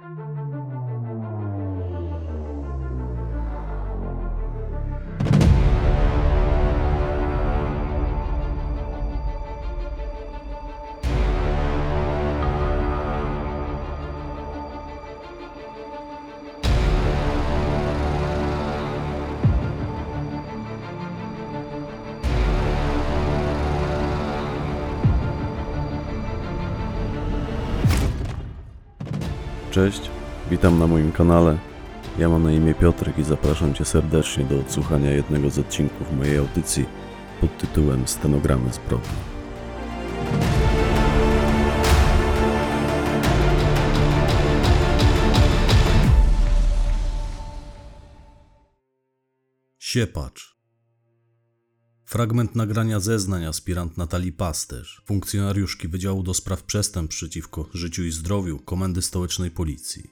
Bye. 0.00 0.29
Cześć, 29.80 30.10
witam 30.50 30.78
na 30.78 30.86
moim 30.86 31.12
kanale. 31.12 31.58
Ja 32.18 32.28
mam 32.28 32.42
na 32.42 32.52
imię 32.52 32.74
Piotrek 32.74 33.18
i 33.18 33.22
zapraszam 33.22 33.74
Cię 33.74 33.84
serdecznie 33.84 34.44
do 34.44 34.60
odsłuchania 34.60 35.10
jednego 35.10 35.50
z 35.50 35.58
odcinków 35.58 36.12
mojej 36.16 36.38
audycji 36.38 36.86
pod 37.40 37.58
tytułem 37.58 38.08
Stenogramy 38.08 38.72
zbrodni. 38.72 39.08
Siepacz. 49.78 50.59
Fragment 52.10 52.54
nagrania 52.54 53.00
zeznań 53.00 53.44
aspirant 53.44 53.96
Natalii 53.96 54.32
Pasterz, 54.32 55.02
funkcjonariuszki 55.06 55.88
Wydziału 55.88 56.22
do 56.22 56.34
Spraw 56.34 56.62
Przestępstw 56.62 57.18
przeciwko 57.18 57.68
Życiu 57.74 58.04
i 58.04 58.10
Zdrowiu 58.10 58.58
Komendy 58.58 59.02
Stołecznej 59.02 59.50
Policji. 59.50 60.10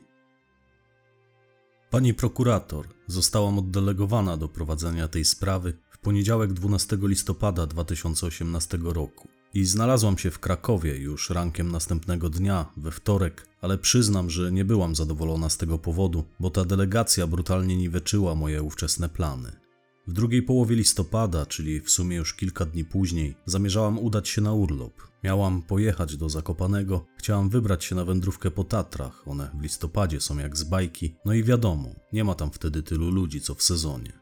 Pani 1.90 2.14
prokurator, 2.14 2.88
zostałam 3.06 3.58
oddelegowana 3.58 4.36
do 4.36 4.48
prowadzenia 4.48 5.08
tej 5.08 5.24
sprawy 5.24 5.72
w 5.90 5.98
poniedziałek 5.98 6.52
12 6.52 6.98
listopada 7.02 7.66
2018 7.66 8.78
roku 8.82 9.28
i 9.54 9.64
znalazłam 9.64 10.18
się 10.18 10.30
w 10.30 10.38
Krakowie 10.38 10.96
już 10.96 11.30
rankiem 11.30 11.72
następnego 11.72 12.30
dnia, 12.30 12.72
we 12.76 12.90
wtorek, 12.90 13.46
ale 13.60 13.78
przyznam, 13.78 14.30
że 14.30 14.52
nie 14.52 14.64
byłam 14.64 14.94
zadowolona 14.94 15.50
z 15.50 15.56
tego 15.56 15.78
powodu, 15.78 16.24
bo 16.40 16.50
ta 16.50 16.64
delegacja 16.64 17.26
brutalnie 17.26 17.76
niweczyła 17.76 18.34
moje 18.34 18.62
ówczesne 18.62 19.08
plany. 19.08 19.67
W 20.08 20.12
drugiej 20.12 20.42
połowie 20.42 20.76
listopada, 20.76 21.46
czyli 21.46 21.80
w 21.80 21.90
sumie 21.90 22.16
już 22.16 22.34
kilka 22.34 22.64
dni 22.64 22.84
później, 22.84 23.34
zamierzałam 23.46 23.98
udać 23.98 24.28
się 24.28 24.40
na 24.40 24.52
urlop. 24.52 24.92
Miałam 25.24 25.62
pojechać 25.62 26.16
do 26.16 26.28
Zakopanego, 26.28 27.06
chciałam 27.16 27.48
wybrać 27.48 27.84
się 27.84 27.94
na 27.94 28.04
wędrówkę 28.04 28.50
po 28.50 28.64
Tatrach, 28.64 29.28
one 29.28 29.50
w 29.54 29.62
listopadzie 29.62 30.20
są 30.20 30.38
jak 30.38 30.56
z 30.56 30.64
bajki, 30.64 31.14
no 31.24 31.32
i 31.32 31.44
wiadomo, 31.44 31.88
nie 32.12 32.24
ma 32.24 32.34
tam 32.34 32.50
wtedy 32.50 32.82
tylu 32.82 33.10
ludzi 33.10 33.40
co 33.40 33.54
w 33.54 33.62
sezonie. 33.62 34.12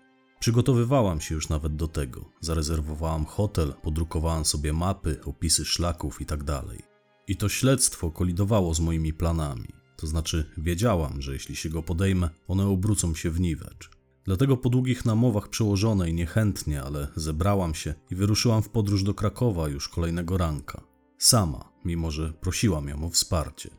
Przygotowywałam 0.40 1.20
się 1.20 1.34
już 1.34 1.48
nawet 1.48 1.76
do 1.76 1.88
tego. 1.88 2.24
Zarezerwowałam 2.40 3.24
hotel, 3.24 3.72
podrukowałam 3.82 4.44
sobie 4.44 4.72
mapy, 4.72 5.20
opisy 5.24 5.64
szlaków 5.64 6.20
itd. 6.20 6.62
I 7.28 7.36
to 7.36 7.48
śledztwo 7.48 8.10
kolidowało 8.10 8.74
z 8.74 8.80
moimi 8.80 9.12
planami. 9.12 9.68
To 9.96 10.06
znaczy, 10.06 10.50
wiedziałam, 10.58 11.22
że 11.22 11.32
jeśli 11.32 11.56
się 11.56 11.68
go 11.68 11.82
podejmę, 11.82 12.30
one 12.48 12.66
obrócą 12.66 13.14
się 13.14 13.30
w 13.30 13.40
niwecz. 13.40 13.95
Dlatego 14.26 14.56
po 14.56 14.70
długich 14.70 15.04
namowach 15.04 15.48
przełożonej 15.48 16.14
niechętnie, 16.14 16.82
ale 16.82 17.08
zebrałam 17.16 17.74
się 17.74 17.94
i 18.10 18.14
wyruszyłam 18.14 18.62
w 18.62 18.68
podróż 18.68 19.02
do 19.02 19.14
Krakowa 19.14 19.68
już 19.68 19.88
kolejnego 19.88 20.38
ranka. 20.38 20.82
Sama, 21.18 21.72
mimo 21.84 22.10
że 22.10 22.32
prosiłam 22.32 22.88
ją 22.88 23.04
o 23.04 23.10
wsparcie. 23.10 23.70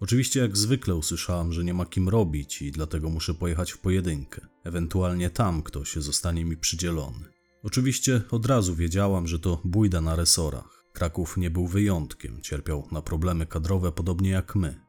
Oczywiście 0.00 0.40
jak 0.40 0.56
zwykle 0.56 0.94
usłyszałam, 0.94 1.52
że 1.52 1.64
nie 1.64 1.74
ma 1.74 1.86
kim 1.86 2.08
robić 2.08 2.62
i 2.62 2.72
dlatego 2.72 3.10
muszę 3.10 3.34
pojechać 3.34 3.72
w 3.72 3.78
pojedynkę. 3.78 4.46
Ewentualnie 4.64 5.30
tam 5.30 5.62
ktoś 5.62 5.94
zostanie 5.94 6.44
mi 6.44 6.56
przydzielony. 6.56 7.24
Oczywiście 7.62 8.22
od 8.30 8.46
razu 8.46 8.74
wiedziałam, 8.74 9.26
że 9.26 9.38
to 9.38 9.60
bójda 9.64 10.00
na 10.00 10.16
resorach. 10.16 10.84
Kraków 10.92 11.36
nie 11.36 11.50
był 11.50 11.66
wyjątkiem, 11.66 12.40
cierpiał 12.42 12.88
na 12.92 13.02
problemy 13.02 13.46
kadrowe 13.46 13.92
podobnie 13.92 14.30
jak 14.30 14.56
my. 14.56 14.80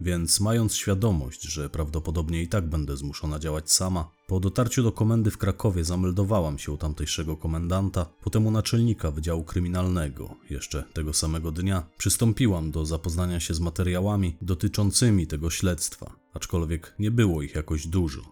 Więc 0.00 0.40
mając 0.40 0.74
świadomość, 0.74 1.42
że 1.42 1.70
prawdopodobnie 1.70 2.42
i 2.42 2.48
tak 2.48 2.68
będę 2.68 2.96
zmuszona 2.96 3.38
działać 3.38 3.70
sama, 3.72 4.10
po 4.28 4.40
dotarciu 4.40 4.82
do 4.82 4.92
komendy 4.92 5.30
w 5.30 5.38
Krakowie 5.38 5.84
zameldowałam 5.84 6.58
się 6.58 6.72
u 6.72 6.76
tamtejszego 6.76 7.36
komendanta, 7.36 8.06
potem 8.22 8.46
u 8.46 8.50
naczelnika 8.50 9.10
Wydziału 9.10 9.44
Kryminalnego. 9.44 10.34
Jeszcze 10.50 10.84
tego 10.92 11.12
samego 11.12 11.52
dnia 11.52 11.86
przystąpiłam 11.98 12.70
do 12.70 12.86
zapoznania 12.86 13.40
się 13.40 13.54
z 13.54 13.60
materiałami 13.60 14.36
dotyczącymi 14.42 15.26
tego 15.26 15.50
śledztwa, 15.50 16.16
aczkolwiek 16.34 16.94
nie 16.98 17.10
było 17.10 17.42
ich 17.42 17.54
jakoś 17.54 17.86
dużo. 17.86 18.22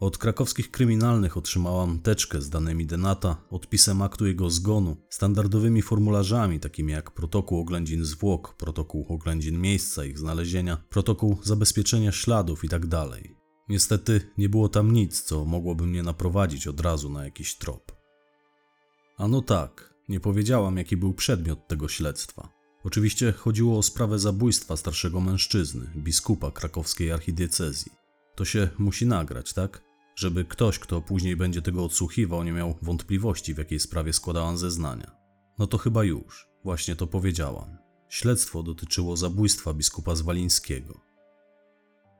Od 0.00 0.18
krakowskich 0.18 0.70
kryminalnych 0.70 1.36
otrzymałam 1.36 1.98
teczkę 1.98 2.40
z 2.40 2.50
danymi 2.50 2.86
Denata, 2.86 3.36
odpisem 3.50 4.02
aktu 4.02 4.26
jego 4.26 4.50
zgonu, 4.50 4.96
standardowymi 5.10 5.82
formularzami 5.82 6.60
takimi 6.60 6.92
jak 6.92 7.10
protokół 7.10 7.60
oględzin 7.60 8.04
zwłok, 8.04 8.54
protokół 8.54 9.06
oględzin 9.08 9.60
miejsca 9.60 10.04
ich 10.04 10.18
znalezienia, 10.18 10.76
protokół 10.88 11.38
zabezpieczenia 11.42 12.12
śladów 12.12 12.64
itd. 12.64 13.06
Niestety 13.68 14.20
nie 14.38 14.48
było 14.48 14.68
tam 14.68 14.92
nic, 14.92 15.22
co 15.22 15.44
mogłoby 15.44 15.86
mnie 15.86 16.02
naprowadzić 16.02 16.66
od 16.66 16.80
razu 16.80 17.10
na 17.10 17.24
jakiś 17.24 17.54
trop. 17.54 17.92
A 19.16 19.28
no 19.28 19.42
tak, 19.42 19.94
nie 20.08 20.20
powiedziałam 20.20 20.76
jaki 20.76 20.96
był 20.96 21.14
przedmiot 21.14 21.68
tego 21.68 21.88
śledztwa. 21.88 22.48
Oczywiście 22.84 23.32
chodziło 23.32 23.78
o 23.78 23.82
sprawę 23.82 24.18
zabójstwa 24.18 24.76
starszego 24.76 25.20
mężczyzny, 25.20 25.90
biskupa 25.96 26.50
krakowskiej 26.50 27.12
archidiecezji. 27.12 27.92
To 28.34 28.44
się 28.44 28.68
musi 28.78 29.06
nagrać, 29.06 29.52
tak? 29.52 29.88
żeby 30.18 30.44
ktoś, 30.44 30.78
kto 30.78 31.00
później 31.00 31.36
będzie 31.36 31.62
tego 31.62 31.84
odsłuchiwał, 31.84 32.44
nie 32.44 32.52
miał 32.52 32.74
wątpliwości, 32.82 33.54
w 33.54 33.58
jakiej 33.58 33.80
sprawie 33.80 34.12
składałam 34.12 34.58
zeznania. 34.58 35.10
No 35.58 35.66
to 35.66 35.78
chyba 35.78 36.04
już, 36.04 36.48
właśnie 36.64 36.96
to 36.96 37.06
powiedziałam. 37.06 37.78
Śledztwo 38.08 38.62
dotyczyło 38.62 39.16
zabójstwa 39.16 39.74
biskupa 39.74 40.14
Zwalińskiego. 40.14 41.00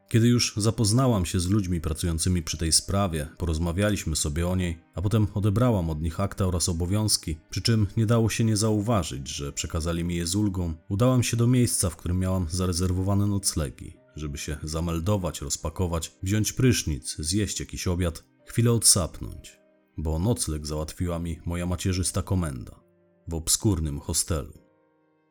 Kiedy 0.09 0.29
już 0.29 0.55
zapoznałam 0.57 1.27
się 1.27 1.41
z 1.41 1.49
ludźmi 1.49 1.81
pracującymi 1.81 2.43
przy 2.43 2.57
tej 2.57 2.73
sprawie, 2.73 3.29
porozmawialiśmy 3.39 4.17
sobie 4.17 4.49
o 4.49 4.57
niej, 4.57 4.79
a 4.95 5.03
potem 5.03 5.27
odebrałam 5.35 5.91
od 5.91 6.03
nich 6.03 6.21
akta 6.21 6.47
oraz 6.47 6.69
obowiązki, 6.69 7.37
przy 7.51 7.63
czym 7.63 7.87
nie 7.97 8.07
dało 8.07 8.31
się 8.31 8.45
nie 8.45 8.57
zauważyć, 8.57 9.29
że 9.29 9.53
przekazali 9.53 10.05
mi 10.05 10.17
je 10.17 10.27
z 10.27 10.35
ulgą, 10.35 10.75
udałam 10.89 11.23
się 11.23 11.37
do 11.37 11.47
miejsca, 11.47 11.91
w 11.91 11.97
którym 11.97 12.19
miałam 12.19 12.47
zarezerwowane 12.51 13.27
noclegi 13.27 13.99
żeby 14.19 14.39
się 14.39 14.57
zameldować, 14.63 15.41
rozpakować, 15.41 16.13
wziąć 16.23 16.53
prysznic, 16.53 17.17
zjeść 17.19 17.61
jakiś 17.61 17.87
obiad, 17.87 18.25
chwilę 18.47 18.73
odsapnąć, 18.73 19.59
bo 19.97 20.19
nocleg 20.19 20.67
załatwiła 20.67 21.19
mi 21.19 21.39
moja 21.45 21.67
macierzysta 21.67 22.23
komenda 22.23 22.81
w 23.29 23.35
obskurnym 23.35 24.01
hostelu. 24.01 24.58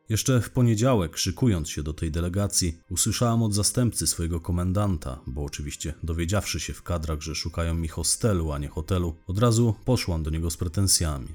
Jeszcze 0.10 0.42
w 0.42 0.50
poniedziałek, 0.50 1.18
szykując 1.18 1.70
się 1.70 1.84
do 1.84 1.94
tej 1.94 2.12
delegacji, 2.12 2.78
usłyszałam 2.90 3.44
od 3.44 3.54
zastępcy 3.54 4.08
swojego 4.08 4.40
komendanta, 4.40 5.20
bo 5.28 5.44
oczywiście 5.44 5.94
dowiedziawszy 6.04 6.60
się 6.60 6.74
w 6.74 6.84
kadrach, 6.84 7.22
że 7.22 7.36
szukają 7.36 7.74
mi 7.74 7.88
hostelu, 7.88 8.52
a 8.52 8.58
nie 8.58 8.68
hotelu, 8.68 9.16
od 9.28 9.40
razu 9.40 9.76
poszłam 9.86 10.24
do 10.24 10.30
niego 10.30 10.50
z 10.50 10.58
pretensjami. 10.58 11.28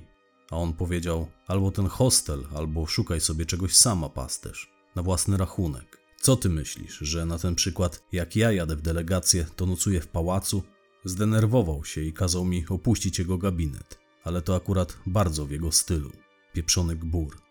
A 0.50 0.56
on 0.56 0.72
powiedział: 0.72 1.28
albo 1.46 1.70
ten 1.70 1.86
hostel, 1.86 2.44
albo 2.54 2.86
szukaj 2.86 3.20
sobie 3.20 3.46
czegoś 3.46 3.76
sama, 3.76 4.08
pasterz, 4.08 4.72
na 4.96 5.02
własny 5.02 5.36
rachunek. 5.36 5.98
Co 6.20 6.36
ty 6.36 6.48
myślisz, 6.48 6.98
że 6.98 7.26
na 7.26 7.38
ten 7.38 7.54
przykład, 7.54 8.02
jak 8.12 8.36
ja 8.36 8.52
jadę 8.52 8.76
w 8.76 8.82
delegację, 8.82 9.46
to 9.56 9.66
nocuję 9.66 10.00
w 10.00 10.08
pałacu? 10.08 10.62
Zdenerwował 11.04 11.84
się 11.84 12.00
i 12.00 12.12
kazał 12.12 12.44
mi 12.44 12.64
opuścić 12.68 13.18
jego 13.18 13.38
gabinet, 13.38 13.98
ale 14.24 14.42
to 14.42 14.56
akurat 14.56 14.98
bardzo 15.06 15.46
w 15.46 15.50
jego 15.50 15.72
stylu. 15.72 16.10
Pieprzony 16.52 16.96
gbur. 16.96 17.41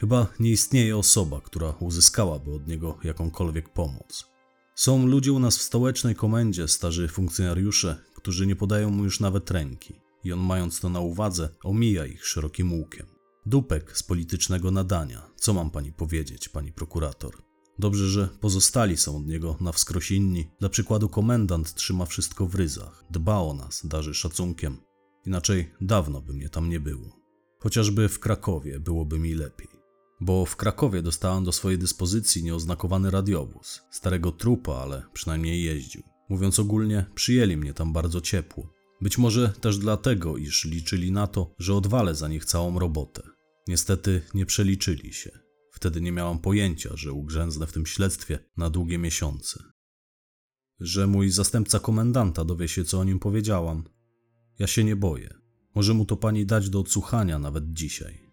Chyba 0.00 0.26
nie 0.40 0.50
istnieje 0.50 0.96
osoba, 0.96 1.40
która 1.40 1.74
uzyskałaby 1.80 2.54
od 2.54 2.68
niego 2.68 2.98
jakąkolwiek 3.04 3.68
pomoc. 3.68 4.26
Są 4.74 5.06
ludzie 5.06 5.32
u 5.32 5.38
nas 5.38 5.58
w 5.58 5.62
stołecznej 5.62 6.14
komendzie, 6.14 6.68
starzy 6.68 7.08
funkcjonariusze, 7.08 7.96
którzy 8.14 8.46
nie 8.46 8.56
podają 8.56 8.90
mu 8.90 9.04
już 9.04 9.20
nawet 9.20 9.50
ręki. 9.50 9.94
I 10.24 10.32
on, 10.32 10.38
mając 10.38 10.80
to 10.80 10.88
na 10.88 11.00
uwadze, 11.00 11.48
omija 11.64 12.06
ich 12.06 12.26
szerokim 12.26 12.72
łukiem. 12.72 13.06
Dupek 13.46 13.98
z 13.98 14.02
politycznego 14.02 14.70
nadania. 14.70 15.30
Co 15.36 15.52
mam 15.52 15.70
pani 15.70 15.92
powiedzieć, 15.92 16.48
pani 16.48 16.72
prokurator? 16.72 17.42
Dobrze, 17.78 18.08
że 18.08 18.28
pozostali 18.40 18.96
są 18.96 19.16
od 19.16 19.26
niego 19.26 19.56
na 19.60 19.72
wskroś 19.72 20.10
inni. 20.10 20.50
Dla 20.60 20.68
przykładu 20.68 21.08
komendant 21.08 21.74
trzyma 21.74 22.06
wszystko 22.06 22.46
w 22.46 22.54
ryzach, 22.54 23.04
dba 23.10 23.38
o 23.38 23.54
nas, 23.54 23.86
darzy 23.86 24.14
szacunkiem. 24.14 24.76
Inaczej 25.26 25.70
dawno 25.80 26.22
by 26.22 26.32
mnie 26.32 26.48
tam 26.48 26.68
nie 26.68 26.80
było. 26.80 27.20
Chociażby 27.58 28.08
w 28.08 28.18
Krakowie 28.18 28.80
byłoby 28.80 29.18
mi 29.18 29.34
lepiej. 29.34 29.69
Bo 30.20 30.46
w 30.46 30.56
Krakowie 30.56 31.02
dostałem 31.02 31.44
do 31.44 31.52
swojej 31.52 31.78
dyspozycji 31.78 32.42
nieoznakowany 32.42 33.10
radiowóz. 33.10 33.80
Starego 33.90 34.32
trupa, 34.32 34.72
ale 34.74 35.02
przynajmniej 35.12 35.64
jeździł. 35.64 36.02
Mówiąc 36.28 36.58
ogólnie, 36.58 37.06
przyjęli 37.14 37.56
mnie 37.56 37.74
tam 37.74 37.92
bardzo 37.92 38.20
ciepło. 38.20 38.72
Być 39.00 39.18
może 39.18 39.48
też 39.48 39.78
dlatego, 39.78 40.36
iż 40.36 40.64
liczyli 40.64 41.12
na 41.12 41.26
to, 41.26 41.54
że 41.58 41.74
odwalę 41.74 42.14
za 42.14 42.28
nich 42.28 42.44
całą 42.44 42.78
robotę. 42.78 43.22
Niestety 43.68 44.22
nie 44.34 44.46
przeliczyli 44.46 45.12
się. 45.12 45.30
Wtedy 45.72 46.00
nie 46.00 46.12
miałam 46.12 46.38
pojęcia, 46.38 46.90
że 46.94 47.12
ugrzęznę 47.12 47.66
w 47.66 47.72
tym 47.72 47.86
śledztwie 47.86 48.38
na 48.56 48.70
długie 48.70 48.98
miesiące. 48.98 49.62
że 50.80 51.06
mój 51.06 51.30
zastępca 51.30 51.78
komendanta 51.78 52.44
dowie 52.44 52.68
się, 52.68 52.84
co 52.84 53.00
o 53.00 53.04
nim 53.04 53.18
powiedziałam. 53.18 53.84
Ja 54.58 54.66
się 54.66 54.84
nie 54.84 54.96
boję. 54.96 55.34
Może 55.74 55.94
mu 55.94 56.04
to 56.04 56.16
pani 56.16 56.46
dać 56.46 56.70
do 56.70 56.80
odsłuchania 56.80 57.38
nawet 57.38 57.72
dzisiaj. 57.72 58.29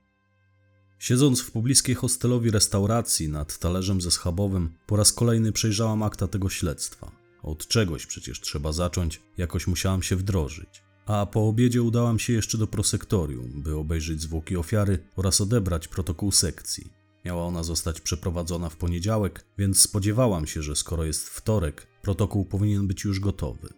Siedząc 1.00 1.42
w 1.42 1.52
pobliskiej 1.52 1.96
hostelowi 1.96 2.52
restauracji 2.52 3.30
nad 3.30 3.58
talerzem 3.58 4.02
ze 4.02 4.12
schabowym, 4.12 4.70
po 4.88 4.96
raz 4.96 5.14
kolejny 5.14 5.52
przejrzałam 5.52 6.04
akta 6.04 6.28
tego 6.28 6.50
śledztwa. 6.50 7.12
Od 7.44 7.68
czegoś 7.68 8.06
przecież 8.06 8.42
trzeba 8.42 8.72
zacząć, 8.72 9.22
jakoś 9.38 9.68
musiałam 9.68 10.04
się 10.04 10.16
wdrożyć. 10.16 10.84
A 11.06 11.26
po 11.26 11.48
obiedzie 11.48 11.82
udałam 11.82 12.20
się 12.20 12.34
jeszcze 12.34 12.58
do 12.58 12.68
prosektorium, 12.68 13.62
by 13.62 13.76
obejrzeć 13.76 14.22
zwłoki 14.22 14.58
ofiary 14.58 15.00
oraz 15.16 15.42
odebrać 15.42 15.88
protokół 15.88 16.32
sekcji. 16.32 16.94
Miała 17.26 17.46
ona 17.46 17.64
zostać 17.64 18.02
przeprowadzona 18.02 18.70
w 18.70 18.76
poniedziałek, 18.76 19.46
więc 19.58 19.82
spodziewałam 19.82 20.48
się, 20.48 20.62
że 20.62 20.76
skoro 20.76 21.04
jest 21.04 21.30
wtorek, 21.30 21.88
protokół 22.02 22.46
powinien 22.46 22.88
być 22.88 23.04
już 23.04 23.20
gotowy. 23.20 23.70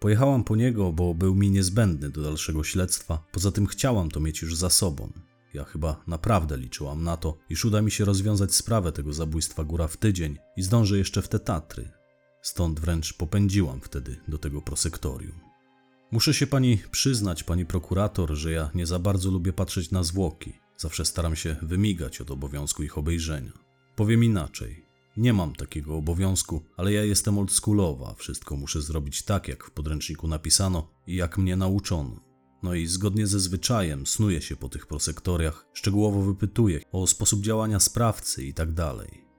Pojechałam 0.00 0.44
po 0.44 0.56
niego, 0.56 0.92
bo 0.92 1.14
był 1.14 1.34
mi 1.34 1.50
niezbędny 1.50 2.10
do 2.10 2.22
dalszego 2.22 2.64
śledztwa, 2.64 3.24
poza 3.32 3.52
tym 3.52 3.66
chciałam 3.66 4.10
to 4.10 4.20
mieć 4.20 4.42
już 4.42 4.56
za 4.56 4.70
sobą. 4.70 5.12
Ja 5.56 5.64
chyba 5.64 6.02
naprawdę 6.06 6.56
liczyłam 6.56 7.04
na 7.04 7.16
to, 7.16 7.38
iż 7.50 7.64
uda 7.64 7.82
mi 7.82 7.90
się 7.90 8.04
rozwiązać 8.04 8.54
sprawę 8.54 8.92
tego 8.92 9.12
zabójstwa 9.12 9.64
góra 9.64 9.88
w 9.88 9.96
tydzień 9.96 10.38
i 10.56 10.62
zdążę 10.62 10.98
jeszcze 10.98 11.22
w 11.22 11.28
te 11.28 11.38
Tatry. 11.38 11.92
Stąd 12.42 12.80
wręcz 12.80 13.12
popędziłam 13.12 13.80
wtedy 13.80 14.16
do 14.28 14.38
tego 14.38 14.62
prosektorium. 14.62 15.40
Muszę 16.10 16.34
się 16.34 16.46
pani 16.46 16.78
przyznać, 16.90 17.44
pani 17.44 17.66
prokurator, 17.66 18.34
że 18.34 18.52
ja 18.52 18.70
nie 18.74 18.86
za 18.86 18.98
bardzo 18.98 19.30
lubię 19.30 19.52
patrzeć 19.52 19.90
na 19.90 20.02
zwłoki. 20.02 20.52
Zawsze 20.76 21.04
staram 21.04 21.36
się 21.36 21.56
wymigać 21.62 22.20
od 22.20 22.30
obowiązku 22.30 22.82
ich 22.82 22.98
obejrzenia. 22.98 23.52
Powiem 23.94 24.24
inaczej. 24.24 24.86
Nie 25.16 25.32
mam 25.32 25.54
takiego 25.54 25.96
obowiązku, 25.96 26.64
ale 26.76 26.92
ja 26.92 27.04
jestem 27.04 27.38
oldschoolowa. 27.38 28.14
Wszystko 28.14 28.56
muszę 28.56 28.82
zrobić 28.82 29.22
tak, 29.22 29.48
jak 29.48 29.64
w 29.64 29.70
podręczniku 29.70 30.28
napisano 30.28 30.88
i 31.06 31.16
jak 31.16 31.38
mnie 31.38 31.56
nauczono. 31.56 32.25
No 32.66 32.74
i 32.74 32.86
zgodnie 32.86 33.26
ze 33.26 33.40
zwyczajem 33.40 34.06
snuję 34.06 34.42
się 34.42 34.56
po 34.56 34.68
tych 34.68 34.86
prosektoriach, 34.86 35.66
szczegółowo 35.72 36.22
wypytuję 36.22 36.80
o 36.92 37.06
sposób 37.06 37.40
działania 37.40 37.80
sprawcy 37.80 38.44
i 38.44 38.54
tak. 38.54 38.68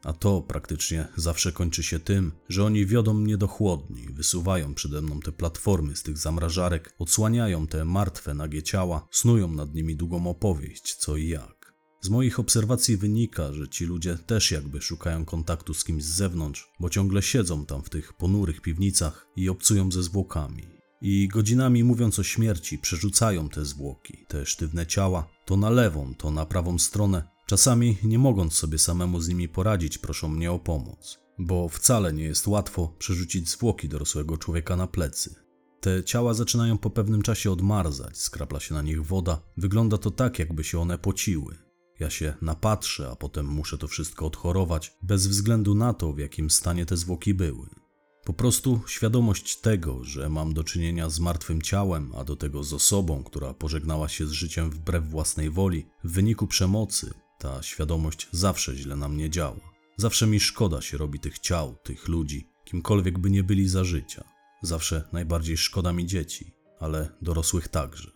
A 0.04 0.14
to 0.14 0.42
praktycznie 0.42 1.08
zawsze 1.16 1.52
kończy 1.52 1.84
się 1.84 2.00
tym, 2.00 2.32
że 2.50 2.66
oni 2.66 2.86
wiodą 2.86 3.14
mnie 3.14 3.38
do 3.38 3.48
chłodni, 3.48 4.08
wysuwają 4.14 4.74
przede 4.74 5.02
mną 5.02 5.20
te 5.20 5.32
platformy 5.32 5.96
z 5.96 6.04
tych 6.04 6.18
zamrażarek, 6.18 6.94
odsłaniają 7.00 7.68
te 7.68 7.86
martwe, 7.86 8.34
nagie 8.34 8.64
ciała, 8.64 9.08
snują 9.12 9.52
nad 9.52 9.74
nimi 9.74 9.96
długą 9.96 10.28
opowieść, 10.28 10.96
co 10.96 11.18
i 11.18 11.28
jak. 11.28 11.74
Z 12.02 12.10
moich 12.10 12.40
obserwacji 12.40 12.98
wynika, 12.98 13.54
że 13.54 13.68
ci 13.68 13.86
ludzie 13.86 14.18
też 14.18 14.52
jakby 14.52 14.82
szukają 14.82 15.26
kontaktu 15.26 15.74
z 15.74 15.84
kimś 15.84 16.04
z 16.04 16.16
zewnątrz, 16.16 16.72
bo 16.80 16.90
ciągle 16.90 17.22
siedzą 17.22 17.66
tam 17.66 17.84
w 17.84 17.90
tych 17.90 18.14
ponurych 18.14 18.62
piwnicach 18.62 19.28
i 19.36 19.50
obcują 19.50 19.92
ze 19.92 20.04
zwłokami. 20.04 20.77
I 21.02 21.28
godzinami 21.28 21.84
mówiąc 21.84 22.20
o 22.20 22.24
śmierci, 22.24 22.78
przerzucają 22.78 23.50
te 23.50 23.66
zwłoki, 23.66 24.26
te 24.28 24.46
sztywne 24.46 24.88
ciała, 24.88 25.28
to 25.46 25.58
na 25.58 25.70
lewą, 25.70 26.14
to 26.18 26.32
na 26.32 26.46
prawą 26.46 26.80
stronę, 26.80 27.38
Czasami, 27.48 27.98
nie 28.04 28.20
mogąc 28.20 28.54
sobie 28.54 28.78
samemu 28.78 29.22
z 29.22 29.28
nimi 29.28 29.50
poradzić, 29.50 29.98
proszą 29.98 30.28
mnie 30.30 30.52
o 30.52 30.60
pomoc, 30.60 31.20
bo 31.40 31.70
wcale 31.70 32.14
nie 32.14 32.24
jest 32.24 32.48
łatwo 32.48 32.96
przerzucić 33.00 33.50
zwłoki 33.50 33.90
dorosłego 33.90 34.38
człowieka 34.38 34.76
na 34.76 34.88
plecy. 34.88 35.36
Te 35.82 36.04
ciała 36.04 36.34
zaczynają 36.34 36.78
po 36.78 36.90
pewnym 36.90 37.22
czasie 37.22 37.52
odmarzać, 37.52 38.18
skrapla 38.18 38.60
się 38.60 38.74
na 38.74 38.82
nich 38.82 39.06
woda, 39.06 39.42
wygląda 39.58 39.98
to 39.98 40.12
tak, 40.12 40.40
jakby 40.40 40.64
się 40.64 40.80
one 40.80 40.98
pociły. 40.98 41.56
Ja 42.00 42.10
się 42.10 42.34
napatrzę, 42.42 43.10
a 43.12 43.16
potem 43.16 43.46
muszę 43.46 43.78
to 43.78 43.88
wszystko 43.88 44.26
odchorować, 44.26 44.98
bez 45.02 45.28
względu 45.28 45.76
na 45.76 45.94
to, 45.94 46.14
w 46.14 46.20
jakim 46.20 46.50
stanie 46.50 46.86
te 46.86 46.98
zwłoki 46.98 47.34
były. 47.34 47.70
Po 48.28 48.34
prostu 48.34 48.82
świadomość 48.88 49.58
tego, 49.58 50.04
że 50.04 50.30
mam 50.30 50.54
do 50.54 50.64
czynienia 50.64 51.10
z 51.10 51.20
martwym 51.20 51.62
ciałem, 51.62 52.12
a 52.16 52.24
do 52.24 52.36
tego 52.36 52.64
z 52.64 52.74
osobą, 52.74 53.24
która 53.24 53.54
pożegnała 53.54 54.10
się 54.10 54.26
z 54.26 54.32
życiem 54.32 54.70
wbrew 54.70 55.10
własnej 55.10 55.50
woli, 55.50 55.86
w 56.04 56.12
wyniku 56.12 56.48
przemocy, 56.48 57.14
ta 57.40 57.64
świadomość 57.64 58.28
zawsze 58.32 58.76
źle 58.76 58.96
na 58.96 59.08
mnie 59.08 59.30
działa. 59.30 59.74
Zawsze 59.98 60.28
mi 60.28 60.40
szkoda 60.40 60.82
się 60.82 60.98
robi 60.98 61.20
tych 61.20 61.40
ciał, 61.40 61.76
tych 61.84 62.08
ludzi, 62.08 62.48
kimkolwiek 62.66 63.20
by 63.20 63.30
nie 63.30 63.44
byli 63.44 63.70
za 63.70 63.84
życia. 63.84 64.24
Zawsze 64.62 65.04
najbardziej 65.14 65.58
szkoda 65.58 65.94
mi 65.94 66.06
dzieci, 66.06 66.52
ale 66.80 67.10
dorosłych 67.22 67.68
także. 67.68 68.12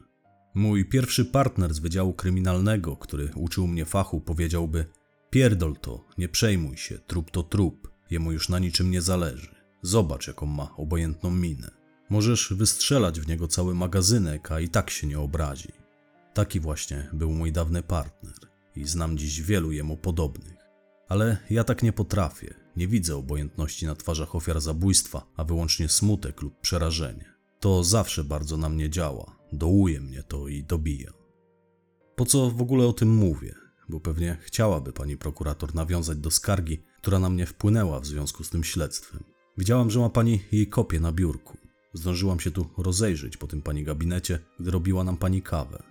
Mój 0.56 0.86
pierwszy 0.86 1.25
partner 1.25 1.74
z 1.74 1.80
Wydziału 1.80 2.13
Kryminalnego, 2.13 2.96
który 2.96 3.30
uczył 3.36 3.68
mnie 3.68 3.86
fachu, 3.86 4.22
powiedziałby: 4.22 4.86
Pierdol 5.30 5.75
to, 5.81 6.06
nie 6.18 6.30
przejmuj 6.30 6.78
się, 6.78 7.00
trup 7.00 7.31
to 7.31 7.44
trup, 7.44 7.92
jemu 8.10 8.31
już 8.31 8.50
na 8.50 8.60
niczym 8.60 8.92
nie 8.92 9.02
zależy. 9.02 9.61
Zobacz, 9.81 10.28
jaką 10.28 10.45
ma 10.45 10.75
obojętną 10.78 11.31
minę. 11.31 11.72
Możesz 12.10 12.54
wystrzelać 12.54 13.19
w 13.19 13.28
niego 13.28 13.48
cały 13.48 13.75
magazynek, 13.75 14.51
a 14.51 14.60
i 14.60 14.69
tak 14.69 14.89
się 14.89 15.07
nie 15.07 15.19
obrazi. 15.19 15.69
Taki 16.33 16.60
właśnie 16.60 17.10
był 17.13 17.31
mój 17.31 17.51
dawny 17.51 17.83
partner 17.83 18.33
i 18.75 18.86
znam 18.86 19.18
dziś 19.18 19.42
wielu 19.42 19.72
jemu 19.72 19.98
podobnych. 19.98 20.56
Ale 21.10 21.38
ja 21.50 21.63
tak 21.63 21.83
nie 21.83 21.94
potrafię. 21.94 22.54
Nie 22.75 22.88
widzę 22.88 23.16
obojętności 23.16 23.86
na 23.86 23.95
twarzach 23.95 24.36
ofiar 24.36 24.62
zabójstwa, 24.62 25.28
a 25.38 25.44
wyłącznie 25.44 25.89
smutek 25.89 26.42
lub 26.42 26.60
przerażenie. 26.60 27.34
To 27.60 27.84
zawsze 27.84 28.24
bardzo 28.24 28.57
na 28.57 28.69
mnie 28.69 28.89
działa. 28.89 29.36
Dołuje 29.54 30.01
mnie 30.01 30.24
to 30.24 30.48
i 30.48 30.63
dobija. 30.63 31.12
Po 32.16 32.25
co 32.25 32.51
w 32.51 32.62
ogóle 32.62 32.88
o 32.88 32.94
tym 32.94 33.10
mówię? 33.16 33.56
Bo 33.89 34.00
pewnie 34.00 34.38
chciałaby 34.42 34.94
pani 34.94 35.18
prokurator 35.18 35.75
nawiązać 35.75 36.18
do 36.18 36.31
skargi, 36.31 36.84
która 36.98 37.19
na 37.19 37.30
mnie 37.30 37.45
wpłynęła 37.45 38.00
w 38.00 38.06
związku 38.06 38.44
z 38.44 38.50
tym 38.50 38.63
śledztwem. 38.63 39.24
Widziałam, 39.57 39.92
że 39.92 40.00
ma 40.00 40.09
pani 40.09 40.42
jej 40.51 40.68
kopię 40.68 41.00
na 41.00 41.12
biurku. 41.12 41.57
Zdążyłam 41.94 42.39
się 42.39 42.51
tu 42.51 42.69
rozejrzeć 42.77 43.38
po 43.38 43.48
tym 43.48 43.62
pani 43.62 43.83
gabinecie, 43.83 44.39
gdy 44.59 44.71
robiła 44.71 45.03
nam 45.03 45.18
pani 45.18 45.42
kawę. 45.42 45.83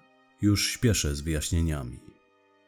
Już 0.42 0.70
śpieszę 0.70 1.16
z 1.16 1.20
wyjaśnieniami. 1.20 2.00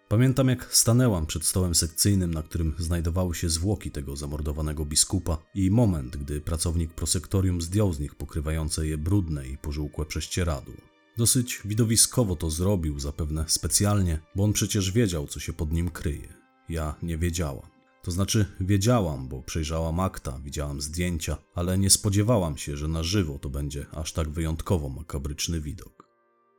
Pamiętam, 0.08 0.48
jak 0.48 0.74
stanęłam 0.74 1.26
przed 1.26 1.44
stołem 1.44 1.74
sekcyjnym, 1.74 2.34
na 2.34 2.42
którym 2.42 2.74
znajdowały 2.78 3.34
się 3.34 3.48
zwłoki 3.48 3.90
tego 3.90 4.16
zamordowanego 4.16 4.84
biskupa, 4.84 5.38
i 5.54 5.70
moment, 5.70 6.16
gdy 6.16 6.40
pracownik 6.40 6.94
prosektorium 6.94 7.62
zdjął 7.62 7.92
z 7.92 8.00
nich 8.00 8.14
pokrywające 8.14 8.86
je 8.86 8.98
brudne 8.98 9.48
i 9.48 9.58
pożółkłe 9.58 10.06
prześcieradło. 10.06 10.74
Dosyć 11.16 11.60
widowiskowo 11.64 12.36
to 12.36 12.50
zrobił, 12.50 13.00
zapewne 13.00 13.44
specjalnie, 13.48 14.18
bo 14.36 14.44
on 14.44 14.52
przecież 14.52 14.92
wiedział, 14.92 15.26
co 15.26 15.40
się 15.40 15.52
pod 15.52 15.72
nim 15.72 15.90
kryje. 15.90 16.34
Ja 16.68 16.94
nie 17.02 17.18
wiedziałam. 17.18 17.71
To 18.02 18.10
znaczy, 18.10 18.46
wiedziałam, 18.60 19.28
bo 19.28 19.43
przejrzałam 19.43 20.00
akta, 20.00 20.38
widziałam 20.44 20.81
zdjęcia, 20.81 21.37
ale 21.54 21.78
nie 21.78 21.90
spodziewałam 21.90 22.59
się, 22.59 22.76
że 22.76 22.88
na 22.88 23.02
żywo 23.02 23.38
to 23.38 23.50
będzie 23.50 23.87
aż 23.92 24.12
tak 24.12 24.30
wyjątkowo 24.30 24.88
makabryczny 24.88 25.61
widok. 25.61 26.09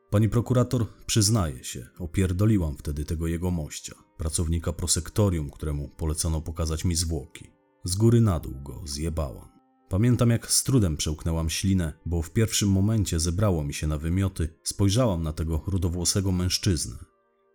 Pani 0.10 0.30
prokurator 0.30 0.86
przyznaje 1.06 1.64
się, 1.64 1.88
opierdoliłam 2.00 2.78
wtedy 2.78 3.06
tego 3.06 3.28
jego 3.28 3.52
mościa, 3.52 3.96
pracownika 4.18 4.74
prosektorium, 4.74 5.50
któremu 5.50 5.90
polecono 5.90 6.42
pokazać 6.42 6.86
mi 6.86 6.96
zwłoki. 6.96 7.52
Z 7.84 7.96
góry 7.96 8.22
na 8.22 8.40
dół 8.40 8.54
go 8.64 8.82
zjebałam. 8.86 9.50
Pamiętam, 9.90 10.30
jak 10.30 10.52
z 10.52 10.64
trudem 10.64 10.98
przełknęłam 10.98 11.50
ślinę, 11.50 11.94
bo 12.06 12.22
w 12.22 12.32
pierwszym 12.32 12.70
momencie 12.70 13.20
zebrało 13.20 13.64
mi 13.64 13.74
się 13.74 13.88
na 13.88 13.98
wymioty, 13.98 14.50
spojrzałam 14.64 15.24
na 15.24 15.34
tego 15.34 15.64
rudowłosego 15.68 16.32
mężczyznę. 16.32 16.96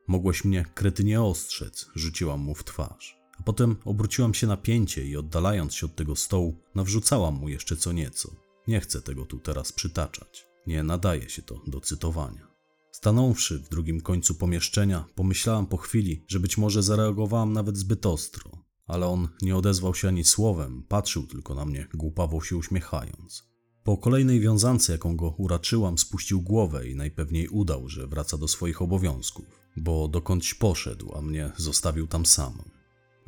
Mogłeś 0.08 0.44
mnie 0.44 0.66
kretynie 0.74 1.22
ostrzec, 1.22 1.86
rzuciłam 1.94 2.40
mu 2.40 2.54
w 2.54 2.64
twarz. 2.64 3.17
A 3.38 3.42
potem 3.42 3.76
obróciłam 3.84 4.34
się 4.34 4.46
na 4.46 4.56
pięcie 4.56 5.06
i 5.06 5.16
oddalając 5.16 5.74
się 5.74 5.86
od 5.86 5.96
tego 5.96 6.16
stołu, 6.16 6.56
nawrzucałam 6.74 7.34
mu 7.34 7.48
jeszcze 7.48 7.76
co 7.76 7.92
nieco. 7.92 8.30
Nie 8.68 8.80
chcę 8.80 9.02
tego 9.02 9.26
tu 9.26 9.38
teraz 9.38 9.72
przytaczać. 9.72 10.46
Nie 10.66 10.82
nadaje 10.82 11.30
się 11.30 11.42
to 11.42 11.60
do 11.66 11.80
cytowania. 11.80 12.48
Stanąwszy 12.92 13.58
w 13.58 13.68
drugim 13.68 14.00
końcu 14.00 14.34
pomieszczenia, 14.34 15.04
pomyślałam 15.14 15.66
po 15.66 15.76
chwili, 15.76 16.24
że 16.28 16.40
być 16.40 16.58
może 16.58 16.82
zareagowałam 16.82 17.52
nawet 17.52 17.76
zbyt 17.76 18.06
ostro, 18.06 18.50
ale 18.86 19.06
on 19.06 19.28
nie 19.42 19.56
odezwał 19.56 19.94
się 19.94 20.08
ani 20.08 20.24
słowem, 20.24 20.82
patrzył 20.88 21.26
tylko 21.26 21.54
na 21.54 21.64
mnie, 21.64 21.86
głupawo 21.94 22.40
się 22.40 22.56
uśmiechając. 22.56 23.48
Po 23.84 23.96
kolejnej 23.96 24.40
wiązance, 24.40 24.92
jaką 24.92 25.16
go 25.16 25.34
uraczyłam, 25.38 25.98
spuścił 25.98 26.42
głowę 26.42 26.88
i 26.88 26.96
najpewniej 26.96 27.48
udał, 27.48 27.88
że 27.88 28.06
wraca 28.06 28.38
do 28.38 28.48
swoich 28.48 28.82
obowiązków, 28.82 29.46
bo 29.76 30.08
dokądś 30.08 30.54
poszedł, 30.54 31.14
a 31.14 31.22
mnie 31.22 31.52
zostawił 31.56 32.06
tam 32.06 32.26
samą. 32.26 32.77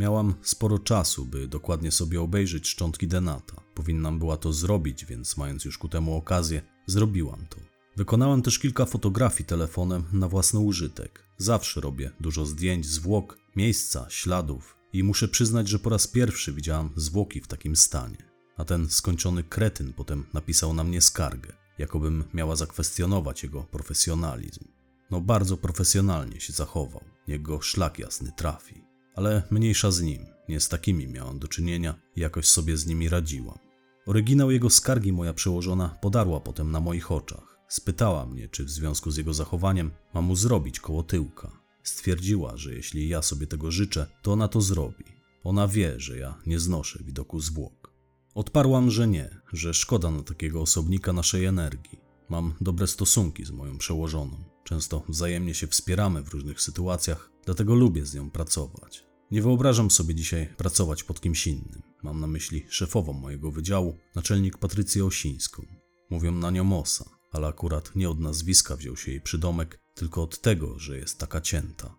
Miałam 0.00 0.34
sporo 0.42 0.78
czasu, 0.78 1.24
by 1.26 1.48
dokładnie 1.48 1.90
sobie 1.90 2.20
obejrzeć 2.20 2.68
szczątki 2.68 3.08
Denata. 3.08 3.62
Powinnam 3.74 4.18
była 4.18 4.36
to 4.36 4.52
zrobić, 4.52 5.04
więc 5.04 5.36
mając 5.36 5.64
już 5.64 5.78
ku 5.78 5.88
temu 5.88 6.16
okazję, 6.16 6.62
zrobiłam 6.86 7.46
to. 7.50 7.56
Wykonałem 7.96 8.42
też 8.42 8.58
kilka 8.58 8.84
fotografii 8.86 9.44
telefonem 9.44 10.04
na 10.12 10.28
własny 10.28 10.60
użytek. 10.60 11.26
Zawsze 11.38 11.80
robię 11.80 12.10
dużo 12.20 12.46
zdjęć, 12.46 12.86
zwłok, 12.86 13.38
miejsca, 13.56 14.06
śladów 14.08 14.76
i 14.92 15.02
muszę 15.02 15.28
przyznać, 15.28 15.68
że 15.68 15.78
po 15.78 15.90
raz 15.90 16.06
pierwszy 16.06 16.52
widziałam 16.52 16.90
zwłoki 16.96 17.40
w 17.40 17.46
takim 17.46 17.76
stanie. 17.76 18.30
A 18.56 18.64
ten 18.64 18.88
skończony 18.88 19.42
kretyn 19.42 19.92
potem 19.92 20.26
napisał 20.32 20.74
na 20.74 20.84
mnie 20.84 21.00
skargę, 21.00 21.52
jakobym 21.78 22.24
miała 22.34 22.56
zakwestionować 22.56 23.42
jego 23.42 23.62
profesjonalizm. 23.62 24.64
No 25.10 25.20
bardzo 25.20 25.56
profesjonalnie 25.56 26.40
się 26.40 26.52
zachował, 26.52 27.04
niech 27.28 27.42
go 27.42 27.60
szlak 27.60 27.98
jasny 27.98 28.32
trafi. 28.36 28.89
Ale 29.20 29.42
mniejsza 29.50 29.90
z 29.90 30.00
nim, 30.00 30.26
nie 30.48 30.60
z 30.60 30.68
takimi 30.68 31.08
miałam 31.08 31.38
do 31.38 31.48
czynienia 31.48 31.94
i 32.16 32.20
jakoś 32.20 32.46
sobie 32.46 32.76
z 32.76 32.86
nimi 32.86 33.08
radziłam. 33.08 33.58
Oryginał 34.06 34.50
jego 34.50 34.70
skargi 34.70 35.12
moja 35.12 35.34
przełożona 35.34 35.88
podarła 36.02 36.40
potem 36.40 36.70
na 36.70 36.80
moich 36.80 37.12
oczach. 37.12 37.58
Spytała 37.68 38.26
mnie, 38.26 38.48
czy 38.48 38.64
w 38.64 38.70
związku 38.70 39.10
z 39.10 39.16
jego 39.16 39.34
zachowaniem 39.34 39.90
mam 40.14 40.24
mu 40.24 40.36
zrobić 40.36 40.80
koło 40.80 41.02
tyłka. 41.02 41.60
Stwierdziła, 41.82 42.56
że 42.56 42.74
jeśli 42.74 43.08
ja 43.08 43.22
sobie 43.22 43.46
tego 43.46 43.70
życzę, 43.70 44.06
to 44.22 44.32
ona 44.32 44.48
to 44.48 44.60
zrobi. 44.60 45.04
Ona 45.44 45.68
wie, 45.68 46.00
że 46.00 46.18
ja 46.18 46.38
nie 46.46 46.58
znoszę 46.58 46.98
widoku 47.04 47.40
zwłok. 47.40 47.92
Odparłam, 48.34 48.90
że 48.90 49.08
nie, 49.08 49.40
że 49.52 49.74
szkoda 49.74 50.10
na 50.10 50.22
takiego 50.22 50.60
osobnika 50.60 51.12
naszej 51.12 51.44
energii. 51.44 51.98
Mam 52.28 52.54
dobre 52.60 52.86
stosunki 52.86 53.44
z 53.44 53.50
moją 53.50 53.78
przełożoną. 53.78 54.44
Często 54.64 55.02
wzajemnie 55.08 55.54
się 55.54 55.66
wspieramy 55.66 56.22
w 56.22 56.28
różnych 56.28 56.60
sytuacjach, 56.60 57.30
dlatego 57.44 57.74
lubię 57.74 58.06
z 58.06 58.14
nią 58.14 58.30
pracować. 58.30 59.09
Nie 59.30 59.42
wyobrażam 59.42 59.90
sobie 59.90 60.14
dzisiaj 60.14 60.46
pracować 60.56 61.02
pod 61.02 61.20
kimś 61.20 61.46
innym. 61.46 61.82
Mam 62.02 62.20
na 62.20 62.26
myśli 62.26 62.66
szefową 62.68 63.12
mojego 63.12 63.50
wydziału, 63.50 63.96
naczelnik 64.14 64.58
Patrycję 64.58 65.04
Osińską. 65.04 65.66
Mówią 66.10 66.32
na 66.32 66.50
nią 66.50 66.80
Osa, 66.80 67.10
ale 67.32 67.46
akurat 67.46 67.96
nie 67.96 68.10
od 68.10 68.20
nazwiska 68.20 68.76
wziął 68.76 68.96
się 68.96 69.10
jej 69.10 69.20
przydomek, 69.20 69.80
tylko 69.94 70.22
od 70.22 70.40
tego, 70.40 70.78
że 70.78 70.98
jest 70.98 71.18
taka 71.18 71.40
cięta. 71.40 71.94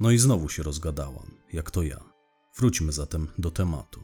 No 0.00 0.10
i 0.10 0.18
znowu 0.18 0.48
się 0.48 0.62
rozgadałam, 0.62 1.30
jak 1.52 1.70
to 1.70 1.82
ja. 1.82 2.04
Wróćmy 2.56 2.92
zatem 2.92 3.28
do 3.38 3.50
tematu. 3.50 4.02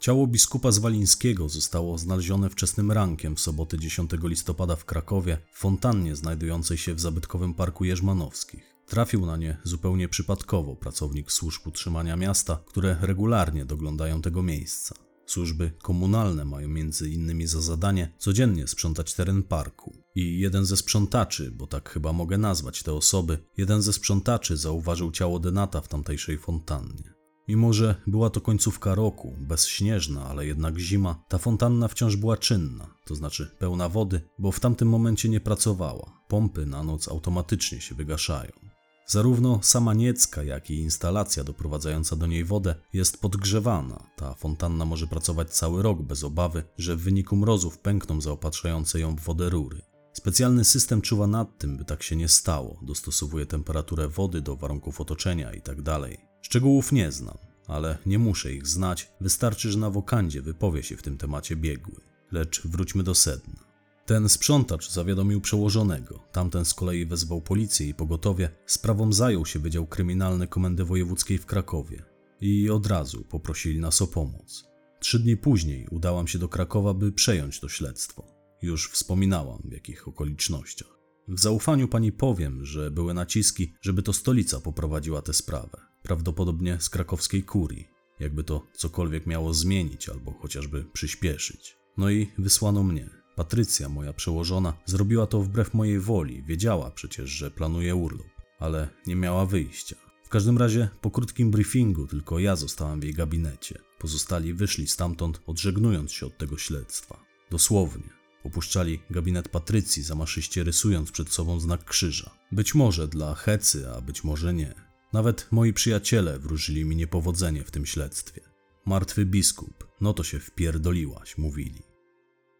Ciało 0.00 0.26
biskupa 0.26 0.72
Zwalińskiego 0.72 1.48
zostało 1.48 1.98
znalezione 1.98 2.50
wczesnym 2.50 2.92
rankiem 2.92 3.36
w 3.36 3.40
sobotę 3.40 3.78
10 3.78 4.10
listopada 4.22 4.76
w 4.76 4.84
Krakowie, 4.84 5.38
w 5.52 5.58
fontannie 5.58 6.16
znajdującej 6.16 6.78
się 6.78 6.94
w 6.94 7.00
zabytkowym 7.00 7.54
parku 7.54 7.84
Jerzmanowskich. 7.84 8.75
Trafił 8.86 9.26
na 9.26 9.36
nie 9.36 9.56
zupełnie 9.64 10.08
przypadkowo 10.08 10.76
pracownik 10.76 11.32
służb 11.32 11.66
utrzymania 11.66 12.16
miasta, 12.16 12.62
które 12.66 12.96
regularnie 13.00 13.64
doglądają 13.64 14.22
tego 14.22 14.42
miejsca. 14.42 14.94
Służby 15.26 15.70
komunalne 15.82 16.44
mają 16.44 16.68
między 16.68 17.10
innymi 17.10 17.46
za 17.46 17.60
zadanie 17.60 18.12
codziennie 18.18 18.66
sprzątać 18.66 19.14
teren 19.14 19.42
parku. 19.42 19.96
I 20.14 20.38
jeden 20.38 20.64
ze 20.64 20.76
sprzątaczy, 20.76 21.50
bo 21.50 21.66
tak 21.66 21.90
chyba 21.90 22.12
mogę 22.12 22.38
nazwać 22.38 22.82
te 22.82 22.92
osoby, 22.92 23.38
jeden 23.56 23.82
ze 23.82 23.92
sprzątaczy 23.92 24.56
zauważył 24.56 25.10
ciało 25.10 25.38
denata 25.38 25.80
w 25.80 25.88
tamtejszej 25.88 26.38
fontannie. 26.38 27.14
Mimo, 27.48 27.72
że 27.72 27.94
była 28.06 28.30
to 28.30 28.40
końcówka 28.40 28.94
roku, 28.94 29.36
bezśnieżna, 29.40 30.28
ale 30.28 30.46
jednak 30.46 30.78
zima, 30.78 31.24
ta 31.28 31.38
fontanna 31.38 31.88
wciąż 31.88 32.16
była 32.16 32.36
czynna, 32.36 32.94
to 33.04 33.14
znaczy 33.14 33.56
pełna 33.58 33.88
wody, 33.88 34.20
bo 34.38 34.52
w 34.52 34.60
tamtym 34.60 34.88
momencie 34.88 35.28
nie 35.28 35.40
pracowała. 35.40 36.20
Pompy 36.28 36.66
na 36.66 36.82
noc 36.82 37.08
automatycznie 37.08 37.80
się 37.80 37.94
wygaszają. 37.94 38.65
Zarówno 39.08 39.60
sama 39.62 39.94
niecka, 39.94 40.42
jak 40.42 40.70
i 40.70 40.74
instalacja 40.74 41.44
doprowadzająca 41.44 42.16
do 42.16 42.26
niej 42.26 42.44
wodę 42.44 42.74
jest 42.92 43.20
podgrzewana. 43.20 44.06
Ta 44.16 44.34
fontanna 44.34 44.84
może 44.84 45.06
pracować 45.06 45.50
cały 45.50 45.82
rok 45.82 46.02
bez 46.02 46.24
obawy, 46.24 46.64
że 46.78 46.96
w 46.96 47.00
wyniku 47.00 47.36
mrozów 47.36 47.78
pękną 47.78 48.20
zaopatrzające 48.20 49.00
ją 49.00 49.16
w 49.16 49.20
wodę 49.20 49.50
rury. 49.50 49.82
Specjalny 50.12 50.64
system 50.64 51.02
czuwa 51.02 51.26
nad 51.26 51.58
tym, 51.58 51.76
by 51.76 51.84
tak 51.84 52.02
się 52.02 52.16
nie 52.16 52.28
stało, 52.28 52.80
dostosowuje 52.82 53.46
temperaturę 53.46 54.08
wody 54.08 54.40
do 54.40 54.56
warunków 54.56 55.00
otoczenia 55.00 55.52
itd. 55.52 56.00
Szczegółów 56.42 56.92
nie 56.92 57.12
znam, 57.12 57.38
ale 57.66 57.98
nie 58.06 58.18
muszę 58.18 58.52
ich 58.52 58.66
znać, 58.66 59.12
wystarczy, 59.20 59.72
że 59.72 59.78
na 59.78 59.90
wokandzie 59.90 60.42
wypowie 60.42 60.82
się 60.82 60.96
w 60.96 61.02
tym 61.02 61.18
temacie 61.18 61.56
biegły. 61.56 62.00
Lecz 62.32 62.66
wróćmy 62.66 63.02
do 63.02 63.14
sedna. 63.14 63.65
Ten 64.06 64.28
sprzątacz 64.28 64.90
zawiadomił 64.90 65.40
przełożonego, 65.40 66.22
tamten 66.32 66.64
z 66.64 66.74
kolei 66.74 67.06
wezwał 67.06 67.40
policję 67.40 67.88
i 67.88 67.94
pogotowie, 67.94 68.50
sprawą 68.66 69.12
zajął 69.12 69.46
się 69.46 69.58
Wydział 69.58 69.86
Kryminalny 69.86 70.48
Komendy 70.48 70.84
Wojewódzkiej 70.84 71.38
w 71.38 71.46
Krakowie 71.46 72.04
i 72.40 72.70
od 72.70 72.86
razu 72.86 73.24
poprosili 73.24 73.80
nas 73.80 74.02
o 74.02 74.06
pomoc. 74.06 74.64
Trzy 75.00 75.18
dni 75.18 75.36
później 75.36 75.86
udałam 75.90 76.28
się 76.28 76.38
do 76.38 76.48
Krakowa, 76.48 76.94
by 76.94 77.12
przejąć 77.12 77.60
to 77.60 77.68
śledztwo. 77.68 78.24
Już 78.62 78.90
wspominałam 78.90 79.62
w 79.64 79.72
jakich 79.72 80.08
okolicznościach. 80.08 80.98
W 81.28 81.40
zaufaniu 81.40 81.88
pani 81.88 82.12
powiem, 82.12 82.64
że 82.64 82.90
były 82.90 83.14
naciski, 83.14 83.74
żeby 83.82 84.02
to 84.02 84.12
stolica 84.12 84.60
poprowadziła 84.60 85.22
tę 85.22 85.32
sprawę, 85.32 85.80
prawdopodobnie 86.02 86.80
z 86.80 86.88
krakowskiej 86.88 87.42
kurii, 87.42 87.88
jakby 88.20 88.44
to 88.44 88.66
cokolwiek 88.74 89.26
miało 89.26 89.54
zmienić 89.54 90.08
albo 90.08 90.32
chociażby 90.32 90.84
przyspieszyć. 90.92 91.76
No 91.96 92.10
i 92.10 92.32
wysłano 92.38 92.82
mnie. 92.82 93.15
Patrycja, 93.36 93.88
moja 93.88 94.12
przełożona, 94.12 94.72
zrobiła 94.84 95.26
to 95.26 95.40
wbrew 95.42 95.74
mojej 95.74 96.00
woli, 96.00 96.42
wiedziała 96.42 96.90
przecież, 96.90 97.30
że 97.30 97.50
planuje 97.50 97.94
urlop, 97.94 98.26
ale 98.58 98.88
nie 99.06 99.16
miała 99.16 99.46
wyjścia. 99.46 99.96
W 100.24 100.28
każdym 100.28 100.58
razie 100.58 100.88
po 101.00 101.10
krótkim 101.10 101.50
briefingu 101.50 102.06
tylko 102.06 102.38
ja 102.38 102.56
zostałam 102.56 103.00
w 103.00 103.04
jej 103.04 103.14
gabinecie. 103.14 103.78
Pozostali 103.98 104.54
wyszli 104.54 104.86
stamtąd, 104.86 105.40
odżegnując 105.46 106.12
się 106.12 106.26
od 106.26 106.38
tego 106.38 106.58
śledztwa. 106.58 107.20
Dosłownie. 107.50 108.10
Opuszczali 108.44 109.00
gabinet 109.10 109.48
Patrycji, 109.48 110.02
zamaszyście 110.02 110.64
rysując 110.64 111.10
przed 111.10 111.28
sobą 111.32 111.60
znak 111.60 111.84
krzyża. 111.84 112.30
Być 112.52 112.74
może 112.74 113.08
dla 113.08 113.34
hecy, 113.34 113.90
a 113.90 114.00
być 114.00 114.24
może 114.24 114.54
nie. 114.54 114.74
Nawet 115.12 115.48
moi 115.50 115.72
przyjaciele 115.72 116.38
wróżyli 116.38 116.84
mi 116.84 116.96
niepowodzenie 116.96 117.64
w 117.64 117.70
tym 117.70 117.86
śledztwie. 117.86 118.40
Martwy 118.86 119.26
biskup, 119.26 119.88
no 120.00 120.14
to 120.14 120.24
się 120.24 120.40
wpierdoliłaś, 120.40 121.38
mówili. 121.38 121.82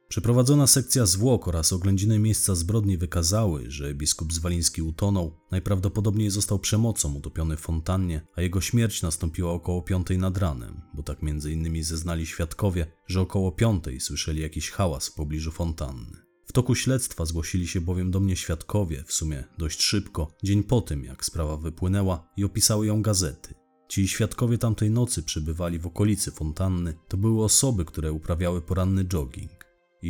Przeprowadzona 0.09 0.67
sekcja 0.67 1.07
zwłok 1.07 1.49
oraz 1.49 1.73
oględziny 1.73 2.19
miejsca 2.19 2.55
zbrodni 2.55 2.99
wykazały, 2.99 3.71
że 3.71 3.95
biskup 3.95 4.33
Zwaliński 4.33 4.83
utonął, 4.83 5.41
najprawdopodobniej 5.51 6.31
został 6.31 6.59
przemocą 6.59 7.15
utopiony 7.15 7.57
w 7.57 7.61
fontannie, 7.61 8.27
a 8.37 8.43
jego 8.43 8.61
śmierć 8.61 9.03
nastąpiła 9.03 9.53
około 9.53 9.83
piątej 9.83 10.19
nad 10.19 10.39
ranem, 10.39 10.81
bo 10.95 11.03
tak 11.03 11.23
między 11.23 11.53
innymi 11.53 11.83
zeznali 11.83 12.27
świadkowie, 12.27 12.87
że 13.07 13.21
około 13.21 13.53
piątej 13.53 14.01
słyszeli 14.01 14.43
jakiś 14.43 14.71
hałas 14.71 15.09
w 15.09 15.15
pobliżu 15.15 15.53
fontanny. 15.53 16.17
W 16.47 16.53
toku 16.53 16.75
śledztwa 16.75 17.25
zgłosili 17.25 17.69
się 17.69 17.81
bowiem 17.81 18.11
do 18.11 18.21
mnie 18.21 18.37
świadkowie, 18.37 19.05
w 19.07 19.13
sumie 19.13 19.45
dość 19.59 19.83
szybko, 19.83 20.31
dzień 20.43 20.63
po 20.63 20.81
tym 20.81 21.05
jak 21.05 21.25
sprawa 21.25 21.57
wypłynęła 21.57 22.29
i 22.37 22.45
opisały 22.45 22.87
ją 22.87 23.03
gazety. 23.03 23.55
Ci 23.89 24.09
świadkowie 24.09 24.59
tamtej 24.59 24.91
nocy 24.91 25.23
przebywali 25.23 25.79
w 25.79 25.87
okolicy 25.87 26.31
fontanny, 26.31 26.95
to 27.09 27.17
były 27.17 27.45
osoby, 27.45 27.85
które 27.85 28.13
uprawiały 28.13 28.63
poranny 28.63 29.05
jogging 29.05 29.56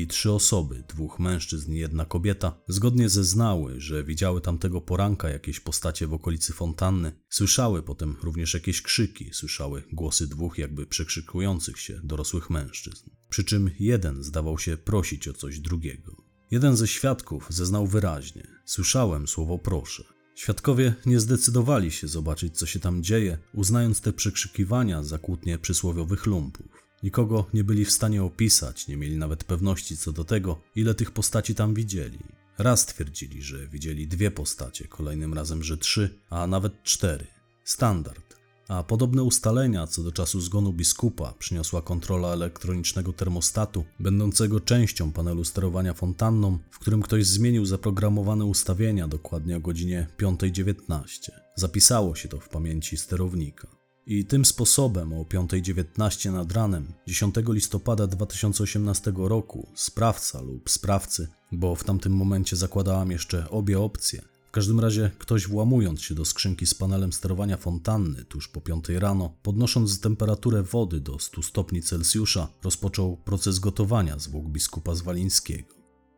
i 0.00 0.07
trzy 0.07 0.33
osoby, 0.33 0.85
dwóch 0.88 1.19
mężczyzn 1.19 1.73
i 1.73 1.79
jedna 1.79 2.05
kobieta, 2.05 2.62
zgodnie 2.69 3.09
zeznały, 3.09 3.81
że 3.81 4.05
widziały 4.05 4.41
tamtego 4.41 4.81
poranka 4.81 5.29
jakieś 5.29 5.61
postacie 5.61 6.07
w 6.07 6.15
okolicy 6.15 6.53
fontanny, 6.53 7.12
słyszały 7.29 7.83
potem 7.83 8.17
również 8.23 8.55
jakieś 8.55 8.83
krzyki, 8.83 9.31
słyszały 9.33 9.83
głosy 9.93 10.26
dwóch 10.26 10.59
jakby 10.59 10.87
przekrzykujących 10.87 11.79
się 11.79 12.00
dorosłych 12.05 12.50
mężczyzn. 12.50 13.11
Przy 13.29 13.45
czym 13.45 13.71
jeden 13.79 14.23
zdawał 14.23 14.59
się 14.59 14.76
prosić 14.76 15.29
o 15.29 15.33
coś 15.33 15.61
drugiego. 15.61 16.17
Jeden 16.50 16.76
ze 16.76 16.88
świadków 16.88 17.47
zeznał 17.50 17.87
wyraźnie: 17.87 18.47
Słyszałem 18.65 19.29
słowo 19.29 19.59
proszę. 19.59 20.05
Świadkowie 20.35 20.95
nie 21.07 21.21
zdecydowali 21.21 21.91
się 21.91 22.09
zobaczyć, 22.09 22.59
co 22.59 22.67
się 22.67 22.81
tam 22.81 23.03
dzieje, 23.03 23.38
uznając 23.55 24.00
te 24.00 24.12
przekrzykiwania 24.12 25.03
za 25.03 25.19
kłótnie 25.19 25.59
przysłowiowych 25.59 26.26
lumpów. 26.26 26.86
Nikogo 27.07 27.47
nie 27.55 27.65
byli 27.65 27.85
w 27.85 27.91
stanie 27.91 28.23
opisać, 28.23 28.89
nie 28.89 28.97
mieli 28.97 29.17
nawet 29.17 29.45
pewności 29.45 29.97
co 29.97 30.13
do 30.13 30.25
tego, 30.25 30.61
ile 30.77 30.95
tych 30.95 31.11
postaci 31.11 31.55
tam 31.55 31.75
widzieli. 31.75 32.19
Raz 32.59 32.87
twierdzili, 32.87 33.43
że 33.43 33.69
widzieli 33.69 34.09
dwie 34.09 34.31
postacie, 34.31 34.89
kolejnym 34.89 35.35
razem, 35.35 35.63
że 35.63 35.77
trzy, 35.77 36.19
a 36.31 36.47
nawet 36.47 36.83
cztery. 36.83 37.27
Standard. 37.65 38.37
A 38.69 38.83
podobne 38.83 39.23
ustalenia 39.23 39.87
co 39.87 40.03
do 40.03 40.13
czasu 40.13 40.41
zgonu 40.41 40.73
biskupa 40.73 41.35
przyniosła 41.39 41.83
kontrola 41.83 42.29
elektronicznego 42.29 43.13
termostatu, 43.13 43.85
będącego 44.01 44.61
częścią 44.61 45.13
panelu 45.13 45.45
sterowania 45.45 45.95
fontanną, 45.95 46.59
w 46.71 46.79
którym 46.79 47.03
ktoś 47.03 47.27
zmienił 47.27 47.65
zaprogramowane 47.67 48.45
ustawienia 48.45 49.09
dokładnie 49.09 49.57
o 49.57 49.61
godzinie 49.61 50.07
5.19. 50.19 51.31
Zapisało 51.55 52.15
się 52.15 52.29
to 52.29 52.41
w 52.41 52.49
pamięci 52.49 52.97
sterownika. 52.97 53.75
I 54.09 54.25
tym 54.25 54.45
sposobem 54.45 55.13
o 55.13 55.23
5.19 55.23 56.33
nad 56.33 56.53
ranem 56.53 56.93
10 57.07 57.35
listopada 57.49 58.07
2018 58.07 59.13
roku 59.17 59.69
sprawca 59.75 60.41
lub 60.41 60.71
sprawcy, 60.71 61.29
bo 61.53 61.75
w 61.75 61.85
tamtym 61.85 62.13
momencie 62.13 62.57
zakładałam 62.57 63.11
jeszcze 63.11 63.51
obie 63.51 63.81
opcje, 63.81 64.23
w 64.47 64.51
każdym 64.51 64.81
razie 64.81 65.11
ktoś 65.19 65.47
włamując 65.47 66.03
się 66.03 66.15
do 66.15 66.25
skrzynki 66.25 66.67
z 66.67 66.75
panelem 66.75 67.13
sterowania 67.13 67.57
fontanny 67.57 68.25
tuż 68.25 68.49
po 68.49 68.61
5 68.61 68.89
rano, 68.89 69.35
podnosząc 69.43 70.01
temperaturę 70.01 70.63
wody 70.63 71.01
do 71.01 71.19
100 71.19 71.43
stopni 71.43 71.83
Celsjusza, 71.83 72.49
rozpoczął 72.63 73.17
proces 73.17 73.59
gotowania 73.59 74.19
zwłok 74.19 74.45
biskupa 74.45 74.95
Zwalińskiego. 74.95 75.75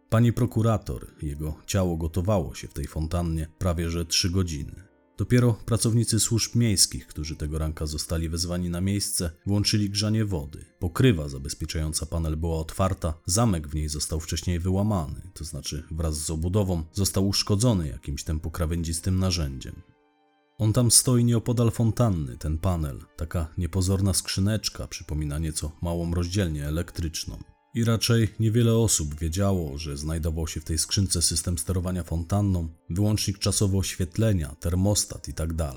Pani 0.09 0.33
prokurator, 0.33 1.07
jego 1.23 1.55
ciało 1.67 1.97
gotowało 1.97 2.55
się 2.55 2.69
w 2.69 2.75
tej 2.75 2.87
fontannie 2.87 3.49
prawie 3.59 3.91
że 3.91 4.07
3 4.07 4.31
godziny. 4.31 4.88
Dopiero 5.19 5.53
pracownicy 5.53 6.21
służb 6.21 6.55
miejskich, 6.57 7.07
którzy 7.07 7.37
tego 7.37 7.59
ranka 7.59 7.87
zostali 7.87 8.29
wezwani 8.29 8.71
na 8.71 8.81
miejsce, 8.81 9.31
włączyli 9.47 9.91
grzanie 9.91 10.25
wody. 10.25 10.65
Pokrywa 10.79 11.29
zabezpieczająca 11.29 12.07
panel 12.07 12.37
była 12.37 12.59
otwarta, 12.59 13.15
zamek 13.27 13.69
w 13.69 13.75
niej 13.75 13.89
został 13.89 14.21
wcześniej 14.21 14.59
wyłamany, 14.59 15.31
to 15.35 15.45
znaczy 15.45 15.85
wraz 15.91 16.15
z 16.15 16.31
obudową 16.31 16.85
został 16.93 17.29
uszkodzony 17.29 17.89
jakimś 17.89 18.25
tym 18.25 18.41
pokrawędzistym 18.41 19.19
narzędziem. 19.19 19.83
On 20.59 20.73
tam 20.73 20.91
stoi 20.91 21.25
nieopodal 21.25 21.71
fontanny, 21.71 22.37
ten 22.37 22.59
panel, 22.59 22.99
taka 23.17 23.49
niepozorna 23.59 24.15
skrzyneczka, 24.15 24.87
przypomina 24.87 25.39
nieco 25.39 25.73
małą 25.83 26.15
rozdzielnię 26.15 26.67
elektryczną. 26.67 27.39
I 27.79 27.85
raczej 27.85 28.29
niewiele 28.41 28.75
osób 28.75 29.19
wiedziało, 29.19 29.79
że 29.79 29.97
znajdował 29.97 30.49
się 30.49 30.61
w 30.61 30.65
tej 30.65 30.79
skrzynce 30.79 31.23
system 31.23 31.59
sterowania 31.59 32.03
fontanną, 32.03 32.69
wyłącznik 32.91 33.39
czasowy 33.39 33.77
oświetlenia, 33.77 34.57
termostat 34.61 35.29
itd. 35.29 35.73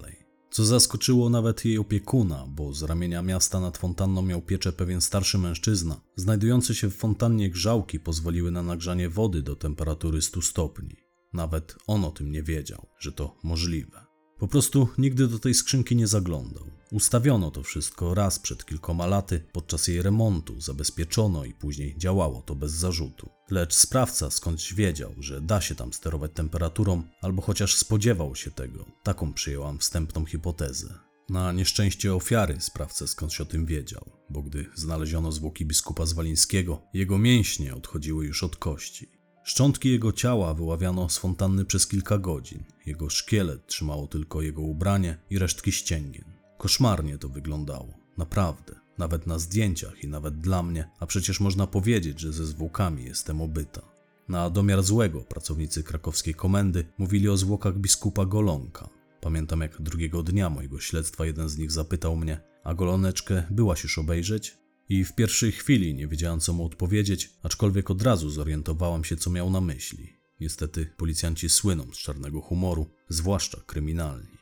Co 0.51 0.65
zaskoczyło 0.65 1.29
nawet 1.29 1.65
jej 1.65 1.77
opiekuna, 1.77 2.45
bo 2.47 2.73
z 2.73 2.83
ramienia 2.83 3.21
miasta 3.21 3.59
nad 3.59 3.77
fontanną 3.77 4.21
miał 4.21 4.41
pieczę 4.41 4.71
pewien 4.71 5.01
starszy 5.01 5.37
mężczyzna. 5.37 6.01
Znajdujące 6.15 6.75
się 6.75 6.89
w 6.89 6.95
fontannie 6.95 7.49
grzałki 7.49 7.99
pozwoliły 7.99 8.51
na 8.51 8.63
nagrzanie 8.63 9.09
wody 9.09 9.41
do 9.41 9.55
temperatury 9.55 10.21
100 10.21 10.41
stopni. 10.41 10.95
Nawet 11.33 11.75
on 11.87 12.05
o 12.05 12.11
tym 12.11 12.31
nie 12.31 12.43
wiedział, 12.43 12.87
że 12.99 13.11
to 13.11 13.37
możliwe. 13.43 14.10
Po 14.41 14.47
prostu 14.47 14.87
nigdy 14.97 15.27
do 15.27 15.39
tej 15.39 15.53
skrzynki 15.53 15.95
nie 15.95 16.07
zaglądał. 16.07 16.65
Ustawiono 16.91 17.51
to 17.51 17.63
wszystko 17.63 18.13
raz 18.13 18.39
przed 18.39 18.65
kilkoma 18.65 19.05
laty, 19.05 19.43
podczas 19.51 19.87
jej 19.87 20.01
remontu, 20.01 20.61
zabezpieczono 20.61 21.45
i 21.45 21.53
później 21.53 21.97
działało 21.97 22.41
to 22.41 22.55
bez 22.55 22.71
zarzutu. 22.71 23.29
Lecz 23.51 23.73
sprawca 23.73 24.31
skądś 24.31 24.73
wiedział, 24.73 25.13
że 25.19 25.41
da 25.41 25.61
się 25.61 25.75
tam 25.75 25.93
sterować 25.93 26.31
temperaturą, 26.33 27.03
albo 27.21 27.41
chociaż 27.41 27.75
spodziewał 27.75 28.35
się 28.35 28.51
tego. 28.51 28.85
Taką 29.03 29.33
przyjęłam 29.33 29.79
wstępną 29.79 30.25
hipotezę. 30.25 30.99
Na 31.29 31.51
nieszczęście 31.51 32.15
ofiary 32.15 32.61
sprawca 32.61 33.07
skądś 33.07 33.41
o 33.41 33.45
tym 33.45 33.65
wiedział, 33.65 34.11
bo 34.29 34.41
gdy 34.41 34.65
znaleziono 34.75 35.31
zwłoki 35.31 35.65
biskupa 35.65 36.05
Zwalińskiego, 36.05 36.81
jego 36.93 37.17
mięśnie 37.17 37.75
odchodziły 37.75 38.25
już 38.25 38.43
od 38.43 38.55
kości. 38.55 39.20
Szczątki 39.43 39.91
jego 39.91 40.11
ciała 40.11 40.53
wyławiano 40.53 41.09
z 41.09 41.17
fontanny 41.17 41.65
przez 41.65 41.87
kilka 41.87 42.17
godzin. 42.17 42.63
Jego 42.85 43.09
szkielet 43.09 43.67
trzymało 43.67 44.07
tylko 44.07 44.41
jego 44.41 44.61
ubranie 44.61 45.17
i 45.29 45.39
resztki 45.39 45.71
ścięgien. 45.71 46.25
Koszmarnie 46.57 47.17
to 47.17 47.29
wyglądało, 47.29 47.93
naprawdę. 48.17 48.75
Nawet 48.97 49.27
na 49.27 49.39
zdjęciach 49.39 50.03
i 50.03 50.07
nawet 50.07 50.39
dla 50.39 50.63
mnie, 50.63 50.89
a 50.99 51.05
przecież 51.05 51.39
można 51.39 51.67
powiedzieć, 51.67 52.19
że 52.19 52.33
ze 52.33 52.45
zwłokami 52.45 53.03
jestem 53.03 53.41
obyta. 53.41 53.81
Na 54.29 54.49
domiar 54.49 54.83
złego 54.83 55.21
pracownicy 55.21 55.83
krakowskiej 55.83 56.33
komendy 56.33 56.85
mówili 56.97 57.29
o 57.29 57.37
zwłokach 57.37 57.77
biskupa 57.77 58.25
Golonka. 58.25 58.89
Pamiętam 59.21 59.61
jak 59.61 59.81
drugiego 59.81 60.23
dnia 60.23 60.49
mojego 60.49 60.79
śledztwa 60.79 61.25
jeden 61.25 61.49
z 61.49 61.57
nich 61.57 61.71
zapytał 61.71 62.15
mnie, 62.15 62.41
a 62.63 62.73
goloneczkę 62.73 63.43
byłaś 63.49 63.83
już 63.83 63.97
obejrzeć? 63.97 64.57
I 64.91 65.03
w 65.03 65.15
pierwszej 65.15 65.51
chwili 65.51 65.95
nie 65.95 66.07
wiedziałam 66.07 66.39
co 66.39 66.53
mu 66.53 66.65
odpowiedzieć, 66.65 67.29
aczkolwiek 67.43 67.91
od 67.91 68.01
razu 68.01 68.29
zorientowałam 68.29 69.03
się 69.03 69.17
co 69.17 69.29
miał 69.29 69.49
na 69.49 69.61
myśli. 69.61 70.13
Niestety 70.39 70.85
policjanci 70.97 71.49
słyną 71.49 71.87
z 71.93 71.97
czarnego 71.97 72.41
humoru, 72.41 72.85
zwłaszcza 73.09 73.61
kryminalni. 73.65 74.37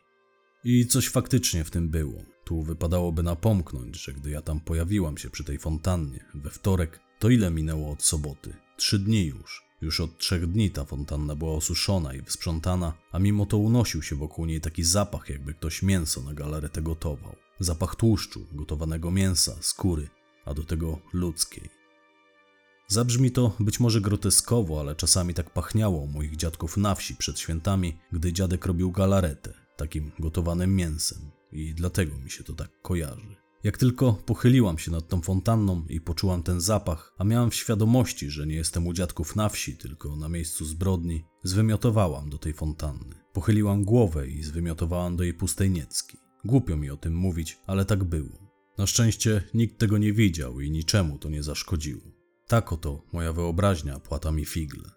I 0.64 0.88
coś 0.88 1.10
faktycznie 1.10 1.64
w 1.64 1.72
tym 1.72 1.90
było. 1.90 2.24
Tu 2.44 2.64
wypadałoby 2.64 3.24
napomknąć, 3.24 4.04
że 4.04 4.14
gdy 4.14 4.30
ja 4.30 4.42
tam 4.42 4.60
pojawiłam 4.60 5.18
się 5.18 5.30
przy 5.30 5.44
tej 5.44 5.60
fontannie 5.60 6.26
we 6.34 6.50
wtorek, 6.50 7.00
to 7.20 7.30
ile 7.30 7.52
minęło 7.52 7.92
od 7.92 8.04
soboty? 8.04 8.54
Trzy 8.78 9.00
dni 9.00 9.26
już. 9.26 9.64
Już 9.82 10.00
od 10.00 10.18
trzech 10.18 10.48
dni 10.48 10.72
ta 10.72 10.86
fontanna 10.86 11.36
była 11.36 11.54
osuszona 11.54 12.14
i 12.14 12.22
wysprzątana, 12.22 12.94
a 13.12 13.20
mimo 13.20 13.46
to 13.46 13.58
unosił 13.58 14.02
się 14.02 14.16
wokół 14.16 14.46
niej 14.46 14.62
taki 14.62 14.84
zapach, 14.84 15.30
jakby 15.30 15.54
ktoś 15.54 15.84
mięso 15.84 16.22
na 16.22 16.34
galaretę 16.34 16.82
gotował. 16.82 17.36
Zapach 17.60 17.96
tłuszczu, 17.96 18.48
gotowanego 18.52 19.12
mięsa, 19.12 19.56
skóry, 19.62 20.10
a 20.50 20.54
do 20.54 20.64
tego 20.64 21.00
ludzkiej. 21.14 21.70
Zabrzmi 22.88 23.32
to 23.32 23.56
być 23.60 23.80
może 23.80 24.02
groteskowo, 24.02 24.80
ale 24.80 24.96
czasami 24.96 25.34
tak 25.34 25.50
pachniało 25.50 26.00
u 26.00 26.08
moich 26.08 26.36
dziadków 26.36 26.78
na 26.78 26.96
wsi 26.96 27.16
przed 27.16 27.40
świętami, 27.40 27.98
gdy 28.12 28.34
dziadek 28.34 28.66
robił 28.66 28.92
galaretę, 28.92 29.54
takim 29.78 30.12
gotowanym 30.20 30.76
mięsem. 30.76 31.32
I 31.52 31.74
dlatego 31.74 32.18
mi 32.18 32.30
się 32.30 32.44
to 32.44 32.54
tak 32.54 32.82
kojarzy. 32.82 33.36
Jak 33.64 33.78
tylko 33.78 34.14
pochyliłam 34.14 34.78
się 34.78 34.92
nad 34.92 35.08
tą 35.08 35.22
fontanną 35.22 35.86
i 35.90 36.02
poczułam 36.02 36.44
ten 36.44 36.62
zapach, 36.62 37.14
a 37.18 37.24
miałam 37.24 37.52
w 37.52 37.56
świadomości, 37.56 38.30
że 38.30 38.48
nie 38.48 38.56
jestem 38.56 38.88
u 38.88 38.94
dziadków 38.94 39.36
na 39.36 39.50
wsi, 39.50 39.78
tylko 39.78 40.16
na 40.16 40.30
miejscu 40.30 40.66
zbrodni, 40.66 41.26
zwymiotowałam 41.44 42.30
do 42.30 42.38
tej 42.38 42.54
fontanny. 42.54 43.16
Pochyliłam 43.34 43.84
głowę 43.84 44.28
i 44.28 44.44
zwymiotowałam 44.44 45.16
do 45.16 45.24
jej 45.24 45.34
pustej 45.34 45.70
niecki. 45.70 46.18
Głupio 46.46 46.78
mi 46.78 46.90
o 46.90 46.98
tym 46.98 47.16
mówić, 47.16 47.58
ale 47.68 47.86
tak 47.86 48.04
było. 48.04 48.49
Na 48.80 48.88
szczęście 48.88 49.42
nikt 49.54 49.78
tego 49.78 49.98
nie 49.98 50.14
widział 50.14 50.60
i 50.60 50.72
niczemu 50.72 51.18
to 51.18 51.30
nie 51.30 51.44
zaszkodziło. 51.44 52.02
Tak 52.48 52.74
oto 52.74 53.04
moja 53.14 53.34
wyobraźnia 53.34 54.00
płata 54.00 54.32
mi 54.32 54.46
figle. 54.46 54.90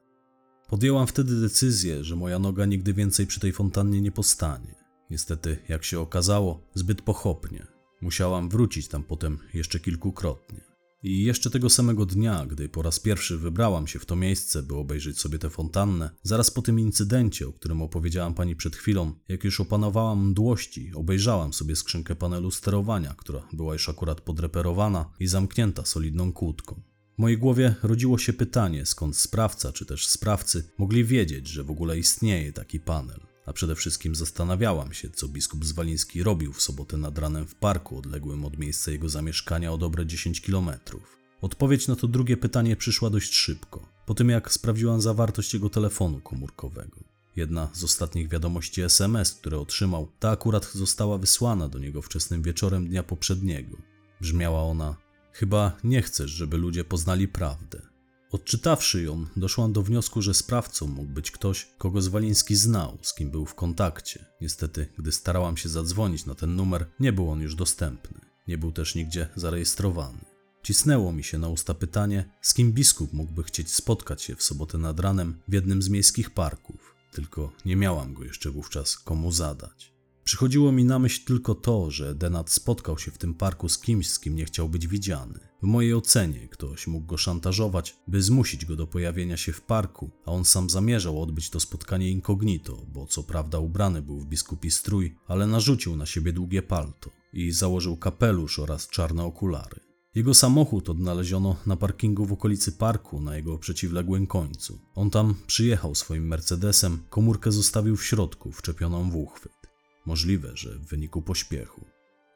Podjęłam 0.68 1.06
wtedy 1.06 1.40
decyzję, 1.40 2.04
że 2.04 2.16
moja 2.16 2.38
noga 2.38 2.66
nigdy 2.66 2.94
więcej 2.94 3.26
przy 3.26 3.40
tej 3.40 3.52
fontannie 3.52 4.00
nie 4.00 4.12
postanie. 4.12 4.74
Niestety, 5.10 5.58
jak 5.68 5.84
się 5.84 6.00
okazało, 6.00 6.70
zbyt 6.74 7.02
pochopnie. 7.02 7.66
Musiałam 8.00 8.48
wrócić 8.48 8.88
tam 8.88 9.04
potem 9.04 9.38
jeszcze 9.54 9.80
kilkukrotnie. 9.80 10.60
I 11.02 11.22
jeszcze 11.22 11.50
tego 11.50 11.70
samego 11.70 12.06
dnia, 12.06 12.46
gdy 12.46 12.68
po 12.68 12.82
raz 12.82 13.00
pierwszy 13.00 13.38
wybrałam 13.38 13.86
się 13.86 13.98
w 13.98 14.06
to 14.06 14.16
miejsce, 14.16 14.62
by 14.62 14.74
obejrzeć 14.74 15.20
sobie 15.20 15.38
tę 15.38 15.50
fontannę, 15.50 16.10
zaraz 16.22 16.50
po 16.50 16.62
tym 16.62 16.80
incydencie, 16.80 17.48
o 17.48 17.52
którym 17.52 17.82
opowiedziałam 17.82 18.34
pani 18.34 18.56
przed 18.56 18.76
chwilą, 18.76 19.12
jak 19.28 19.44
już 19.44 19.60
opanowałam 19.60 20.28
mdłości, 20.28 20.92
obejrzałam 20.94 21.52
sobie 21.52 21.76
skrzynkę 21.76 22.16
panelu 22.16 22.50
sterowania, 22.50 23.14
która 23.18 23.48
była 23.52 23.72
już 23.72 23.88
akurat 23.88 24.20
podreperowana 24.20 25.12
i 25.20 25.26
zamknięta 25.26 25.84
solidną 25.84 26.32
kłódką. 26.32 26.82
W 27.14 27.18
mojej 27.18 27.38
głowie 27.38 27.74
rodziło 27.82 28.18
się 28.18 28.32
pytanie, 28.32 28.86
skąd 28.86 29.16
sprawca 29.16 29.72
czy 29.72 29.86
też 29.86 30.06
sprawcy 30.06 30.64
mogli 30.78 31.04
wiedzieć, 31.04 31.46
że 31.48 31.64
w 31.64 31.70
ogóle 31.70 31.98
istnieje 31.98 32.52
taki 32.52 32.80
panel. 32.80 33.31
A 33.46 33.52
przede 33.52 33.74
wszystkim 33.74 34.14
zastanawiałam 34.14 34.92
się, 34.92 35.10
co 35.10 35.28
biskup 35.28 35.64
Zwaliński 35.64 36.22
robił 36.22 36.52
w 36.52 36.62
sobotę 36.62 36.96
nad 36.96 37.18
ranem 37.18 37.46
w 37.46 37.54
parku 37.54 37.98
odległym 37.98 38.44
od 38.44 38.58
miejsca 38.58 38.90
jego 38.90 39.08
zamieszkania 39.08 39.72
o 39.72 39.78
dobre 39.78 40.06
10 40.06 40.40
kilometrów. 40.40 41.18
Odpowiedź 41.40 41.88
na 41.88 41.96
to 41.96 42.08
drugie 42.08 42.36
pytanie 42.36 42.76
przyszła 42.76 43.10
dość 43.10 43.34
szybko, 43.34 43.88
po 44.06 44.14
tym 44.14 44.28
jak 44.28 44.52
sprawdziłam 44.52 45.00
zawartość 45.00 45.54
jego 45.54 45.70
telefonu 45.70 46.20
komórkowego. 46.20 47.04
Jedna 47.36 47.70
z 47.72 47.84
ostatnich 47.84 48.28
wiadomości 48.28 48.82
SMS, 48.82 49.32
które 49.32 49.58
otrzymał, 49.58 50.12
ta 50.18 50.30
akurat 50.30 50.72
została 50.72 51.18
wysłana 51.18 51.68
do 51.68 51.78
niego 51.78 52.02
wczesnym 52.02 52.42
wieczorem 52.42 52.88
dnia 52.88 53.02
poprzedniego. 53.02 53.76
Brzmiała 54.20 54.62
ona: 54.62 54.96
Chyba 55.32 55.76
nie 55.84 56.02
chcesz, 56.02 56.30
żeby 56.30 56.56
ludzie 56.56 56.84
poznali 56.84 57.28
prawdę. 57.28 57.91
Odczytawszy 58.32 59.02
ją, 59.02 59.26
doszłam 59.36 59.72
do 59.72 59.82
wniosku, 59.82 60.22
że 60.22 60.34
sprawcą 60.34 60.86
mógł 60.86 61.12
być 61.12 61.30
ktoś, 61.30 61.68
kogo 61.78 62.02
Zwaliński 62.02 62.56
znał, 62.56 62.98
z 63.02 63.14
kim 63.14 63.30
był 63.30 63.46
w 63.46 63.54
kontakcie. 63.54 64.24
Niestety, 64.40 64.86
gdy 64.98 65.12
starałam 65.12 65.56
się 65.56 65.68
zadzwonić 65.68 66.26
na 66.26 66.34
ten 66.34 66.56
numer, 66.56 66.86
nie 67.00 67.12
był 67.12 67.30
on 67.30 67.40
już 67.40 67.54
dostępny. 67.54 68.20
Nie 68.48 68.58
był 68.58 68.72
też 68.72 68.94
nigdzie 68.94 69.28
zarejestrowany. 69.36 70.18
Cisnęło 70.62 71.12
mi 71.12 71.24
się 71.24 71.38
na 71.38 71.48
usta 71.48 71.74
pytanie, 71.74 72.30
z 72.42 72.54
kim 72.54 72.72
biskup 72.72 73.12
mógłby 73.12 73.42
chcieć 73.42 73.74
spotkać 73.74 74.22
się 74.22 74.36
w 74.36 74.42
sobotę 74.42 74.78
nad 74.78 75.00
ranem 75.00 75.40
w 75.48 75.52
jednym 75.52 75.82
z 75.82 75.88
miejskich 75.88 76.30
parków, 76.30 76.94
tylko 77.12 77.52
nie 77.64 77.76
miałam 77.76 78.14
go 78.14 78.24
jeszcze 78.24 78.50
wówczas 78.50 78.98
komu 78.98 79.32
zadać. 79.32 79.91
Przychodziło 80.24 80.72
mi 80.72 80.84
na 80.84 80.98
myśl 80.98 81.24
tylko 81.24 81.54
to, 81.54 81.90
że 81.90 82.14
Denat 82.14 82.50
spotkał 82.50 82.98
się 82.98 83.10
w 83.10 83.18
tym 83.18 83.34
parku 83.34 83.68
z 83.68 83.78
kimś, 83.78 84.10
z 84.10 84.20
kim 84.20 84.36
nie 84.36 84.44
chciał 84.44 84.68
być 84.68 84.86
widziany. 84.86 85.40
W 85.62 85.66
mojej 85.66 85.94
ocenie 85.94 86.48
ktoś 86.48 86.86
mógł 86.86 87.06
go 87.06 87.16
szantażować, 87.16 87.96
by 88.08 88.22
zmusić 88.22 88.66
go 88.66 88.76
do 88.76 88.86
pojawienia 88.86 89.36
się 89.36 89.52
w 89.52 89.60
parku, 89.60 90.10
a 90.26 90.32
on 90.32 90.44
sam 90.44 90.70
zamierzał 90.70 91.22
odbyć 91.22 91.50
to 91.50 91.60
spotkanie 91.60 92.10
incognito, 92.10 92.86
bo 92.92 93.06
co 93.06 93.22
prawda 93.22 93.58
ubrany 93.58 94.02
był 94.02 94.20
w 94.20 94.26
biskupi 94.26 94.70
strój, 94.70 95.16
ale 95.26 95.46
narzucił 95.46 95.96
na 95.96 96.06
siebie 96.06 96.32
długie 96.32 96.62
palto 96.62 97.10
i 97.32 97.52
założył 97.52 97.96
kapelusz 97.96 98.58
oraz 98.58 98.88
czarne 98.88 99.24
okulary. 99.24 99.80
Jego 100.14 100.34
samochód 100.34 100.90
odnaleziono 100.90 101.56
na 101.66 101.76
parkingu 101.76 102.26
w 102.26 102.32
okolicy 102.32 102.72
parku 102.72 103.20
na 103.20 103.36
jego 103.36 103.58
przeciwległym 103.58 104.26
końcu. 104.26 104.78
On 104.94 105.10
tam 105.10 105.34
przyjechał 105.46 105.94
swoim 105.94 106.26
Mercedesem, 106.26 106.98
komórkę 107.10 107.52
zostawił 107.52 107.96
w 107.96 108.04
środku, 108.04 108.52
wczepioną 108.52 109.10
w 109.10 109.16
uchwyt. 109.16 109.61
Możliwe, 110.06 110.50
że 110.54 110.78
w 110.78 110.86
wyniku 110.86 111.22
pośpiechu. 111.22 111.84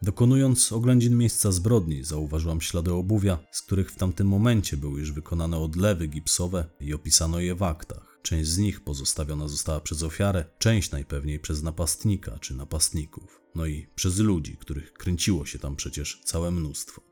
Dokonując 0.02 0.72
oględzin 0.72 1.16
miejsca 1.16 1.52
zbrodni, 1.52 2.04
zauważyłam 2.04 2.60
ślady 2.60 2.92
obuwia, 2.92 3.38
z 3.52 3.62
których 3.62 3.90
w 3.90 3.96
tamtym 3.96 4.26
momencie 4.26 4.76
były 4.76 5.00
już 5.00 5.12
wykonane 5.12 5.58
odlewy 5.58 6.06
gipsowe 6.06 6.68
i 6.80 6.94
opisano 6.94 7.40
je 7.40 7.54
w 7.54 7.62
aktach. 7.62 8.18
Część 8.22 8.48
z 8.48 8.58
nich 8.58 8.84
pozostawiona 8.84 9.48
została 9.48 9.80
przez 9.80 10.02
ofiarę, 10.02 10.44
część 10.58 10.90
najpewniej 10.90 11.38
przez 11.38 11.62
napastnika 11.62 12.38
czy 12.38 12.54
napastników, 12.54 13.40
no 13.54 13.66
i 13.66 13.86
przez 13.94 14.18
ludzi, 14.18 14.56
których 14.56 14.92
kręciło 14.92 15.46
się 15.46 15.58
tam 15.58 15.76
przecież 15.76 16.20
całe 16.24 16.50
mnóstwo. 16.50 17.02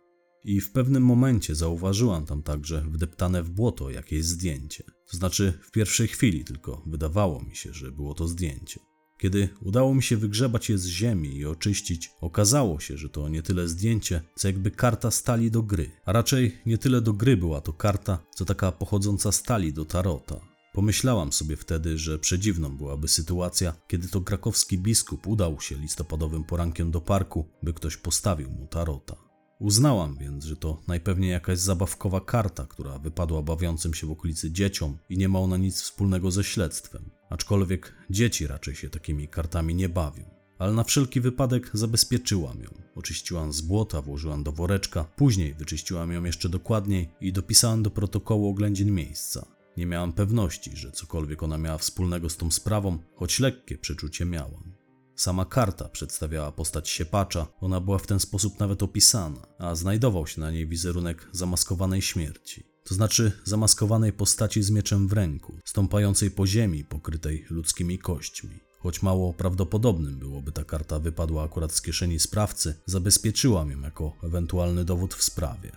I 0.44 0.60
w 0.60 0.72
pewnym 0.72 1.04
momencie 1.04 1.54
zauważyłam 1.54 2.26
tam 2.26 2.42
także 2.42 2.80
wdeptane 2.80 3.42
w 3.42 3.50
błoto 3.50 3.90
jakieś 3.90 4.24
zdjęcie. 4.24 4.84
To 5.10 5.16
znaczy, 5.16 5.58
w 5.62 5.70
pierwszej 5.70 6.08
chwili 6.08 6.44
tylko 6.44 6.82
wydawało 6.86 7.42
mi 7.42 7.56
się, 7.56 7.72
że 7.72 7.92
było 7.92 8.14
to 8.14 8.28
zdjęcie. 8.28 8.80
Kiedy 9.24 9.48
udało 9.62 9.94
mi 9.94 10.02
się 10.02 10.16
wygrzebać 10.16 10.68
je 10.68 10.78
z 10.78 10.86
ziemi 10.86 11.36
i 11.36 11.46
oczyścić, 11.46 12.10
okazało 12.20 12.80
się, 12.80 12.96
że 12.96 13.08
to 13.08 13.28
nie 13.28 13.42
tyle 13.42 13.68
zdjęcie, 13.68 14.22
co 14.36 14.48
jakby 14.48 14.70
karta 14.70 15.10
stali 15.10 15.50
do 15.50 15.62
gry. 15.62 15.90
A 16.04 16.12
raczej 16.12 16.58
nie 16.66 16.78
tyle 16.78 17.00
do 17.00 17.12
gry 17.12 17.36
była 17.36 17.60
to 17.60 17.72
karta, 17.72 18.18
co 18.34 18.44
taka 18.44 18.72
pochodząca 18.72 19.32
stali 19.32 19.72
do 19.72 19.84
tarota. 19.84 20.40
Pomyślałam 20.72 21.32
sobie 21.32 21.56
wtedy, 21.56 21.98
że 21.98 22.18
przedziwną 22.18 22.76
byłaby 22.76 23.08
sytuacja, 23.08 23.72
kiedy 23.88 24.08
to 24.08 24.20
krakowski 24.20 24.78
biskup 24.78 25.26
udał 25.26 25.60
się 25.60 25.74
listopadowym 25.74 26.44
porankiem 26.44 26.90
do 26.90 27.00
parku, 27.00 27.48
by 27.62 27.72
ktoś 27.72 27.96
postawił 27.96 28.50
mu 28.50 28.66
tarota. 28.66 29.16
Uznałam 29.60 30.16
więc, 30.20 30.44
że 30.44 30.56
to 30.56 30.82
najpewniej 30.88 31.30
jakaś 31.30 31.58
zabawkowa 31.58 32.20
karta, 32.20 32.66
która 32.66 32.98
wypadła 32.98 33.42
bawiącym 33.42 33.94
się 33.94 34.06
w 34.06 34.10
okolicy 34.10 34.50
dzieciom 34.50 34.98
i 35.08 35.18
nie 35.18 35.28
ma 35.28 35.38
ona 35.38 35.56
nic 35.56 35.82
wspólnego 35.82 36.30
ze 36.30 36.44
śledztwem. 36.44 37.10
Aczkolwiek 37.30 37.94
dzieci 38.10 38.46
raczej 38.46 38.74
się 38.74 38.90
takimi 38.90 39.28
kartami 39.28 39.74
nie 39.74 39.88
bawią. 39.88 40.24
Ale 40.58 40.72
na 40.72 40.84
wszelki 40.84 41.20
wypadek 41.20 41.70
zabezpieczyłam 41.72 42.62
ją. 42.62 42.70
Oczyściłam 42.94 43.52
z 43.52 43.60
błota, 43.60 44.02
włożyłam 44.02 44.42
do 44.42 44.52
woreczka, 44.52 45.04
później 45.04 45.54
wyczyściłam 45.54 46.12
ją 46.12 46.24
jeszcze 46.24 46.48
dokładniej 46.48 47.10
i 47.20 47.32
dopisałam 47.32 47.82
do 47.82 47.90
protokołu 47.90 48.48
oględzin 48.48 48.94
miejsca. 48.94 49.46
Nie 49.76 49.86
miałam 49.86 50.12
pewności, 50.12 50.76
że 50.76 50.92
cokolwiek 50.92 51.42
ona 51.42 51.58
miała 51.58 51.78
wspólnego 51.78 52.30
z 52.30 52.36
tą 52.36 52.50
sprawą, 52.50 52.98
choć 53.14 53.40
lekkie 53.40 53.78
przeczucie 53.78 54.24
miałam. 54.24 54.74
Sama 55.16 55.44
karta 55.44 55.88
przedstawiała 55.88 56.52
postać 56.52 56.88
siepacza, 56.88 57.46
ona 57.60 57.80
była 57.80 57.98
w 57.98 58.06
ten 58.06 58.20
sposób 58.20 58.60
nawet 58.60 58.82
opisana, 58.82 59.46
a 59.58 59.74
znajdował 59.74 60.26
się 60.26 60.40
na 60.40 60.50
niej 60.50 60.66
wizerunek 60.66 61.28
zamaskowanej 61.32 62.02
śmierci. 62.02 62.73
To 62.84 62.94
znaczy 62.94 63.32
zamaskowanej 63.44 64.12
postaci 64.12 64.62
z 64.62 64.70
mieczem 64.70 65.08
w 65.08 65.12
ręku, 65.12 65.58
stąpającej 65.64 66.30
po 66.30 66.46
ziemi 66.46 66.84
pokrytej 66.84 67.46
ludzkimi 67.50 67.98
kośćmi. 67.98 68.60
Choć 68.78 69.02
mało 69.02 69.34
prawdopodobnym 69.34 70.18
byłoby 70.18 70.52
ta 70.52 70.64
karta 70.64 70.98
wypadła 70.98 71.44
akurat 71.44 71.72
z 71.72 71.82
kieszeni 71.82 72.20
sprawcy, 72.20 72.74
zabezpieczyłam 72.86 73.70
ją 73.70 73.80
jako 73.80 74.16
ewentualny 74.22 74.84
dowód 74.84 75.14
w 75.14 75.22
sprawie. 75.22 75.72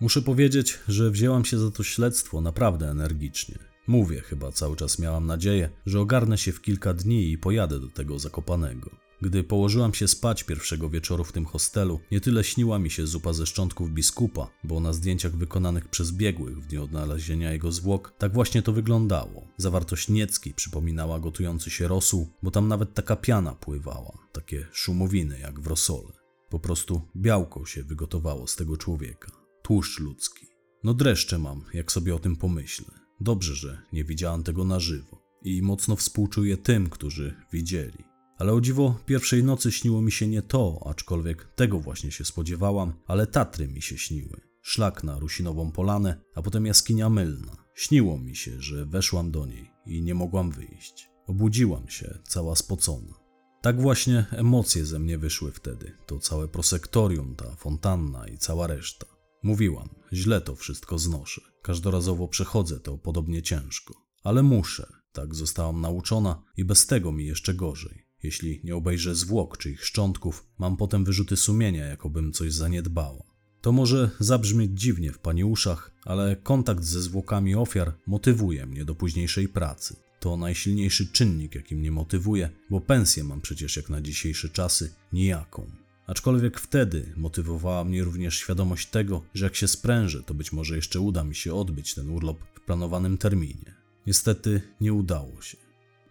Muszę 0.00 0.22
powiedzieć, 0.22 0.78
że 0.88 1.10
wzięłam 1.10 1.44
się 1.44 1.58
za 1.58 1.70
to 1.70 1.82
śledztwo 1.82 2.40
naprawdę 2.40 2.90
energicznie. 2.90 3.58
Mówię, 3.86 4.20
chyba 4.20 4.52
cały 4.52 4.76
czas 4.76 4.98
miałam 4.98 5.26
nadzieję, 5.26 5.70
że 5.86 6.00
ogarnę 6.00 6.38
się 6.38 6.52
w 6.52 6.62
kilka 6.62 6.94
dni 6.94 7.32
i 7.32 7.38
pojadę 7.38 7.80
do 7.80 7.88
tego 7.88 8.18
zakopanego. 8.18 9.03
Gdy 9.24 9.44
położyłam 9.44 9.94
się 9.94 10.08
spać 10.08 10.44
pierwszego 10.44 10.90
wieczoru 10.90 11.24
w 11.24 11.32
tym 11.32 11.44
hostelu, 11.44 12.00
nie 12.10 12.20
tyle 12.20 12.44
śniła 12.44 12.78
mi 12.78 12.90
się 12.90 13.06
zupa 13.06 13.32
ze 13.32 13.46
szczątków 13.46 13.90
biskupa, 13.90 14.50
bo 14.64 14.80
na 14.80 14.92
zdjęciach 14.92 15.36
wykonanych 15.36 15.88
przez 15.88 16.12
biegłych 16.12 16.58
w 16.58 16.66
dniu 16.66 16.84
odnalezienia 16.84 17.52
jego 17.52 17.72
zwłok 17.72 18.14
tak 18.18 18.32
właśnie 18.32 18.62
to 18.62 18.72
wyglądało. 18.72 19.48
Zawartość 19.56 20.08
nieckiej 20.08 20.54
przypominała 20.54 21.20
gotujący 21.20 21.70
się 21.70 21.88
rosół, 21.88 22.28
bo 22.42 22.50
tam 22.50 22.68
nawet 22.68 22.94
taka 22.94 23.16
piana 23.16 23.54
pływała, 23.54 24.18
takie 24.32 24.66
szumowiny 24.72 25.38
jak 25.38 25.60
w 25.60 25.66
rosole. 25.66 26.12
Po 26.50 26.58
prostu 26.58 27.02
białko 27.16 27.66
się 27.66 27.82
wygotowało 27.82 28.46
z 28.46 28.56
tego 28.56 28.76
człowieka. 28.76 29.32
Tłuszcz 29.62 30.00
ludzki. 30.00 30.46
No 30.82 30.94
dreszcze 30.94 31.38
mam, 31.38 31.64
jak 31.74 31.92
sobie 31.92 32.14
o 32.14 32.18
tym 32.18 32.36
pomyślę. 32.36 32.94
Dobrze, 33.20 33.54
że 33.54 33.82
nie 33.92 34.04
widziałam 34.04 34.42
tego 34.42 34.64
na 34.64 34.80
żywo. 34.80 35.22
I 35.42 35.62
mocno 35.62 35.96
współczuję 35.96 36.56
tym, 36.56 36.90
którzy 36.90 37.36
widzieli. 37.52 38.13
Ale 38.44 38.52
o 38.52 38.60
dziwo, 38.60 39.00
pierwszej 39.06 39.44
nocy 39.44 39.72
śniło 39.72 40.02
mi 40.02 40.12
się 40.12 40.28
nie 40.28 40.42
to, 40.42 40.80
aczkolwiek 40.86 41.48
tego 41.54 41.80
właśnie 41.80 42.10
się 42.10 42.24
spodziewałam, 42.24 42.92
ale 43.06 43.26
Tatry 43.26 43.68
mi 43.68 43.82
się 43.82 43.98
śniły. 43.98 44.40
Szlak 44.62 45.04
na 45.04 45.18
Rusinową 45.18 45.72
Polanę, 45.72 46.20
a 46.34 46.42
potem 46.42 46.66
jaskinia 46.66 47.10
mylna. 47.10 47.56
Śniło 47.74 48.18
mi 48.18 48.36
się, 48.36 48.60
że 48.60 48.86
weszłam 48.86 49.30
do 49.30 49.46
niej 49.46 49.70
i 49.86 50.02
nie 50.02 50.14
mogłam 50.14 50.50
wyjść. 50.50 51.10
Obudziłam 51.26 51.88
się, 51.88 52.18
cała 52.28 52.56
spocona. 52.56 53.14
Tak 53.62 53.80
właśnie 53.80 54.26
emocje 54.30 54.84
ze 54.84 54.98
mnie 54.98 55.18
wyszły 55.18 55.52
wtedy. 55.52 55.92
To 56.06 56.18
całe 56.18 56.48
prosektorium, 56.48 57.36
ta 57.36 57.56
fontanna 57.56 58.28
i 58.28 58.38
cała 58.38 58.66
reszta. 58.66 59.06
Mówiłam, 59.42 59.88
źle 60.12 60.40
to 60.40 60.56
wszystko 60.56 60.98
znoszę. 60.98 61.40
Każdorazowo 61.62 62.28
przechodzę 62.28 62.80
to 62.80 62.98
podobnie 62.98 63.42
ciężko. 63.42 63.94
Ale 64.24 64.42
muszę. 64.42 64.92
Tak 65.12 65.34
zostałam 65.34 65.80
nauczona 65.80 66.42
i 66.56 66.64
bez 66.64 66.86
tego 66.86 67.12
mi 67.12 67.26
jeszcze 67.26 67.54
gorzej. 67.54 68.03
Jeśli 68.24 68.60
nie 68.64 68.76
obejrzę 68.76 69.14
zwłok 69.14 69.58
czy 69.58 69.70
ich 69.70 69.84
szczątków, 69.84 70.46
mam 70.58 70.76
potem 70.76 71.04
wyrzuty 71.04 71.36
sumienia, 71.36 71.86
jakobym 71.86 72.32
coś 72.32 72.52
zaniedbała. 72.52 73.24
To 73.60 73.72
może 73.72 74.10
zabrzmieć 74.20 74.70
dziwnie 74.74 75.12
w 75.12 75.18
pani 75.18 75.44
uszach, 75.44 75.90
ale 76.04 76.36
kontakt 76.36 76.84
ze 76.84 77.02
zwłokami 77.02 77.54
ofiar 77.54 77.92
motywuje 78.06 78.66
mnie 78.66 78.84
do 78.84 78.94
późniejszej 78.94 79.48
pracy. 79.48 79.96
To 80.20 80.36
najsilniejszy 80.36 81.06
czynnik, 81.06 81.54
jaki 81.54 81.76
mnie 81.76 81.90
motywuje, 81.90 82.50
bo 82.70 82.80
pensję 82.80 83.24
mam 83.24 83.40
przecież 83.40 83.76
jak 83.76 83.90
na 83.90 84.00
dzisiejsze 84.00 84.48
czasy 84.48 84.94
nijaką. 85.12 85.70
Aczkolwiek 86.06 86.60
wtedy 86.60 87.12
motywowała 87.16 87.84
mnie 87.84 88.04
również 88.04 88.36
świadomość 88.36 88.86
tego, 88.86 89.22
że 89.34 89.44
jak 89.44 89.56
się 89.56 89.68
sprężę, 89.68 90.22
to 90.22 90.34
być 90.34 90.52
może 90.52 90.76
jeszcze 90.76 91.00
uda 91.00 91.24
mi 91.24 91.34
się 91.34 91.54
odbyć 91.54 91.94
ten 91.94 92.10
urlop 92.10 92.38
w 92.54 92.60
planowanym 92.60 93.18
terminie. 93.18 93.74
Niestety 94.06 94.60
nie 94.80 94.92
udało 94.92 95.42
się. 95.42 95.63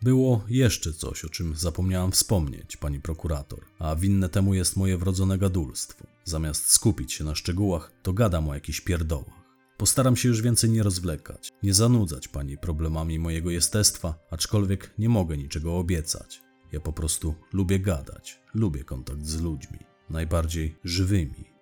Było 0.03 0.43
jeszcze 0.49 0.93
coś, 0.93 1.25
o 1.25 1.29
czym 1.29 1.55
zapomniałam 1.55 2.11
wspomnieć, 2.11 2.77
pani 2.77 2.99
prokurator, 2.99 3.65
a 3.79 3.95
winne 3.95 4.29
temu 4.29 4.53
jest 4.53 4.75
moje 4.77 4.97
wrodzone 4.97 5.37
gadulstwo. 5.37 6.07
Zamiast 6.23 6.71
skupić 6.71 7.13
się 7.13 7.23
na 7.23 7.35
szczegółach, 7.35 7.91
to 8.01 8.13
gadam 8.13 8.49
o 8.49 8.53
jakichś 8.53 8.81
pierdołach. 8.81 9.43
Postaram 9.77 10.15
się 10.15 10.29
już 10.29 10.41
więcej 10.41 10.69
nie 10.69 10.83
rozwlekać, 10.83 11.49
nie 11.63 11.73
zanudzać 11.73 12.27
pani 12.27 12.57
problemami 12.57 13.19
mojego 13.19 13.51
jestestwa, 13.51 14.15
aczkolwiek 14.31 14.93
nie 14.97 15.09
mogę 15.09 15.37
niczego 15.37 15.77
obiecać. 15.77 16.41
Ja 16.71 16.79
po 16.79 16.93
prostu 16.93 17.35
lubię 17.53 17.79
gadać, 17.79 18.39
lubię 18.53 18.83
kontakt 18.83 19.25
z 19.25 19.41
ludźmi, 19.41 19.79
najbardziej 20.09 20.75
żywymi. 20.83 21.52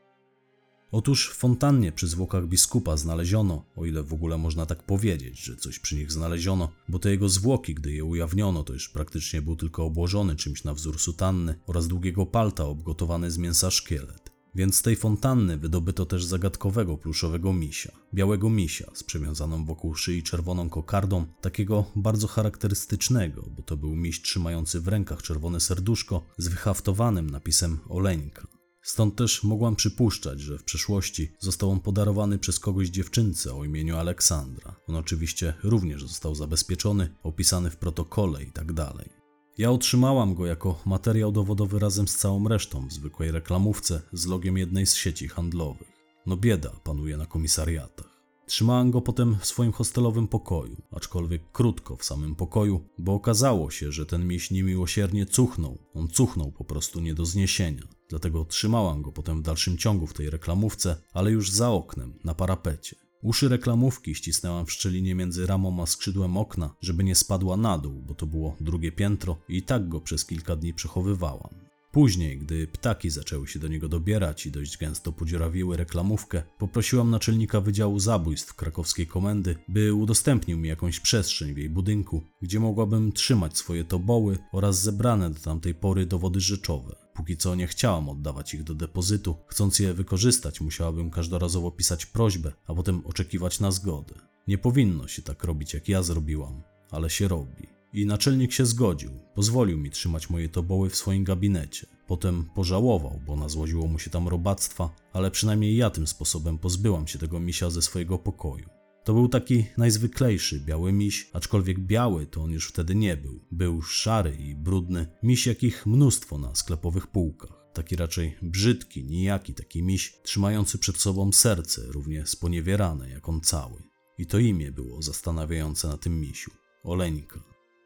Otóż 0.92 1.30
fontannie 1.30 1.92
przy 1.92 2.08
zwłokach 2.08 2.48
biskupa 2.48 2.98
znaleziono, 2.98 3.66
o 3.76 3.86
ile 3.86 4.04
w 4.04 4.14
ogóle 4.14 4.38
można 4.38 4.66
tak 4.66 4.84
powiedzieć, 4.84 5.40
że 5.40 5.56
coś 5.56 5.80
przy 5.80 5.96
nich 5.96 6.12
znaleziono, 6.12 6.72
bo 6.90 7.00
te 7.00 7.12
jego 7.12 7.30
zwłoki, 7.30 7.76
gdy 7.76 7.92
je 7.92 8.04
ujawniono, 8.04 8.64
to 8.64 8.74
już 8.74 8.90
praktycznie 8.90 9.42
był 9.42 9.56
tylko 9.56 9.86
obłożony 9.86 10.36
czymś 10.36 10.64
na 10.64 10.74
wzór 10.74 11.00
sutanny 11.00 11.56
oraz 11.68 11.88
długiego 11.88 12.26
palta 12.26 12.66
obgotowany 12.66 13.32
z 13.32 13.38
mięsa 13.38 13.72
szkielet. 13.72 14.32
Więc 14.56 14.76
z 14.76 14.82
tej 14.82 14.96
fontanny 14.96 15.58
wydobyto 15.58 16.06
też 16.06 16.26
zagadkowego 16.26 16.98
pluszowego 16.98 17.54
misia, 17.54 17.92
białego 18.14 18.50
misia 18.50 18.92
z 18.94 19.04
przywiązaną 19.04 19.66
wokół 19.66 19.96
szyi 19.96 20.24
czerwoną 20.24 20.70
kokardą, 20.70 21.26
takiego 21.42 21.86
bardzo 21.96 22.28
charakterystycznego, 22.28 23.42
bo 23.58 23.64
to 23.64 23.78
był 23.78 23.96
miś 23.96 24.22
trzymający 24.22 24.82
w 24.82 24.88
rękach 24.88 25.22
czerwone 25.22 25.60
serduszko 25.60 26.26
z 26.38 26.48
wyhaftowanym 26.48 27.30
napisem 27.30 27.80
Oleńka. 27.90 28.61
Stąd 28.84 29.16
też 29.16 29.44
mogłam 29.44 29.76
przypuszczać, 29.76 30.40
że 30.40 30.58
w 30.58 30.64
przeszłości 30.64 31.32
został 31.40 31.72
on 31.72 31.80
podarowany 31.80 32.40
przez 32.40 32.60
kogoś 32.60 32.90
dziewczynce 32.90 33.54
o 33.54 33.64
imieniu 33.64 33.98
Aleksandra. 33.98 34.76
On 34.88 34.96
oczywiście 34.96 35.54
również 35.64 36.02
został 36.02 36.36
zabezpieczony, 36.36 37.16
opisany 37.24 37.70
w 37.70 37.78
protokole 37.78 38.44
i 38.44 38.52
tak 38.52 38.74
dalej. 38.74 39.10
Ja 39.58 39.72
otrzymałam 39.72 40.36
go 40.36 40.46
jako 40.46 40.82
materiał 40.86 41.32
dowodowy 41.32 41.80
razem 41.80 42.08
z 42.08 42.18
całą 42.18 42.48
resztą 42.48 42.88
w 42.88 42.94
zwykłej 42.94 43.32
reklamówce 43.32 44.02
z 44.14 44.26
logiem 44.26 44.58
jednej 44.58 44.86
z 44.86 44.96
sieci 44.96 45.28
handlowych. 45.28 45.92
No 46.26 46.38
bieda 46.38 46.72
panuje 46.84 47.18
na 47.18 47.26
komisariatach. 47.26 48.22
Trzymałam 48.46 48.92
go 48.92 49.02
potem 49.02 49.40
w 49.40 49.46
swoim 49.46 49.72
hostelowym 49.72 50.28
pokoju, 50.28 50.82
aczkolwiek 50.92 51.52
krótko 51.52 51.96
w 51.96 52.06
samym 52.06 52.36
pokoju, 52.36 52.82
bo 52.98 53.14
okazało 53.14 53.72
się, 53.72 53.92
że 53.92 54.06
ten 54.06 54.28
miś 54.28 54.52
niemiłosiernie 54.52 55.26
cuchnął. 55.26 55.78
On 55.94 56.08
cuchnął 56.08 56.52
po 56.52 56.64
prostu 56.64 57.00
nie 57.00 57.14
do 57.14 57.26
zniesienia. 57.26 57.84
Dlatego 58.12 58.46
trzymałam 58.46 59.02
go 59.02 59.12
potem 59.12 59.40
w 59.40 59.46
dalszym 59.46 59.78
ciągu 59.78 60.08
w 60.08 60.14
tej 60.14 60.30
reklamówce, 60.30 60.96
ale 61.14 61.32
już 61.32 61.52
za 61.52 61.70
oknem, 61.70 62.14
na 62.24 62.36
parapecie. 62.36 62.96
Uszy 63.24 63.50
reklamówki 63.50 64.16
ścisnęłam 64.16 64.66
w 64.66 64.72
szczelinie 64.72 65.16
między 65.16 65.48
ramą 65.48 65.82
a 65.82 65.86
skrzydłem 65.86 66.38
okna, 66.38 66.76
żeby 66.82 67.04
nie 67.04 67.16
spadła 67.16 67.58
na 67.58 67.78
dół, 67.78 68.02
bo 68.08 68.16
to 68.16 68.26
było 68.26 68.56
drugie 68.62 68.92
piętro 68.92 69.38
i 69.50 69.64
tak 69.64 69.90
go 69.90 70.02
przez 70.02 70.26
kilka 70.26 70.56
dni 70.56 70.74
przechowywałam. 70.74 71.50
Później, 71.92 72.38
gdy 72.40 72.68
ptaki 72.68 73.10
zaczęły 73.10 73.48
się 73.48 73.60
do 73.60 73.68
niego 73.68 73.90
dobierać 73.90 74.46
i 74.46 74.52
dość 74.52 74.78
gęsto 74.78 75.12
podziurawiły 75.12 75.78
reklamówkę, 75.78 76.44
poprosiłam 76.58 77.10
naczelnika 77.10 77.62
Wydziału 77.62 78.00
Zabójstw 78.00 78.54
krakowskiej 78.54 79.08
komendy, 79.08 79.56
by 79.68 79.94
udostępnił 79.94 80.58
mi 80.58 80.70
jakąś 80.70 81.00
przestrzeń 81.00 81.54
w 81.54 81.58
jej 81.58 81.70
budynku, 81.70 82.24
gdzie 82.42 82.60
mogłabym 82.60 83.12
trzymać 83.12 83.58
swoje 83.58 83.84
toboły 83.84 84.38
oraz 84.52 84.82
zebrane 84.82 85.30
do 85.30 85.40
tamtej 85.40 85.76
pory 85.76 86.06
dowody 86.06 86.40
rzeczowe. 86.40 86.96
Póki 87.14 87.38
co 87.38 87.56
nie 87.56 87.68
chciałam 87.68 88.10
oddawać 88.10 88.54
ich 88.54 88.64
do 88.64 88.76
depozytu, 88.76 89.36
chcąc 89.48 89.80
je 89.80 89.94
wykorzystać, 89.94 90.62
musiałabym 90.62 91.12
każdorazowo 91.12 91.72
pisać 91.72 92.06
prośbę, 92.06 92.54
a 92.68 92.74
potem 92.74 93.06
oczekiwać 93.06 93.60
na 93.60 93.72
zgodę. 93.72 94.16
Nie 94.48 94.58
powinno 94.58 95.08
się 95.08 95.22
tak 95.22 95.44
robić, 95.44 95.74
jak 95.74 95.90
ja 95.90 96.04
zrobiłam, 96.04 96.62
ale 96.92 97.10
się 97.10 97.28
robi. 97.28 97.68
I 97.94 98.06
naczelnik 98.06 98.54
się 98.54 98.66
zgodził, 98.66 99.12
pozwolił 99.36 99.78
mi 99.78 99.90
trzymać 99.90 100.30
moje 100.30 100.50
toboły 100.50 100.90
w 100.90 100.96
swoim 100.96 101.24
gabinecie. 101.24 101.88
Potem 102.08 102.46
pożałował, 102.56 103.20
bo 103.28 103.36
nazłoziło 103.36 103.88
mu 103.88 104.00
się 104.00 104.10
tam 104.10 104.28
robactwa, 104.28 104.90
ale 105.14 105.32
przynajmniej 105.32 105.76
ja 105.76 105.90
tym 105.90 106.08
sposobem 106.08 106.58
pozbyłam 106.58 107.08
się 107.08 107.20
tego 107.20 107.40
misia 107.40 107.70
ze 107.70 107.82
swojego 107.82 108.20
pokoju. 108.20 108.81
To 109.04 109.14
był 109.14 109.28
taki 109.28 109.66
najzwyklejszy 109.78 110.60
biały 110.60 110.92
miś, 110.92 111.30
aczkolwiek 111.34 111.80
biały 111.80 112.26
to 112.26 112.42
on 112.42 112.52
już 112.52 112.68
wtedy 112.68 112.96
nie 112.96 113.18
był. 113.18 113.40
Był 113.52 113.82
szary 113.82 114.36
i 114.36 114.56
brudny, 114.56 115.08
miś 115.24 115.48
jakich 115.48 115.86
mnóstwo 115.86 116.38
na 116.38 116.56
sklepowych 116.56 117.08
półkach. 117.08 117.62
Taki 117.74 117.96
raczej 117.96 118.38
brzydki, 118.42 119.04
nijaki 119.04 119.54
taki 119.54 119.84
miś, 119.84 120.14
trzymający 120.24 120.78
przed 120.78 120.98
sobą 120.98 121.32
serce, 121.32 121.82
równie 121.88 122.26
sponiewierane 122.26 123.10
jak 123.10 123.30
on 123.30 123.42
cały. 123.42 123.84
I 124.18 124.26
to 124.26 124.40
imię 124.40 124.72
było 124.72 125.02
zastanawiające 125.02 125.88
na 125.88 125.98
tym 125.98 126.20
misiu. 126.20 126.52
Oleńka. 126.84 127.40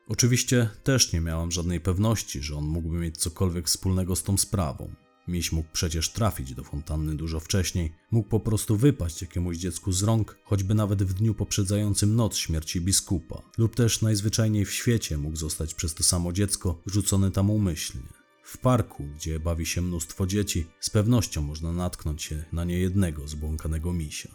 Oczywiście 0.08 0.70
też 0.84 1.14
nie 1.14 1.22
miałam 1.22 1.52
żadnej 1.52 1.80
pewności, 1.80 2.42
że 2.42 2.56
on 2.56 2.66
mógłby 2.66 2.98
mieć 2.98 3.18
cokolwiek 3.18 3.68
wspólnego 3.68 4.16
z 4.16 4.24
tą 4.24 4.38
sprawą. 4.38 5.05
Miś 5.28 5.52
mógł 5.52 5.70
przecież 5.74 6.10
trafić 6.10 6.54
do 6.54 6.64
fontanny 6.64 7.16
dużo 7.16 7.40
wcześniej, 7.40 7.92
mógł 8.12 8.30
po 8.30 8.40
prostu 8.40 8.78
wypaść 8.78 9.22
jakiemuś 9.22 9.58
dziecku 9.58 9.92
z 9.92 10.04
rąk, 10.04 10.38
choćby 10.44 10.76
nawet 10.76 11.04
w 11.04 11.14
dniu 11.14 11.34
poprzedzającym 11.34 12.16
noc 12.16 12.38
śmierci 12.38 12.82
biskupa, 12.82 13.42
lub 13.58 13.76
też 13.76 14.02
najzwyczajniej 14.02 14.66
w 14.66 14.74
świecie 14.74 15.18
mógł 15.18 15.38
zostać 15.38 15.74
przez 15.74 15.94
to 15.94 16.04
samo 16.04 16.34
dziecko 16.34 16.82
rzucony 16.86 17.32
tam 17.32 17.50
umyślnie. 17.50 18.10
W 18.44 18.58
parku, 18.58 19.04
gdzie 19.16 19.40
bawi 19.40 19.66
się 19.66 19.82
mnóstwo 19.82 20.28
dzieci, 20.28 20.66
z 20.80 20.90
pewnością 20.90 21.42
można 21.42 21.72
natknąć 21.72 22.24
się 22.24 22.46
na 22.52 22.64
niejednego 22.64 23.28
zbłąkanego 23.28 23.94
misia. 23.94 24.30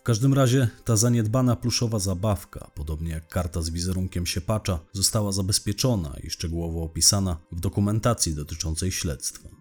W 0.00 0.06
każdym 0.06 0.34
razie 0.34 0.68
ta 0.84 0.96
zaniedbana 0.96 1.56
pluszowa 1.56 1.98
zabawka, 1.98 2.70
podobnie 2.74 3.10
jak 3.10 3.28
karta 3.28 3.62
z 3.62 3.70
wizerunkiem 3.70 4.26
siepacza, 4.26 4.80
została 4.92 5.32
zabezpieczona 5.32 6.16
i 6.22 6.30
szczegółowo 6.30 6.82
opisana 6.82 7.36
w 7.52 7.60
dokumentacji 7.60 8.34
dotyczącej 8.34 8.92
śledztwa. 8.92 9.53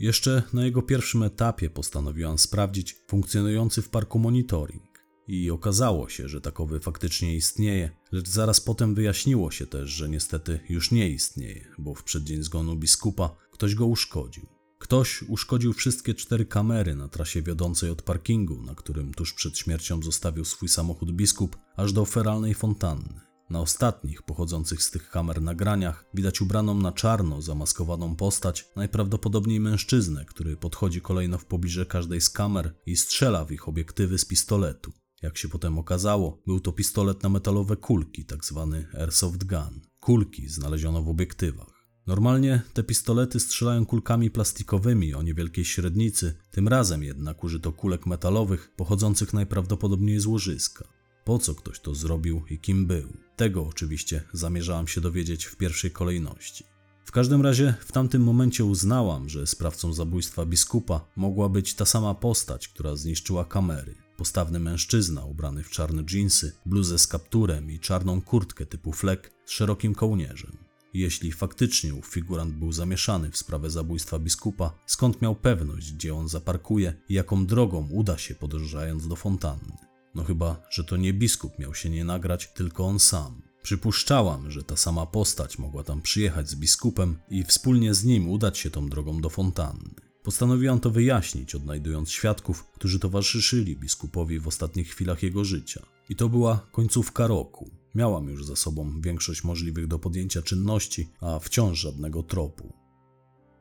Jeszcze 0.00 0.42
na 0.52 0.64
jego 0.64 0.82
pierwszym 0.82 1.22
etapie 1.22 1.70
postanowiłam 1.70 2.38
sprawdzić 2.38 2.96
funkcjonujący 3.08 3.82
w 3.82 3.88
parku 3.88 4.18
monitoring. 4.18 5.04
I 5.28 5.50
okazało 5.50 6.08
się, 6.08 6.28
że 6.28 6.40
takowy 6.40 6.80
faktycznie 6.80 7.36
istnieje, 7.36 7.90
lecz 8.12 8.28
zaraz 8.28 8.60
potem 8.60 8.94
wyjaśniło 8.94 9.50
się 9.50 9.66
też, 9.66 9.90
że 9.90 10.08
niestety 10.08 10.60
już 10.68 10.90
nie 10.90 11.10
istnieje, 11.10 11.68
bo 11.78 11.94
w 11.94 12.04
przeddzień 12.04 12.42
zgonu 12.42 12.76
biskupa 12.76 13.36
ktoś 13.52 13.74
go 13.74 13.86
uszkodził. 13.86 14.46
Ktoś 14.78 15.22
uszkodził 15.22 15.72
wszystkie 15.72 16.14
cztery 16.14 16.44
kamery 16.44 16.94
na 16.94 17.08
trasie 17.08 17.42
wiodącej 17.42 17.90
od 17.90 18.02
parkingu, 18.02 18.62
na 18.62 18.74
którym 18.74 19.14
tuż 19.14 19.34
przed 19.34 19.58
śmiercią 19.58 20.02
zostawił 20.02 20.44
swój 20.44 20.68
samochód 20.68 21.12
biskup, 21.12 21.56
aż 21.76 21.92
do 21.92 22.04
feralnej 22.04 22.54
fontanny. 22.54 23.29
Na 23.50 23.60
ostatnich, 23.60 24.22
pochodzących 24.22 24.82
z 24.82 24.90
tych 24.90 25.10
kamer 25.10 25.42
nagraniach, 25.42 26.04
widać 26.14 26.40
ubraną 26.40 26.74
na 26.74 26.92
czarno, 26.92 27.42
zamaskowaną 27.42 28.16
postać, 28.16 28.68
najprawdopodobniej 28.76 29.60
mężczyznę, 29.60 30.24
który 30.24 30.56
podchodzi 30.56 31.00
kolejno 31.00 31.38
w 31.38 31.44
pobliże 31.44 31.86
każdej 31.86 32.20
z 32.20 32.30
kamer 32.30 32.74
i 32.86 32.96
strzela 32.96 33.44
w 33.44 33.52
ich 33.52 33.68
obiektywy 33.68 34.18
z 34.18 34.24
pistoletu. 34.24 34.92
Jak 35.22 35.38
się 35.38 35.48
potem 35.48 35.78
okazało, 35.78 36.42
był 36.46 36.60
to 36.60 36.72
pistolet 36.72 37.22
na 37.22 37.28
metalowe 37.28 37.76
kulki, 37.76 38.24
tak 38.24 38.44
zwany 38.44 38.86
airsoft 38.98 39.44
gun. 39.44 39.80
Kulki 40.00 40.48
znaleziono 40.48 41.02
w 41.02 41.08
obiektywach. 41.08 41.80
Normalnie 42.06 42.62
te 42.72 42.82
pistolety 42.82 43.40
strzelają 43.40 43.86
kulkami 43.86 44.30
plastikowymi 44.30 45.14
o 45.14 45.22
niewielkiej 45.22 45.64
średnicy, 45.64 46.34
tym 46.50 46.68
razem 46.68 47.02
jednak 47.02 47.44
użyto 47.44 47.72
kulek 47.72 48.06
metalowych 48.06 48.72
pochodzących 48.76 49.34
najprawdopodobniej 49.34 50.20
z 50.20 50.26
łożyska. 50.26 50.88
Po 51.24 51.38
co 51.38 51.54
ktoś 51.54 51.80
to 51.80 51.94
zrobił 51.94 52.42
i 52.50 52.58
kim 52.58 52.86
był? 52.86 53.08
Tego 53.40 53.66
oczywiście 53.66 54.22
zamierzałam 54.32 54.88
się 54.88 55.00
dowiedzieć 55.00 55.44
w 55.44 55.56
pierwszej 55.56 55.90
kolejności. 55.90 56.64
W 57.04 57.12
każdym 57.12 57.42
razie 57.42 57.74
w 57.80 57.92
tamtym 57.92 58.22
momencie 58.22 58.64
uznałam, 58.64 59.28
że 59.28 59.46
sprawcą 59.46 59.92
zabójstwa 59.92 60.46
biskupa 60.46 61.06
mogła 61.16 61.48
być 61.48 61.74
ta 61.74 61.84
sama 61.84 62.14
postać, 62.14 62.68
która 62.68 62.96
zniszczyła 62.96 63.44
kamery. 63.44 63.94
Postawny 64.16 64.58
mężczyzna 64.58 65.24
ubrany 65.24 65.62
w 65.62 65.70
czarne 65.70 66.04
dżinsy, 66.04 66.52
bluzę 66.66 66.98
z 66.98 67.06
kapturem 67.06 67.70
i 67.70 67.78
czarną 67.78 68.22
kurtkę 68.22 68.66
typu 68.66 68.92
flek 68.92 69.30
z 69.44 69.50
szerokim 69.50 69.94
kołnierzem. 69.94 70.56
Jeśli 70.94 71.32
faktycznie 71.32 71.94
ów 71.94 72.06
figurant 72.06 72.54
był 72.54 72.72
zamieszany 72.72 73.30
w 73.30 73.36
sprawę 73.36 73.70
zabójstwa 73.70 74.18
biskupa, 74.18 74.72
skąd 74.86 75.22
miał 75.22 75.34
pewność, 75.34 75.92
gdzie 75.92 76.14
on 76.14 76.28
zaparkuje 76.28 76.94
i 77.08 77.14
jaką 77.14 77.46
drogą 77.46 77.88
uda 77.90 78.18
się 78.18 78.34
podążając 78.34 79.08
do 79.08 79.16
fontanny? 79.16 79.89
No 80.14 80.24
chyba, 80.24 80.62
że 80.70 80.84
to 80.84 80.96
nie 80.96 81.12
biskup 81.12 81.58
miał 81.58 81.74
się 81.74 81.90
nie 81.90 82.04
nagrać, 82.04 82.52
tylko 82.54 82.86
on 82.86 82.98
sam. 82.98 83.42
Przypuszczałam, 83.62 84.50
że 84.50 84.62
ta 84.62 84.76
sama 84.76 85.06
postać 85.06 85.58
mogła 85.58 85.84
tam 85.84 86.02
przyjechać 86.02 86.48
z 86.48 86.54
biskupem 86.54 87.18
i 87.30 87.44
wspólnie 87.44 87.94
z 87.94 88.04
nim 88.04 88.28
udać 88.28 88.58
się 88.58 88.70
tą 88.70 88.88
drogą 88.88 89.20
do 89.20 89.30
fontanny. 89.30 89.90
Postanowiłam 90.22 90.80
to 90.80 90.90
wyjaśnić, 90.90 91.54
odnajdując 91.54 92.10
świadków, 92.10 92.64
którzy 92.64 92.98
towarzyszyli 92.98 93.76
biskupowi 93.76 94.40
w 94.40 94.48
ostatnich 94.48 94.88
chwilach 94.88 95.22
jego 95.22 95.44
życia. 95.44 95.82
I 96.08 96.16
to 96.16 96.28
była 96.28 96.66
końcówka 96.72 97.26
roku. 97.26 97.70
Miałam 97.94 98.28
już 98.28 98.44
za 98.44 98.56
sobą 98.56 99.00
większość 99.00 99.44
możliwych 99.44 99.86
do 99.86 99.98
podjęcia 99.98 100.42
czynności, 100.42 101.08
a 101.20 101.38
wciąż 101.38 101.78
żadnego 101.78 102.22
tropu. 102.22 102.72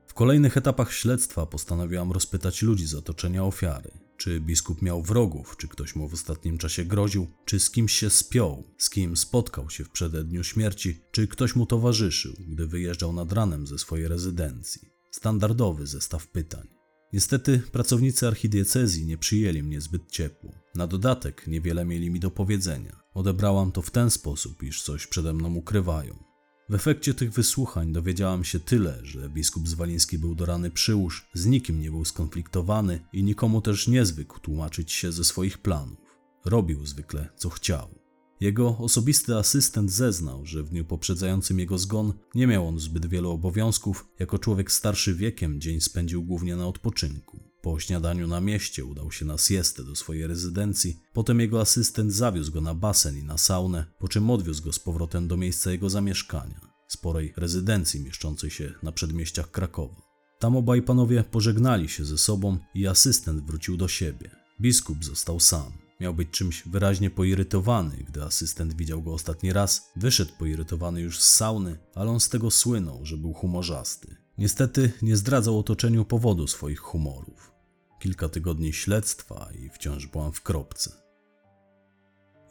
W 0.07 0.13
kolejnych 0.13 0.57
etapach 0.57 0.93
śledztwa 0.93 1.45
postanowiłam 1.45 2.11
rozpytać 2.11 2.61
ludzi 2.61 2.85
z 2.85 2.95
otoczenia 2.95 3.43
ofiary. 3.43 3.91
Czy 4.19 4.39
biskup 4.41 4.81
miał 4.81 5.01
wrogów, 5.01 5.57
czy 5.57 5.67
ktoś 5.67 5.95
mu 5.95 6.07
w 6.07 6.13
ostatnim 6.13 6.57
czasie 6.57 6.85
groził, 6.85 7.27
czy 7.45 7.59
z 7.59 7.69
kimś 7.69 7.93
się 7.93 8.09
spiął, 8.09 8.63
z 8.77 8.89
kim 8.89 9.17
spotkał 9.17 9.69
się 9.69 9.83
w 9.83 9.89
przededniu 9.89 10.43
śmierci, 10.43 11.01
czy 11.11 11.27
ktoś 11.27 11.55
mu 11.55 11.65
towarzyszył, 11.65 12.33
gdy 12.47 12.67
wyjeżdżał 12.67 13.13
nad 13.13 13.33
ranem 13.33 13.67
ze 13.67 13.79
swojej 13.79 14.07
rezydencji. 14.07 14.81
Standardowy 15.11 15.87
zestaw 15.87 16.27
pytań. 16.27 16.67
Niestety 17.13 17.61
pracownicy 17.71 18.27
archidiecezji 18.27 19.05
nie 19.05 19.17
przyjęli 19.17 19.63
mnie 19.63 19.81
zbyt 19.81 20.11
ciepło. 20.11 20.51
Na 20.75 20.87
dodatek 20.87 21.47
niewiele 21.47 21.85
mieli 21.85 22.09
mi 22.09 22.19
do 22.19 22.31
powiedzenia. 22.31 22.99
Odebrałam 23.13 23.71
to 23.71 23.81
w 23.81 23.91
ten 23.91 24.09
sposób, 24.09 24.63
iż 24.63 24.83
coś 24.83 25.07
przede 25.07 25.33
mną 25.33 25.55
ukrywają. 25.55 26.28
W 26.69 26.75
efekcie 26.75 27.13
tych 27.13 27.31
wysłuchań 27.31 27.93
dowiedziałam 27.93 28.43
się 28.43 28.59
tyle, 28.59 28.99
że 29.03 29.29
biskup 29.29 29.67
Zwaliński 29.67 30.17
był 30.17 30.35
do 30.35 30.45
rany 30.45 30.71
przyłóż, 30.71 31.29
z 31.33 31.45
nikim 31.45 31.81
nie 31.81 31.91
był 31.91 32.05
skonfliktowany 32.05 32.99
i 33.13 33.23
nikomu 33.23 33.61
też 33.61 33.87
nie 33.87 34.05
zwykł 34.05 34.39
tłumaczyć 34.39 34.91
się 34.91 35.11
ze 35.11 35.23
swoich 35.23 35.57
planów. 35.57 36.17
Robił 36.45 36.85
zwykle 36.85 37.29
co 37.35 37.49
chciał. 37.49 37.99
Jego 38.39 38.77
osobisty 38.77 39.35
asystent 39.35 39.91
zeznał, 39.91 40.45
że 40.45 40.63
w 40.63 40.69
dniu 40.69 40.85
poprzedzającym 40.85 41.59
jego 41.59 41.77
zgon 41.77 42.13
nie 42.35 42.47
miał 42.47 42.67
on 42.67 42.79
zbyt 42.79 43.05
wielu 43.05 43.31
obowiązków. 43.31 44.07
Jako 44.19 44.39
człowiek 44.39 44.71
starszy 44.71 45.15
wiekiem 45.15 45.61
dzień 45.61 45.81
spędził 45.81 46.23
głównie 46.23 46.55
na 46.55 46.67
odpoczynku. 46.67 47.48
Po 47.61 47.79
śniadaniu 47.79 48.27
na 48.27 48.41
mieście 48.41 48.85
udał 48.85 49.11
się 49.11 49.25
na 49.25 49.37
siestę 49.37 49.83
do 49.83 49.95
swojej 49.95 50.27
rezydencji, 50.27 50.99
potem 51.13 51.39
jego 51.39 51.61
asystent 51.61 52.13
zawiózł 52.13 52.51
go 52.51 52.61
na 52.61 52.73
basen 52.73 53.17
i 53.17 53.23
na 53.23 53.37
saunę, 53.37 53.85
po 53.99 54.07
czym 54.07 54.29
odwiózł 54.29 54.63
go 54.63 54.73
z 54.73 54.79
powrotem 54.79 55.27
do 55.27 55.37
miejsca 55.37 55.71
jego 55.71 55.89
zamieszkania, 55.89 56.61
sporej 56.87 57.33
rezydencji 57.37 58.01
mieszczącej 58.01 58.49
się 58.49 58.73
na 58.83 58.91
przedmieściach 58.91 59.51
Krakowa. 59.51 60.09
Tam 60.39 60.55
obaj 60.55 60.81
panowie 60.81 61.23
pożegnali 61.23 61.89
się 61.89 62.05
ze 62.05 62.17
sobą 62.17 62.57
i 62.75 62.87
asystent 62.87 63.45
wrócił 63.45 63.77
do 63.77 63.87
siebie. 63.87 64.29
Biskup 64.61 65.05
został 65.05 65.39
sam. 65.39 65.71
Miał 65.99 66.13
być 66.13 66.29
czymś 66.29 66.63
wyraźnie 66.67 67.09
poirytowany, 67.09 68.05
gdy 68.07 68.23
asystent 68.23 68.73
widział 68.73 69.03
go 69.03 69.13
ostatni 69.13 69.53
raz. 69.53 69.91
Wyszedł 69.95 70.31
poirytowany 70.39 71.01
już 71.01 71.19
z 71.19 71.29
sauny, 71.29 71.77
ale 71.95 72.11
on 72.11 72.19
z 72.19 72.29
tego 72.29 72.51
słynął, 72.51 73.05
że 73.05 73.17
był 73.17 73.33
humorzasty. 73.33 74.15
Niestety 74.39 74.91
nie 75.01 75.17
zdradzał 75.17 75.59
otoczeniu 75.59 76.05
powodu 76.05 76.47
swoich 76.47 76.79
humorów. 76.79 77.51
Kilka 77.99 78.29
tygodni 78.29 78.73
śledztwa 78.73 79.49
i 79.59 79.69
wciąż 79.69 80.07
byłam 80.07 80.31
w 80.33 80.41
kropce. 80.41 80.91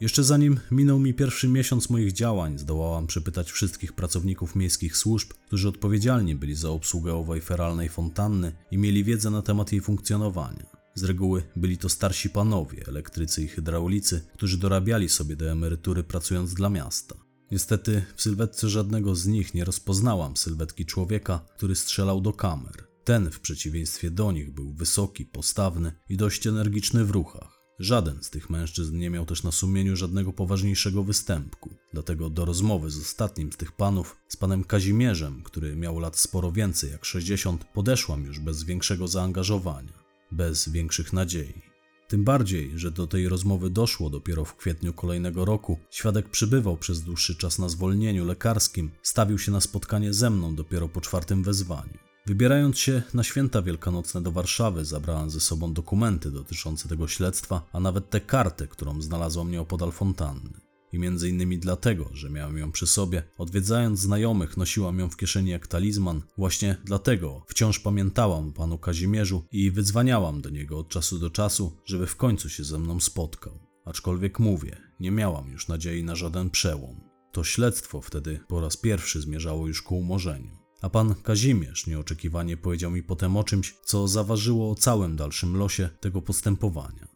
Jeszcze 0.01 0.23
zanim 0.23 0.59
minął 0.71 0.99
mi 0.99 1.13
pierwszy 1.13 1.47
miesiąc 1.47 1.89
moich 1.89 2.11
działań, 2.11 2.57
zdołałam 2.57 3.07
przepytać 3.07 3.51
wszystkich 3.51 3.93
pracowników 3.93 4.55
miejskich 4.55 4.97
służb, 4.97 5.29
którzy 5.47 5.69
odpowiedzialni 5.69 6.35
byli 6.35 6.55
za 6.55 6.69
obsługę 6.69 7.13
owej 7.13 7.41
feralnej 7.41 7.89
fontanny 7.89 8.51
i 8.71 8.77
mieli 8.77 9.03
wiedzę 9.03 9.29
na 9.29 9.41
temat 9.41 9.71
jej 9.71 9.81
funkcjonowania. 9.81 10.65
Z 10.95 11.03
reguły 11.03 11.43
byli 11.55 11.77
to 11.77 11.89
starsi 11.89 12.29
panowie, 12.29 12.85
elektrycy 12.87 13.43
i 13.43 13.47
hydraulicy, 13.47 14.21
którzy 14.33 14.57
dorabiali 14.57 15.09
sobie 15.09 15.35
do 15.35 15.51
emerytury 15.51 16.03
pracując 16.03 16.53
dla 16.53 16.69
miasta. 16.69 17.28
Niestety 17.51 18.05
w 18.15 18.21
sylwetce 18.21 18.69
żadnego 18.69 19.15
z 19.15 19.27
nich 19.27 19.53
nie 19.53 19.65
rozpoznałam 19.65 20.37
sylwetki 20.37 20.85
człowieka, 20.85 21.45
który 21.57 21.75
strzelał 21.75 22.21
do 22.21 22.33
kamer. 22.33 22.87
Ten 23.03 23.31
w 23.31 23.39
przeciwieństwie 23.39 24.11
do 24.11 24.31
nich 24.31 24.51
był 24.51 24.73
wysoki, 24.73 25.25
postawny 25.25 25.91
i 26.09 26.17
dość 26.17 26.47
energiczny 26.47 27.05
w 27.05 27.11
ruchach. 27.11 27.59
Żaden 27.79 28.23
z 28.23 28.29
tych 28.29 28.49
mężczyzn 28.49 28.97
nie 28.97 29.09
miał 29.09 29.25
też 29.25 29.43
na 29.43 29.51
sumieniu 29.51 29.95
żadnego 29.95 30.33
poważniejszego 30.33 31.03
występku, 31.03 31.69
dlatego 31.93 32.29
do 32.29 32.45
rozmowy 32.45 32.89
z 32.89 32.99
ostatnim 32.99 33.53
z 33.53 33.57
tych 33.57 33.71
panów, 33.71 34.17
z 34.27 34.37
panem 34.37 34.63
Kazimierzem, 34.63 35.43
który 35.43 35.75
miał 35.75 35.99
lat 35.99 36.17
sporo 36.17 36.51
więcej 36.51 36.91
jak 36.91 37.05
60, 37.05 37.65
podeszłam 37.73 38.25
już 38.25 38.39
bez 38.39 38.63
większego 38.63 39.07
zaangażowania, 39.07 39.93
bez 40.31 40.69
większych 40.69 41.13
nadziei. 41.13 41.68
Tym 42.09 42.23
bardziej, 42.23 42.71
że 42.75 42.91
do 42.91 43.07
tej 43.07 43.29
rozmowy 43.29 43.69
doszło 43.69 44.09
dopiero 44.09 44.45
w 44.45 44.55
kwietniu 44.55 44.93
kolejnego 44.93 45.45
roku. 45.45 45.79
Świadek 45.89 46.29
przybywał 46.29 46.77
przez 46.77 47.01
dłuższy 47.01 47.35
czas 47.35 47.59
na 47.59 47.69
zwolnieniu 47.69 48.25
lekarskim, 48.25 48.91
stawił 49.01 49.37
się 49.37 49.51
na 49.51 49.61
spotkanie 49.61 50.13
ze 50.13 50.29
mną 50.29 50.55
dopiero 50.55 50.87
po 50.87 51.01
czwartym 51.01 51.43
wezwaniu. 51.43 51.93
Wybierając 52.25 52.79
się 52.79 53.01
na 53.13 53.23
święta 53.23 53.61
wielkanocne 53.61 54.21
do 54.21 54.31
Warszawy, 54.31 54.85
zabrałam 54.85 55.29
ze 55.29 55.39
sobą 55.39 55.73
dokumenty 55.73 56.31
dotyczące 56.31 56.89
tego 56.89 57.07
śledztwa, 57.07 57.69
a 57.73 57.79
nawet 57.79 58.09
tę 58.09 58.21
kartę, 58.21 58.67
którą 58.67 59.01
znalazłam 59.01 59.51
nieopodal 59.51 59.91
fontanny. 59.91 60.68
I 60.93 60.99
między 60.99 61.29
innymi 61.29 61.59
dlatego, 61.59 62.09
że 62.13 62.29
miałem 62.29 62.57
ją 62.57 62.71
przy 62.71 62.87
sobie, 62.87 63.23
odwiedzając 63.37 63.99
znajomych, 63.99 64.57
nosiłam 64.57 64.99
ją 64.99 65.09
w 65.09 65.17
kieszeni 65.17 65.49
jak 65.49 65.67
talizman. 65.67 66.21
Właśnie 66.37 66.75
dlatego 66.83 67.45
wciąż 67.47 67.79
pamiętałam 67.79 68.49
o 68.49 68.51
panu 68.51 68.77
Kazimierzu 68.77 69.45
i 69.51 69.71
wydzwaniałam 69.71 70.41
do 70.41 70.49
niego 70.49 70.79
od 70.79 70.89
czasu 70.89 71.19
do 71.19 71.29
czasu, 71.29 71.77
żeby 71.85 72.07
w 72.07 72.15
końcu 72.15 72.49
się 72.49 72.63
ze 72.63 72.79
mną 72.79 72.99
spotkał. 72.99 73.59
Aczkolwiek 73.85 74.39
mówię, 74.39 74.77
nie 74.99 75.11
miałam 75.11 75.51
już 75.51 75.67
nadziei 75.67 76.03
na 76.03 76.15
żaden 76.15 76.49
przełom. 76.49 77.01
To 77.31 77.43
śledztwo 77.43 78.01
wtedy 78.01 78.39
po 78.47 78.61
raz 78.61 78.77
pierwszy 78.77 79.21
zmierzało 79.21 79.67
już 79.67 79.81
ku 79.81 79.99
umorzeniu. 79.99 80.59
A 80.81 80.89
pan 80.89 81.15
Kazimierz 81.15 81.87
nieoczekiwanie 81.87 82.57
powiedział 82.57 82.91
mi 82.91 83.03
potem 83.03 83.37
o 83.37 83.43
czymś, 83.43 83.75
co 83.85 84.07
zaważyło 84.07 84.71
o 84.71 84.75
całym 84.75 85.15
dalszym 85.15 85.57
losie 85.57 85.89
tego 85.99 86.21
postępowania. 86.21 87.07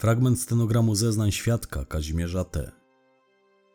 Fragment 0.00 0.40
stenogramu 0.40 0.94
zeznań 0.94 1.32
świadka 1.32 1.84
Kazimierza 1.84 2.44
T. 2.44 2.72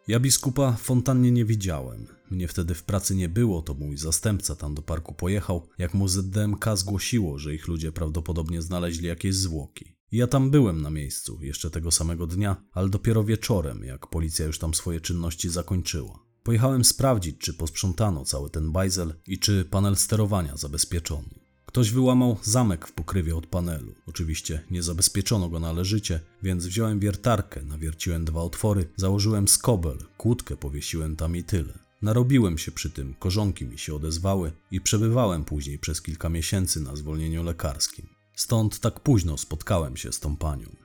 Ja 0.08 0.20
biskupa 0.20 0.72
w 0.72 0.82
fontannie 0.82 1.32
nie 1.32 1.46
widziałem. 1.46 2.08
Mnie 2.32 2.48
wtedy 2.48 2.74
w 2.74 2.84
pracy 2.84 3.16
nie 3.16 3.30
było, 3.30 3.62
to 3.62 3.74
mój 3.74 3.98
zastępca 3.98 4.56
tam 4.56 4.76
do 4.76 4.82
parku 4.82 5.14
pojechał, 5.14 5.68
jak 5.78 5.94
mu 5.94 6.08
ZDMK 6.08 6.66
zgłosiło, 6.76 7.40
że 7.40 7.56
ich 7.56 7.68
ludzie 7.68 7.92
prawdopodobnie 7.92 8.62
znaleźli 8.62 9.08
jakieś 9.08 9.36
zwłoki. 9.36 9.96
Ja 10.12 10.28
tam 10.28 10.52
byłem 10.52 10.82
na 10.82 10.90
miejscu, 10.90 11.40
jeszcze 11.42 11.72
tego 11.72 11.92
samego 11.92 12.28
dnia, 12.28 12.56
ale 12.72 12.90
dopiero 12.90 13.24
wieczorem, 13.24 13.84
jak 13.84 14.08
policja 14.08 14.46
już 14.46 14.60
tam 14.60 14.74
swoje 14.74 15.02
czynności 15.02 15.50
zakończyła. 15.50 16.20
Pojechałem 16.44 16.84
sprawdzić, 16.84 17.38
czy 17.38 17.54
posprzątano 17.54 18.26
cały 18.26 18.50
ten 18.50 18.72
bajzel 18.72 19.14
i 19.28 19.40
czy 19.40 19.66
panel 19.66 19.96
sterowania 19.96 20.58
zabezpieczono. 20.58 21.43
Ktoś 21.74 21.92
wyłamał 21.92 22.38
zamek 22.44 22.88
w 22.88 22.92
pokrywie 22.92 23.36
od 23.36 23.48
panelu. 23.48 23.94
Oczywiście 24.08 24.62
nie 24.72 24.84
zabezpieczono 24.84 25.50
go 25.50 25.60
należycie, 25.60 26.20
więc 26.44 26.66
wziąłem 26.66 27.00
wiertarkę, 27.00 27.62
nawierciłem 27.64 28.26
dwa 28.26 28.42
otwory, 28.42 28.90
założyłem 28.96 29.48
skobel, 29.48 29.98
kłódkę 30.18 30.58
powiesiłem 30.58 31.16
tam 31.16 31.36
i 31.36 31.44
tyle. 31.44 31.74
Narobiłem 32.02 32.58
się 32.58 32.72
przy 32.72 32.90
tym, 32.90 33.14
korzonki 33.20 33.66
mi 33.66 33.80
się 33.80 33.96
odezwały 33.96 34.52
i 34.72 34.82
przebywałem 34.82 35.46
później 35.46 35.80
przez 35.80 36.02
kilka 36.02 36.30
miesięcy 36.30 36.82
na 36.82 36.96
zwolnieniu 36.96 37.44
lekarskim. 37.44 38.08
Stąd 38.36 38.80
tak 38.80 39.00
późno 39.00 39.38
spotkałem 39.38 39.98
się 39.98 40.12
z 40.12 40.20
tą 40.20 40.38
panią. 40.38 40.83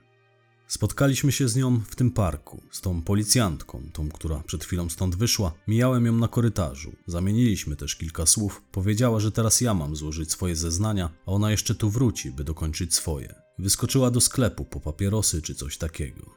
Spotkaliśmy 0.69 1.31
się 1.31 1.49
z 1.49 1.55
nią 1.55 1.79
w 1.79 1.95
tym 1.95 2.11
parku, 2.11 2.61
z 2.71 2.81
tą 2.81 3.01
policjantką, 3.01 3.89
tą, 3.93 4.09
która 4.09 4.43
przed 4.45 4.63
chwilą 4.63 4.89
stąd 4.89 5.15
wyszła. 5.15 5.53
Mijałem 5.67 6.05
ją 6.05 6.13
na 6.13 6.27
korytarzu. 6.27 6.95
Zamieniliśmy 7.07 7.75
też 7.75 7.95
kilka 7.95 8.25
słów. 8.25 8.63
Powiedziała, 8.71 9.19
że 9.19 9.31
teraz 9.31 9.61
ja 9.61 9.73
mam 9.73 9.95
złożyć 9.95 10.31
swoje 10.31 10.55
zeznania, 10.55 11.09
a 11.25 11.31
ona 11.31 11.51
jeszcze 11.51 11.75
tu 11.75 11.89
wróci, 11.89 12.31
by 12.31 12.43
dokończyć 12.43 12.95
swoje. 12.95 13.35
Wyskoczyła 13.59 14.11
do 14.11 14.21
sklepu 14.21 14.65
po 14.65 14.79
papierosy 14.79 15.41
czy 15.41 15.55
coś 15.55 15.77
takiego. 15.77 16.29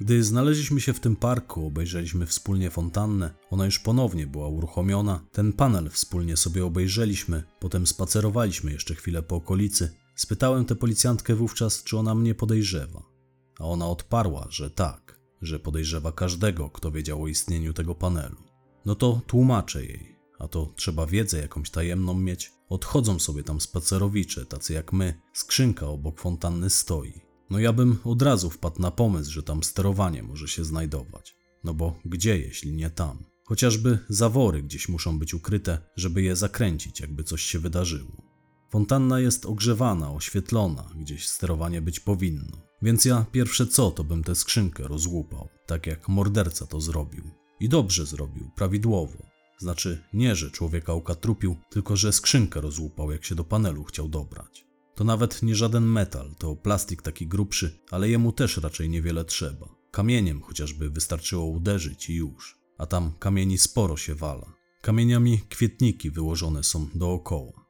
Gdy 0.00 0.24
znaleźliśmy 0.24 0.80
się 0.80 0.92
w 0.92 1.00
tym 1.00 1.16
parku, 1.16 1.66
obejrzeliśmy 1.66 2.26
wspólnie 2.26 2.70
fontannę. 2.70 3.34
Ona 3.50 3.64
już 3.64 3.78
ponownie 3.78 4.26
była 4.26 4.48
uruchomiona. 4.48 5.20
Ten 5.32 5.52
panel 5.52 5.90
wspólnie 5.90 6.36
sobie 6.36 6.64
obejrzeliśmy, 6.64 7.42
potem 7.60 7.86
spacerowaliśmy 7.86 8.72
jeszcze 8.72 8.94
chwilę 8.94 9.22
po 9.22 9.36
okolicy. 9.36 9.90
Spytałem 10.16 10.64
tę 10.64 10.76
policjantkę 10.76 11.34
wówczas, 11.34 11.82
czy 11.82 11.98
ona 11.98 12.14
mnie 12.14 12.34
podejrzewa. 12.34 13.13
A 13.60 13.64
ona 13.64 13.88
odparła, 13.88 14.46
że 14.50 14.70
tak, 14.70 15.20
że 15.42 15.58
podejrzewa 15.58 16.12
każdego, 16.12 16.70
kto 16.70 16.90
wiedział 16.90 17.22
o 17.22 17.28
istnieniu 17.28 17.72
tego 17.72 17.94
panelu. 17.94 18.36
No 18.84 18.94
to 18.94 19.20
tłumaczę 19.26 19.84
jej, 19.84 20.16
a 20.38 20.48
to 20.48 20.72
trzeba 20.76 21.06
wiedzę 21.06 21.38
jakąś 21.38 21.70
tajemną 21.70 22.14
mieć. 22.14 22.52
Odchodzą 22.68 23.18
sobie 23.18 23.42
tam 23.42 23.60
spacerowicze, 23.60 24.46
tacy 24.46 24.72
jak 24.72 24.92
my, 24.92 25.20
skrzynka 25.32 25.86
obok 25.86 26.20
fontanny 26.20 26.70
stoi. 26.70 27.20
No 27.50 27.58
ja 27.58 27.72
bym 27.72 27.98
od 28.04 28.22
razu 28.22 28.50
wpadł 28.50 28.82
na 28.82 28.90
pomysł, 28.90 29.30
że 29.30 29.42
tam 29.42 29.62
sterowanie 29.62 30.22
może 30.22 30.48
się 30.48 30.64
znajdować. 30.64 31.36
No 31.64 31.74
bo 31.74 31.98
gdzie, 32.04 32.38
jeśli 32.38 32.72
nie 32.72 32.90
tam? 32.90 33.24
Chociażby 33.44 33.98
zawory 34.08 34.62
gdzieś 34.62 34.88
muszą 34.88 35.18
być 35.18 35.34
ukryte, 35.34 35.78
żeby 35.96 36.22
je 36.22 36.36
zakręcić, 36.36 37.00
jakby 37.00 37.24
coś 37.24 37.42
się 37.42 37.58
wydarzyło. 37.58 38.22
Fontanna 38.70 39.20
jest 39.20 39.46
ogrzewana, 39.46 40.12
oświetlona, 40.12 40.90
gdzieś 40.96 41.28
sterowanie 41.28 41.82
być 41.82 42.00
powinno. 42.00 42.63
Więc 42.84 43.04
ja 43.04 43.26
pierwsze 43.32 43.66
co, 43.66 43.90
to 43.90 44.04
bym 44.04 44.24
tę 44.24 44.34
skrzynkę 44.34 44.88
rozłupał, 44.88 45.48
tak 45.66 45.86
jak 45.86 46.08
morderca 46.08 46.66
to 46.66 46.80
zrobił. 46.80 47.24
I 47.60 47.68
dobrze 47.68 48.06
zrobił, 48.06 48.50
prawidłowo. 48.56 49.18
Znaczy 49.58 50.02
nie, 50.12 50.36
że 50.36 50.50
człowieka 50.50 50.94
ukatrupił, 50.94 51.56
tylko 51.70 51.96
że 51.96 52.12
skrzynkę 52.12 52.60
rozłupał, 52.60 53.12
jak 53.12 53.24
się 53.24 53.34
do 53.34 53.44
panelu 53.44 53.84
chciał 53.84 54.08
dobrać. 54.08 54.66
To 54.94 55.04
nawet 55.04 55.42
nie 55.42 55.54
żaden 55.54 55.84
metal, 55.84 56.34
to 56.38 56.56
plastik 56.56 57.02
taki 57.02 57.26
grubszy, 57.26 57.78
ale 57.90 58.08
jemu 58.08 58.32
też 58.32 58.56
raczej 58.56 58.88
niewiele 58.88 59.24
trzeba. 59.24 59.68
Kamieniem 59.90 60.42
chociażby 60.42 60.90
wystarczyło 60.90 61.44
uderzyć 61.44 62.10
i 62.10 62.14
już. 62.14 62.58
A 62.78 62.86
tam 62.86 63.12
kamieni 63.18 63.58
sporo 63.58 63.96
się 63.96 64.14
wala. 64.14 64.52
Kamieniami 64.80 65.40
kwietniki 65.48 66.10
wyłożone 66.10 66.62
są 66.62 66.88
dookoła. 66.94 67.63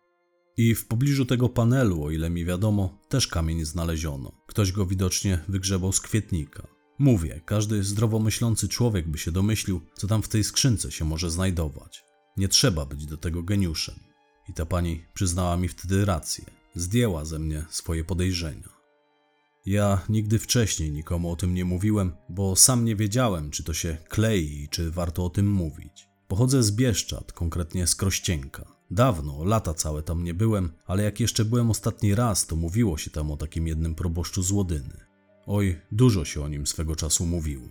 I 0.57 0.75
w 0.75 0.87
pobliżu 0.87 1.27
tego 1.27 1.49
panelu, 1.49 2.05
o 2.05 2.11
ile 2.11 2.31
mi 2.31 2.45
wiadomo, 2.45 2.99
też 3.09 3.29
kamień 3.29 3.65
znaleziono. 3.65 4.33
Ktoś 4.47 4.73
go 4.73 4.87
widocznie 4.87 5.39
wygrzebał 5.49 5.93
z 5.93 6.01
kwietnika. 6.01 6.67
Mówię, 6.99 7.41
każdy 7.45 7.85
zdrowo 7.85 8.19
myślący 8.19 8.69
człowiek 8.69 9.09
by 9.09 9.19
się 9.19 9.33
domyślił, 9.33 9.81
co 9.95 10.07
tam 10.07 10.23
w 10.23 10.29
tej 10.29 10.45
skrzynce 10.45 10.93
się 10.93 11.05
może 11.05 11.31
znajdować. 11.31 12.05
Nie 12.37 12.49
trzeba 12.49 12.87
być 12.87 13.07
do 13.07 13.17
tego 13.17 13.43
geniuszem. 13.43 13.95
I 14.49 14.53
ta 14.53 14.67
pani 14.67 15.05
przyznała 15.15 15.57
mi 15.57 15.69
wtedy 15.69 16.05
rację. 16.05 16.45
Zdjęła 16.75 17.25
ze 17.25 17.39
mnie 17.39 17.65
swoje 17.71 18.05
podejrzenia. 18.05 18.69
Ja 19.67 20.01
nigdy 20.09 20.39
wcześniej 20.39 20.93
nikomu 20.93 21.33
o 21.33 21.37
tym 21.37 21.55
nie 21.55 21.65
mówiłem, 21.65 22.13
bo 22.29 22.57
sam 22.57 22.85
nie 22.85 22.97
wiedziałem, 22.97 23.51
czy 23.51 23.65
to 23.65 23.75
się 23.75 23.97
klei 24.09 24.63
i 24.63 24.69
czy 24.69 24.91
warto 24.91 25.25
o 25.25 25.31
tym 25.31 25.51
mówić. 25.51 26.09
Pochodzę 26.29 26.63
z 26.63 26.73
Bieszczad, 26.73 27.33
konkretnie 27.33 27.87
z 27.87 27.95
Krościenka. 27.95 28.74
Dawno, 28.91 29.45
lata 29.45 29.75
całe 29.75 30.03
tam 30.03 30.25
nie 30.25 30.35
byłem, 30.35 30.73
ale 30.87 31.03
jak 31.03 31.21
jeszcze 31.21 31.45
byłem 31.45 31.71
ostatni 31.71 32.15
raz, 32.15 32.47
to 32.47 32.57
mówiło 32.57 32.99
się 32.99 33.11
tam 33.11 33.31
o 33.31 33.37
takim 33.37 33.67
jednym 33.67 33.95
proboszczu 33.95 34.43
z 34.43 34.51
Łodyny. 34.51 35.05
Oj, 35.47 35.81
dużo 35.93 36.25
się 36.25 36.43
o 36.43 36.49
nim 36.49 36.67
swego 36.67 36.97
czasu 36.97 37.27
mówiło. 37.27 37.69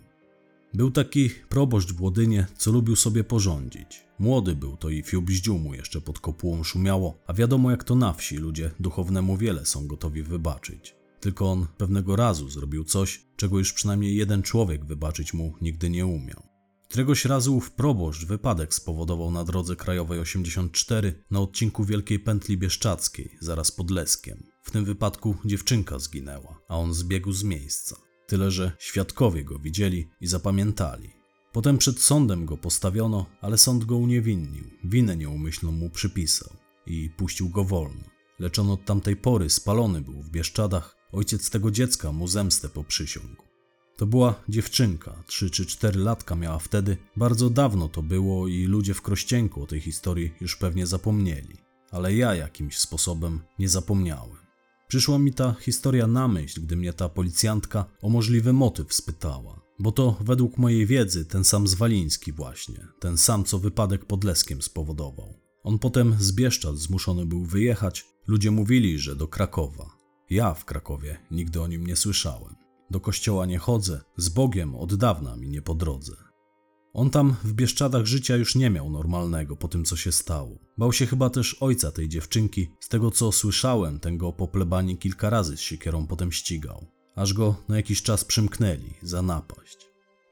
Był 0.74 0.92
taki 0.92 1.30
proboszcz 1.50 1.94
w 1.94 2.02
Łodynie, 2.02 2.48
co 2.58 2.72
lubił 2.72 2.96
sobie 2.96 3.24
porządzić. 3.24 4.04
Młody 4.20 4.56
był, 4.56 4.78
to 4.78 4.90
i 4.90 5.04
fiubździu 5.04 5.60
mu 5.60 5.74
jeszcze 5.74 6.02
pod 6.02 6.20
kopułą 6.20 6.64
szumiało, 6.64 7.18
a 7.28 7.34
wiadomo 7.34 7.72
jak 7.72 7.84
to 7.84 7.96
na 7.96 8.14
wsi, 8.14 8.38
ludzie 8.38 8.72
duchownemu 8.80 9.38
wiele 9.38 9.66
są 9.66 9.88
gotowi 9.88 10.24
wybaczyć. 10.24 10.96
Tylko 11.20 11.52
on 11.52 11.68
pewnego 11.78 12.16
razu 12.16 12.50
zrobił 12.50 12.84
coś, 12.84 13.26
czego 13.36 13.58
już 13.60 13.74
przynajmniej 13.74 14.16
jeden 14.16 14.42
człowiek 14.42 14.86
wybaczyć 14.86 15.34
mu 15.34 15.54
nigdy 15.62 15.90
nie 15.90 16.06
umiał. 16.06 16.53
Któregoś 16.94 17.26
razu 17.26 17.56
ów 17.56 17.72
proboszcz 17.72 18.26
wypadek 18.26 18.74
spowodował 18.74 19.32
na 19.32 19.44
drodze 19.44 19.76
krajowej 19.76 20.20
84 20.20 21.24
na 21.32 21.40
odcinku 21.40 21.86
Wielkiej 21.86 22.20
Pętli 22.20 22.58
Bieszczackiej, 22.58 23.38
zaraz 23.42 23.72
pod 23.72 23.92
Leskiem. 23.92 24.44
W 24.64 24.72
tym 24.72 24.86
wypadku 24.86 25.36
dziewczynka 25.46 26.00
zginęła, 26.00 26.60
a 26.68 26.78
on 26.78 26.94
zbiegł 26.94 27.32
z 27.32 27.44
miejsca. 27.44 27.96
Tyle, 28.28 28.52
że 28.52 28.72
świadkowie 28.80 29.44
go 29.44 29.60
widzieli 29.60 30.10
i 30.22 30.28
zapamiętali. 30.28 31.10
Potem 31.52 31.78
przed 31.78 32.02
sądem 32.02 32.46
go 32.46 32.58
postawiono, 32.58 33.26
ale 33.42 33.58
sąd 33.58 33.86
go 33.86 33.98
uniewinnił, 33.98 34.64
winę 34.84 35.18
nieumyślną 35.18 35.72
mu 35.72 35.90
przypisał 35.90 36.50
i 36.88 37.10
puścił 37.10 37.50
go 37.50 37.64
wolno. 37.64 38.04
Lecz 38.40 38.60
on 38.60 38.70
od 38.70 38.86
tamtej 38.86 39.16
pory 39.16 39.50
spalony 39.50 40.02
był 40.02 40.22
w 40.22 40.30
Bieszczadach, 40.30 40.98
ojciec 41.12 41.50
tego 41.50 41.72
dziecka 41.72 42.12
mu 42.12 42.28
zemstę 42.28 42.70
poprzysiągł. 42.70 43.53
To 43.98 44.06
była 44.06 44.44
dziewczynka, 44.50 45.24
3 45.28 45.50
czy 45.50 45.66
4 45.66 46.00
latka 46.00 46.36
miała 46.36 46.60
wtedy. 46.60 46.98
Bardzo 47.16 47.50
dawno 47.50 47.90
to 47.90 48.04
było 48.04 48.48
i 48.48 48.66
ludzie 48.66 48.94
w 48.94 49.02
Krościenku 49.02 49.64
o 49.64 49.68
tej 49.68 49.80
historii 49.80 50.32
już 50.42 50.56
pewnie 50.56 50.88
zapomnieli. 50.88 51.58
Ale 51.92 52.16
ja 52.16 52.36
jakimś 52.36 52.80
sposobem 52.80 53.40
nie 53.60 53.70
zapomniałem. 53.70 54.38
Przyszła 54.88 55.20
mi 55.20 55.34
ta 55.34 55.56
historia 55.60 56.08
na 56.08 56.28
myśl, 56.28 56.62
gdy 56.62 56.76
mnie 56.76 56.94
ta 56.94 57.10
policjantka 57.10 57.86
o 58.02 58.10
możliwy 58.10 58.54
motyw 58.54 58.94
spytała. 58.94 59.62
Bo 59.80 59.92
to 59.92 60.18
według 60.22 60.58
mojej 60.58 60.86
wiedzy 60.86 61.26
ten 61.26 61.44
sam 61.44 61.68
Zwaliński 61.68 62.32
właśnie, 62.32 62.88
ten 63.00 63.18
sam 63.18 63.44
co 63.44 63.60
wypadek 63.60 64.06
pod 64.06 64.24
Leskiem 64.24 64.62
spowodował. 64.62 65.34
On 65.64 65.80
potem 65.80 66.16
z 66.20 66.32
Bieszczad 66.32 66.78
zmuszony 66.78 67.26
był 67.26 67.46
wyjechać. 67.46 68.06
Ludzie 68.28 68.52
mówili, 68.52 69.00
że 69.00 69.16
do 69.16 69.28
Krakowa. 69.28 69.90
Ja 70.30 70.54
w 70.54 70.66
Krakowie 70.66 71.18
nigdy 71.32 71.62
o 71.62 71.68
nim 71.68 71.88
nie 71.88 71.96
słyszałem. 71.96 72.63
Do 72.94 73.00
kościoła 73.00 73.46
nie 73.46 73.58
chodzę, 73.58 74.02
z 74.18 74.30
Bogiem 74.30 74.76
od 74.76 74.96
dawna 74.96 75.36
mi 75.36 75.50
nie 75.50 75.62
po 75.62 75.76
drodze. 75.76 76.14
On 76.94 77.10
tam 77.10 77.36
w 77.44 77.54
Bieszczadach 77.54 78.06
życia 78.06 78.36
już 78.36 78.56
nie 78.56 78.70
miał 78.70 78.90
normalnego 78.90 79.56
po 79.56 79.68
tym, 79.68 79.86
co 79.86 79.96
się 79.96 80.12
stało. 80.12 80.60
Bał 80.78 80.94
się 80.94 81.06
chyba 81.06 81.30
też 81.30 81.54
ojca 81.54 81.92
tej 81.92 82.10
dziewczynki. 82.10 82.68
Z 82.80 82.90
tego, 82.90 83.12
co 83.12 83.32
słyszałem, 83.32 84.00
ten 84.00 84.18
go 84.18 84.34
po 84.34 84.48
plebanii 84.48 84.98
kilka 84.98 85.30
razy 85.30 85.58
z 85.58 85.60
siekierą 85.60 86.08
potem 86.08 86.32
ścigał. 86.32 86.88
Aż 87.16 87.34
go 87.34 87.56
na 87.70 87.76
jakiś 87.78 88.04
czas 88.04 88.26
przymknęli 88.26 88.94
za 89.02 89.22
napaść. 89.22 89.78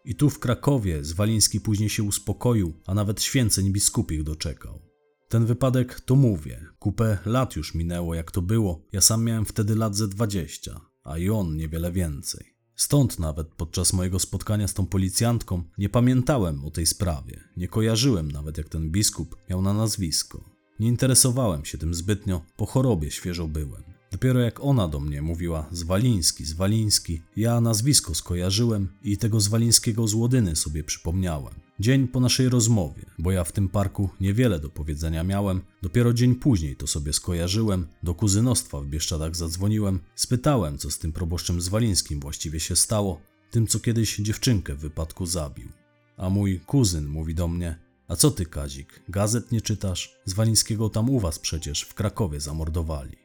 I 0.06 0.16
tu 0.16 0.30
w 0.30 0.40
Krakowie 0.40 1.04
Zwaliński 1.04 1.62
później 1.62 1.90
się 1.90 2.04
uspokoił, 2.04 2.74
a 2.86 2.94
nawet 2.94 3.22
święceń 3.22 3.72
biskupich 3.72 4.24
doczekał. 4.24 4.82
Ten 5.30 5.46
wypadek 5.46 6.00
to 6.00 6.16
mówię, 6.16 6.66
kupę 6.80 7.18
lat 7.26 7.56
już 7.56 7.76
minęło 7.76 8.16
jak 8.16 8.32
to 8.32 8.42
było, 8.42 8.82
ja 8.92 9.02
sam 9.02 9.24
miałem 9.24 9.46
wtedy 9.46 9.76
lat 9.76 9.96
ze 9.96 10.08
dwadzieścia, 10.08 10.82
a 11.04 11.18
i 11.18 11.30
on 11.30 11.56
niewiele 11.56 11.92
więcej. 11.92 12.51
Stąd 12.82 13.20
nawet 13.20 13.48
podczas 13.48 13.94
mojego 13.94 14.20
spotkania 14.20 14.68
z 14.68 14.74
tą 14.74 14.86
policjantką 14.86 15.64
nie 15.78 15.90
pamiętałem 15.90 16.66
o 16.66 16.72
tej 16.72 16.86
sprawie, 16.86 17.44
nie 17.58 17.68
kojarzyłem 17.68 18.32
nawet 18.32 18.58
jak 18.58 18.70
ten 18.70 18.92
biskup 18.92 19.36
miał 19.50 19.62
na 19.62 19.74
nazwisko. 19.74 20.44
Nie 20.80 20.88
interesowałem 20.88 21.66
się 21.66 21.78
tym 21.78 21.94
zbytnio, 21.94 22.42
po 22.58 22.66
chorobie 22.66 23.12
świeżo 23.12 23.48
byłem. 23.48 23.91
Dopiero 24.12 24.40
jak 24.40 24.64
ona 24.64 24.88
do 24.88 25.00
mnie 25.00 25.22
mówiła 25.22 25.68
Zwaliński, 25.72 26.46
Zwaliński, 26.46 27.22
ja 27.36 27.62
nazwisko 27.62 28.16
skojarzyłem 28.16 28.88
i 29.04 29.18
tego 29.18 29.40
Zwalińskiego 29.40 30.08
z 30.08 30.14
Łodyny 30.14 30.56
sobie 30.56 30.84
przypomniałem. 30.84 31.54
Dzień 31.80 32.08
po 32.08 32.20
naszej 32.20 32.50
rozmowie, 32.50 33.06
bo 33.20 33.32
ja 33.32 33.44
w 33.44 33.52
tym 33.52 33.70
parku 33.70 34.10
niewiele 34.20 34.60
do 34.60 34.70
powiedzenia 34.70 35.24
miałem, 35.24 35.62
dopiero 35.82 36.14
dzień 36.14 36.36
później 36.36 36.76
to 36.76 36.88
sobie 36.88 37.14
skojarzyłem, 37.14 37.88
do 38.04 38.14
kuzynostwa 38.14 38.82
w 38.82 38.88
Bieszczadach 38.88 39.36
zadzwoniłem, 39.36 40.00
spytałem 40.16 40.78
co 40.78 40.92
z 40.92 41.00
tym 41.00 41.12
proboszczem 41.12 41.62
Zwalińskim 41.62 42.20
właściwie 42.20 42.60
się 42.60 42.76
stało, 42.76 43.22
tym 43.52 43.68
co 43.68 43.80
kiedyś 43.80 44.18
dziewczynkę 44.18 44.76
w 44.76 44.80
wypadku 44.80 45.26
zabił. 45.26 45.70
A 46.18 46.30
mój 46.30 46.60
kuzyn 46.60 47.08
mówi 47.08 47.36
do 47.36 47.48
mnie, 47.48 47.80
a 48.08 48.16
co 48.16 48.32
ty 48.32 48.46
Kazik, 48.46 49.04
gazet 49.10 49.52
nie 49.52 49.62
czytasz? 49.62 50.16
Zwalińskiego 50.26 50.90
tam 50.90 51.10
u 51.10 51.20
was 51.20 51.40
przecież 51.40 51.82
w 51.82 51.94
Krakowie 51.94 52.40
zamordowali. 52.40 53.21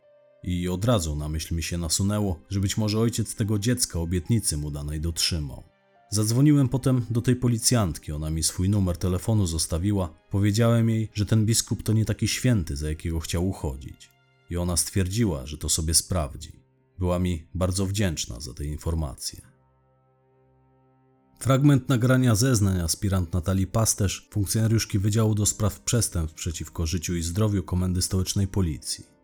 I 0.46 0.68
od 0.68 0.84
razu 0.84 1.16
na 1.16 1.28
myśl 1.28 1.54
mi 1.54 1.62
się 1.62 1.78
nasunęło, 1.78 2.40
że 2.50 2.60
być 2.60 2.76
może 2.76 3.00
ojciec 3.00 3.34
tego 3.34 3.58
dziecka 3.58 4.00
obietnicy 4.00 4.56
mu 4.56 4.70
danej 4.70 5.00
dotrzymał. 5.00 5.62
Zadzwoniłem 6.10 6.68
potem 6.68 7.06
do 7.10 7.22
tej 7.22 7.36
policjantki, 7.36 8.12
ona 8.12 8.30
mi 8.30 8.42
swój 8.42 8.68
numer 8.68 8.96
telefonu 8.96 9.46
zostawiła. 9.46 10.14
Powiedziałem 10.30 10.90
jej, 10.90 11.08
że 11.14 11.26
ten 11.26 11.46
biskup 11.46 11.82
to 11.82 11.92
nie 11.92 12.04
taki 12.04 12.28
święty, 12.28 12.76
za 12.76 12.88
jakiego 12.88 13.20
chciał 13.20 13.48
uchodzić. 13.48 14.10
I 14.50 14.56
ona 14.56 14.76
stwierdziła, 14.76 15.46
że 15.46 15.58
to 15.58 15.68
sobie 15.68 15.94
sprawdzi. 15.94 16.52
Była 16.98 17.18
mi 17.18 17.46
bardzo 17.54 17.86
wdzięczna 17.86 18.40
za 18.40 18.54
te 18.54 18.64
informacje. 18.64 19.40
Fragment 21.38 21.88
nagrania 21.88 22.34
zeznań 22.34 22.80
aspirant 22.80 23.32
Natalii 23.32 23.66
Pasterz, 23.66 24.28
funkcjonariuszki 24.30 24.98
Wydziału 24.98 25.34
do 25.34 25.46
Spraw 25.46 25.80
Przestępstw 25.80 26.36
przeciwko 26.36 26.86
Życiu 26.86 27.16
i 27.16 27.22
Zdrowiu 27.22 27.62
Komendy 27.62 28.02
Stołecznej 28.02 28.48
Policji. 28.48 29.15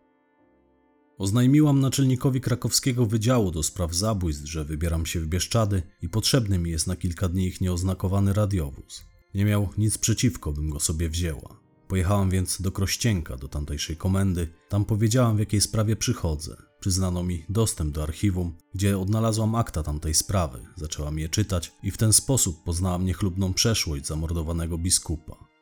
Oznajmiłam 1.17 1.79
naczelnikowi 1.79 2.41
krakowskiego 2.41 3.05
wydziału 3.05 3.51
do 3.51 3.63
spraw 3.63 3.93
zabójstw, 3.93 4.45
że 4.45 4.65
wybieram 4.65 5.05
się 5.05 5.19
w 5.19 5.27
Bieszczady 5.27 5.81
i 6.01 6.09
potrzebny 6.09 6.59
mi 6.59 6.71
jest 6.71 6.87
na 6.87 6.95
kilka 6.95 7.29
dni 7.29 7.47
ich 7.47 7.61
nieoznakowany 7.61 8.33
radiowóz. 8.33 9.05
Nie 9.33 9.45
miał 9.45 9.69
nic 9.77 9.97
przeciwko, 9.97 10.53
bym 10.53 10.69
go 10.69 10.79
sobie 10.79 11.09
wzięła. 11.09 11.63
Pojechałam 11.87 12.29
więc 12.29 12.61
do 12.61 12.71
Krościenka, 12.71 13.37
do 13.37 13.47
tamtejszej 13.47 13.97
komendy. 13.97 14.47
Tam 14.69 14.85
powiedziałam, 14.85 15.35
w 15.35 15.39
jakiej 15.39 15.61
sprawie 15.61 15.95
przychodzę. 15.95 16.57
Przyznano 16.79 17.23
mi 17.23 17.45
dostęp 17.49 17.95
do 17.95 18.03
archiwum, 18.03 18.53
gdzie 18.75 18.99
odnalazłam 18.99 19.55
akta 19.55 19.83
tamtej 19.83 20.13
sprawy. 20.13 20.59
Zaczęłam 20.75 21.19
je 21.19 21.29
czytać 21.29 21.71
i 21.83 21.91
w 21.91 21.97
ten 21.97 22.13
sposób 22.13 22.63
poznałam 22.63 23.05
niechlubną 23.05 23.53
przeszłość 23.53 24.05
zamordowanego 24.05 24.77
biskupa. 24.77 25.52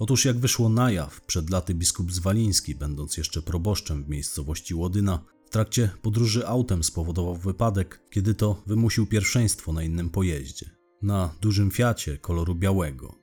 Otóż 0.00 0.24
jak 0.24 0.38
wyszło 0.38 0.68
na 0.68 0.92
jaw, 0.92 1.20
przed 1.20 1.50
laty 1.50 1.74
biskup 1.74 2.12
Zwaliński, 2.12 2.74
będąc 2.74 3.16
jeszcze 3.16 3.42
proboszczem 3.42 4.04
w 4.04 4.08
miejscowości 4.08 4.74
Łodyna, 4.74 5.24
w 5.46 5.50
trakcie 5.50 5.90
podróży 6.02 6.46
autem 6.46 6.84
spowodował 6.84 7.36
wypadek, 7.36 8.00
kiedy 8.10 8.34
to 8.34 8.62
wymusił 8.66 9.06
pierwszeństwo 9.06 9.72
na 9.72 9.82
innym 9.82 10.10
pojeździe. 10.10 10.70
Na 11.02 11.34
dużym 11.40 11.70
Fiacie 11.70 12.18
koloru 12.18 12.54
białego. 12.54 13.14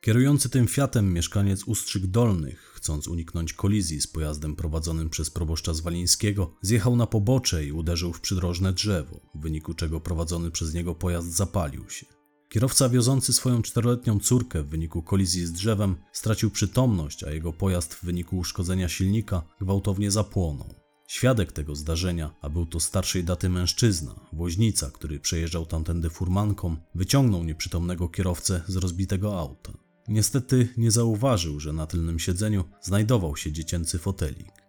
Kierujący 0.00 0.48
tym 0.48 0.66
Fiatem 0.66 1.12
mieszkaniec 1.12 1.64
Ustrzyk 1.64 2.06
Dolnych, 2.06 2.72
chcąc 2.74 3.08
uniknąć 3.08 3.52
kolizji 3.52 4.00
z 4.00 4.06
pojazdem 4.06 4.56
prowadzonym 4.56 5.10
przez 5.10 5.30
proboszcza 5.30 5.74
Zwalińskiego, 5.74 6.54
zjechał 6.62 6.96
na 6.96 7.06
pobocze 7.06 7.64
i 7.64 7.72
uderzył 7.72 8.12
w 8.12 8.20
przydrożne 8.20 8.72
drzewo, 8.72 9.20
w 9.34 9.40
wyniku 9.40 9.74
czego 9.74 10.00
prowadzony 10.00 10.50
przez 10.50 10.74
niego 10.74 10.94
pojazd 10.94 11.32
zapalił 11.32 11.90
się. 11.90 12.15
Kierowca 12.48 12.88
wiozący 12.88 13.32
swoją 13.32 13.62
czteroletnią 13.62 14.20
córkę 14.20 14.62
w 14.62 14.68
wyniku 14.68 15.02
kolizji 15.02 15.46
z 15.46 15.52
drzewem 15.52 15.96
stracił 16.12 16.50
przytomność, 16.50 17.24
a 17.24 17.30
jego 17.30 17.52
pojazd 17.52 17.94
w 17.94 18.04
wyniku 18.04 18.38
uszkodzenia 18.38 18.88
silnika 18.88 19.42
gwałtownie 19.60 20.10
zapłonął. 20.10 20.74
Świadek 21.08 21.52
tego 21.52 21.76
zdarzenia, 21.76 22.34
a 22.40 22.50
był 22.50 22.66
to 22.66 22.80
starszej 22.80 23.24
daty 23.24 23.48
mężczyzna, 23.48 24.14
woźnica, 24.32 24.90
który 24.90 25.20
przejeżdżał 25.20 25.66
tamtędy 25.66 26.10
furmanką, 26.10 26.76
wyciągnął 26.94 27.44
nieprzytomnego 27.44 28.08
kierowcę 28.08 28.62
z 28.66 28.76
rozbitego 28.76 29.40
auta. 29.40 29.72
Niestety 30.08 30.68
nie 30.76 30.90
zauważył, 30.90 31.60
że 31.60 31.72
na 31.72 31.86
tylnym 31.86 32.18
siedzeniu 32.18 32.64
znajdował 32.82 33.36
się 33.36 33.52
dziecięcy 33.52 33.98
fotelik. 33.98 34.65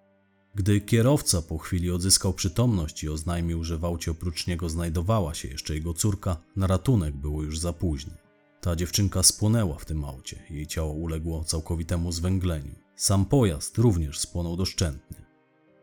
Gdy 0.57 0.81
kierowca 0.81 1.41
po 1.41 1.57
chwili 1.57 1.91
odzyskał 1.91 2.33
przytomność 2.33 3.03
i 3.03 3.09
oznajmił, 3.09 3.63
że 3.63 3.77
w 3.77 3.85
aucie 3.85 4.11
oprócz 4.11 4.47
niego 4.47 4.69
znajdowała 4.69 5.33
się 5.33 5.47
jeszcze 5.47 5.73
jego 5.75 5.93
córka, 5.93 6.37
na 6.55 6.67
ratunek 6.67 7.15
było 7.15 7.43
już 7.43 7.59
za 7.59 7.73
późno. 7.73 8.13
Ta 8.61 8.75
dziewczynka 8.75 9.23
spłonęła 9.23 9.77
w 9.77 9.85
tym 9.85 10.05
aucie, 10.05 10.43
jej 10.49 10.67
ciało 10.67 10.93
uległo 10.93 11.43
całkowitemu 11.43 12.11
zwęgleniu. 12.11 12.75
Sam 12.95 13.25
pojazd 13.25 13.77
również 13.77 14.19
spłonął 14.19 14.57
doszczętnie. 14.57 15.17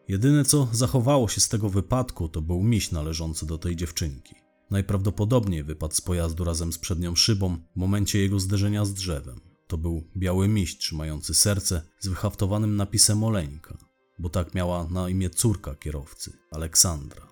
Jedyne 0.08 0.44
co 0.44 0.68
zachowało 0.72 1.28
się 1.28 1.40
z 1.40 1.48
tego 1.48 1.68
wypadku 1.68 2.28
to 2.28 2.42
był 2.42 2.62
miś 2.62 2.90
należący 2.90 3.46
do 3.46 3.58
tej 3.58 3.76
dziewczynki. 3.76 4.34
Najprawdopodobniej 4.70 5.64
wypadł 5.64 5.94
z 5.94 6.00
pojazdu 6.00 6.44
razem 6.44 6.72
z 6.72 6.78
przednią 6.78 7.14
szybą 7.14 7.56
w 7.76 7.76
momencie 7.76 8.18
jego 8.18 8.40
zderzenia 8.40 8.84
z 8.84 8.94
drzewem. 8.94 9.40
To 9.66 9.78
był 9.78 10.04
biały 10.16 10.48
miś 10.48 10.78
trzymający 10.78 11.34
serce 11.34 11.82
z 12.00 12.08
wyhaftowanym 12.08 12.76
napisem 12.76 13.24
Oleńka, 13.24 13.78
bo 14.18 14.28
tak 14.28 14.54
miała 14.54 14.88
na 14.90 15.08
imię 15.08 15.30
córka 15.30 15.74
kierowcy, 15.74 16.32
Aleksandra. 16.50 17.28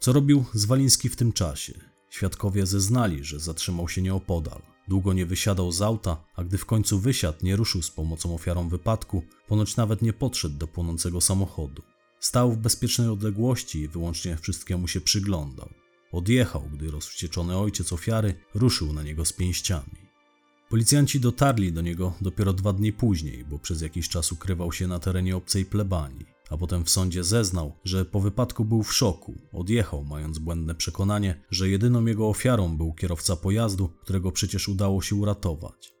Co 0.00 0.12
robił 0.12 0.44
Zwaliński 0.54 1.08
w 1.08 1.16
tym 1.16 1.32
czasie? 1.32 1.72
Świadkowie 2.10 2.66
zeznali, 2.66 3.24
że 3.24 3.40
zatrzymał 3.40 3.88
się 3.88 4.02
nieopodal. 4.02 4.62
Długo 4.88 5.12
nie 5.12 5.26
wysiadał 5.26 5.72
z 5.72 5.82
auta, 5.82 6.24
a 6.36 6.44
gdy 6.44 6.58
w 6.58 6.66
końcu 6.66 6.98
wysiadł, 6.98 7.38
nie 7.42 7.56
ruszył 7.56 7.82
z 7.82 7.90
pomocą 7.90 8.34
ofiarom 8.34 8.68
wypadku, 8.68 9.22
ponoć 9.48 9.76
nawet 9.76 10.02
nie 10.02 10.12
podszedł 10.12 10.58
do 10.58 10.66
płonącego 10.66 11.20
samochodu. 11.20 11.82
Stał 12.20 12.52
w 12.52 12.56
bezpiecznej 12.56 13.08
odległości 13.08 13.78
i 13.78 13.88
wyłącznie 13.88 14.36
wszystkiemu 14.36 14.88
się 14.88 15.00
przyglądał. 15.00 15.68
Odjechał, 16.12 16.68
gdy 16.72 16.90
rozwścieczony 16.90 17.58
ojciec 17.58 17.92
ofiary 17.92 18.34
ruszył 18.54 18.92
na 18.92 19.02
niego 19.02 19.24
z 19.24 19.32
pięściami. 19.32 20.01
Policjanci 20.72 21.20
dotarli 21.20 21.72
do 21.72 21.80
niego 21.80 22.14
dopiero 22.20 22.52
dwa 22.52 22.72
dni 22.72 22.92
później, 22.92 23.44
bo 23.44 23.58
przez 23.58 23.80
jakiś 23.82 24.08
czas 24.08 24.32
ukrywał 24.32 24.72
się 24.72 24.86
na 24.86 24.98
terenie 24.98 25.36
obcej 25.36 25.64
plebanii, 25.64 26.26
a 26.50 26.56
potem 26.56 26.84
w 26.84 26.90
sądzie 26.90 27.24
zeznał, 27.24 27.72
że 27.84 28.04
po 28.04 28.20
wypadku 28.20 28.64
był 28.64 28.82
w 28.82 28.94
szoku. 28.94 29.34
Odjechał, 29.52 30.04
mając 30.04 30.38
błędne 30.38 30.74
przekonanie, 30.74 31.42
że 31.50 31.68
jedyną 31.68 32.06
jego 32.06 32.28
ofiarą 32.28 32.76
był 32.76 32.92
kierowca 32.92 33.36
pojazdu, 33.36 33.88
którego 33.88 34.32
przecież 34.32 34.68
udało 34.68 35.02
się 35.02 35.16
uratować. 35.16 35.92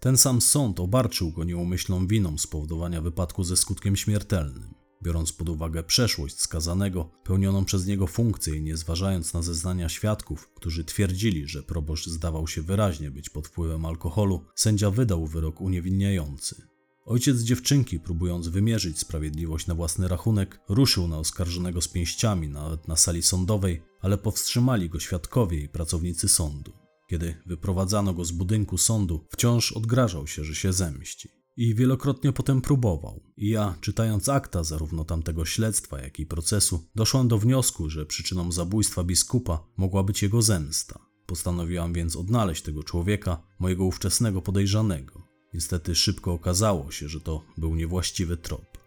Ten 0.00 0.16
sam 0.16 0.40
sąd 0.40 0.80
obarczył 0.80 1.30
go 1.30 1.44
nieumyślną 1.44 2.06
winą 2.06 2.38
spowodowania 2.38 3.00
wypadku 3.00 3.44
ze 3.44 3.56
skutkiem 3.56 3.96
śmiertelnym 3.96 4.81
biorąc 5.02 5.32
pod 5.32 5.48
uwagę 5.48 5.82
przeszłość 5.82 6.40
skazanego, 6.40 7.10
pełnioną 7.24 7.64
przez 7.64 7.86
niego 7.86 8.06
funkcję 8.06 8.56
i 8.56 8.62
nie 8.62 8.76
zważając 8.76 9.34
na 9.34 9.42
zeznania 9.42 9.88
świadków, 9.88 10.48
którzy 10.54 10.84
twierdzili, 10.84 11.48
że 11.48 11.62
proboszcz 11.62 12.06
zdawał 12.06 12.48
się 12.48 12.62
wyraźnie 12.62 13.10
być 13.10 13.30
pod 13.30 13.48
wpływem 13.48 13.84
alkoholu, 13.84 14.44
sędzia 14.54 14.90
wydał 14.90 15.26
wyrok 15.26 15.60
uniewinniający. 15.60 16.62
Ojciec 17.04 17.40
dziewczynki, 17.40 18.00
próbując 18.00 18.48
wymierzyć 18.48 18.98
sprawiedliwość 18.98 19.66
na 19.66 19.74
własny 19.74 20.08
rachunek, 20.08 20.60
ruszył 20.68 21.08
na 21.08 21.18
oskarżonego 21.18 21.80
z 21.80 21.88
pięściami 21.88 22.48
nawet 22.48 22.88
na 22.88 22.96
sali 22.96 23.22
sądowej, 23.22 23.82
ale 24.00 24.18
powstrzymali 24.18 24.88
go 24.88 25.00
świadkowie 25.00 25.60
i 25.60 25.68
pracownicy 25.68 26.28
sądu. 26.28 26.72
Kiedy 27.10 27.34
wyprowadzano 27.46 28.14
go 28.14 28.24
z 28.24 28.32
budynku 28.32 28.78
sądu, 28.78 29.26
wciąż 29.30 29.72
odgrażał 29.72 30.26
się, 30.26 30.44
że 30.44 30.54
się 30.54 30.72
zemści 30.72 31.41
i 31.56 31.74
wielokrotnie 31.74 32.32
potem 32.32 32.60
próbował. 32.60 33.20
I 33.36 33.48
ja, 33.48 33.74
czytając 33.80 34.28
akta 34.28 34.64
zarówno 34.64 35.04
tamtego 35.04 35.44
śledztwa, 35.44 36.00
jak 36.00 36.18
i 36.18 36.26
procesu, 36.26 36.88
doszłam 36.94 37.28
do 37.28 37.38
wniosku, 37.38 37.90
że 37.90 38.06
przyczyną 38.06 38.52
zabójstwa 38.52 39.04
biskupa 39.04 39.64
mogła 39.76 40.02
być 40.02 40.22
jego 40.22 40.42
zemsta. 40.42 40.98
Postanowiłam 41.26 41.92
więc 41.92 42.16
odnaleźć 42.16 42.62
tego 42.62 42.82
człowieka, 42.82 43.42
mojego 43.58 43.84
ówczesnego 43.84 44.42
podejrzanego. 44.42 45.26
Niestety 45.54 45.94
szybko 45.94 46.32
okazało 46.32 46.90
się, 46.90 47.08
że 47.08 47.20
to 47.20 47.44
był 47.58 47.74
niewłaściwy 47.74 48.36
trop. 48.36 48.78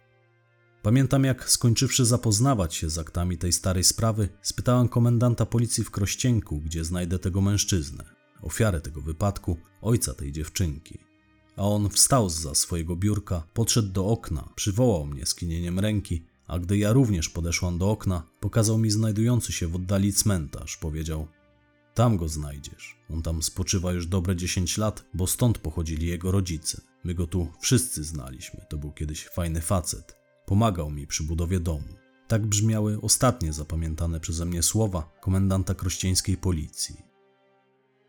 Pamiętam, 0.82 1.24
jak 1.24 1.50
skończywszy 1.50 2.04
zapoznawać 2.04 2.74
się 2.74 2.90
z 2.90 2.98
aktami 2.98 3.38
tej 3.38 3.52
starej 3.52 3.84
sprawy, 3.84 4.28
spytałem 4.42 4.88
komendanta 4.88 5.46
policji 5.46 5.84
w 5.84 5.90
Krościenku, 5.90 6.60
gdzie 6.60 6.84
znajdę 6.84 7.18
tego 7.18 7.40
mężczyznę, 7.40 8.04
ofiarę 8.42 8.80
tego 8.80 9.00
wypadku, 9.00 9.56
ojca 9.80 10.14
tej 10.14 10.32
dziewczynki 10.32 10.98
a 11.56 11.62
on 11.62 11.88
wstał 11.88 12.30
za 12.30 12.54
swojego 12.54 12.96
biurka, 12.96 13.42
podszedł 13.54 13.88
do 13.88 14.06
okna, 14.06 14.48
przywołał 14.56 15.06
mnie 15.06 15.26
skinieniem 15.26 15.80
ręki, 15.80 16.22
a 16.46 16.58
gdy 16.58 16.78
ja 16.78 16.92
również 16.92 17.28
podeszłam 17.28 17.78
do 17.78 17.90
okna, 17.90 18.22
pokazał 18.40 18.78
mi 18.78 18.90
znajdujący 18.90 19.52
się 19.52 19.66
w 19.66 19.76
oddali 19.76 20.12
cmentarz. 20.12 20.76
Powiedział: 20.76 21.26
Tam 21.94 22.16
go 22.16 22.28
znajdziesz. 22.28 22.96
On 23.10 23.22
tam 23.22 23.42
spoczywa 23.42 23.92
już 23.92 24.06
dobre 24.06 24.36
10 24.36 24.78
lat, 24.78 25.04
bo 25.14 25.26
stąd 25.26 25.58
pochodzili 25.58 26.06
jego 26.06 26.30
rodzice. 26.30 26.80
My 27.04 27.14
go 27.14 27.26
tu 27.26 27.48
wszyscy 27.60 28.04
znaliśmy. 28.04 28.60
To 28.68 28.78
był 28.78 28.92
kiedyś 28.92 29.24
fajny 29.24 29.60
facet. 29.60 30.16
Pomagał 30.46 30.90
mi 30.90 31.06
przy 31.06 31.22
budowie 31.22 31.60
domu. 31.60 31.88
Tak 32.28 32.46
brzmiały 32.46 33.00
ostatnie 33.00 33.52
zapamiętane 33.52 34.20
przeze 34.20 34.44
mnie 34.44 34.62
słowa 34.62 35.12
komendanta 35.20 35.74
krościeńskiej 35.74 36.36
policji. 36.36 37.05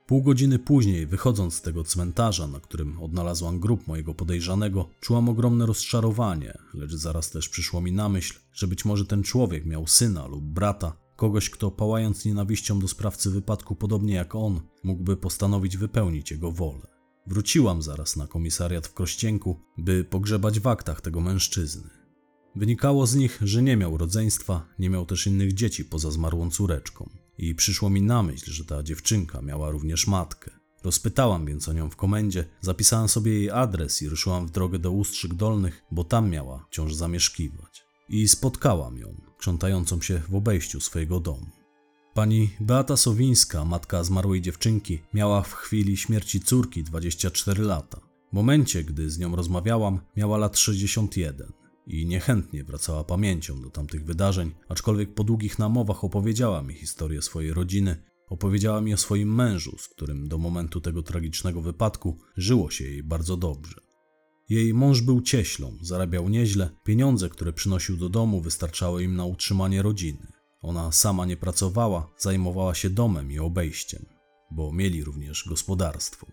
Pół 0.08 0.22
godziny 0.22 0.60
później, 0.60 1.08
wychodząc 1.08 1.54
z 1.54 1.62
tego 1.62 1.84
cmentarza, 1.84 2.48
na 2.48 2.60
którym 2.60 3.02
odnalazłam 3.02 3.60
grób 3.60 3.88
mojego 3.88 4.14
podejrzanego, 4.14 4.90
czułam 5.00 5.30
ogromne 5.30 5.66
rozczarowanie, 5.66 6.58
lecz 6.74 6.94
zaraz 6.94 7.30
też 7.30 7.50
przyszło 7.50 7.82
mi 7.82 7.92
na 7.92 8.10
myśl, 8.10 8.40
że 8.54 8.68
być 8.68 8.86
może 8.86 9.06
ten 9.06 9.24
człowiek 9.24 9.66
miał 9.66 9.88
syna 9.88 10.28
lub 10.28 10.44
brata, 10.44 10.98
kogoś, 11.16 11.50
kto 11.50 11.72
pałając 11.72 12.26
nienawiścią 12.26 12.80
do 12.80 12.88
sprawcy 12.88 13.32
wypadku 13.32 13.76
podobnie 13.76 14.14
jak 14.14 14.36
on, 14.36 14.62
mógłby 14.84 15.18
postanowić 15.18 15.78
wypełnić 15.78 16.32
jego 16.32 16.52
wolę. 16.52 16.88
Wróciłam 17.28 17.82
zaraz 17.82 18.16
na 18.16 18.28
komisariat 18.28 18.88
w 18.88 18.94
Krościenku, 18.94 19.60
by 19.78 20.04
pogrzebać 20.04 20.60
w 20.60 20.68
aktach 20.68 21.02
tego 21.02 21.22
mężczyzny. 21.22 21.90
Wynikało 22.56 23.08
z 23.08 23.16
nich, 23.16 23.40
że 23.42 23.64
nie 23.64 23.78
miał 23.78 23.98
rodzeństwa, 23.98 24.66
nie 24.80 24.90
miał 24.90 25.06
też 25.06 25.28
innych 25.28 25.54
dzieci 25.54 25.86
poza 25.86 26.12
zmarłą 26.12 26.50
córeczką. 26.50 27.10
I 27.38 27.56
przyszło 27.56 27.90
mi 27.90 28.02
na 28.02 28.24
myśl, 28.24 28.52
że 28.52 28.66
ta 28.66 28.84
dziewczynka 28.84 29.42
miała 29.42 29.72
również 29.72 30.08
matkę. 30.08 30.52
Rozpytałam 30.84 31.46
więc 31.46 31.70
o 31.70 31.74
nią 31.74 31.90
w 31.90 31.96
komendzie, 31.96 32.46
zapisałam 32.62 33.10
sobie 33.10 33.34
jej 33.34 33.50
adres 33.50 34.02
i 34.02 34.10
ruszyłam 34.10 34.48
w 34.48 34.52
drogę 34.52 34.80
do 34.80 34.92
Ustrzyk 34.92 35.34
Dolnych, 35.34 35.84
bo 35.92 36.04
tam 36.04 36.30
miała 36.30 36.66
wciąż 36.70 36.94
zamieszkiwać. 36.94 37.84
I 38.10 38.28
spotkałam 38.28 38.98
ją, 38.98 39.22
krzątającą 39.38 40.02
się 40.02 40.22
w 40.30 40.36
obejściu 40.36 40.82
swojego 40.82 41.20
domu. 41.20 41.48
Pani 42.14 42.50
Beata 42.60 42.98
Sowińska, 42.98 43.66
matka 43.66 44.04
zmarłej 44.04 44.42
dziewczynki, 44.42 45.00
miała 45.14 45.42
w 45.42 45.54
chwili 45.54 45.98
śmierci 45.98 46.42
córki 46.42 46.84
24 46.84 47.64
lata. 47.64 48.00
W 48.32 48.34
momencie, 48.34 48.84
gdy 48.84 49.10
z 49.10 49.20
nią 49.20 49.36
rozmawiałam, 49.36 50.00
miała 50.16 50.38
lat 50.38 50.58
61 50.58 51.57
i 51.88 52.06
niechętnie 52.06 52.64
wracała 52.64 53.04
pamięcią 53.04 53.62
do 53.62 53.70
tamtych 53.70 54.06
wydarzeń, 54.06 54.52
aczkolwiek 54.70 55.14
po 55.14 55.24
długich 55.24 55.60
namowach 55.60 56.04
opowiedziała 56.04 56.62
mi 56.62 56.74
historię 56.74 57.22
swojej 57.22 57.54
rodziny, 57.54 58.04
opowiedziała 58.30 58.82
mi 58.82 58.94
o 58.94 58.98
swoim 58.98 59.36
mężu, 59.36 59.78
z 59.78 59.88
którym 59.88 60.28
do 60.28 60.38
momentu 60.38 60.82
tego 60.82 61.04
tragicznego 61.04 61.62
wypadku 61.62 62.20
żyło 62.38 62.72
się 62.72 62.86
jej 62.86 63.04
bardzo 63.04 63.38
dobrze. 63.38 63.82
Jej 64.50 64.74
mąż 64.74 65.02
był 65.02 65.22
cieślą, 65.22 65.78
zarabiał 65.82 66.30
nieźle, 66.30 66.70
pieniądze, 66.84 67.30
które 67.30 67.54
przynosił 67.54 67.98
do 67.98 68.10
domu, 68.10 68.42
wystarczały 68.42 69.04
im 69.04 69.16
na 69.16 69.26
utrzymanie 69.26 69.82
rodziny. 69.82 70.28
Ona 70.62 70.92
sama 70.92 71.26
nie 71.26 71.38
pracowała, 71.38 72.14
zajmowała 72.18 72.76
się 72.76 72.90
domem 72.90 73.32
i 73.32 73.40
obejściem, 73.40 74.06
bo 74.52 74.74
mieli 74.74 75.04
również 75.04 75.48
gospodarstwo. 75.50 76.28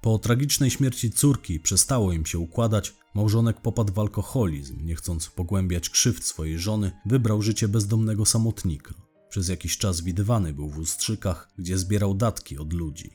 Po 0.00 0.18
tragicznej 0.18 0.70
śmierci 0.70 1.10
córki 1.10 1.60
przestało 1.60 2.12
im 2.12 2.26
się 2.26 2.38
układać, 2.38 2.94
małżonek 3.14 3.60
popadł 3.60 3.92
w 3.92 3.98
alkoholizm, 3.98 4.86
nie 4.86 4.94
chcąc 4.94 5.28
pogłębiać 5.28 5.90
krzywd 5.90 6.24
swojej 6.24 6.58
żony, 6.58 6.92
wybrał 7.06 7.42
życie 7.42 7.68
bezdomnego 7.68 8.26
samotnika. 8.26 8.94
Przez 9.28 9.48
jakiś 9.48 9.78
czas 9.78 10.00
widywany 10.00 10.52
był 10.52 10.68
w 10.68 10.78
Ustrzykach, 10.78 11.52
gdzie 11.58 11.78
zbierał 11.78 12.14
datki 12.14 12.58
od 12.58 12.72
ludzi. 12.72 13.10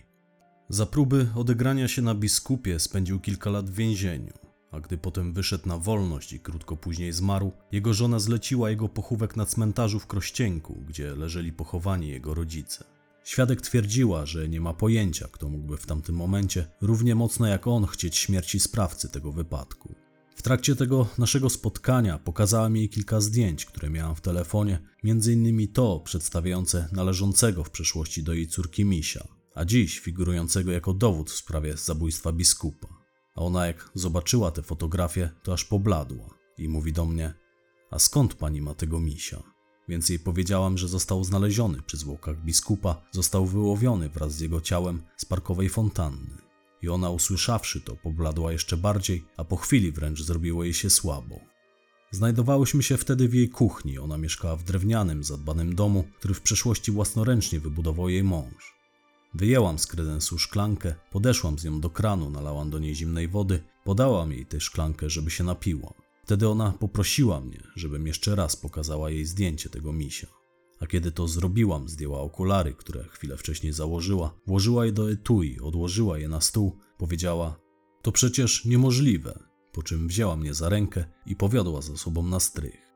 Za 0.69 0.85
próby 0.85 1.27
odegrania 1.35 1.87
się 1.87 2.01
na 2.01 2.15
biskupie 2.15 2.79
spędził 2.79 3.19
kilka 3.19 3.49
lat 3.49 3.69
w 3.69 3.75
więzieniu, 3.75 4.33
a 4.71 4.79
gdy 4.79 4.97
potem 4.97 5.33
wyszedł 5.33 5.67
na 5.67 5.77
wolność 5.77 6.33
i 6.33 6.39
krótko 6.39 6.77
później 6.77 7.13
zmarł, 7.13 7.51
jego 7.71 7.93
żona 7.93 8.19
zleciła 8.19 8.69
jego 8.69 8.89
pochówek 8.89 9.35
na 9.35 9.45
cmentarzu 9.45 9.99
w 9.99 10.07
Krościenku, 10.07 10.83
gdzie 10.87 11.15
leżeli 11.15 11.53
pochowani 11.53 12.09
jego 12.09 12.33
rodzice. 12.33 12.96
Świadek 13.27 13.61
twierdziła, 13.61 14.25
że 14.25 14.49
nie 14.49 14.61
ma 14.61 14.73
pojęcia, 14.73 15.27
kto 15.31 15.49
mógłby 15.49 15.77
w 15.77 15.85
tamtym 15.85 16.15
momencie 16.15 16.67
równie 16.81 17.15
mocno 17.15 17.47
jak 17.47 17.67
on 17.67 17.85
chcieć 17.85 18.17
śmierci 18.17 18.59
sprawcy 18.59 19.09
tego 19.09 19.31
wypadku. 19.31 19.95
W 20.35 20.41
trakcie 20.41 20.75
tego 20.75 21.07
naszego 21.17 21.49
spotkania 21.49 22.19
pokazała 22.19 22.69
mi 22.69 22.79
jej 22.79 22.89
kilka 22.89 23.21
zdjęć, 23.21 23.65
które 23.65 23.89
miałam 23.89 24.15
w 24.15 24.21
telefonie, 24.21 24.79
innymi 25.03 25.67
to 25.67 25.99
przedstawiające 25.99 26.89
należącego 26.91 27.63
w 27.63 27.69
przeszłości 27.69 28.23
do 28.23 28.33
jej 28.33 28.47
córki 28.47 28.85
Misia, 28.85 29.27
a 29.55 29.65
dziś 29.65 29.99
figurującego 29.99 30.71
jako 30.71 30.93
dowód 30.93 31.31
w 31.31 31.37
sprawie 31.37 31.77
zabójstwa 31.77 32.31
biskupa. 32.31 32.87
A 33.35 33.41
ona 33.41 33.67
jak 33.67 33.89
zobaczyła 33.93 34.51
te 34.51 34.61
fotografie, 34.61 35.29
to 35.43 35.53
aż 35.53 35.65
pobladła 35.65 36.29
i 36.57 36.69
mówi 36.69 36.93
do 36.93 37.05
mnie: 37.05 37.33
A 37.91 37.99
skąd 37.99 38.33
pani 38.33 38.61
ma 38.61 38.73
tego 38.73 38.99
misia? 38.99 39.56
Więc 39.87 40.09
jej 40.09 40.19
powiedziałam, 40.19 40.77
że 40.77 40.87
został 40.87 41.23
znaleziony 41.23 41.81
przy 41.81 41.97
zwłokach 41.97 42.43
biskupa, 42.43 43.01
został 43.11 43.45
wyłowiony 43.45 44.09
wraz 44.09 44.33
z 44.33 44.39
jego 44.39 44.61
ciałem 44.61 45.01
z 45.17 45.25
parkowej 45.25 45.69
fontanny. 45.69 46.37
I 46.81 46.89
ona 46.89 47.09
usłyszawszy 47.09 47.81
to, 47.81 47.95
pobladła 47.95 48.51
jeszcze 48.51 48.77
bardziej, 48.77 49.25
a 49.37 49.43
po 49.43 49.55
chwili 49.55 49.91
wręcz 49.91 50.21
zrobiło 50.21 50.63
jej 50.63 50.73
się 50.73 50.89
słabo. 50.89 51.39
Znajdowałyśmy 52.11 52.83
się 52.83 52.97
wtedy 52.97 53.27
w 53.27 53.33
jej 53.33 53.49
kuchni. 53.49 53.99
Ona 53.99 54.17
mieszkała 54.17 54.55
w 54.55 54.63
drewnianym, 54.63 55.23
zadbanym 55.23 55.75
domu, 55.75 56.03
który 56.17 56.33
w 56.33 56.41
przeszłości 56.41 56.91
własnoręcznie 56.91 57.59
wybudował 57.59 58.09
jej 58.09 58.23
mąż. 58.23 58.77
Wyjęłam 59.33 59.79
z 59.79 59.87
kredensu 59.87 60.37
szklankę, 60.37 60.95
podeszłam 61.11 61.59
z 61.59 61.63
nią 61.63 61.81
do 61.81 61.89
kranu, 61.89 62.29
nalałam 62.29 62.69
do 62.69 62.79
niej 62.79 62.95
zimnej 62.95 63.27
wody, 63.27 63.63
podałam 63.83 64.31
jej 64.31 64.45
tę 64.45 64.59
szklankę, 64.61 65.09
żeby 65.09 65.31
się 65.31 65.43
napiła. 65.43 65.93
Wtedy 66.27 66.47
ona 66.47 66.71
poprosiła 66.71 67.41
mnie, 67.41 67.63
żebym 67.75 68.07
jeszcze 68.07 68.35
raz 68.35 68.55
pokazała 68.55 69.09
jej 69.09 69.25
zdjęcie 69.25 69.69
tego 69.69 69.93
misia. 69.93 70.27
A 70.79 70.87
kiedy 70.87 71.11
to 71.11 71.27
zrobiłam, 71.27 71.89
zdjęła 71.89 72.19
okulary, 72.19 72.73
które 72.73 73.03
chwilę 73.03 73.37
wcześniej 73.37 73.73
założyła, 73.73 74.33
włożyła 74.47 74.85
je 74.85 74.91
do 74.91 75.11
etui, 75.11 75.59
odłożyła 75.59 76.17
je 76.17 76.27
na 76.27 76.41
stół, 76.41 76.77
powiedziała: 76.97 77.59
To 78.01 78.11
przecież 78.11 78.65
niemożliwe. 78.65 79.39
Po 79.71 79.83
czym 79.83 80.07
wzięła 80.07 80.35
mnie 80.35 80.53
za 80.53 80.69
rękę 80.69 81.05
i 81.25 81.35
powiodła 81.35 81.81
za 81.81 81.97
sobą 81.97 82.23
na 82.23 82.39
strych. 82.39 82.87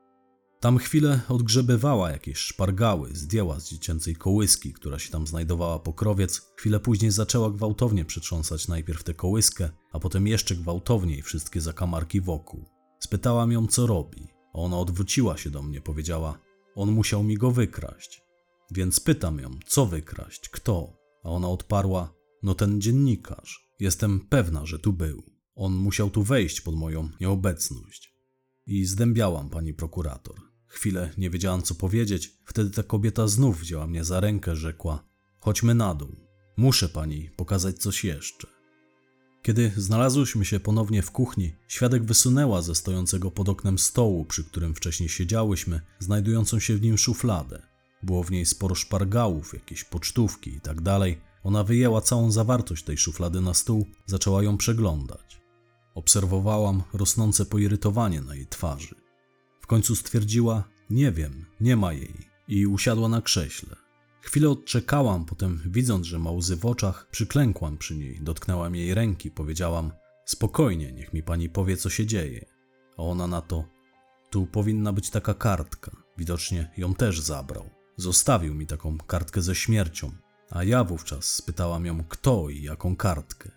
Tam 0.60 0.78
chwilę 0.78 1.20
odgrzebywała 1.28 2.10
jakieś 2.10 2.38
szpargały, 2.38 3.10
zdjęła 3.12 3.60
z 3.60 3.68
dziecięcej 3.68 4.16
kołyski, 4.16 4.72
która 4.72 4.98
się 4.98 5.10
tam 5.10 5.26
znajdowała 5.26 5.78
pokrowiec. 5.78 6.52
Chwilę 6.56 6.80
później 6.80 7.10
zaczęła 7.10 7.50
gwałtownie 7.50 8.04
przetrząsać 8.04 8.68
najpierw 8.68 9.04
tę 9.04 9.14
kołyskę, 9.14 9.70
a 9.92 10.00
potem 10.00 10.26
jeszcze 10.26 10.56
gwałtowniej 10.56 11.22
wszystkie 11.22 11.60
zakamarki 11.60 12.20
wokół. 12.20 12.71
Spytałam 13.02 13.52
ją, 13.52 13.66
co 13.66 13.86
robi. 13.86 14.28
Ona 14.52 14.78
odwróciła 14.78 15.36
się 15.36 15.50
do 15.50 15.62
mnie, 15.62 15.80
powiedziała: 15.80 16.38
On 16.74 16.92
musiał 16.92 17.24
mi 17.24 17.34
go 17.34 17.50
wykraść. 17.50 18.22
Więc 18.70 19.00
pytam 19.00 19.38
ją, 19.38 19.50
co 19.66 19.86
wykraść, 19.86 20.48
kto? 20.48 20.96
A 21.24 21.28
ona 21.30 21.48
odparła: 21.48 22.14
No 22.42 22.54
ten 22.54 22.80
dziennikarz. 22.80 23.68
Jestem 23.80 24.20
pewna, 24.20 24.66
że 24.66 24.78
tu 24.78 24.92
był. 24.92 25.22
On 25.54 25.72
musiał 25.72 26.10
tu 26.10 26.22
wejść 26.22 26.60
pod 26.60 26.74
moją 26.74 27.08
nieobecność. 27.20 28.14
I 28.66 28.84
zdębiałam, 28.84 29.50
pani 29.50 29.74
prokurator. 29.74 30.36
Chwilę 30.66 31.10
nie 31.18 31.30
wiedziałam, 31.30 31.62
co 31.62 31.74
powiedzieć. 31.74 32.38
Wtedy 32.46 32.70
ta 32.70 32.82
kobieta 32.82 33.28
znów 33.28 33.58
wzięła 33.58 33.86
mnie 33.86 34.04
za 34.04 34.20
rękę, 34.20 34.56
rzekła: 34.56 35.04
Chodźmy 35.40 35.74
na 35.74 35.94
dół. 35.94 36.16
Muszę 36.56 36.88
pani 36.88 37.30
pokazać 37.36 37.78
coś 37.78 38.04
jeszcze. 38.04 38.61
Kiedy 39.42 39.72
znalazłyśmy 39.76 40.44
się 40.44 40.60
ponownie 40.60 41.02
w 41.02 41.10
kuchni, 41.10 41.52
świadek 41.68 42.04
wysunęła 42.04 42.62
ze 42.62 42.74
stojącego 42.74 43.30
pod 43.30 43.48
oknem 43.48 43.78
stołu, 43.78 44.24
przy 44.24 44.44
którym 44.44 44.74
wcześniej 44.74 45.08
siedziałyśmy, 45.08 45.80
znajdującą 45.98 46.58
się 46.58 46.76
w 46.76 46.82
nim 46.82 46.98
szufladę. 46.98 47.62
Było 48.02 48.24
w 48.24 48.30
niej 48.30 48.46
sporo 48.46 48.74
szpargałów, 48.74 49.54
jakieś 49.54 49.84
pocztówki 49.84 50.50
i 50.50 50.60
tak. 50.60 50.78
Ona 51.44 51.64
wyjęła 51.64 52.00
całą 52.00 52.32
zawartość 52.32 52.84
tej 52.84 52.98
szuflady 52.98 53.40
na 53.40 53.54
stół, 53.54 53.86
zaczęła 54.06 54.42
ją 54.42 54.56
przeglądać. 54.56 55.40
Obserwowałam 55.94 56.82
rosnące 56.92 57.46
poirytowanie 57.46 58.20
na 58.20 58.34
jej 58.34 58.46
twarzy. 58.46 58.94
W 59.60 59.66
końcu 59.66 59.96
stwierdziła: 59.96 60.64
Nie 60.90 61.12
wiem, 61.12 61.44
nie 61.60 61.76
ma 61.76 61.92
jej, 61.92 62.14
i 62.48 62.66
usiadła 62.66 63.08
na 63.08 63.22
krześle. 63.22 63.81
Chwilę 64.22 64.50
odczekałam, 64.50 65.24
potem 65.24 65.60
widząc, 65.66 66.06
że 66.06 66.18
ma 66.18 66.30
łzy 66.30 66.56
w 66.56 66.66
oczach, 66.66 67.08
przyklękłam 67.10 67.78
przy 67.78 67.96
niej, 67.96 68.18
dotknęłam 68.20 68.74
jej 68.74 68.94
ręki, 68.94 69.30
powiedziałam: 69.30 69.92
Spokojnie, 70.24 70.92
niech 70.92 71.12
mi 71.12 71.22
pani 71.22 71.48
powie, 71.48 71.76
co 71.76 71.90
się 71.90 72.06
dzieje. 72.06 72.44
A 72.96 73.02
ona 73.02 73.26
na 73.26 73.40
to: 73.40 73.64
Tu 74.30 74.46
powinna 74.46 74.92
być 74.92 75.10
taka 75.10 75.34
kartka. 75.34 75.96
Widocznie 76.18 76.70
ją 76.76 76.94
też 76.94 77.20
zabrał. 77.20 77.70
Zostawił 77.96 78.54
mi 78.54 78.66
taką 78.66 78.98
kartkę 78.98 79.42
ze 79.42 79.54
śmiercią, 79.54 80.12
a 80.50 80.64
ja 80.64 80.84
wówczas 80.84 81.24
spytałam 81.24 81.86
ją, 81.86 82.04
kto 82.04 82.48
i 82.48 82.62
jaką 82.62 82.96
kartkę. 82.96 83.50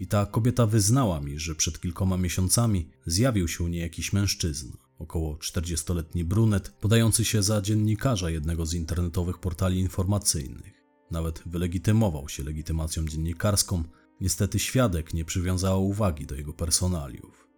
I 0.00 0.06
ta 0.06 0.26
kobieta 0.26 0.66
wyznała 0.66 1.20
mi, 1.20 1.38
że 1.38 1.54
przed 1.54 1.80
kilkoma 1.80 2.16
miesiącami 2.16 2.90
zjawił 3.06 3.48
się 3.48 3.64
u 3.64 3.68
niej 3.68 3.80
jakiś 3.80 4.12
mężczyzna, 4.12 4.76
około 5.02 5.34
40-letni 5.34 6.24
brunet, 6.24 6.70
podający 6.70 7.24
się 7.24 7.42
za 7.42 7.60
dziennikarza 7.60 8.30
jednego 8.30 8.66
z 8.66 8.74
internetowych 8.74 9.38
portali 9.38 9.78
informacyjnych. 9.78 10.82
Nawet 11.10 11.42
wylegitymował 11.46 12.28
się 12.28 12.44
legitymacją 12.44 13.06
dziennikarską, 13.06 13.84
niestety 14.20 14.58
świadek 14.58 15.14
nie 15.14 15.24
przywiązał 15.24 15.86
uwagi 15.88 16.26
do 16.26 16.34
jego 16.34 16.52
personaliów. 16.52 17.48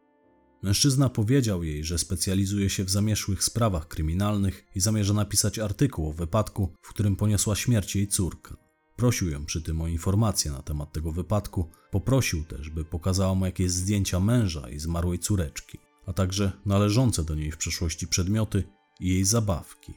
Mężczyzna 0.62 1.08
powiedział 1.08 1.64
jej, 1.64 1.84
że 1.84 1.98
specjalizuje 1.98 2.70
się 2.70 2.84
w 2.84 2.90
zamieszłych 2.90 3.44
sprawach 3.44 3.88
kryminalnych 3.88 4.64
i 4.74 4.80
zamierza 4.80 5.14
napisać 5.14 5.58
artykuł 5.58 6.08
o 6.08 6.12
wypadku, 6.12 6.74
w 6.82 6.88
którym 6.88 7.16
poniosła 7.16 7.56
śmierć 7.56 7.96
jej 7.96 8.08
córka. 8.08 8.56
Prosił 8.96 9.30
ją 9.30 9.46
przy 9.46 9.62
tym 9.62 9.80
o 9.80 9.88
informacje 9.88 10.50
na 10.50 10.62
temat 10.62 10.92
tego 10.92 11.12
wypadku, 11.12 11.70
poprosił 11.90 12.44
też, 12.44 12.70
by 12.70 12.84
pokazała 12.84 13.34
mu 13.34 13.46
jakieś 13.46 13.70
zdjęcia 13.70 14.20
męża 14.20 14.70
i 14.70 14.78
zmarłej 14.78 15.18
córeczki, 15.18 15.78
a 16.06 16.12
także 16.12 16.52
należące 16.66 17.24
do 17.24 17.34
niej 17.34 17.50
w 17.50 17.56
przeszłości 17.56 18.08
przedmioty 18.08 18.64
i 19.00 19.08
jej 19.08 19.24
zabawki. 19.24 19.92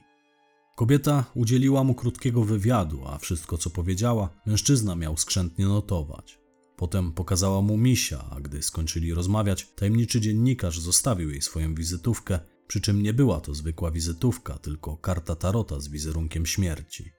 Kobieta 0.75 1.25
udzieliła 1.35 1.83
mu 1.83 1.95
krótkiego 1.95 2.43
wywiadu, 2.43 3.07
a 3.07 3.17
wszystko 3.17 3.57
co 3.57 3.69
powiedziała, 3.69 4.29
mężczyzna 4.45 4.95
miał 4.95 5.17
skrzętnie 5.17 5.65
notować. 5.65 6.39
Potem 6.77 7.11
pokazała 7.11 7.61
mu 7.61 7.77
misia, 7.77 8.25
a 8.31 8.41
gdy 8.41 8.61
skończyli 8.61 9.13
rozmawiać, 9.13 9.67
tajemniczy 9.75 10.21
dziennikarz 10.21 10.79
zostawił 10.79 11.29
jej 11.29 11.41
swoją 11.41 11.75
wizytówkę, 11.75 12.39
przy 12.67 12.81
czym 12.81 13.03
nie 13.03 13.13
była 13.13 13.41
to 13.41 13.53
zwykła 13.53 13.91
wizytówka, 13.91 14.57
tylko 14.57 14.97
karta 14.97 15.35
tarota 15.35 15.79
z 15.79 15.87
wizerunkiem 15.87 16.45
śmierci. 16.45 17.11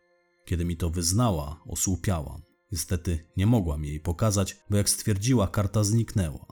Kiedy 0.45 0.65
mi 0.65 0.77
to 0.77 0.91
wyznała, 0.91 1.61
osłupiałam. 1.67 2.43
Niestety 2.73 3.25
nie 3.37 3.47
mogłam 3.47 3.85
jej 3.85 4.01
pokazać, 4.01 4.57
bo 4.71 4.77
jak 4.77 4.91
stwierdziła, 4.91 5.49
karta 5.49 5.85
zniknęła. 5.85 6.47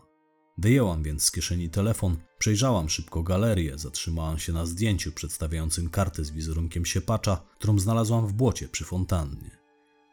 Wyjęłam 0.59 1.03
więc 1.03 1.23
z 1.23 1.31
kieszeni 1.31 1.71
telefon, 1.71 2.17
przejrzałam 2.39 2.89
szybko 2.89 3.23
galerię, 3.23 3.79
zatrzymałam 3.79 4.39
się 4.39 4.53
na 4.53 4.67
zdjęciu 4.67 5.13
przedstawiającym 5.13 5.91
kartę 5.91 6.25
z 6.25 6.31
wizerunkiem 6.31 6.87
siepacza, 6.87 7.43
którą 7.59 7.79
znalazłam 7.79 8.27
w 8.27 8.33
błocie 8.33 8.69
przy 8.69 8.85
fontannie. 8.85 9.51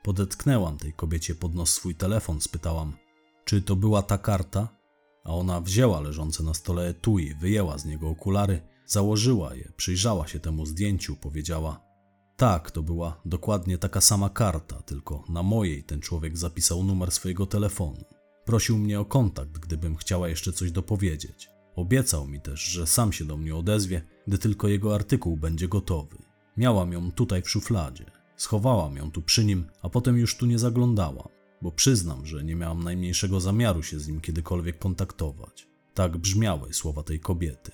Podetknęłam 0.03 0.78
tej 0.78 0.93
kobiecie 0.93 1.36
pod 1.36 1.55
nos 1.55 1.74
swój 1.74 1.95
telefon, 1.95 2.41
spytałam, 2.41 2.93
czy 3.45 3.61
to 3.61 3.76
była 3.76 4.01
ta 4.01 4.17
karta? 4.17 4.67
A 5.24 5.30
ona 5.30 5.61
wzięła 5.61 5.99
leżące 5.99 6.43
na 6.43 6.53
stole 6.53 6.88
etui, 6.88 7.36
wyjęła 7.36 7.78
z 7.78 7.86
niego 7.86 8.09
okulary, 8.09 8.61
założyła 8.86 9.55
je, 9.55 9.71
przyjrzała 9.78 10.28
się 10.28 10.39
temu 10.39 10.65
zdjęciu, 10.65 11.15
powiedziała: 11.15 11.82
Tak, 12.38 12.71
to 12.71 12.84
była 12.84 13.21
dokładnie 13.26 13.78
taka 13.78 14.01
sama 14.01 14.30
karta, 14.30 14.82
tylko 14.82 15.24
na 15.30 15.43
mojej 15.43 15.84
ten 15.84 16.01
człowiek 16.01 16.38
zapisał 16.38 16.84
numer 16.84 17.11
swojego 17.11 17.45
telefonu. 17.45 18.03
Prosił 18.45 18.78
mnie 18.78 18.99
o 18.99 19.05
kontakt, 19.05 19.51
gdybym 19.51 19.95
chciała 19.95 20.30
jeszcze 20.30 20.53
coś 20.53 20.71
dopowiedzieć. 20.71 21.53
Obiecał 21.76 22.28
mi 22.28 22.41
też, 22.41 22.63
że 22.63 22.88
sam 22.88 23.13
się 23.13 23.26
do 23.26 23.38
mnie 23.38 23.55
odezwie, 23.55 24.01
gdy 24.28 24.38
tylko 24.38 24.67
jego 24.67 24.95
artykuł 24.95 25.38
będzie 25.38 25.67
gotowy. 25.67 26.17
Miałam 26.57 26.91
ją 26.91 27.11
tutaj 27.11 27.41
w 27.41 27.49
szufladzie. 27.49 28.05
Schowałam 28.36 28.95
ją 28.95 29.11
tu 29.11 29.21
przy 29.21 29.45
nim, 29.45 29.65
a 29.82 29.89
potem 29.89 30.17
już 30.17 30.38
tu 30.38 30.45
nie 30.45 30.59
zaglądałam, 30.59 31.28
bo 31.61 31.71
przyznam, 31.71 32.26
że 32.26 32.43
nie 32.43 32.55
miałam 32.55 32.84
najmniejszego 32.84 33.39
zamiaru 33.39 33.84
się 33.84 33.99
z 33.99 34.07
nim 34.07 34.21
kiedykolwiek 34.21 34.80
kontaktować. 34.80 35.67
Tak 35.93 36.17
brzmiały 36.17 36.74
słowa 36.74 37.03
tej 37.03 37.19
kobiety. 37.19 37.71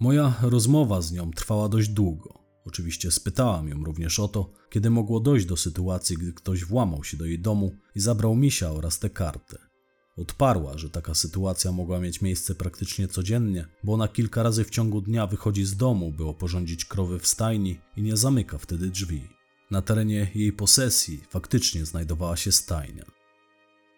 Moja 0.00 0.34
rozmowa 0.42 1.00
z 1.00 1.12
nią 1.12 1.30
trwała 1.30 1.68
dość 1.68 1.88
długo. 1.88 2.42
Oczywiście 2.64 3.10
spytałam 3.10 3.68
ją 3.68 3.84
również 3.84 4.20
o 4.20 4.28
to, 4.28 4.50
kiedy 4.70 4.90
mogło 4.90 5.20
dojść 5.20 5.46
do 5.46 5.56
sytuacji, 5.56 6.16
gdy 6.16 6.32
ktoś 6.32 6.64
włamał 6.64 7.04
się 7.04 7.16
do 7.16 7.24
jej 7.24 7.38
domu 7.40 7.76
i 7.94 8.00
zabrał 8.00 8.34
misia 8.34 8.70
oraz 8.70 8.98
tę 8.98 9.10
kartę. 9.10 9.71
Odparła, 10.16 10.78
że 10.78 10.90
taka 10.90 11.14
sytuacja 11.14 11.72
mogła 11.72 12.00
mieć 12.00 12.20
miejsce 12.20 12.54
praktycznie 12.54 13.08
codziennie, 13.08 13.66
bo 13.84 13.92
ona 13.92 14.08
kilka 14.08 14.42
razy 14.42 14.64
w 14.64 14.70
ciągu 14.70 15.00
dnia 15.00 15.26
wychodzi 15.26 15.64
z 15.64 15.76
domu, 15.76 16.12
by 16.12 16.24
oporządzić 16.24 16.84
krowy 16.84 17.18
w 17.18 17.26
stajni 17.26 17.78
i 17.96 18.02
nie 18.02 18.16
zamyka 18.16 18.58
wtedy 18.58 18.88
drzwi. 18.88 19.28
Na 19.70 19.82
terenie 19.82 20.30
jej 20.34 20.52
posesji 20.52 21.22
faktycznie 21.30 21.86
znajdowała 21.86 22.36
się 22.36 22.52
stajnia. 22.52 23.04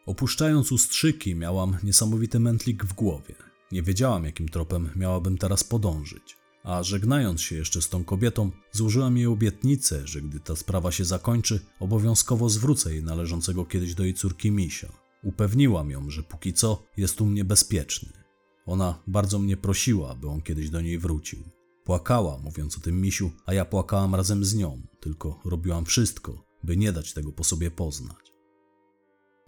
Opuszczając 0.06 0.72
ustrzyki, 0.72 1.34
miałam 1.34 1.76
niesamowity 1.82 2.40
mętlik 2.40 2.84
w 2.84 2.92
głowie. 2.92 3.34
Nie 3.72 3.82
wiedziałam, 3.82 4.24
jakim 4.24 4.48
tropem 4.48 4.90
miałabym 4.96 5.38
teraz 5.38 5.64
podążyć. 5.64 6.36
A 6.64 6.82
żegnając 6.82 7.40
się 7.40 7.56
jeszcze 7.56 7.82
z 7.82 7.88
tą 7.88 8.04
kobietą, 8.04 8.50
złożyłam 8.72 9.16
jej 9.16 9.26
obietnicę, 9.26 10.06
że 10.06 10.22
gdy 10.22 10.40
ta 10.40 10.56
sprawa 10.56 10.92
się 10.92 11.04
zakończy, 11.04 11.60
obowiązkowo 11.80 12.48
zwrócę 12.48 12.92
jej 12.92 13.02
należącego 13.02 13.64
kiedyś 13.64 13.94
do 13.94 14.04
jej 14.04 14.14
córki 14.14 14.50
misia. 14.50 15.03
Upewniłam 15.24 15.90
ją, 15.90 16.10
że 16.10 16.22
póki 16.22 16.52
co 16.52 16.82
jest 16.96 17.20
u 17.20 17.26
mnie 17.26 17.44
bezpieczny. 17.44 18.12
Ona 18.66 19.02
bardzo 19.06 19.38
mnie 19.38 19.56
prosiła, 19.56 20.14
by 20.14 20.28
on 20.28 20.42
kiedyś 20.42 20.70
do 20.70 20.80
niej 20.80 20.98
wrócił. 20.98 21.38
Płakała, 21.84 22.38
mówiąc 22.38 22.78
o 22.78 22.80
tym 22.80 23.00
misiu, 23.00 23.30
a 23.46 23.54
ja 23.54 23.64
płakałam 23.64 24.14
razem 24.14 24.44
z 24.44 24.54
nią, 24.54 24.82
tylko 25.00 25.40
robiłam 25.44 25.84
wszystko, 25.84 26.44
by 26.64 26.76
nie 26.76 26.92
dać 26.92 27.12
tego 27.12 27.32
po 27.32 27.44
sobie 27.44 27.70
poznać. 27.70 28.34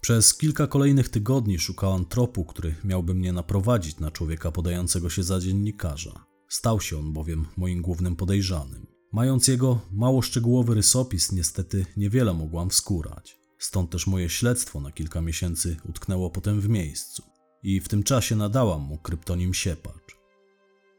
Przez 0.01 0.37
kilka 0.37 0.67
kolejnych 0.67 1.09
tygodni 1.09 1.59
szukałam 1.59 2.05
tropu, 2.05 2.45
który 2.45 2.75
miałby 2.83 3.13
mnie 3.13 3.33
naprowadzić 3.33 3.99
na 3.99 4.11
człowieka 4.11 4.51
podającego 4.51 5.09
się 5.09 5.23
za 5.23 5.39
dziennikarza. 5.39 6.25
Stał 6.49 6.81
się 6.81 6.99
on 6.99 7.13
bowiem 7.13 7.45
moim 7.57 7.81
głównym 7.81 8.15
podejrzanym. 8.15 8.87
Mając 9.11 9.47
jego 9.47 9.79
mało 9.91 10.21
szczegółowy 10.21 10.75
rysopis, 10.75 11.31
niestety 11.31 11.85
niewiele 11.97 12.33
mogłam 12.33 12.69
wskórać. 12.69 13.36
Stąd 13.57 13.89
też 13.91 14.07
moje 14.07 14.29
śledztwo 14.29 14.81
na 14.81 14.91
kilka 14.91 15.21
miesięcy 15.21 15.77
utknęło 15.89 16.29
potem 16.29 16.61
w 16.61 16.69
miejscu. 16.69 17.23
I 17.63 17.79
w 17.79 17.87
tym 17.87 18.03
czasie 18.03 18.35
nadałam 18.35 18.81
mu 18.81 18.97
kryptonim 18.97 19.53
Siepacz. 19.53 20.17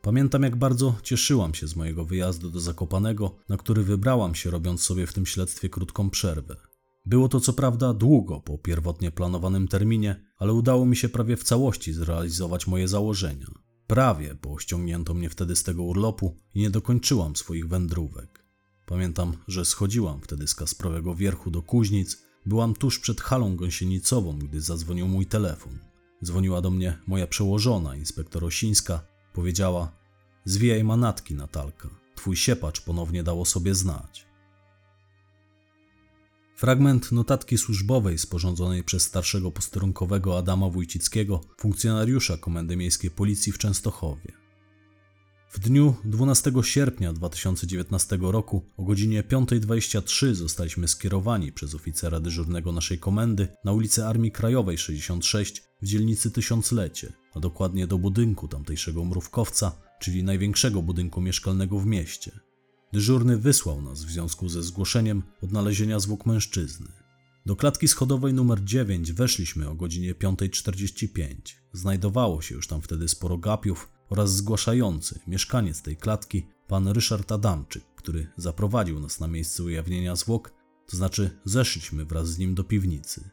Pamiętam, 0.02 0.42
jak 0.42 0.56
bardzo 0.56 0.94
cieszyłam 1.02 1.54
się 1.54 1.68
z 1.68 1.76
mojego 1.76 2.04
wyjazdu 2.04 2.50
do 2.50 2.60
Zakopanego, 2.60 3.36
na 3.48 3.56
który 3.56 3.82
wybrałam 3.82 4.34
się, 4.34 4.50
robiąc 4.50 4.82
sobie 4.82 5.06
w 5.06 5.12
tym 5.12 5.26
śledztwie 5.26 5.68
krótką 5.68 6.10
przerwę. 6.10 6.56
Było 7.06 7.28
to 7.28 7.40
co 7.40 7.52
prawda 7.52 7.94
długo 7.94 8.40
po 8.40 8.58
pierwotnie 8.58 9.10
planowanym 9.10 9.68
terminie, 9.68 10.24
ale 10.38 10.52
udało 10.52 10.86
mi 10.86 10.96
się 10.96 11.08
prawie 11.08 11.36
w 11.36 11.44
całości 11.44 11.92
zrealizować 11.92 12.66
moje 12.66 12.88
założenia. 12.88 13.46
Prawie, 13.86 14.34
bo 14.42 14.58
ściągnięto 14.58 15.14
mnie 15.14 15.30
wtedy 15.30 15.56
z 15.56 15.62
tego 15.62 15.82
urlopu 15.82 16.36
i 16.54 16.60
nie 16.60 16.70
dokończyłam 16.70 17.36
swoich 17.36 17.68
wędrówek. 17.68 18.44
Pamiętam, 18.86 19.36
że 19.48 19.64
schodziłam 19.64 20.20
wtedy 20.20 20.46
z 20.46 20.54
Kasprowego 20.54 21.14
Wierchu 21.14 21.50
do 21.50 21.62
Kuźnic, 21.62 22.27
byłam 22.48 22.74
tuż 22.74 22.98
przed 22.98 23.20
halą 23.20 23.56
gąsienicową, 23.56 24.38
gdy 24.38 24.60
zadzwonił 24.60 25.08
mój 25.08 25.26
telefon. 25.26 25.78
Dzwoniła 26.24 26.60
do 26.60 26.70
mnie 26.70 26.98
moja 27.06 27.26
przełożona, 27.26 27.96
inspektor 27.96 28.44
Osińska. 28.44 29.00
Powiedziała: 29.32 29.92
Zwijaj 30.44 30.84
manatki, 30.84 31.34
Natalka. 31.34 31.88
Twój 32.14 32.36
siepacz 32.36 32.80
ponownie 32.80 33.22
dało 33.22 33.44
sobie 33.44 33.74
znać. 33.74 34.28
Fragment 36.56 37.12
notatki 37.12 37.58
służbowej 37.58 38.18
sporządzonej 38.18 38.84
przez 38.84 39.02
starszego 39.02 39.50
posterunkowego 39.50 40.38
Adama 40.38 40.68
Wójcickiego, 40.68 41.40
funkcjonariusza 41.58 42.36
Komendy 42.36 42.76
Miejskiej 42.76 43.10
Policji 43.10 43.52
w 43.52 43.58
Częstochowie. 43.58 44.47
W 45.50 45.58
dniu 45.58 45.94
12 46.04 46.52
sierpnia 46.62 47.12
2019 47.12 48.18
roku 48.20 48.62
o 48.76 48.84
godzinie 48.84 49.22
5.23 49.22 50.34
zostaliśmy 50.34 50.88
skierowani 50.88 51.52
przez 51.52 51.74
oficera 51.74 52.20
dyżurnego 52.20 52.72
naszej 52.72 52.98
komendy 52.98 53.48
na 53.64 53.72
ulicę 53.72 54.08
Armii 54.08 54.32
Krajowej 54.32 54.78
66 54.78 55.62
w 55.82 55.86
dzielnicy 55.86 56.30
Tysiąclecie, 56.30 57.12
a 57.34 57.40
dokładnie 57.40 57.86
do 57.86 57.98
budynku 57.98 58.48
tamtejszego 58.48 59.04
mrówkowca, 59.04 59.72
czyli 60.00 60.24
największego 60.24 60.82
budynku 60.82 61.20
mieszkalnego 61.20 61.78
w 61.78 61.86
mieście. 61.86 62.40
Dyżurny 62.92 63.38
wysłał 63.38 63.82
nas 63.82 64.04
w 64.04 64.10
związku 64.10 64.48
ze 64.48 64.62
zgłoszeniem 64.62 65.22
odnalezienia 65.42 66.00
zwłok 66.00 66.26
mężczyzny. 66.26 66.88
Do 67.46 67.56
klatki 67.56 67.88
schodowej 67.88 68.34
numer 68.34 68.64
9 68.64 69.12
weszliśmy 69.12 69.68
o 69.68 69.74
godzinie 69.74 70.14
5.45. 70.14 71.34
Znajdowało 71.72 72.42
się 72.42 72.54
już 72.54 72.66
tam 72.66 72.82
wtedy 72.82 73.08
sporo 73.08 73.38
gapiów 73.38 73.97
oraz 74.10 74.32
zgłaszający, 74.32 75.20
mieszkaniec 75.26 75.82
tej 75.82 75.96
klatki, 75.96 76.46
pan 76.66 76.88
Ryszard 76.88 77.32
Adamczyk, 77.32 77.84
który 77.96 78.26
zaprowadził 78.36 79.00
nas 79.00 79.20
na 79.20 79.28
miejsce 79.28 79.62
ujawnienia 79.62 80.16
zwłok, 80.16 80.52
to 80.86 80.96
znaczy 80.96 81.30
zeszliśmy 81.44 82.04
wraz 82.04 82.28
z 82.28 82.38
nim 82.38 82.54
do 82.54 82.64
piwnicy. 82.64 83.30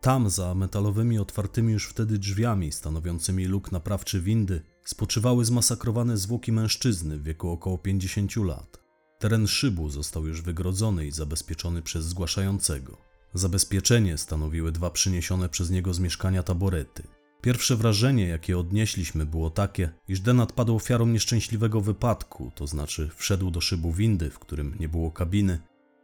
Tam, 0.00 0.30
za 0.30 0.54
metalowymi 0.54 1.18
otwartymi 1.18 1.72
już 1.72 1.88
wtedy 1.88 2.18
drzwiami 2.18 2.72
stanowiącymi 2.72 3.44
luk 3.44 3.72
naprawczy 3.72 4.20
windy, 4.20 4.62
spoczywały 4.84 5.44
zmasakrowane 5.44 6.16
zwłoki 6.16 6.52
mężczyzny 6.52 7.18
w 7.18 7.22
wieku 7.22 7.50
około 7.50 7.78
50 7.78 8.36
lat. 8.36 8.80
Teren 9.18 9.46
szybu 9.46 9.90
został 9.90 10.26
już 10.26 10.42
wygrodzony 10.42 11.06
i 11.06 11.12
zabezpieczony 11.12 11.82
przez 11.82 12.04
zgłaszającego. 12.04 12.98
Zabezpieczenie 13.34 14.18
stanowiły 14.18 14.72
dwa 14.72 14.90
przyniesione 14.90 15.48
przez 15.48 15.70
niego 15.70 15.94
z 15.94 15.98
mieszkania 15.98 16.42
taborety. 16.42 17.02
Pierwsze 17.46 17.76
wrażenie, 17.76 18.28
jakie 18.28 18.58
odnieśliśmy, 18.58 19.26
było 19.26 19.50
takie, 19.50 19.90
iż 20.08 20.20
Denat 20.20 20.52
padł 20.52 20.76
ofiarą 20.76 21.06
nieszczęśliwego 21.06 21.80
wypadku, 21.80 22.52
to 22.54 22.66
znaczy 22.66 23.10
wszedł 23.16 23.50
do 23.50 23.60
szybu 23.60 23.92
windy, 23.92 24.30
w 24.30 24.38
którym 24.38 24.76
nie 24.80 24.88
było 24.88 25.10
kabiny, 25.10 25.58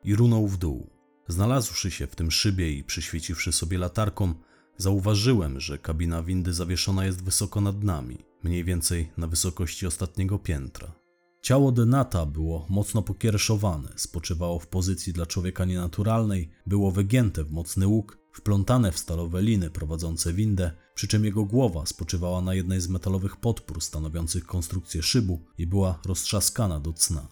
i 0.05 0.14
runął 0.16 0.49
w 0.49 0.59
dół. 0.59 0.90
Znalazłszy 1.28 1.90
się 1.90 2.07
w 2.07 2.16
tym 2.16 2.30
szybie 2.30 2.72
i 2.72 2.84
przyświeciwszy 2.84 3.53
sobie 3.53 3.78
latarką, 3.78 4.34
zauważyłem, 4.76 5.61
że 5.61 5.78
kabina 5.78 6.22
windy 6.22 6.53
zawieszona 6.53 7.07
jest 7.07 7.24
wysoko 7.24 7.61
nad 7.61 7.84
nami, 7.84 8.18
mniej 8.43 8.64
więcej 8.64 9.12
na 9.16 9.26
wysokości 9.26 9.86
ostatniego 9.86 10.38
piętra. 10.38 10.93
Ciało 11.40 11.72
Denata 11.72 12.26
było 12.26 12.66
mocno 12.70 13.03
pokiereszowane, 13.03 13.88
spoczywało 13.97 14.59
w 14.59 14.66
pozycji 14.66 15.12
dla 15.12 15.26
człowieka 15.26 15.64
nienaturalnej, 15.64 16.51
było 16.66 16.90
wygięte 16.90 17.45
w 17.45 17.53
mocny 17.53 17.86
łuk, 17.86 18.21
wplątane 18.33 18.93
w 18.93 18.99
stalowe 18.99 19.43
liny 19.43 19.70
prowadzące 19.70 20.33
windę, 20.33 20.72
przy 20.95 21.09
czym 21.09 21.24
jego 21.24 21.45
głowa 21.45 21.87
spoczywała 21.87 22.41
na 22.41 22.55
jednej 22.55 22.80
z 22.80 22.89
metalowych 22.89 23.37
podpór 23.37 23.83
stanowiących 23.83 24.47
konstrukcję 24.47 25.03
szybu 25.03 25.41
i 25.59 25.66
była 25.66 25.99
roztrzaskana 26.07 26.80
do 26.80 26.93
cna. 26.93 27.28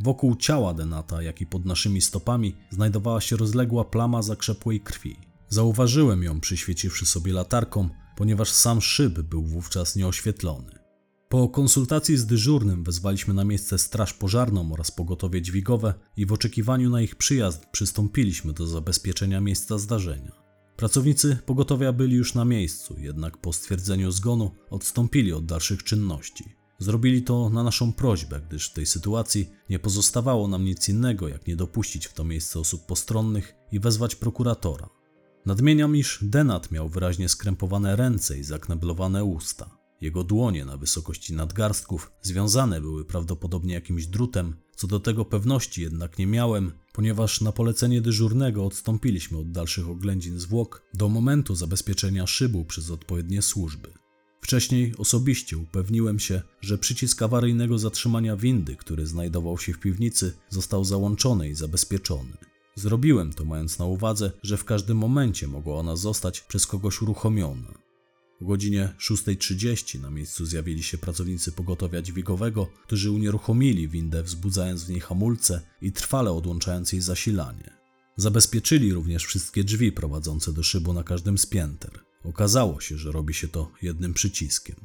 Wokół 0.00 0.36
ciała 0.36 0.74
Denata, 0.74 1.22
jak 1.22 1.40
i 1.40 1.46
pod 1.46 1.64
naszymi 1.64 2.00
stopami, 2.00 2.56
znajdowała 2.70 3.20
się 3.20 3.36
rozległa 3.36 3.84
plama 3.84 4.22
zakrzepłej 4.22 4.80
krwi. 4.80 5.16
Zauważyłem 5.48 6.22
ją, 6.22 6.40
przyświeciwszy 6.40 7.06
sobie 7.06 7.32
latarką, 7.32 7.88
ponieważ 8.16 8.50
sam 8.50 8.80
szyb 8.80 9.20
był 9.20 9.42
wówczas 9.42 9.96
nieoświetlony. 9.96 10.75
Po 11.28 11.48
konsultacji 11.48 12.16
z 12.16 12.26
dyżurnym 12.26 12.84
wezwaliśmy 12.84 13.34
na 13.34 13.44
miejsce 13.44 13.78
straż 13.78 14.12
pożarną 14.12 14.72
oraz 14.72 14.90
pogotowie 14.90 15.42
dźwigowe 15.42 15.94
i 16.16 16.26
w 16.26 16.32
oczekiwaniu 16.32 16.90
na 16.90 17.00
ich 17.00 17.16
przyjazd 17.16 17.66
przystąpiliśmy 17.72 18.52
do 18.52 18.66
zabezpieczenia 18.66 19.40
miejsca 19.40 19.78
zdarzenia. 19.78 20.32
Pracownicy 20.76 21.38
pogotowia 21.46 21.92
byli 21.92 22.16
już 22.16 22.34
na 22.34 22.44
miejscu, 22.44 22.96
jednak 22.98 23.38
po 23.38 23.52
stwierdzeniu 23.52 24.10
zgonu 24.10 24.50
odstąpili 24.70 25.32
od 25.32 25.46
dalszych 25.46 25.84
czynności. 25.84 26.44
Zrobili 26.78 27.22
to 27.22 27.50
na 27.50 27.62
naszą 27.62 27.92
prośbę, 27.92 28.40
gdyż 28.48 28.70
w 28.70 28.72
tej 28.72 28.86
sytuacji 28.86 29.50
nie 29.70 29.78
pozostawało 29.78 30.48
nam 30.48 30.64
nic 30.64 30.88
innego, 30.88 31.28
jak 31.28 31.46
nie 31.46 31.56
dopuścić 31.56 32.06
w 32.06 32.14
to 32.14 32.24
miejsce 32.24 32.60
osób 32.60 32.86
postronnych 32.86 33.54
i 33.72 33.80
wezwać 33.80 34.14
prokuratora. 34.14 34.88
Nadmieniam, 35.46 35.96
iż 35.96 36.18
Denat 36.22 36.70
miał 36.70 36.88
wyraźnie 36.88 37.28
skrępowane 37.28 37.96
ręce 37.96 38.38
i 38.38 38.44
zakneblowane 38.44 39.24
usta. 39.24 39.75
Jego 40.00 40.24
dłonie 40.24 40.64
na 40.64 40.76
wysokości 40.76 41.34
nadgarstków 41.34 42.12
związane 42.22 42.80
były 42.80 43.04
prawdopodobnie 43.04 43.74
jakimś 43.74 44.06
drutem, 44.06 44.56
co 44.76 44.86
do 44.86 45.00
tego 45.00 45.24
pewności 45.24 45.82
jednak 45.82 46.18
nie 46.18 46.26
miałem, 46.26 46.72
ponieważ 46.92 47.40
na 47.40 47.52
polecenie 47.52 48.00
dyżurnego 48.00 48.66
odstąpiliśmy 48.66 49.38
od 49.38 49.50
dalszych 49.50 49.88
oględzin 49.88 50.38
zwłok 50.38 50.82
do 50.94 51.08
momentu 51.08 51.54
zabezpieczenia 51.54 52.26
szybu 52.26 52.64
przez 52.64 52.90
odpowiednie 52.90 53.42
służby. 53.42 53.88
Wcześniej 54.40 54.94
osobiście 54.98 55.58
upewniłem 55.58 56.18
się, 56.18 56.42
że 56.60 56.78
przycisk 56.78 57.22
awaryjnego 57.22 57.78
zatrzymania 57.78 58.36
windy, 58.36 58.76
który 58.76 59.06
znajdował 59.06 59.58
się 59.58 59.72
w 59.72 59.80
piwnicy, 59.80 60.32
został 60.48 60.84
załączony 60.84 61.48
i 61.48 61.54
zabezpieczony. 61.54 62.36
Zrobiłem 62.74 63.32
to 63.32 63.44
mając 63.44 63.78
na 63.78 63.84
uwadze, 63.84 64.32
że 64.42 64.56
w 64.56 64.64
każdym 64.64 64.98
momencie 64.98 65.48
mogła 65.48 65.78
ona 65.78 65.96
zostać 65.96 66.40
przez 66.40 66.66
kogoś 66.66 67.02
uruchomiona. 67.02 67.85
O 68.42 68.44
godzinie 68.44 68.92
6.30 68.98 70.00
na 70.00 70.10
miejscu 70.10 70.46
zjawili 70.46 70.82
się 70.82 70.98
pracownicy 70.98 71.52
pogotowia 71.52 72.02
dźwigowego, 72.02 72.66
którzy 72.86 73.10
unieruchomili 73.10 73.88
windę, 73.88 74.22
wzbudzając 74.22 74.84
w 74.84 74.88
niej 74.88 75.00
hamulce 75.00 75.60
i 75.82 75.92
trwale 75.92 76.32
odłączając 76.32 76.92
jej 76.92 77.02
zasilanie. 77.02 77.76
Zabezpieczyli 78.16 78.92
również 78.92 79.24
wszystkie 79.24 79.64
drzwi 79.64 79.92
prowadzące 79.92 80.52
do 80.52 80.62
szybu 80.62 80.92
na 80.92 81.02
każdym 81.02 81.38
z 81.38 81.46
pięter. 81.46 81.90
Okazało 82.24 82.80
się, 82.80 82.98
że 82.98 83.12
robi 83.12 83.34
się 83.34 83.48
to 83.48 83.72
jednym 83.82 84.14
przyciskiem. 84.14 84.76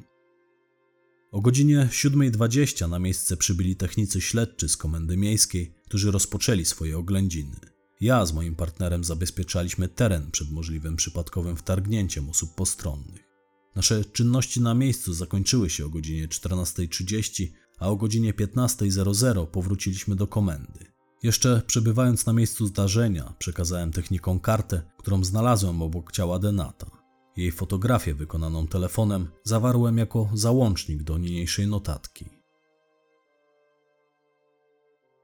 O 1.32 1.42
godzinie 1.42 1.90
7.20 1.92 2.90
na 2.90 3.00
miejsce 3.00 3.38
przybyli 3.38 3.76
technicy 3.76 4.22
śledczy 4.22 4.70
z 4.70 4.78
komendy 4.78 5.18
miejskiej, 5.18 5.74
którzy 5.86 6.12
rozpoczęli 6.12 6.66
swoje 6.66 6.98
oględziny. 6.98 7.60
Ja 8.02 8.26
z 8.26 8.34
moim 8.34 8.56
partnerem 8.56 9.04
zabezpieczaliśmy 9.04 9.88
teren 9.88 10.32
przed 10.32 10.52
możliwym 10.52 10.96
przypadkowym 10.96 11.58
wtargnięciem 11.58 12.30
osób 12.30 12.56
postronnych. 12.56 13.31
Nasze 13.76 14.06
czynności 14.06 14.62
na 14.62 14.74
miejscu 14.74 15.14
zakończyły 15.14 15.70
się 15.70 15.86
o 15.86 15.90
godzinie 15.90 16.28
14.30, 16.28 17.48
a 17.80 17.90
o 17.90 17.96
godzinie 17.96 18.34
15.00 18.34 19.48
powróciliśmy 19.48 20.16
do 20.16 20.28
komendy. 20.28 20.92
Jeszcze 21.24 21.62
przebywając 21.68 22.26
na 22.26 22.34
miejscu 22.34 22.68
zdarzenia, 22.68 23.34
przekazałem 23.40 23.92
technikom 23.92 24.40
kartę, 24.40 24.82
którą 24.98 25.24
znalazłem 25.24 25.82
obok 25.82 26.12
ciała 26.12 26.40
Denata. 26.40 26.92
Jej 27.38 27.52
fotografię 27.52 28.16
wykonaną 28.16 28.68
telefonem 28.68 29.28
zawarłem 29.44 29.98
jako 29.98 30.30
załącznik 30.34 31.04
do 31.04 31.18
niniejszej 31.18 31.68
notatki. 31.68 32.42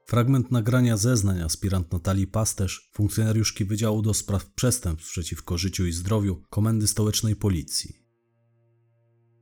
Fragment 0.06 0.50
nagrania 0.50 0.96
zeznań 0.96 1.42
aspirant 1.42 1.92
Natalii 1.92 2.26
Pasterz, 2.26 2.90
funkcjonariuszki 2.94 3.64
Wydziału 3.64 4.02
do 4.02 4.14
Spraw 4.14 4.46
Przestępstw 4.46 5.10
przeciwko 5.10 5.58
Życiu 5.58 5.86
i 5.86 5.92
Zdrowiu 5.92 6.42
Komendy 6.50 6.86
Stołecznej 6.86 7.36
Policji. 7.36 7.97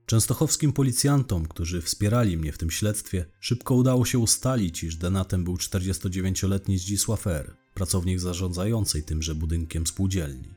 Częstochowskim 0.07 0.73
policjantom, 0.73 1.47
którzy 1.47 1.83
wspierali 1.83 2.37
mnie 2.37 2.53
w 2.53 2.59
tym 2.59 2.71
śledztwie, 2.71 3.27
szybko 3.41 3.75
udało 3.75 4.05
się 4.05 4.19
ustalić, 4.19 4.85
iż 4.85 4.97
denatem 4.97 5.45
był 5.45 5.55
49-letni 5.55 6.79
Zdzisław 6.79 7.27
R., 7.27 7.57
pracownik 7.75 8.21
zarządzającej 8.21 9.03
tymże 9.03 9.35
budynkiem 9.35 9.87
spółdzielni. 9.87 10.55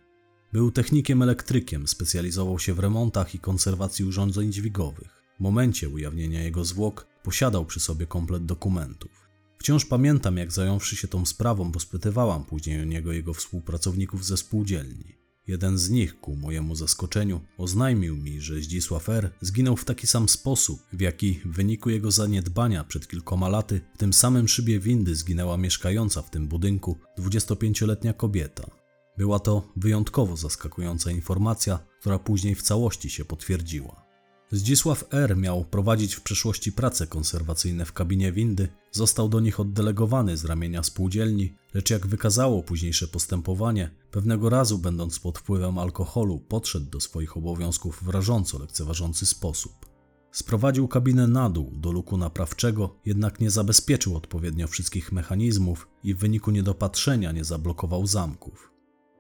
Był 0.54 0.72
technikiem 0.72 1.22
elektrykiem, 1.22 1.88
specjalizował 1.88 2.60
się 2.60 2.74
w 2.74 2.80
remontach 2.80 3.36
i 3.36 3.40
konserwacji 3.40 4.06
urządzeń 4.06 4.54
dźwigowych. 4.54 5.24
W 5.38 5.40
momencie 5.40 5.90
ujawnienia 5.90 6.44
jego 6.44 6.66
zwłok 6.66 7.08
posiadał 7.24 7.66
przy 7.66 7.80
sobie 7.80 8.06
komplet 8.06 8.46
dokumentów. 8.46 9.12
Wciąż 9.60 9.86
pamiętam, 9.86 10.38
jak 10.38 10.52
zająwszy 10.52 10.96
się 10.96 11.08
tą 11.08 11.26
sprawą, 11.26 11.72
rozpytywałam 11.72 12.46
później 12.46 12.82
o 12.82 12.86
niego 12.86 13.12
jego 13.12 13.34
współpracowników 13.34 14.26
ze 14.26 14.38
spółdzielni. 14.38 15.19
Jeden 15.50 15.78
z 15.78 15.90
nich, 15.90 16.20
ku 16.20 16.36
mojemu 16.36 16.76
zaskoczeniu, 16.76 17.42
oznajmił 17.58 18.18
mi, 18.18 18.42
że 18.42 18.62
Zdzisław 18.62 19.10
R. 19.10 19.32
zginął 19.42 19.76
w 19.76 19.86
taki 19.86 20.08
sam 20.08 20.30
sposób, 20.30 20.80
w 20.94 21.02
jaki 21.02 21.42
w 21.46 21.56
wyniku 21.56 21.90
jego 21.90 22.12
zaniedbania 22.12 22.84
przed 22.84 23.08
kilkoma 23.08 23.50
laty 23.50 23.82
w 23.94 23.98
tym 23.98 24.14
samym 24.14 24.48
szybie 24.48 24.80
windy 24.80 25.16
zginęła 25.16 25.58
mieszkająca 25.58 26.22
w 26.22 26.30
tym 26.30 26.48
budynku 26.48 26.98
25-letnia 27.20 28.14
kobieta. 28.14 28.70
Była 29.18 29.40
to 29.40 29.74
wyjątkowo 29.76 30.38
zaskakująca 30.38 31.12
informacja, 31.12 31.80
która 32.00 32.20
później 32.20 32.56
w 32.56 32.62
całości 32.62 33.10
się 33.10 33.26
potwierdziła. 33.26 34.06
Zdzisław 34.52 35.04
R. 35.12 35.38
miał 35.38 35.66
prowadzić 35.66 36.16
w 36.16 36.22
przeszłości 36.22 36.72
prace 36.72 37.08
konserwacyjne 37.08 37.86
w 37.86 37.94
kabinie 37.94 38.32
windy, 38.32 38.68
został 38.92 39.30
do 39.30 39.40
nich 39.40 39.60
oddelegowany 39.60 40.38
z 40.38 40.46
ramienia 40.46 40.84
spółdzielni, 40.84 41.56
lecz 41.74 41.90
jak 41.90 42.08
wykazało 42.08 42.64
późniejsze 42.64 43.08
postępowanie, 43.08 43.92
pewnego 44.12 44.50
razu 44.50 44.78
będąc 44.78 45.20
pod 45.20 45.38
wpływem 45.38 45.78
alkoholu 45.78 46.40
podszedł 46.40 46.90
do 46.90 47.00
swoich 47.00 47.38
obowiązków 47.38 48.04
w 48.04 48.10
rażąco 48.10 48.60
lekceważący 48.60 49.26
sposób. 49.26 49.90
Sprowadził 50.32 50.88
kabinę 50.88 51.28
na 51.28 51.50
dół 51.50 51.72
do 51.76 51.92
luku 51.92 52.18
naprawczego, 52.18 52.96
jednak 53.06 53.40
nie 53.40 53.50
zabezpieczył 53.50 54.18
odpowiednio 54.18 54.68
wszystkich 54.68 55.12
mechanizmów 55.12 55.88
i 56.04 56.14
w 56.14 56.18
wyniku 56.18 56.52
niedopatrzenia 56.52 57.32
nie 57.32 57.44
zablokował 57.44 58.08
zamków. 58.08 58.72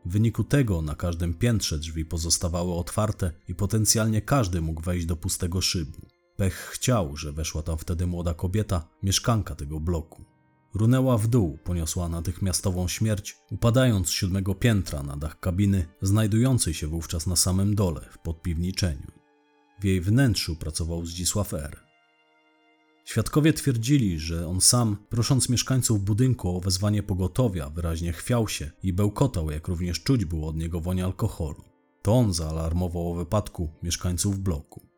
W 0.06 0.12
wyniku 0.12 0.44
tego 0.44 0.82
na 0.82 0.96
każdym 0.96 1.34
piętrze 1.34 1.80
drzwi 1.80 2.06
pozostawały 2.06 2.74
otwarte 2.74 3.32
i 3.48 3.56
potencjalnie 3.56 4.22
każdy 4.22 4.62
mógł 4.62 4.82
wejść 4.82 5.06
do 5.06 5.16
pustego 5.16 5.62
szybu. 5.62 6.09
Pech 6.40 6.56
chciał, 6.56 7.18
że 7.18 7.32
weszła 7.32 7.62
tam 7.62 7.78
wtedy 7.78 8.08
młoda 8.08 8.34
kobieta, 8.34 8.88
mieszkanka 9.04 9.56
tego 9.56 9.80
bloku. 9.80 10.26
Runęła 10.74 11.18
w 11.18 11.28
dół, 11.28 11.58
poniosła 11.64 12.10
natychmiastową 12.10 12.88
śmierć, 12.88 13.38
upadając 13.52 14.08
z 14.08 14.12
siódmego 14.12 14.56
piętra 14.56 15.04
na 15.04 15.18
dach 15.18 15.40
kabiny, 15.40 15.88
znajdującej 16.02 16.74
się 16.74 16.88
wówczas 16.88 17.28
na 17.28 17.36
samym 17.36 17.76
dole, 17.76 18.02
w 18.12 18.18
podpiwniczeniu. 18.18 19.12
W 19.80 19.84
jej 19.84 20.02
wnętrzu 20.02 20.56
pracował 20.56 21.06
Zdzisław 21.06 21.54
R. 21.54 21.80
Świadkowie 23.06 23.54
twierdzili, 23.54 24.20
że 24.20 24.48
on 24.48 24.62
sam, 24.62 24.98
prosząc 25.10 25.50
mieszkańców 25.50 26.04
budynku 26.04 26.58
o 26.58 26.60
wezwanie 26.60 27.04
pogotowia, 27.04 27.70
wyraźnie 27.70 28.14
chwiał 28.14 28.48
się 28.48 28.72
i 28.84 28.94
bełkotał, 28.94 29.52
jak 29.52 29.68
również 29.68 30.04
czuć 30.04 30.26
było 30.26 30.48
od 30.48 30.56
niego 30.56 30.80
woń 30.82 31.02
alkoholu. 31.02 31.64
To 32.02 32.14
on 32.14 32.34
zaalarmował 32.34 33.12
o 33.12 33.16
wypadku 33.16 33.70
mieszkańców 33.84 34.40
bloku. 34.40 34.89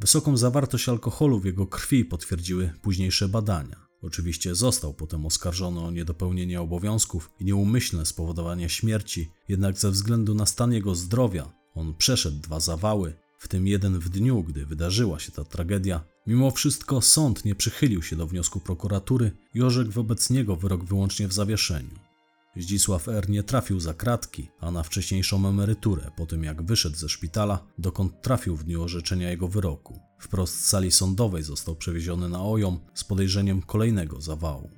Wysoką 0.00 0.36
zawartość 0.36 0.88
alkoholu 0.88 1.40
w 1.40 1.44
jego 1.44 1.66
krwi 1.66 2.04
potwierdziły 2.04 2.72
późniejsze 2.82 3.28
badania. 3.28 3.76
Oczywiście 4.02 4.54
został 4.54 4.94
potem 4.94 5.26
oskarżony 5.26 5.80
o 5.80 5.90
niedopełnienie 5.90 6.60
obowiązków 6.60 7.30
i 7.40 7.44
nieumyślne 7.44 8.06
spowodowanie 8.06 8.68
śmierci, 8.68 9.30
jednak 9.48 9.78
ze 9.78 9.90
względu 9.90 10.34
na 10.34 10.46
stan 10.46 10.72
jego 10.72 10.94
zdrowia 10.94 11.52
on 11.74 11.94
przeszedł 11.94 12.40
dwa 12.40 12.60
zawały, 12.60 13.14
w 13.38 13.48
tym 13.48 13.66
jeden 13.66 13.98
w 13.98 14.08
dniu, 14.08 14.42
gdy 14.42 14.66
wydarzyła 14.66 15.18
się 15.18 15.32
ta 15.32 15.44
tragedia. 15.44 16.04
Mimo 16.26 16.50
wszystko 16.50 17.00
sąd 17.00 17.44
nie 17.44 17.54
przychylił 17.54 18.02
się 18.02 18.16
do 18.16 18.26
wniosku 18.26 18.60
prokuratury 18.60 19.30
i 19.54 19.62
orzekł 19.62 19.90
wobec 19.90 20.30
niego 20.30 20.56
wyrok 20.56 20.84
wyłącznie 20.84 21.28
w 21.28 21.32
zawieszeniu. 21.32 22.09
Zdzisław 22.56 23.08
R. 23.08 23.28
nie 23.28 23.42
trafił 23.42 23.80
za 23.80 23.94
kratki, 23.94 24.48
a 24.60 24.70
na 24.70 24.82
wcześniejszą 24.82 25.48
emeryturę 25.48 26.10
po 26.16 26.26
tym 26.26 26.44
jak 26.44 26.62
wyszedł 26.62 26.96
ze 26.96 27.08
szpitala, 27.08 27.66
dokąd 27.78 28.22
trafił 28.22 28.56
w 28.56 28.64
dniu 28.64 28.82
orzeczenia 28.82 29.30
jego 29.30 29.48
wyroku. 29.48 30.00
Wprost 30.18 30.60
z 30.60 30.66
sali 30.66 30.90
sądowej 30.90 31.42
został 31.42 31.76
przewieziony 31.76 32.28
na 32.28 32.42
ojom 32.42 32.80
z 32.94 33.04
podejrzeniem 33.04 33.62
kolejnego 33.62 34.20
zawału. 34.20 34.70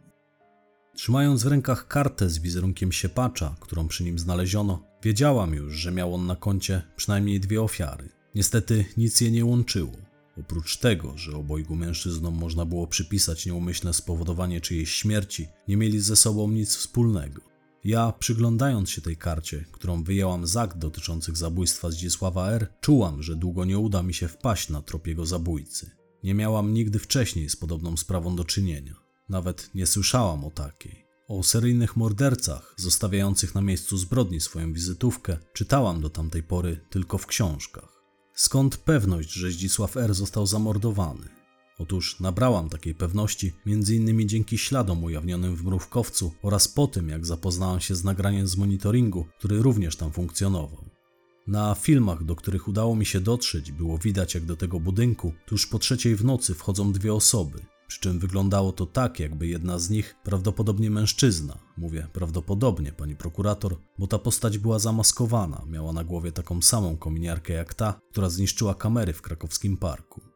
Trzymając 0.95 1.43
w 1.43 1.47
rękach 1.47 1.89
kartę 1.89 2.31
z 2.31 2.39
wizerunkiem 2.39 2.93
siepacza, 2.93 3.57
którą 3.61 3.89
przy 3.89 4.05
nim 4.05 4.18
znaleziono, 4.18 4.85
wiedziałam 5.03 5.55
już, 5.55 5.75
że 5.75 5.93
miał 5.93 6.14
on 6.14 6.27
na 6.27 6.37
koncie 6.37 6.83
przynajmniej 6.97 7.41
dwie 7.41 7.62
ofiary. 7.62 8.09
Niestety 8.35 8.85
nic 8.97 9.20
je 9.20 9.31
nie 9.31 9.45
łączyło. 9.45 9.93
Oprócz 10.41 10.77
tego, 10.77 11.18
że 11.18 11.37
obojgu 11.37 11.77
mężczyznom 11.77 12.35
można 12.35 12.64
było 12.64 12.87
przypisać 12.87 13.47
nieumyślne 13.47 13.95
spowodowanie 13.95 14.61
czyjejś 14.61 14.95
śmierci, 14.95 15.49
nie 15.68 15.77
mieli 15.77 16.01
ze 16.01 16.16
sobą 16.16 16.51
nic 16.51 16.77
wspólnego. 16.77 17.51
Ja, 17.85 18.12
przyglądając 18.18 18.91
się 18.91 19.03
tej 19.03 19.16
karcie, 19.16 19.64
którą 19.72 20.05
wyjęłam 20.05 20.47
z 20.47 20.57
akt 20.57 20.78
dotyczących 20.78 21.37
zabójstwa 21.37 21.91
Zdzisława 21.91 22.51
R., 22.51 22.66
czułam, 22.80 23.22
że 23.22 23.37
długo 23.37 23.64
nie 23.64 23.78
uda 23.78 24.03
mi 24.03 24.14
się 24.14 24.28
wpaść 24.28 24.68
na 24.68 24.83
trop 24.83 25.07
jego 25.07 25.26
zabójcy. 25.26 25.91
Nie 26.24 26.35
miałam 26.35 26.74
nigdy 26.74 26.99
wcześniej 26.99 27.49
z 27.49 27.57
podobną 27.57 27.97
sprawą 27.97 28.37
do 28.37 28.45
czynienia. 28.45 28.95
Nawet 29.28 29.70
nie 29.74 29.87
słyszałam 29.87 30.45
o 30.45 30.51
takiej. 30.51 31.07
O 31.28 31.43
seryjnych 31.43 31.97
mordercach, 31.97 32.74
zostawiających 32.76 33.55
na 33.55 33.61
miejscu 33.61 33.97
zbrodni 33.97 34.41
swoją 34.41 34.72
wizytówkę, 34.72 35.39
czytałam 35.53 36.01
do 36.01 36.11
tamtej 36.11 36.43
pory 36.43 36.80
tylko 36.91 37.18
w 37.18 37.26
książkach. 37.26 38.03
Skąd 38.35 38.76
pewność, 38.76 39.33
że 39.33 39.51
Zdzisław 39.51 39.97
R. 39.97 40.14
został 40.14 40.47
zamordowany? 40.47 41.41
Otóż 41.83 42.20
nabrałam 42.20 42.68
takiej 42.68 42.95
pewności 42.95 43.53
m.in. 43.66 44.28
dzięki 44.28 44.59
śladom 44.59 45.05
ujawnionym 45.05 45.57
w 45.57 45.64
mrówkowcu 45.64 46.33
oraz 46.43 46.68
po 46.68 46.87
tym, 46.87 47.09
jak 47.09 47.26
zapoznałam 47.26 47.80
się 47.80 47.95
z 47.95 48.05
nagraniem 48.05 48.49
z 48.49 48.57
monitoringu, 48.57 49.26
który 49.39 49.62
również 49.62 49.97
tam 49.97 50.12
funkcjonował. 50.12 50.85
Na 51.47 51.74
filmach, 51.74 52.24
do 52.24 52.37
których 52.37 52.68
udało 52.68 52.97
mi 52.97 53.07
się 53.07 53.20
dotrzeć, 53.20 53.72
było 53.72 53.99
widać, 53.99 54.35
jak 54.35 54.45
do 54.45 54.57
tego 54.57 54.80
budynku 54.80 55.33
tuż 55.47 55.66
po 55.66 55.78
trzeciej 55.78 56.16
w 56.16 56.24
nocy 56.24 56.55
wchodzą 56.55 56.93
dwie 56.93 57.14
osoby. 57.14 57.59
Przy 57.87 58.01
czym 58.01 58.18
wyglądało 58.18 58.72
to 58.72 58.87
tak, 58.87 59.20
jakby 59.20 59.47
jedna 59.47 59.78
z 59.78 59.91
nich, 59.91 60.16
prawdopodobnie 60.24 60.91
mężczyzna, 60.91 61.59
mówię 61.76 62.07
prawdopodobnie, 62.12 62.93
pani 62.93 63.16
prokurator, 63.16 63.76
bo 63.99 64.07
ta 64.07 64.18
postać 64.18 64.59
była 64.59 64.78
zamaskowana, 64.78 65.62
miała 65.70 65.93
na 65.93 66.05
głowie 66.05 66.33
taką 66.33 66.62
samą 66.62 66.97
kominiarkę 66.97 67.53
jak 67.53 67.74
ta, 67.74 68.01
która 68.11 68.28
zniszczyła 68.30 68.74
kamery 68.74 69.12
w 69.12 69.22
krakowskim 69.22 69.76
parku. 69.76 70.32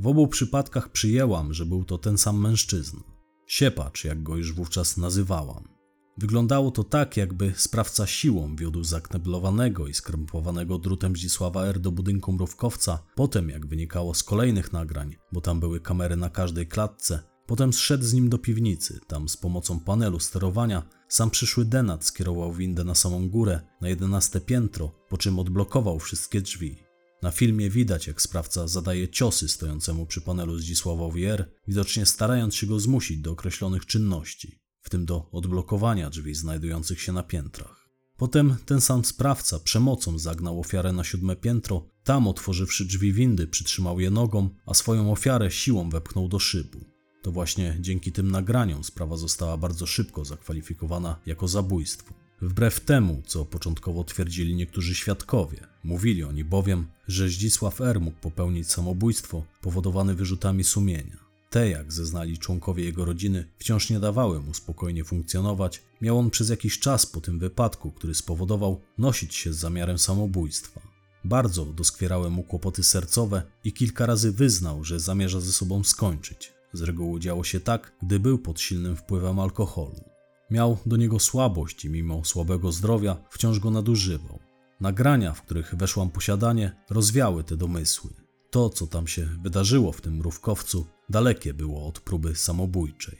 W 0.00 0.06
obu 0.06 0.28
przypadkach 0.28 0.92
przyjęłam, 0.92 1.54
że 1.54 1.66
był 1.66 1.84
to 1.84 1.98
ten 1.98 2.18
sam 2.18 2.40
mężczyzna. 2.40 3.00
Siepacz, 3.46 4.04
jak 4.04 4.22
go 4.22 4.36
już 4.36 4.52
wówczas 4.52 4.96
nazywałam. 4.96 5.78
Wyglądało 6.18 6.70
to 6.70 6.84
tak, 6.84 7.16
jakby 7.16 7.52
sprawca 7.56 8.06
siłą 8.06 8.56
wiódł 8.56 8.84
zakneblowanego 8.84 9.86
i 9.86 9.94
skrępowanego 9.94 10.78
drutem 10.78 11.16
Zdzisława 11.16 11.66
R. 11.66 11.80
do 11.80 11.92
budynku 11.92 12.32
mrówkowca, 12.32 12.98
potem, 13.14 13.48
jak 13.48 13.66
wynikało 13.66 14.14
z 14.14 14.22
kolejnych 14.22 14.72
nagrań, 14.72 15.16
bo 15.32 15.40
tam 15.40 15.60
były 15.60 15.80
kamery 15.80 16.16
na 16.16 16.30
każdej 16.30 16.66
klatce, 16.66 17.22
potem 17.46 17.72
zszedł 17.72 18.04
z 18.04 18.12
nim 18.12 18.28
do 18.28 18.38
piwnicy, 18.38 19.00
tam 19.06 19.28
z 19.28 19.36
pomocą 19.36 19.80
panelu 19.80 20.20
sterowania 20.20 20.82
sam 21.08 21.30
przyszły 21.30 21.64
denat 21.64 22.04
skierował 22.04 22.52
windę 22.52 22.84
na 22.84 22.94
samą 22.94 23.28
górę, 23.28 23.60
na 23.80 23.88
jedenaste 23.88 24.40
piętro, 24.40 24.92
po 25.08 25.18
czym 25.18 25.38
odblokował 25.38 25.98
wszystkie 25.98 26.40
drzwi. 26.40 26.87
Na 27.22 27.30
filmie 27.30 27.70
widać, 27.70 28.06
jak 28.06 28.22
sprawca 28.22 28.68
zadaje 28.68 29.08
ciosy 29.08 29.48
stojącemu 29.48 30.06
przy 30.06 30.20
panelu 30.20 30.58
Zdzisławowi 30.58 31.24
R., 31.24 31.50
widocznie 31.68 32.06
starając 32.06 32.54
się 32.54 32.66
go 32.66 32.80
zmusić 32.80 33.18
do 33.18 33.30
określonych 33.30 33.86
czynności 33.86 34.58
w 34.80 34.90
tym 34.90 35.04
do 35.04 35.28
odblokowania 35.32 36.10
drzwi 36.10 36.34
znajdujących 36.34 37.00
się 37.00 37.12
na 37.12 37.22
piętrach. 37.22 37.88
Potem 38.16 38.56
ten 38.66 38.80
sam 38.80 39.04
sprawca 39.04 39.58
przemocą 39.58 40.18
zagnał 40.18 40.60
ofiarę 40.60 40.92
na 40.92 41.04
siódme 41.04 41.36
piętro, 41.36 41.86
tam 42.04 42.28
otworzywszy 42.28 42.84
drzwi 42.84 43.12
windy 43.12 43.46
przytrzymał 43.46 44.00
je 44.00 44.10
nogą, 44.10 44.50
a 44.66 44.74
swoją 44.74 45.12
ofiarę 45.12 45.50
siłą 45.50 45.90
wepchnął 45.90 46.28
do 46.28 46.38
szybu. 46.38 46.84
To 47.22 47.32
właśnie 47.32 47.76
dzięki 47.80 48.12
tym 48.12 48.30
nagraniom 48.30 48.84
sprawa 48.84 49.16
została 49.16 49.56
bardzo 49.56 49.86
szybko 49.86 50.24
zakwalifikowana 50.24 51.20
jako 51.26 51.48
zabójstwo. 51.48 52.14
Wbrew 52.42 52.80
temu, 52.80 53.22
co 53.26 53.44
początkowo 53.44 54.04
twierdzili 54.04 54.54
niektórzy 54.54 54.94
świadkowie, 54.94 55.66
mówili 55.84 56.24
oni 56.24 56.44
bowiem, 56.44 56.86
że 57.08 57.28
Zdzisław 57.28 57.80
R. 57.80 58.00
mógł 58.00 58.20
popełnić 58.20 58.70
samobójstwo 58.70 59.44
powodowane 59.60 60.14
wyrzutami 60.14 60.64
sumienia. 60.64 61.28
Te, 61.50 61.70
jak 61.70 61.92
zeznali 61.92 62.38
członkowie 62.38 62.84
jego 62.84 63.04
rodziny, 63.04 63.48
wciąż 63.58 63.90
nie 63.90 64.00
dawały 64.00 64.40
mu 64.40 64.54
spokojnie 64.54 65.04
funkcjonować. 65.04 65.82
Miał 66.00 66.18
on 66.18 66.30
przez 66.30 66.48
jakiś 66.48 66.78
czas 66.78 67.06
po 67.06 67.20
tym 67.20 67.38
wypadku, 67.38 67.90
który 67.90 68.14
spowodował, 68.14 68.80
nosić 68.98 69.34
się 69.34 69.52
z 69.52 69.56
zamiarem 69.56 69.98
samobójstwa. 69.98 70.80
Bardzo 71.24 71.64
doskwierały 71.64 72.30
mu 72.30 72.42
kłopoty 72.42 72.82
sercowe 72.82 73.42
i 73.64 73.72
kilka 73.72 74.06
razy 74.06 74.32
wyznał, 74.32 74.84
że 74.84 75.00
zamierza 75.00 75.40
ze 75.40 75.52
sobą 75.52 75.84
skończyć. 75.84 76.52
Z 76.72 76.82
reguły 76.82 77.20
działo 77.20 77.44
się 77.44 77.60
tak, 77.60 77.92
gdy 78.02 78.20
był 78.20 78.38
pod 78.38 78.60
silnym 78.60 78.96
wpływem 78.96 79.38
alkoholu. 79.38 80.07
Miał 80.50 80.78
do 80.86 80.96
niego 80.96 81.18
słabość 81.18 81.84
i 81.84 81.90
mimo 81.90 82.24
słabego 82.24 82.72
zdrowia 82.72 83.16
wciąż 83.30 83.58
go 83.58 83.70
nadużywał. 83.70 84.38
Nagrania, 84.80 85.32
w 85.32 85.42
których 85.42 85.74
weszłam 85.74 86.10
posiadanie, 86.10 86.72
rozwiały 86.90 87.44
te 87.44 87.56
domysły. 87.56 88.10
To, 88.50 88.70
co 88.70 88.86
tam 88.86 89.06
się 89.06 89.28
wydarzyło 89.42 89.92
w 89.92 90.00
tym 90.00 90.16
mrówkowcu, 90.16 90.86
dalekie 91.08 91.54
było 91.54 91.86
od 91.86 92.00
próby 92.00 92.36
samobójczej. 92.36 93.18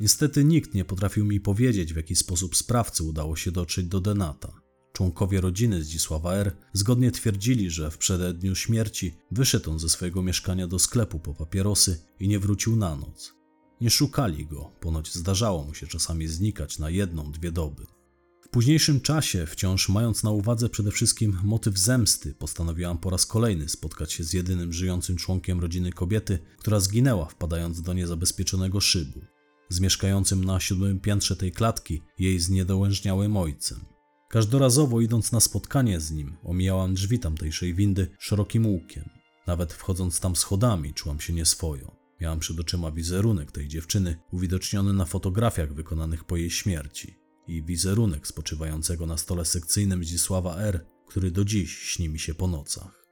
Niestety 0.00 0.44
nikt 0.44 0.74
nie 0.74 0.84
potrafił 0.84 1.24
mi 1.24 1.40
powiedzieć, 1.40 1.92
w 1.92 1.96
jaki 1.96 2.16
sposób 2.16 2.56
sprawcy 2.56 3.04
udało 3.04 3.36
się 3.36 3.52
dotrzeć 3.52 3.86
do 3.86 4.00
Denata. 4.00 4.52
Członkowie 4.92 5.40
rodziny 5.40 5.82
Zdzisława 5.82 6.34
R. 6.34 6.56
zgodnie 6.72 7.10
twierdzili, 7.10 7.70
że 7.70 7.90
w 7.90 7.98
przededniu 7.98 8.54
śmierci 8.54 9.14
wyszedł 9.30 9.70
on 9.70 9.78
ze 9.78 9.88
swojego 9.88 10.22
mieszkania 10.22 10.66
do 10.66 10.78
sklepu 10.78 11.18
po 11.18 11.34
papierosy 11.34 12.02
i 12.20 12.28
nie 12.28 12.38
wrócił 12.38 12.76
na 12.76 12.96
noc. 12.96 13.41
Nie 13.82 13.90
szukali 13.90 14.46
go, 14.46 14.70
ponoć 14.80 15.14
zdarzało 15.14 15.64
mu 15.64 15.74
się 15.74 15.86
czasami 15.86 16.28
znikać 16.28 16.78
na 16.78 16.90
jedną, 16.90 17.32
dwie 17.32 17.52
doby. 17.52 17.86
W 18.40 18.48
późniejszym 18.48 19.00
czasie, 19.00 19.46
wciąż 19.46 19.88
mając 19.88 20.22
na 20.22 20.30
uwadze 20.30 20.68
przede 20.68 20.90
wszystkim 20.90 21.38
motyw 21.44 21.78
zemsty, 21.78 22.34
postanowiłam 22.34 22.98
po 22.98 23.10
raz 23.10 23.26
kolejny 23.26 23.68
spotkać 23.68 24.12
się 24.12 24.24
z 24.24 24.32
jedynym 24.32 24.72
żyjącym 24.72 25.16
członkiem 25.16 25.60
rodziny 25.60 25.92
kobiety, 25.92 26.38
która 26.58 26.80
zginęła 26.80 27.26
wpadając 27.26 27.82
do 27.82 27.92
niezabezpieczonego 27.92 28.80
szybu. 28.80 29.20
Z 29.68 29.80
mieszkającym 29.80 30.44
na 30.44 30.60
siódmym 30.60 31.00
piętrze 31.00 31.36
tej 31.36 31.52
klatki, 31.52 32.02
jej 32.18 32.40
zniedołężniałym 32.40 33.36
ojcem. 33.36 33.80
Każdorazowo 34.28 35.00
idąc 35.00 35.32
na 35.32 35.40
spotkanie 35.40 36.00
z 36.00 36.10
nim, 36.10 36.36
omijałam 36.44 36.94
drzwi 36.94 37.18
tamtejszej 37.18 37.74
windy 37.74 38.08
szerokim 38.18 38.66
łukiem. 38.66 39.10
Nawet 39.46 39.72
wchodząc 39.72 40.20
tam 40.20 40.36
schodami, 40.36 40.94
czułam 40.94 41.20
się 41.20 41.32
nieswojo. 41.32 42.01
Miałam 42.22 42.38
przed 42.38 42.60
oczyma 42.60 42.90
wizerunek 42.90 43.52
tej 43.52 43.68
dziewczyny, 43.68 44.16
uwidoczniony 44.32 44.92
na 44.92 45.04
fotografiach 45.04 45.74
wykonanych 45.74 46.24
po 46.24 46.36
jej 46.36 46.50
śmierci 46.50 47.16
i 47.48 47.62
wizerunek 47.64 48.26
spoczywającego 48.26 49.06
na 49.06 49.16
stole 49.16 49.44
sekcyjnym 49.44 50.04
Zdzisława 50.04 50.56
R., 50.56 50.86
który 51.08 51.30
do 51.30 51.44
dziś 51.44 51.78
śni 51.78 52.08
mi 52.08 52.18
się 52.18 52.34
po 52.34 52.46
nocach. 52.46 53.06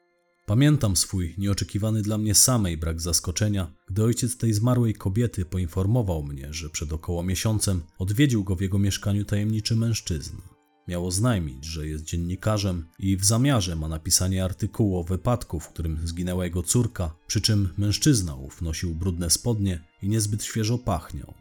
Pamiętam 0.46 0.96
swój 0.96 1.34
nieoczekiwany 1.38 2.02
dla 2.02 2.18
mnie 2.18 2.34
samej 2.34 2.76
brak 2.76 3.00
zaskoczenia, 3.00 3.74
gdy 3.88 4.04
ojciec 4.04 4.36
tej 4.36 4.52
zmarłej 4.52 4.94
kobiety 4.94 5.44
poinformował 5.44 6.22
mnie, 6.22 6.52
że 6.52 6.70
przed 6.70 6.92
około 6.92 7.22
miesiącem 7.22 7.82
odwiedził 7.98 8.44
go 8.44 8.56
w 8.56 8.60
jego 8.60 8.78
mieszkaniu 8.78 9.24
tajemniczy 9.24 9.76
mężczyzna. 9.76 10.59
Miał 10.90 11.06
oznajmić, 11.06 11.64
że 11.64 11.86
jest 11.86 12.04
dziennikarzem 12.04 12.88
i 12.98 13.16
w 13.16 13.24
zamiarze 13.24 13.76
ma 13.76 13.88
napisanie 13.88 14.44
artykułu 14.44 14.98
o 14.98 15.04
wypadku, 15.04 15.60
w 15.60 15.68
którym 15.68 15.98
zginęła 16.04 16.44
jego 16.44 16.62
córka, 16.62 17.14
przy 17.26 17.40
czym 17.40 17.68
mężczyzna 17.78 18.34
ów 18.34 18.62
nosił 18.62 18.94
brudne 18.94 19.30
spodnie 19.30 19.84
i 20.02 20.08
niezbyt 20.08 20.44
świeżo 20.44 20.78
pachniał. 20.78 21.34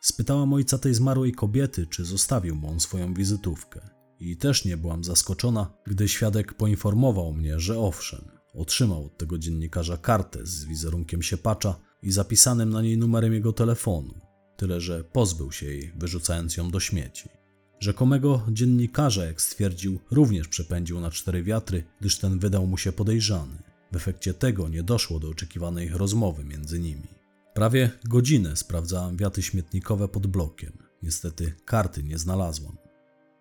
Spytałam 0.00 0.52
ojca 0.52 0.78
tej 0.78 0.94
zmarłej 0.94 1.32
kobiety, 1.32 1.86
czy 1.86 2.04
zostawił 2.04 2.54
mu 2.54 2.68
on 2.68 2.80
swoją 2.80 3.14
wizytówkę. 3.14 3.80
I 4.20 4.36
też 4.36 4.64
nie 4.64 4.76
byłam 4.76 5.04
zaskoczona, 5.04 5.72
gdy 5.86 6.08
świadek 6.08 6.54
poinformował 6.54 7.32
mnie, 7.32 7.60
że 7.60 7.78
owszem, 7.78 8.24
otrzymał 8.54 9.04
od 9.04 9.18
tego 9.18 9.38
dziennikarza 9.38 9.96
kartę 9.96 10.46
z 10.46 10.64
wizerunkiem 10.64 11.22
siepacza 11.22 11.80
i 12.02 12.12
zapisanym 12.12 12.70
na 12.70 12.82
niej 12.82 12.98
numerem 12.98 13.34
jego 13.34 13.52
telefonu, 13.52 14.14
tyle 14.56 14.80
że 14.80 15.04
pozbył 15.04 15.52
się 15.52 15.66
jej, 15.66 15.92
wyrzucając 15.96 16.56
ją 16.56 16.70
do 16.70 16.80
śmieci. 16.80 17.43
Rzekomego 17.80 18.42
dziennikarza, 18.48 19.24
jak 19.24 19.40
stwierdził, 19.40 20.00
również 20.10 20.48
przepędził 20.48 21.00
na 21.00 21.10
cztery 21.10 21.42
wiatry, 21.42 21.84
gdyż 22.00 22.18
ten 22.18 22.38
wydał 22.38 22.66
mu 22.66 22.78
się 22.78 22.92
podejrzany. 22.92 23.62
W 23.92 23.96
efekcie 23.96 24.34
tego 24.34 24.68
nie 24.68 24.82
doszło 24.82 25.18
do 25.18 25.28
oczekiwanej 25.28 25.88
rozmowy 25.88 26.44
między 26.44 26.80
nimi. 26.80 27.08
Prawie 27.54 27.90
godzinę 28.04 28.56
sprawdzałam 28.56 29.16
wiaty 29.16 29.42
śmietnikowe 29.42 30.08
pod 30.08 30.26
blokiem. 30.26 30.72
Niestety 31.02 31.54
karty 31.64 32.02
nie 32.02 32.18
znalazłam. 32.18 32.76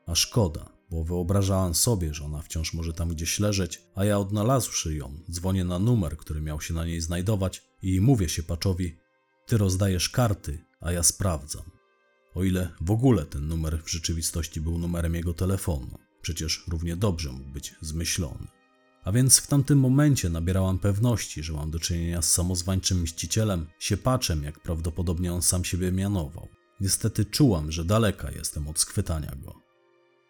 A 0.05 0.15
szkoda, 0.15 0.69
bo 0.89 1.03
wyobrażałam 1.03 1.75
sobie, 1.75 2.13
że 2.13 2.25
ona 2.25 2.41
wciąż 2.41 2.73
może 2.73 2.93
tam 2.93 3.09
gdzieś 3.09 3.39
leżeć, 3.39 3.81
a 3.95 4.05
ja 4.05 4.19
odnalazłszy 4.19 4.95
ją, 4.95 5.13
dzwonię 5.31 5.63
na 5.63 5.79
numer, 5.79 6.17
który 6.17 6.41
miał 6.41 6.61
się 6.61 6.73
na 6.73 6.85
niej 6.85 7.01
znajdować 7.01 7.63
i 7.81 8.01
mówię 8.01 8.29
się 8.29 8.43
Paczowi, 8.43 8.97
ty 9.45 9.57
rozdajesz 9.57 10.09
karty, 10.09 10.65
a 10.79 10.91
ja 10.91 11.03
sprawdzam. 11.03 11.72
O 12.35 12.43
ile 12.43 12.69
w 12.81 12.91
ogóle 12.91 13.25
ten 13.25 13.47
numer 13.47 13.83
w 13.83 13.91
rzeczywistości 13.91 14.61
był 14.61 14.77
numerem 14.77 15.15
jego 15.15 15.33
telefonu, 15.33 15.97
przecież 16.21 16.63
równie 16.67 16.95
dobrze 16.95 17.31
mógł 17.31 17.49
być 17.49 17.75
zmyślony. 17.81 18.47
A 19.03 19.11
więc 19.11 19.37
w 19.39 19.47
tamtym 19.47 19.79
momencie 19.79 20.29
nabierałam 20.29 20.79
pewności, 20.79 21.43
że 21.43 21.53
mam 21.53 21.71
do 21.71 21.79
czynienia 21.79 22.21
z 22.21 22.29
samozwańczym 22.29 23.01
mścicielem, 23.01 23.67
siepaczem, 23.79 24.43
jak 24.43 24.59
prawdopodobnie 24.59 25.33
on 25.33 25.41
sam 25.41 25.65
siebie 25.65 25.91
mianował. 25.91 26.47
Niestety 26.81 27.25
czułam, 27.25 27.71
że 27.71 27.85
daleka 27.85 28.31
jestem 28.31 28.67
od 28.67 28.79
schwytania 28.79 29.35
go. 29.45 29.55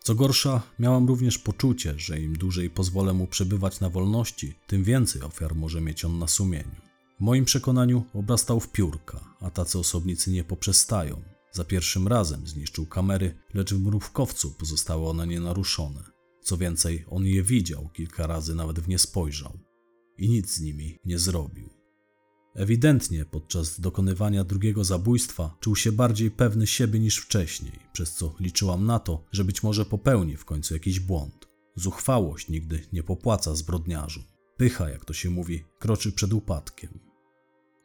Co 0.03 0.15
gorsza, 0.15 0.61
miałam 0.79 1.07
również 1.07 1.37
poczucie, 1.37 1.93
że 1.97 2.19
im 2.19 2.37
dłużej 2.37 2.69
pozwolę 2.69 3.13
mu 3.13 3.27
przebywać 3.27 3.79
na 3.79 3.89
wolności, 3.89 4.55
tym 4.67 4.83
więcej 4.83 5.21
ofiar 5.21 5.55
może 5.55 5.81
mieć 5.81 6.05
on 6.05 6.19
na 6.19 6.27
sumieniu. 6.27 6.81
W 7.19 7.23
moim 7.23 7.45
przekonaniu 7.45 8.03
obrastał 8.13 8.59
w 8.59 8.71
piórka, 8.71 9.19
a 9.41 9.49
tacy 9.51 9.79
osobnicy 9.79 10.31
nie 10.31 10.43
poprzestają. 10.43 11.32
Za 11.53 11.63
pierwszym 11.63 12.07
razem 12.07 12.47
zniszczył 12.47 12.85
kamery, 12.85 13.35
lecz 13.53 13.73
w 13.73 13.83
mrówkowcu 13.83 14.51
pozostały 14.51 15.07
one 15.07 15.27
nienaruszone. 15.27 16.03
Co 16.41 16.57
więcej, 16.57 17.05
on 17.07 17.25
je 17.25 17.43
widział 17.43 17.89
kilka 17.93 18.27
razy, 18.27 18.55
nawet 18.55 18.79
w 18.79 18.87
nie 18.87 18.99
spojrzał 18.99 19.59
i 20.17 20.29
nic 20.29 20.53
z 20.53 20.61
nimi 20.61 20.99
nie 21.05 21.19
zrobił. 21.19 21.69
Ewidentnie 22.55 23.25
podczas 23.25 23.79
dokonywania 23.79 24.43
drugiego 24.43 24.83
zabójstwa 24.83 25.57
czuł 25.59 25.75
się 25.75 25.91
bardziej 25.91 26.31
pewny 26.31 26.67
siebie 26.67 26.99
niż 26.99 27.17
wcześniej, 27.17 27.79
przez 27.93 28.13
co 28.13 28.35
liczyłam 28.39 28.85
na 28.85 28.99
to, 28.99 29.25
że 29.31 29.43
być 29.43 29.63
może 29.63 29.85
popełni 29.85 30.37
w 30.37 30.45
końcu 30.45 30.73
jakiś 30.73 30.99
błąd. 30.99 31.47
Zuchwałość 31.75 32.49
nigdy 32.49 32.87
nie 32.93 33.03
popłaca 33.03 33.55
zbrodniarzu. 33.55 34.23
Pycha, 34.57 34.89
jak 34.89 35.05
to 35.05 35.13
się 35.13 35.29
mówi, 35.29 35.63
kroczy 35.79 36.11
przed 36.11 36.33
upadkiem. 36.33 37.12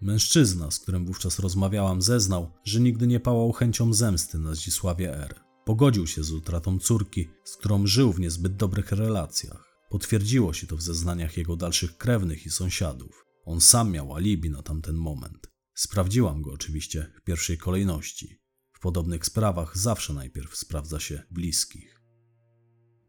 Mężczyzna, 0.01 0.70
z 0.70 0.78
którym 0.78 1.07
wówczas 1.07 1.38
rozmawiałam, 1.38 2.03
zeznał, 2.03 2.51
że 2.64 2.80
nigdy 2.80 3.07
nie 3.07 3.20
pałał 3.20 3.53
chęcią 3.53 3.92
zemsty 3.92 4.38
na 4.38 4.55
Zdzisławie 4.55 5.16
R. 5.16 5.40
Pogodził 5.64 6.07
się 6.07 6.24
z 6.24 6.32
utratą 6.32 6.78
córki, 6.78 7.28
z 7.44 7.57
którą 7.57 7.86
żył 7.86 8.12
w 8.12 8.20
niezbyt 8.20 8.57
dobrych 8.57 8.92
relacjach. 8.92 9.68
Potwierdziło 9.90 10.53
się 10.53 10.66
to 10.66 10.76
w 10.76 10.82
zeznaniach 10.82 11.36
jego 11.36 11.57
dalszych 11.57 11.96
krewnych 11.96 12.46
i 12.46 12.51
sąsiadów. 12.51 13.24
On 13.44 13.61
sam 13.61 13.90
miał 13.90 14.14
alibi 14.14 14.51
na 14.51 14.62
tamten 14.62 14.96
moment. 14.96 15.51
Sprawdziłam 15.74 16.42
go 16.42 16.53
oczywiście 16.53 17.12
w 17.16 17.24
pierwszej 17.24 17.59
kolejności. 17.59 18.40
W 18.72 18.80
podobnych 18.80 19.26
sprawach 19.26 19.78
zawsze 19.78 20.14
najpierw 20.14 20.57
sprawdza 20.57 21.01
się 21.01 21.22
bliskich. 21.30 21.97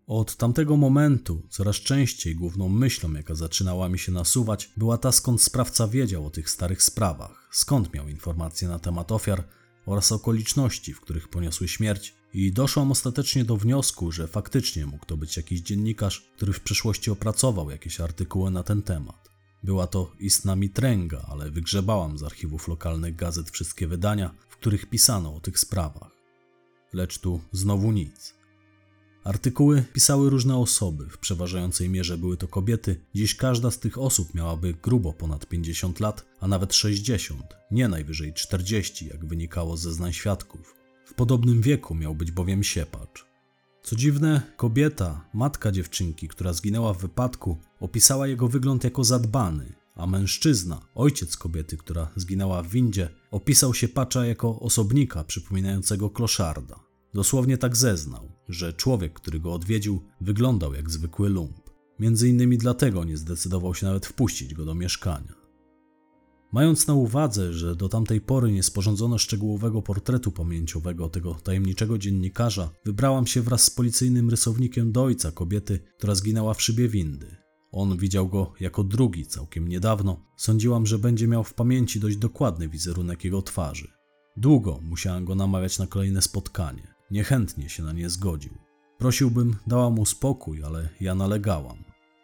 Od 0.10 0.36
tamtego 0.36 0.78
momentu 0.78 1.42
coraz 1.50 1.76
częściej 1.76 2.36
główną 2.36 2.70
myślą, 2.70 3.14
jaka 3.14 3.36
zaczynała 3.36 3.90
mi 3.90 4.00
się 4.00 4.12
nasuwać, 4.12 4.72
była 4.78 4.98
ta, 4.98 5.12
skąd 5.12 5.42
sprawca 5.42 5.88
wiedział 5.88 6.26
o 6.26 6.30
tych 6.30 6.50
starych 6.50 6.84
sprawach, 6.84 7.48
skąd 7.52 7.94
miał 7.94 8.10
informacje 8.10 8.68
na 8.68 8.80
temat 8.80 9.12
ofiar 9.12 9.44
oraz 9.86 10.12
okoliczności, 10.12 10.94
w 10.94 11.02
których 11.02 11.28
poniosły 11.28 11.68
śmierć, 11.68 12.16
i 12.34 12.52
doszłam 12.52 12.92
ostatecznie 12.92 13.46
do 13.46 13.58
wniosku, 13.58 14.12
że 14.12 14.28
faktycznie 14.28 14.86
mógł 14.86 15.06
to 15.06 15.18
być 15.18 15.38
jakiś 15.38 15.62
dziennikarz, 15.62 16.30
który 16.36 16.54
w 16.54 16.62
przeszłości 16.62 17.12
opracował 17.12 17.70
jakieś 17.70 18.00
artykuły 18.00 18.52
na 18.52 18.64
ten 18.64 18.82
temat. 18.82 19.30
Była 19.64 19.88
to 19.88 20.12
istna 20.20 20.56
mitręga, 20.56 21.26
ale 21.28 21.52
wygrzebałam 21.52 22.18
z 22.18 22.24
archiwów 22.24 22.68
lokalnych 22.68 23.16
gazet 23.16 23.50
wszystkie 23.50 23.88
wydania, 23.88 24.36
w 24.50 24.58
których 24.58 24.86
pisano 24.86 25.36
o 25.36 25.40
tych 25.40 25.60
sprawach. 25.60 26.12
Lecz 26.94 27.18
tu 27.18 27.42
znowu 27.52 27.92
nic. 27.92 28.39
Artykuły 29.24 29.84
pisały 29.94 30.30
różne 30.30 30.58
osoby, 30.58 31.06
w 31.10 31.18
przeważającej 31.18 31.90
mierze 31.90 32.18
były 32.18 32.38
to 32.38 32.48
kobiety. 32.48 33.00
Dziś 33.16 33.36
każda 33.36 33.72
z 33.72 33.80
tych 33.80 33.98
osób 33.98 34.34
miałaby 34.34 34.74
grubo 34.84 35.14
ponad 35.14 35.46
50 35.46 36.00
lat, 36.00 36.26
a 36.40 36.48
nawet 36.48 36.74
60, 36.74 37.44
nie 37.72 37.88
najwyżej 37.88 38.34
40, 38.34 39.08
jak 39.08 39.26
wynikało 39.26 39.78
ze 39.78 39.90
zeznań 39.90 40.14
świadków. 40.14 40.76
W 41.06 41.14
podobnym 41.14 41.62
wieku 41.62 41.96
miał 41.96 42.16
być 42.16 42.32
bowiem 42.32 42.64
siepacz. 42.64 43.26
Co 43.84 43.96
dziwne, 43.96 44.42
kobieta, 44.58 45.26
matka 45.34 45.72
dziewczynki, 45.72 46.28
która 46.28 46.54
zginęła 46.54 46.94
w 46.94 47.02
wypadku, 47.02 47.58
opisała 47.80 48.28
jego 48.28 48.48
wygląd 48.48 48.84
jako 48.84 49.04
zadbany, 49.04 49.74
a 49.96 50.08
mężczyzna, 50.08 50.82
ojciec 50.96 51.38
kobiety, 51.38 51.78
która 51.78 52.12
zginęła 52.16 52.64
w 52.64 52.68
windzie, 52.68 53.10
opisał 53.32 53.74
siepacza 53.74 54.26
jako 54.26 54.60
osobnika 54.60 55.24
przypominającego 55.24 56.10
kloszarda. 56.10 56.89
Dosłownie 57.14 57.58
tak 57.58 57.78
zeznał, 57.78 58.32
że 58.50 58.74
człowiek, 58.74 59.14
który 59.14 59.40
go 59.40 59.54
odwiedził, 59.54 60.04
wyglądał 60.22 60.74
jak 60.74 60.90
zwykły 60.90 61.30
lump. 61.30 61.70
Między 62.00 62.30
innymi 62.30 62.58
dlatego 62.58 63.04
nie 63.04 63.18
zdecydował 63.18 63.76
się 63.76 63.86
nawet 63.86 64.06
wpuścić 64.06 64.54
go 64.54 64.66
do 64.66 64.76
mieszkania. 64.76 65.40
Mając 66.52 66.88
na 66.88 66.94
uwadze, 66.94 67.54
że 67.54 67.76
do 67.76 67.90
tamtej 67.90 68.22
pory 68.22 68.52
nie 68.52 68.64
sporządzono 68.64 69.18
szczegółowego 69.18 69.82
portretu 69.82 70.32
pamięciowego 70.32 71.10
tego 71.10 71.34
tajemniczego 71.34 71.98
dziennikarza, 71.98 72.70
wybrałam 72.86 73.28
się 73.28 73.42
wraz 73.42 73.64
z 73.64 73.70
policyjnym 73.70 74.30
rysownikiem 74.30 74.92
do 74.92 75.04
ojca 75.04 75.32
kobiety, 75.32 75.80
która 75.98 76.16
zginęła 76.16 76.54
w 76.54 76.62
szybie 76.62 76.90
windy. 76.90 77.36
On 77.72 77.98
widział 77.98 78.28
go 78.28 78.54
jako 78.60 78.84
drugi 78.84 79.26
całkiem 79.26 79.68
niedawno. 79.68 80.26
Sądziłam, 80.38 80.86
że 80.86 81.00
będzie 81.00 81.28
miał 81.28 81.44
w 81.44 81.54
pamięci 81.54 82.00
dość 82.00 82.18
dokładny 82.18 82.70
wizerunek 82.70 83.24
jego 83.24 83.42
twarzy. 83.42 83.92
Długo 84.38 84.80
musiałam 84.82 85.26
go 85.26 85.36
namawiać 85.36 85.80
na 85.80 85.88
kolejne 85.88 86.22
spotkanie. 86.22 86.99
Niechętnie 87.12 87.70
się 87.70 87.84
na 87.84 87.94
nie 87.94 88.10
zgodził. 88.10 88.58
Prosiłbym, 88.98 89.56
dała 89.68 89.90
mu 89.90 90.06
spokój, 90.06 90.64
ale 90.64 90.90
ja 91.02 91.16
nalegałam. 91.16 91.78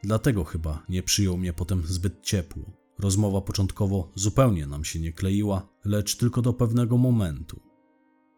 Dlatego 0.03 0.43
chyba 0.43 0.83
nie 0.89 1.03
przyjął 1.03 1.37
mnie 1.37 1.53
potem 1.53 1.83
zbyt 1.85 2.21
ciepło. 2.21 2.63
Rozmowa 2.99 3.41
początkowo 3.41 4.11
zupełnie 4.15 4.67
nam 4.67 4.85
się 4.85 4.99
nie 4.99 5.13
kleiła, 5.13 5.69
lecz 5.85 6.17
tylko 6.17 6.41
do 6.41 6.53
pewnego 6.53 6.97
momentu. 6.97 7.59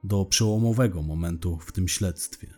Do 0.03 0.25
przełomowego 0.25 1.01
momentu 1.01 1.57
w 1.57 1.71
tym 1.71 1.87
śledztwie. 1.87 2.53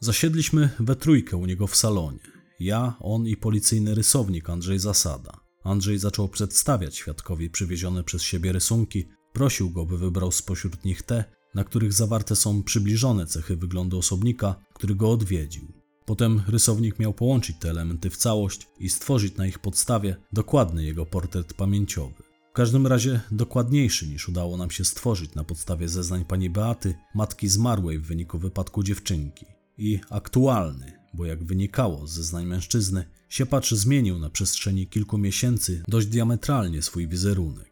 Zasiedliśmy 0.00 0.70
we 0.80 0.96
trójkę 0.96 1.36
u 1.36 1.46
niego 1.46 1.66
w 1.66 1.76
salonie. 1.76 2.18
Ja, 2.60 2.96
on 3.00 3.26
i 3.26 3.36
policyjny 3.36 3.94
rysownik 3.94 4.50
Andrzej 4.50 4.78
Zasada. 4.78 5.40
Andrzej 5.64 5.98
zaczął 5.98 6.28
przedstawiać 6.28 6.96
świadkowi 6.96 7.50
przywiezione 7.50 8.04
przez 8.04 8.22
siebie 8.22 8.52
rysunki, 8.52 9.08
prosił 9.32 9.70
go, 9.70 9.86
by 9.86 9.98
wybrał 9.98 10.32
spośród 10.32 10.84
nich 10.84 11.02
te, 11.02 11.24
na 11.54 11.64
których 11.64 11.92
zawarte 11.92 12.36
są 12.36 12.62
przybliżone 12.62 13.26
cechy 13.26 13.56
wyglądu 13.56 13.98
osobnika, 13.98 14.54
który 14.74 14.94
go 14.94 15.10
odwiedził. 15.10 15.72
Potem 16.06 16.42
rysownik 16.46 16.98
miał 16.98 17.14
połączyć 17.14 17.56
te 17.60 17.70
elementy 17.70 18.10
w 18.10 18.16
całość 18.16 18.66
i 18.78 18.88
stworzyć 18.88 19.36
na 19.36 19.46
ich 19.46 19.58
podstawie 19.58 20.16
dokładny 20.32 20.84
jego 20.84 21.06
portret 21.06 21.54
pamięciowy. 21.54 22.22
W 22.50 22.52
każdym 22.52 22.86
razie 22.86 23.20
dokładniejszy 23.30 24.08
niż 24.08 24.28
udało 24.28 24.56
nam 24.56 24.70
się 24.70 24.84
stworzyć 24.84 25.34
na 25.34 25.44
podstawie 25.44 25.88
zeznań 25.88 26.24
pani 26.24 26.50
Beaty, 26.50 26.94
matki 27.14 27.48
zmarłej 27.48 27.98
w 27.98 28.06
wyniku 28.06 28.38
wypadku 28.38 28.82
dziewczynki. 28.82 29.46
I 29.78 30.00
aktualny, 30.10 30.92
bo 31.14 31.24
jak 31.24 31.44
wynikało 31.44 32.06
z 32.06 32.12
zeznań 32.12 32.46
mężczyzny, 32.46 33.04
siepacz 33.28 33.74
zmienił 33.74 34.18
na 34.18 34.30
przestrzeni 34.30 34.86
kilku 34.86 35.18
miesięcy 35.18 35.82
dość 35.88 36.06
diametralnie 36.06 36.82
swój 36.82 37.08
wizerunek. 37.08 37.67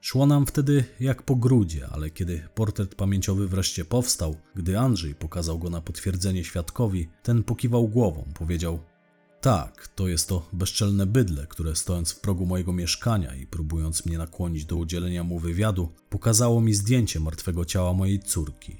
Szło 0.00 0.26
nam 0.26 0.46
wtedy 0.46 0.84
jak 1.00 1.22
po 1.22 1.36
grudzie, 1.36 1.88
ale 1.90 2.10
kiedy 2.10 2.48
portret 2.54 2.94
pamięciowy 2.94 3.48
wreszcie 3.48 3.84
powstał, 3.84 4.36
gdy 4.54 4.78
Andrzej 4.78 5.14
pokazał 5.14 5.58
go 5.58 5.70
na 5.70 5.80
potwierdzenie 5.80 6.44
świadkowi, 6.44 7.08
ten 7.22 7.42
pokiwał 7.42 7.88
głową, 7.88 8.24
powiedział: 8.34 8.78
Tak, 9.40 9.88
to 9.88 10.08
jest 10.08 10.28
to 10.28 10.48
bezczelne 10.52 11.06
bydle, 11.06 11.46
które 11.46 11.76
stojąc 11.76 12.12
w 12.12 12.20
progu 12.20 12.46
mojego 12.46 12.72
mieszkania 12.72 13.34
i 13.34 13.46
próbując 13.46 14.06
mnie 14.06 14.18
nakłonić 14.18 14.64
do 14.64 14.76
udzielenia 14.76 15.24
mu 15.24 15.38
wywiadu, 15.38 15.92
pokazało 16.10 16.60
mi 16.60 16.74
zdjęcie 16.74 17.20
martwego 17.20 17.64
ciała 17.64 17.92
mojej 17.92 18.20
córki. 18.20 18.76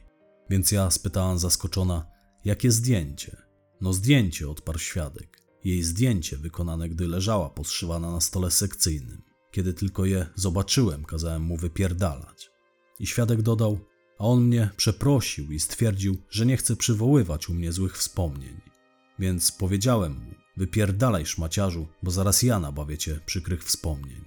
Więc 0.50 0.72
ja 0.72 0.90
spytałam 0.90 1.38
zaskoczona: 1.38 2.06
Jakie 2.44 2.72
zdjęcie? 2.72 3.36
No, 3.80 3.92
zdjęcie, 3.92 4.48
odparł 4.50 4.78
świadek. 4.78 5.42
Jej 5.64 5.82
zdjęcie 5.82 6.36
wykonane, 6.36 6.88
gdy 6.88 7.08
leżała 7.08 7.50
poszywana 7.50 8.12
na 8.12 8.20
stole 8.20 8.50
sekcyjnym. 8.50 9.27
Kiedy 9.50 9.74
tylko 9.74 10.04
je 10.04 10.26
zobaczyłem, 10.34 11.04
kazałem 11.04 11.42
mu 11.42 11.56
wypierdalać. 11.56 12.50
I 13.00 13.06
świadek 13.06 13.42
dodał, 13.42 13.78
a 14.18 14.24
on 14.24 14.42
mnie 14.42 14.70
przeprosił 14.76 15.52
i 15.52 15.60
stwierdził, 15.60 16.16
że 16.30 16.46
nie 16.46 16.56
chce 16.56 16.76
przywoływać 16.76 17.48
u 17.48 17.54
mnie 17.54 17.72
złych 17.72 17.98
wspomnień. 17.98 18.60
Więc 19.18 19.52
powiedziałem 19.52 20.12
mu, 20.12 20.34
wypierdalaj 20.56 21.26
szmaciarzu, 21.26 21.86
bo 22.02 22.10
zaraz 22.10 22.42
ja 22.42 22.60
nabawię 22.60 22.98
cię 22.98 23.20
przykrych 23.26 23.64
wspomnień. 23.64 24.24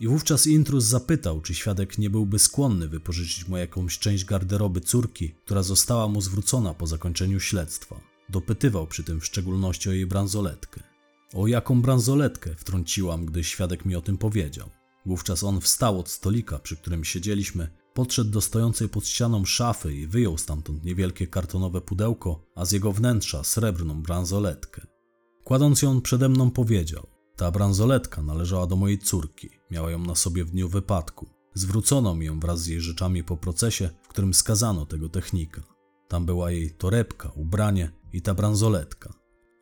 I 0.00 0.08
wówczas 0.08 0.46
intruz 0.46 0.84
zapytał, 0.84 1.40
czy 1.40 1.54
świadek 1.54 1.98
nie 1.98 2.10
byłby 2.10 2.38
skłonny 2.38 2.88
wypożyczyć 2.88 3.48
mu 3.48 3.56
jakąś 3.56 3.98
część 3.98 4.24
garderoby 4.24 4.80
córki, 4.80 5.34
która 5.44 5.62
została 5.62 6.08
mu 6.08 6.20
zwrócona 6.20 6.74
po 6.74 6.86
zakończeniu 6.86 7.40
śledztwa. 7.40 8.00
Dopytywał 8.28 8.86
przy 8.86 9.04
tym 9.04 9.20
w 9.20 9.26
szczególności 9.26 9.88
o 9.88 9.92
jej 9.92 10.06
bransoletkę. 10.06 10.87
O 11.34 11.46
jaką 11.46 11.82
bransoletkę 11.82 12.54
wtrąciłam, 12.54 13.26
gdy 13.26 13.44
świadek 13.44 13.84
mi 13.84 13.96
o 13.96 14.00
tym 14.00 14.18
powiedział. 14.18 14.70
Wówczas 15.06 15.44
on 15.44 15.60
wstał 15.60 16.00
od 16.00 16.08
stolika, 16.08 16.58
przy 16.58 16.76
którym 16.76 17.04
siedzieliśmy, 17.04 17.68
podszedł 17.94 18.30
do 18.30 18.40
stojącej 18.40 18.88
pod 18.88 19.06
ścianą 19.06 19.44
szafy 19.44 19.94
i 19.94 20.06
wyjął 20.06 20.38
stamtąd 20.38 20.84
niewielkie 20.84 21.26
kartonowe 21.26 21.80
pudełko, 21.80 22.44
a 22.54 22.64
z 22.64 22.72
jego 22.72 22.92
wnętrza 22.92 23.44
srebrną 23.44 24.02
bransoletkę. 24.02 24.86
Kładąc 25.44 25.82
ją 25.82 26.00
przede 26.00 26.28
mną 26.28 26.50
powiedział: 26.50 27.06
Ta 27.36 27.50
bransoletka 27.50 28.22
należała 28.22 28.66
do 28.66 28.76
mojej 28.76 28.98
córki, 28.98 29.50
miała 29.70 29.90
ją 29.90 29.98
na 29.98 30.14
sobie 30.14 30.44
w 30.44 30.50
dniu 30.50 30.68
wypadku. 30.68 31.28
Zwrócono 31.54 32.14
mi 32.14 32.26
ją 32.26 32.40
wraz 32.40 32.60
z 32.60 32.66
jej 32.66 32.80
rzeczami 32.80 33.24
po 33.24 33.36
procesie, 33.36 33.90
w 34.02 34.08
którym 34.08 34.34
skazano 34.34 34.86
tego 34.86 35.08
technika. 35.08 35.62
Tam 36.08 36.26
była 36.26 36.50
jej 36.50 36.70
torebka, 36.70 37.30
ubranie 37.34 37.90
i 38.12 38.22
ta 38.22 38.34
bransoletka. 38.34 39.17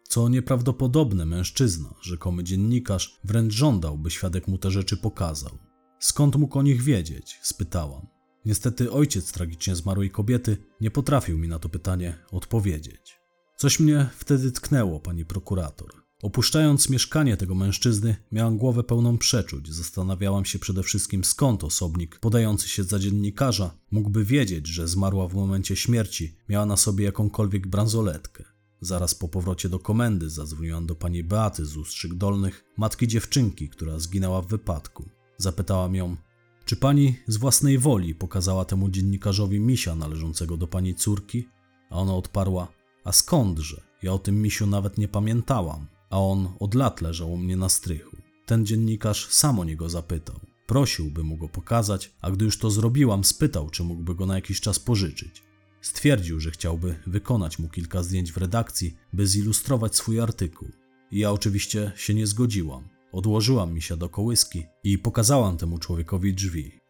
Co 0.09 0.28
nieprawdopodobne, 0.28 1.26
mężczyzna, 1.26 1.94
rzekomy 2.00 2.44
dziennikarz, 2.44 3.20
wręcz 3.24 3.52
żądał, 3.52 3.98
by 3.98 4.11
świadek 4.11 4.48
mu 4.48 4.59
te 4.59 4.70
rzeczy 4.70 4.96
pokazał. 4.96 5.59
Skąd 5.98 6.36
mógł 6.36 6.59
o 6.59 6.62
nich 6.62 6.82
wiedzieć? 6.82 7.38
spytałam. 7.42 8.07
Niestety 8.44 8.92
ojciec 8.92 9.32
tragicznie 9.32 9.76
zmarłej 9.76 10.11
kobiety 10.11 10.57
nie 10.80 10.90
potrafił 10.90 11.38
mi 11.38 11.48
na 11.48 11.59
to 11.59 11.68
pytanie 11.68 12.18
odpowiedzieć. 12.30 13.20
Coś 13.57 13.80
mnie 13.80 14.09
wtedy 14.16 14.52
tknęło, 14.52 15.00
pani 15.00 15.24
prokurator. 15.24 15.90
Opuszczając 16.22 16.90
mieszkanie 16.90 17.36
tego 17.36 17.54
mężczyzny, 17.54 18.16
miałam 18.32 18.59
głowę 18.59 18.84
pełną 18.84 19.18
przeczuć. 19.18 19.72
Zastanawiałam 19.74 20.44
się 20.44 20.59
przede 20.59 20.82
wszystkim, 20.82 21.24
skąd 21.24 21.64
osobnik 21.64 22.18
podający 22.18 22.68
się 22.68 22.84
za 22.84 22.98
dziennikarza 22.98 23.78
mógłby 23.90 24.24
wiedzieć, 24.24 24.66
że 24.66 24.88
zmarła 24.88 25.28
w 25.28 25.34
momencie 25.34 25.76
śmierci 25.76 26.36
miała 26.48 26.66
na 26.66 26.76
sobie 26.76 27.04
jakąkolwiek 27.04 27.66
bransoletkę. 27.66 28.55
Zaraz 28.81 29.14
po 29.14 29.29
powrocie 29.29 29.68
do 29.68 29.79
komendy 29.79 30.31
zadzwoniłam 30.31 30.87
do 30.87 30.95
pani 30.95 31.24
Beaty 31.24 31.66
z 31.66 31.77
Ustrzyk 31.77 32.14
Dolnych, 32.14 32.64
matki 32.77 33.09
dziewczynki, 33.09 33.68
która 33.68 33.99
zginęła 33.99 34.43
w 34.43 34.47
wypadku. 34.47 35.09
Zapytałam 35.39 35.95
ją, 35.95 36.16
czy 36.64 36.77
pani 36.77 37.16
z 37.27 37.37
własnej 37.37 37.79
woli 37.79 38.14
pokazała 38.14 38.64
temu 38.64 38.89
dziennikarzowi 38.89 39.61
misia 39.61 39.95
należącego 39.95 40.57
do 40.57 40.66
pani 40.66 40.95
córki? 40.95 41.49
A 41.91 41.97
ona 41.97 42.14
odparła, 42.14 42.68
a 43.05 43.12
skądże? 43.12 43.83
Ja 44.03 44.12
o 44.12 44.18
tym 44.18 44.43
misiu 44.43 44.66
nawet 44.66 44.99
nie 44.99 45.09
pamiętałam, 45.09 45.87
a 46.11 46.20
on 46.20 46.49
od 46.61 46.74
lat 46.74 47.01
leżał 47.01 47.33
u 47.33 47.37
mnie 47.37 47.57
na 47.57 47.68
strychu. 47.68 48.16
Ten 48.47 48.66
dziennikarz 48.66 49.29
sam 49.31 49.59
o 49.59 49.64
niego 49.64 49.89
zapytał. 49.89 50.41
Prosił, 50.66 51.11
by 51.11 51.22
mu 51.22 51.37
go 51.37 51.49
pokazać, 51.49 52.12
a 52.20 52.31
gdy 52.31 52.45
już 52.45 52.59
to 52.59 52.70
zrobiłam, 52.70 53.24
spytał, 53.24 53.70
czy 53.70 53.85
mógłby 53.85 54.14
go 54.14 54.27
na 54.27 54.35
jakiś 54.35 54.61
czas 54.61 54.79
pożyczyć. 54.79 55.45
Stwierdził, 55.87 56.41
że 56.41 56.51
chciałby 56.51 56.95
wykonać 57.07 57.59
mu 57.59 57.68
kilka 57.68 58.03
zdjęć 58.03 58.32
w 58.32 58.37
redakcji, 58.37 58.97
by 59.12 59.26
zilustrować 59.26 59.97
swój 59.97 60.20
artykuł. 60.20 60.68
Ja 61.12 61.32
oczywiście 61.32 61.93
się 61.97 62.14
nie 62.14 62.26
zgodziłam. 62.26 62.89
Odłożyłam 63.12 63.74
mi 63.74 63.82
się 63.82 63.97
do 63.97 64.09
kołyski 64.09 64.66
i 64.84 64.99
pokazałam 64.99 65.57
temu 65.57 65.78
człowiekowi 65.78 66.34
drzwi. 66.34 66.80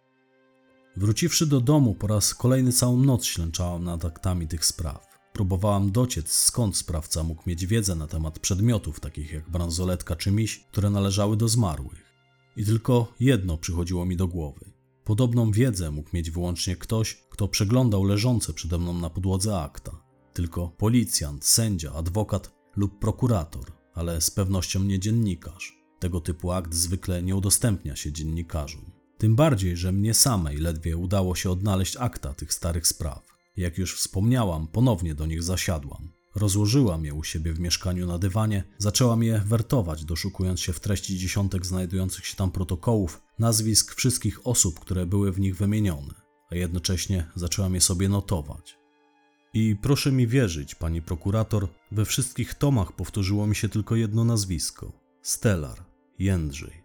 Wróciwszy 0.96 1.46
do 1.46 1.60
domu, 1.60 1.94
po 1.94 2.06
raz 2.06 2.34
kolejny 2.34 2.72
całą 2.72 2.96
noc 2.96 3.24
ślęczałam 3.24 3.84
nad 3.84 4.04
aktami 4.04 4.48
tych 4.48 4.64
spraw. 4.64 5.06
Próbowałam 5.32 5.92
dociec, 5.92 6.32
skąd 6.32 6.76
sprawca 6.76 7.22
mógł 7.22 7.42
mieć 7.46 7.66
wiedzę 7.66 7.94
na 7.94 8.06
temat 8.06 8.38
przedmiotów, 8.38 9.00
takich 9.00 9.32
jak 9.32 9.50
bransoletka 9.50 10.16
czy 10.16 10.30
miś, 10.30 10.58
które 10.72 10.90
należały 10.90 11.36
do 11.36 11.48
zmarłych. 11.48 12.04
I 12.56 12.64
tylko 12.64 13.14
jedno 13.20 13.58
przychodziło 13.58 14.06
mi 14.06 14.16
do 14.16 14.28
głowy. 14.28 14.75
Podobną 15.06 15.50
wiedzę 15.50 15.90
mógł 15.90 16.10
mieć 16.12 16.30
wyłącznie 16.30 16.76
ktoś, 16.76 17.14
kto 17.30 17.48
przeglądał 17.48 18.04
leżące 18.04 18.52
przede 18.52 18.78
mną 18.78 18.94
na 18.94 19.10
podłodze 19.10 19.58
akta. 19.58 20.02
Tylko 20.32 20.68
policjant, 20.68 21.44
sędzia, 21.44 21.92
adwokat 21.92 22.54
lub 22.76 22.98
prokurator, 22.98 23.72
ale 23.94 24.20
z 24.20 24.30
pewnością 24.30 24.82
nie 24.82 24.98
dziennikarz. 24.98 25.78
Tego 25.98 26.20
typu 26.20 26.52
akt 26.52 26.74
zwykle 26.74 27.22
nie 27.22 27.36
udostępnia 27.36 27.96
się 27.96 28.12
dziennikarzom. 28.12 28.90
Tym 29.18 29.36
bardziej, 29.36 29.76
że 29.76 29.92
mnie 29.92 30.14
samej 30.14 30.56
ledwie 30.56 30.96
udało 30.96 31.34
się 31.34 31.50
odnaleźć 31.50 31.96
akta 31.96 32.34
tych 32.34 32.52
starych 32.52 32.86
spraw. 32.86 33.26
Jak 33.56 33.78
już 33.78 33.96
wspomniałam, 33.96 34.68
ponownie 34.68 35.14
do 35.14 35.26
nich 35.26 35.42
zasiadłam. 35.42 36.15
Rozłożyłam 36.36 37.04
je 37.04 37.14
u 37.14 37.24
siebie 37.24 37.52
w 37.52 37.60
mieszkaniu 37.60 38.06
na 38.06 38.18
dywanie, 38.18 38.64
zaczęłam 38.78 39.22
je 39.22 39.42
wertować, 39.46 40.04
doszukując 40.04 40.60
się 40.60 40.72
w 40.72 40.80
treści 40.80 41.18
dziesiątek 41.18 41.66
znajdujących 41.66 42.26
się 42.26 42.36
tam 42.36 42.50
protokołów, 42.50 43.22
nazwisk 43.38 43.94
wszystkich 43.94 44.46
osób, 44.46 44.80
które 44.80 45.06
były 45.06 45.32
w 45.32 45.40
nich 45.40 45.56
wymienione, 45.56 46.14
a 46.50 46.54
jednocześnie 46.54 47.30
zaczęłam 47.34 47.74
je 47.74 47.80
sobie 47.80 48.08
notować. 48.08 48.78
I 49.54 49.76
proszę 49.82 50.12
mi 50.12 50.26
wierzyć, 50.26 50.74
pani 50.74 51.02
prokurator, 51.02 51.68
we 51.92 52.04
wszystkich 52.04 52.54
tomach 52.54 52.92
powtórzyło 52.92 53.46
mi 53.46 53.56
się 53.56 53.68
tylko 53.68 53.96
jedno 53.96 54.24
nazwisko: 54.24 54.92
Stellar, 55.22 55.84
Jędrzej. 56.18 56.84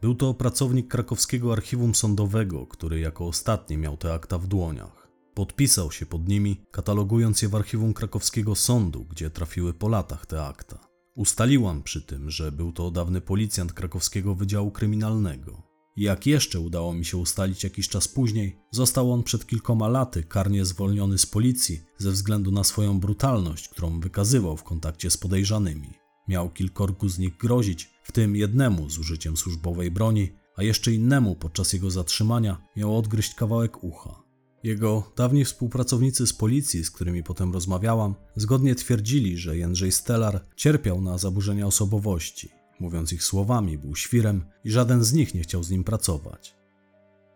Był 0.00 0.14
to 0.14 0.34
pracownik 0.34 0.88
krakowskiego 0.88 1.52
archiwum 1.52 1.94
sądowego, 1.94 2.66
który 2.66 3.00
jako 3.00 3.26
ostatni 3.26 3.78
miał 3.78 3.96
te 3.96 4.14
akta 4.14 4.38
w 4.38 4.46
dłoniach. 4.46 5.03
Podpisał 5.34 5.92
się 5.92 6.06
pod 6.06 6.28
nimi, 6.28 6.60
katalogując 6.70 7.42
je 7.42 7.48
w 7.48 7.54
archiwum 7.54 7.94
krakowskiego 7.94 8.54
sądu, 8.54 9.04
gdzie 9.04 9.30
trafiły 9.30 9.72
po 9.72 9.88
latach 9.88 10.26
te 10.26 10.46
akta. 10.46 10.88
Ustaliłam 11.16 11.82
przy 11.82 12.02
tym, 12.02 12.30
że 12.30 12.52
był 12.52 12.72
to 12.72 12.90
dawny 12.90 13.20
policjant 13.20 13.72
krakowskiego 13.72 14.34
Wydziału 14.34 14.70
Kryminalnego. 14.70 15.62
Jak 15.96 16.26
jeszcze 16.26 16.60
udało 16.60 16.94
mi 16.94 17.04
się 17.04 17.16
ustalić 17.16 17.64
jakiś 17.64 17.88
czas 17.88 18.08
później, 18.08 18.58
został 18.70 19.12
on 19.12 19.22
przed 19.22 19.46
kilkoma 19.46 19.88
laty 19.88 20.22
karnie 20.22 20.64
zwolniony 20.64 21.18
z 21.18 21.26
policji 21.26 21.80
ze 21.98 22.10
względu 22.10 22.52
na 22.52 22.64
swoją 22.64 23.00
brutalność, 23.00 23.68
którą 23.68 24.00
wykazywał 24.00 24.56
w 24.56 24.64
kontakcie 24.64 25.10
z 25.10 25.16
podejrzanymi. 25.16 25.88
Miał 26.28 26.50
kilkorgu 26.50 27.08
z 27.08 27.18
nich 27.18 27.36
grozić, 27.36 27.90
w 28.02 28.12
tym 28.12 28.36
jednemu 28.36 28.90
z 28.90 28.98
użyciem 28.98 29.36
służbowej 29.36 29.90
broni, 29.90 30.32
a 30.56 30.62
jeszcze 30.62 30.92
innemu 30.92 31.36
podczas 31.36 31.72
jego 31.72 31.90
zatrzymania 31.90 32.68
miał 32.76 32.98
odgryźć 32.98 33.34
kawałek 33.34 33.84
ucha. 33.84 34.23
Jego 34.64 35.12
dawni 35.16 35.44
współpracownicy 35.44 36.26
z 36.26 36.32
policji, 36.32 36.84
z 36.84 36.90
którymi 36.90 37.22
potem 37.22 37.52
rozmawiałam, 37.52 38.14
zgodnie 38.36 38.74
twierdzili, 38.74 39.38
że 39.38 39.56
Jędrzej 39.56 39.92
Stellar 39.92 40.40
cierpiał 40.56 41.00
na 41.00 41.18
zaburzenia 41.18 41.66
osobowości. 41.66 42.48
Mówiąc 42.80 43.12
ich 43.12 43.24
słowami, 43.24 43.78
był 43.78 43.96
świrem 43.96 44.44
i 44.64 44.70
żaden 44.70 45.04
z 45.04 45.12
nich 45.12 45.34
nie 45.34 45.40
chciał 45.40 45.62
z 45.62 45.70
nim 45.70 45.84
pracować. 45.84 46.56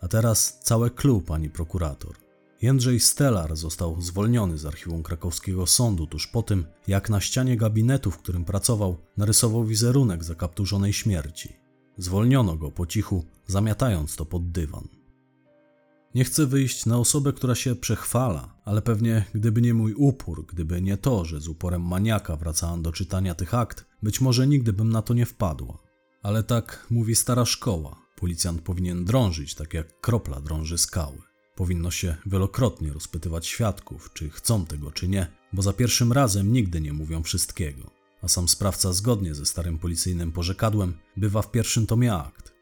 A 0.00 0.08
teraz 0.08 0.60
całe 0.62 0.90
clue, 0.90 1.20
pani 1.20 1.50
prokurator. 1.50 2.16
Jędrzej 2.62 3.00
Stellar 3.00 3.56
został 3.56 4.00
zwolniony 4.00 4.58
z 4.58 4.66
archiwum 4.66 5.02
krakowskiego 5.02 5.66
sądu 5.66 6.06
tuż 6.06 6.26
po 6.26 6.42
tym, 6.42 6.64
jak 6.86 7.10
na 7.10 7.20
ścianie 7.20 7.56
gabinetu, 7.56 8.10
w 8.10 8.18
którym 8.18 8.44
pracował, 8.44 8.96
narysował 9.16 9.64
wizerunek 9.64 10.24
zakapturzonej 10.24 10.92
śmierci. 10.92 11.56
Zwolniono 11.98 12.56
go 12.56 12.70
po 12.70 12.86
cichu, 12.86 13.24
zamiatając 13.46 14.16
to 14.16 14.24
pod 14.24 14.50
dywan. 14.50 14.97
Nie 16.14 16.24
chcę 16.24 16.46
wyjść 16.46 16.86
na 16.86 16.98
osobę, 16.98 17.32
która 17.32 17.54
się 17.54 17.76
przechwala, 17.76 18.54
ale 18.64 18.82
pewnie 18.82 19.24
gdyby 19.34 19.62
nie 19.62 19.74
mój 19.74 19.94
upór, 19.94 20.46
gdyby 20.46 20.82
nie 20.82 20.96
to, 20.96 21.24
że 21.24 21.40
z 21.40 21.48
uporem 21.48 21.82
maniaka 21.82 22.36
wracałam 22.36 22.82
do 22.82 22.92
czytania 22.92 23.34
tych 23.34 23.54
akt, 23.54 23.86
być 24.02 24.20
może 24.20 24.46
nigdy 24.46 24.72
bym 24.72 24.88
na 24.88 25.02
to 25.02 25.14
nie 25.14 25.26
wpadła. 25.26 25.78
Ale 26.22 26.42
tak 26.42 26.86
mówi 26.90 27.14
stara 27.14 27.44
szkoła. 27.44 27.96
Policjant 28.16 28.62
powinien 28.62 29.04
drążyć, 29.04 29.54
tak 29.54 29.74
jak 29.74 30.00
kropla 30.00 30.40
drąży 30.40 30.78
skały. 30.78 31.18
Powinno 31.56 31.90
się 31.90 32.16
wielokrotnie 32.26 32.92
rozpytywać 32.92 33.46
świadków, 33.46 34.10
czy 34.14 34.30
chcą 34.30 34.66
tego, 34.66 34.90
czy 34.90 35.08
nie, 35.08 35.26
bo 35.52 35.62
za 35.62 35.72
pierwszym 35.72 36.12
razem 36.12 36.52
nigdy 36.52 36.80
nie 36.80 36.92
mówią 36.92 37.22
wszystkiego. 37.22 37.90
A 38.22 38.28
sam 38.28 38.48
sprawca, 38.48 38.92
zgodnie 38.92 39.34
ze 39.34 39.46
starym 39.46 39.78
policyjnym 39.78 40.32
porzekadłem, 40.32 40.92
bywa 41.16 41.42
w 41.42 41.50
pierwszym 41.50 41.86
tomie 41.86 42.14
akt. 42.14 42.54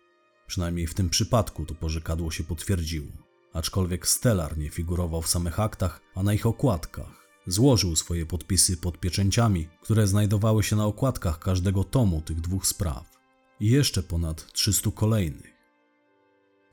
Przynajmniej 0.47 0.87
w 0.87 0.95
tym 0.95 1.11
przypadku 1.11 1.65
to 1.65 1.75
porzekadło 1.75 2.31
się 2.31 2.45
potwierdziło. 2.45 3.26
Aczkolwiek 3.57 4.09
Stellar 4.09 4.59
nie 4.59 4.71
figurował 4.71 5.23
w 5.23 5.29
samych 5.29 5.61
aktach, 5.61 6.01
a 6.15 6.23
na 6.23 6.35
ich 6.35 6.47
okładkach. 6.47 7.27
Złożył 7.47 7.97
swoje 7.97 8.27
podpisy 8.27 8.77
pod 8.77 9.01
pieczęciami, 9.01 9.69
które 9.83 10.07
znajdowały 10.07 10.63
się 10.63 10.77
na 10.77 10.87
okładkach 10.87 11.39
każdego 11.39 11.85
tomu 11.85 12.21
tych 12.21 12.41
dwóch 12.41 12.67
spraw. 12.67 13.11
I 13.61 13.71
jeszcze 13.71 14.03
ponad 14.03 14.53
300 14.53 14.91
kolejnych. 14.91 15.53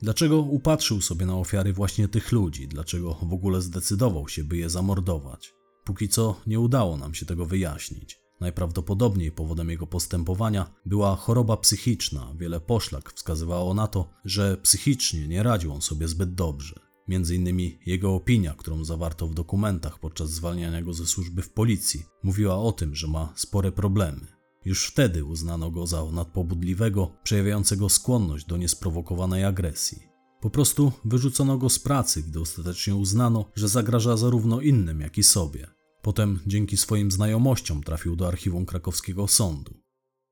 Dlaczego 0.02 0.40
upatrzył 0.40 1.00
sobie 1.00 1.26
na 1.26 1.36
ofiary 1.36 1.72
właśnie 1.72 2.08
tych 2.08 2.32
ludzi? 2.32 2.68
Dlaczego 2.68 3.14
w 3.22 3.32
ogóle 3.32 3.62
zdecydował 3.62 4.28
się, 4.28 4.44
by 4.44 4.56
je 4.56 4.70
zamordować? 4.70 5.54
Póki 5.84 6.08
co 6.08 6.40
nie 6.46 6.60
udało 6.60 6.96
nam 6.96 7.14
się 7.14 7.26
tego 7.26 7.46
wyjaśnić. 7.46 8.23
Najprawdopodobniej 8.44 9.32
powodem 9.32 9.70
jego 9.70 9.86
postępowania 9.86 10.70
była 10.86 11.16
choroba 11.16 11.56
psychiczna. 11.56 12.34
Wiele 12.38 12.60
poszlak 12.60 13.12
wskazywało 13.12 13.74
na 13.74 13.86
to, 13.86 14.10
że 14.24 14.56
psychicznie 14.56 15.28
nie 15.28 15.42
radził 15.42 15.72
on 15.72 15.82
sobie 15.82 16.08
zbyt 16.08 16.34
dobrze. 16.34 16.80
Między 17.08 17.36
innymi 17.36 17.78
jego 17.86 18.14
opinia, 18.14 18.54
którą 18.58 18.84
zawarto 18.84 19.28
w 19.28 19.34
dokumentach 19.34 19.98
podczas 19.98 20.30
zwalniania 20.30 20.82
go 20.82 20.94
ze 20.94 21.06
służby 21.06 21.42
w 21.42 21.50
policji, 21.50 22.04
mówiła 22.22 22.56
o 22.58 22.72
tym, 22.72 22.94
że 22.94 23.08
ma 23.08 23.32
spore 23.36 23.72
problemy. 23.72 24.26
Już 24.64 24.86
wtedy 24.86 25.24
uznano 25.24 25.70
go 25.70 25.86
za 25.86 26.04
nadpobudliwego, 26.04 27.10
przejawiającego 27.22 27.88
skłonność 27.88 28.46
do 28.46 28.56
niesprowokowanej 28.56 29.44
agresji. 29.44 30.02
Po 30.40 30.50
prostu 30.50 30.92
wyrzucono 31.04 31.58
go 31.58 31.70
z 31.70 31.78
pracy, 31.78 32.22
gdy 32.22 32.40
ostatecznie 32.40 32.94
uznano, 32.94 33.44
że 33.54 33.68
zagraża 33.68 34.16
zarówno 34.16 34.60
innym, 34.60 35.00
jak 35.00 35.18
i 35.18 35.22
sobie. 35.22 35.66
Potem 36.04 36.40
dzięki 36.46 36.76
swoim 36.76 37.10
znajomościom 37.10 37.82
trafił 37.82 38.16
do 38.16 38.28
archiwum 38.28 38.66
krakowskiego 38.66 39.28
sądu. 39.28 39.74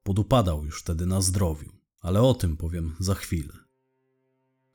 Podupadał 0.02 0.64
już 0.64 0.80
wtedy 0.80 1.06
na 1.06 1.20
zdrowiu, 1.20 1.72
ale 2.00 2.22
o 2.22 2.34
tym 2.34 2.56
powiem 2.56 2.94
za 3.00 3.14
chwilę. 3.14 3.54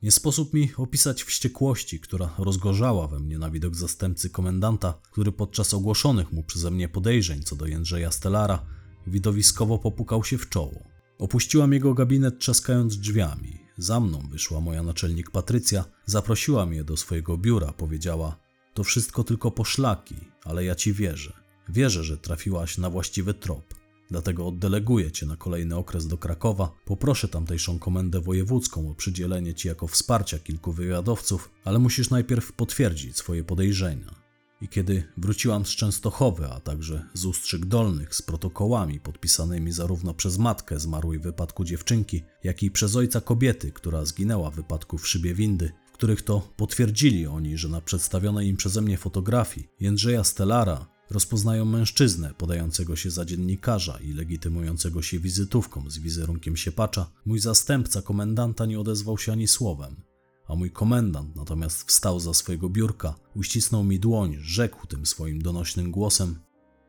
Nie 0.02 0.10
sposób 0.10 0.54
mi 0.54 0.70
opisać 0.76 1.22
wściekłości, 1.22 2.00
która 2.00 2.34
rozgorzała 2.38 3.08
we 3.08 3.20
mnie 3.20 3.38
na 3.38 3.50
widok 3.50 3.76
zastępcy 3.76 4.30
komendanta, 4.30 5.00
który 5.12 5.32
podczas 5.32 5.74
ogłoszonych 5.74 6.32
mu 6.32 6.42
przeze 6.42 6.70
mnie 6.70 6.88
podejrzeń 6.88 7.42
co 7.42 7.56
do 7.56 7.66
Jędrzeja 7.66 8.10
Stellara 8.10 8.66
widowiskowo 9.06 9.78
popukał 9.78 10.24
się 10.24 10.38
w 10.38 10.48
czoło. 10.48 10.88
Opuściłam 11.18 11.72
jego 11.72 11.94
gabinet 11.94 12.38
trzaskając 12.38 12.98
drzwiami. 12.98 13.58
Za 13.76 14.00
mną 14.00 14.28
wyszła 14.30 14.60
moja 14.60 14.82
naczelnik 14.82 15.30
Patrycja, 15.30 15.84
zaprosiła 16.06 16.66
mnie 16.66 16.84
do 16.84 16.96
swojego 16.96 17.38
biura, 17.38 17.72
powiedziała: 17.72 18.47
To 18.78 18.84
wszystko 18.84 19.24
tylko 19.24 19.50
poszlaki, 19.50 20.16
ale 20.44 20.64
ja 20.64 20.74
ci 20.74 20.92
wierzę. 20.92 21.32
Wierzę, 21.68 22.04
że 22.04 22.16
trafiłaś 22.16 22.78
na 22.78 22.90
właściwy 22.90 23.34
trop. 23.34 23.74
Dlatego 24.10 24.46
oddeleguję 24.46 25.12
cię 25.12 25.26
na 25.26 25.36
kolejny 25.36 25.76
okres 25.76 26.06
do 26.06 26.18
Krakowa. 26.18 26.72
Poproszę 26.84 27.28
tamtejszą 27.28 27.78
komendę 27.78 28.20
wojewódzką 28.20 28.90
o 28.90 28.94
przydzielenie 28.94 29.54
ci 29.54 29.68
jako 29.68 29.86
wsparcia 29.86 30.38
kilku 30.38 30.72
wywiadowców, 30.72 31.50
ale 31.64 31.78
musisz 31.78 32.10
najpierw 32.10 32.52
potwierdzić 32.52 33.16
swoje 33.16 33.44
podejrzenia. 33.44 34.14
I 34.60 34.68
kiedy 34.68 35.04
wróciłam 35.16 35.66
z 35.66 35.70
Częstochowy, 35.70 36.46
a 36.46 36.60
także 36.60 37.06
z 37.14 37.24
Ustrzyk 37.24 37.66
Dolnych 37.66 38.14
z 38.14 38.22
protokołami 38.22 39.00
podpisanymi 39.00 39.72
zarówno 39.72 40.14
przez 40.14 40.38
matkę 40.38 40.80
zmarłej 40.80 41.18
w 41.18 41.22
wypadku 41.22 41.64
dziewczynki, 41.64 42.22
jak 42.44 42.62
i 42.62 42.70
przez 42.70 42.96
ojca 42.96 43.20
kobiety, 43.20 43.72
która 43.72 44.04
zginęła 44.04 44.50
w 44.50 44.54
wypadku 44.54 44.98
w 44.98 45.08
szybie 45.08 45.34
windy, 45.34 45.72
których 45.98 46.22
to 46.22 46.40
potwierdzili 46.56 47.26
oni, 47.26 47.56
że 47.56 47.68
na 47.68 47.80
przedstawionej 47.80 48.48
im 48.48 48.56
przeze 48.56 48.80
mnie 48.80 48.98
fotografii 48.98 49.68
Jędrzeja 49.80 50.24
Stellara 50.24 50.86
rozpoznają 51.10 51.64
mężczyznę 51.64 52.34
podającego 52.38 52.96
się 52.96 53.10
za 53.10 53.24
dziennikarza 53.24 53.98
i 53.98 54.12
legitymującego 54.12 55.02
się 55.02 55.18
wizytówką 55.18 55.90
z 55.90 55.98
wizerunkiem 55.98 56.56
siepacza, 56.56 57.10
mój 57.26 57.38
zastępca 57.38 58.02
komendanta 58.02 58.66
nie 58.66 58.80
odezwał 58.80 59.18
się 59.18 59.32
ani 59.32 59.48
słowem 59.48 59.96
a 60.48 60.54
mój 60.54 60.70
komendant 60.70 61.36
natomiast 61.36 61.88
wstał 61.88 62.20
za 62.20 62.34
swojego 62.34 62.68
biurka, 62.68 63.14
uścisnął 63.34 63.84
mi 63.84 64.00
dłoń, 64.00 64.36
rzekł 64.40 64.86
tym 64.86 65.06
swoim 65.06 65.42
donośnym 65.42 65.90
głosem: 65.90 66.38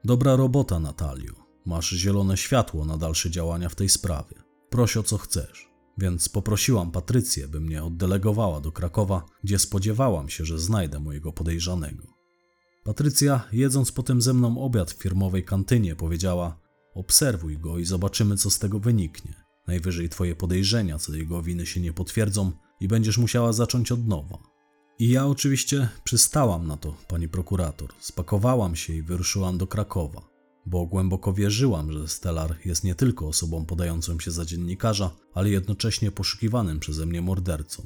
Dobra 0.04 0.36
robota, 0.36 0.80
Natalio. 0.80 1.34
Masz 1.66 1.90
zielone 1.90 2.38
światło 2.38 2.86
na 2.86 2.98
dalsze 2.98 3.30
działania 3.30 3.70
w 3.70 3.76
tej 3.76 3.90
sprawie. 3.90 4.36
Proś 4.70 4.98
o 4.98 5.04
co 5.04 5.18
chcesz. 5.18 5.69
Więc 6.00 6.30
poprosiłam 6.30 6.92
Patrycję, 6.92 7.48
by 7.48 7.60
mnie 7.60 7.84
oddelegowała 7.84 8.62
do 8.62 8.72
Krakowa, 8.72 9.26
gdzie 9.44 9.60
spodziewałam 9.60 10.30
się, 10.30 10.46
że 10.46 10.60
znajdę 10.60 11.00
mojego 11.00 11.34
podejrzanego. 11.34 12.08
Patrycja, 12.84 13.48
jedząc 13.52 13.92
potem 13.92 14.22
ze 14.22 14.34
mną 14.34 14.62
obiad 14.62 14.92
w 14.92 15.02
firmowej 15.02 15.44
kantynie, 15.44 15.96
powiedziała: 15.96 16.60
Obserwuj 16.94 17.58
go 17.58 17.78
i 17.78 17.86
zobaczymy, 17.86 18.38
co 18.38 18.50
z 18.50 18.60
tego 18.60 18.80
wyniknie. 18.80 19.34
Najwyżej 19.68 20.10
twoje 20.10 20.36
podejrzenia 20.36 20.98
co 20.98 21.12
do 21.12 21.18
jego 21.18 21.42
winy 21.42 21.66
się 21.66 21.82
nie 21.82 21.94
potwierdzą 21.94 22.52
i 22.80 22.88
będziesz 22.88 23.18
musiała 23.18 23.54
zacząć 23.54 23.92
od 23.92 24.08
nowa. 24.08 24.38
I 25.00 25.10
ja 25.10 25.28
oczywiście 25.28 25.90
przystałam 26.04 26.68
na 26.68 26.78
to, 26.78 26.96
pani 27.08 27.30
prokurator. 27.30 27.90
Spakowałam 28.00 28.76
się 28.76 28.94
i 28.94 29.02
wyruszyłam 29.02 29.58
do 29.58 29.68
Krakowa, 29.68 30.29
bo 30.70 30.86
głęboko 30.86 31.34
wierzyłam, 31.34 31.92
że 31.92 32.08
Stellar 32.08 32.56
jest 32.66 32.84
nie 32.84 32.96
tylko 32.96 33.28
osobą 33.28 33.66
podającą 33.66 34.20
się 34.20 34.32
za 34.32 34.46
dziennikarza, 34.46 35.16
ale 35.34 35.50
jednocześnie 35.50 36.12
poszukiwanym 36.12 36.80
przeze 36.80 37.06
mnie 37.06 37.22
mordercą. 37.22 37.84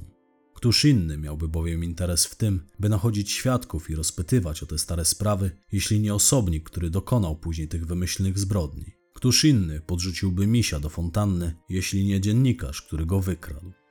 Któż 0.53 0.85
inny 0.85 1.17
miałby 1.17 1.47
bowiem 1.47 1.83
interes 1.83 2.25
w 2.25 2.35
tym, 2.35 2.65
by 2.79 2.89
nachodzić 2.89 3.31
świadków 3.31 3.89
i 3.89 3.95
rozpytywać 3.95 4.63
o 4.63 4.65
te 4.65 4.77
stare 4.77 5.05
sprawy, 5.05 5.51
jeśli 5.71 5.99
nie 5.99 6.13
osobnik, 6.13 6.69
który 6.69 6.89
dokonał 6.89 7.35
później 7.35 7.67
tych 7.67 7.85
wymyślnych 7.85 8.39
zbrodni? 8.39 8.85
Któż 9.13 9.45
inny 9.45 9.81
podrzuciłby 9.81 10.47
misia 10.47 10.79
do 10.79 10.89
fontanny, 10.89 11.55
jeśli 11.69 12.05
nie 12.05 12.21
dziennikarz, 12.21 12.81
który 12.81 13.05
go 13.05 13.19
wykradł? 13.19 13.82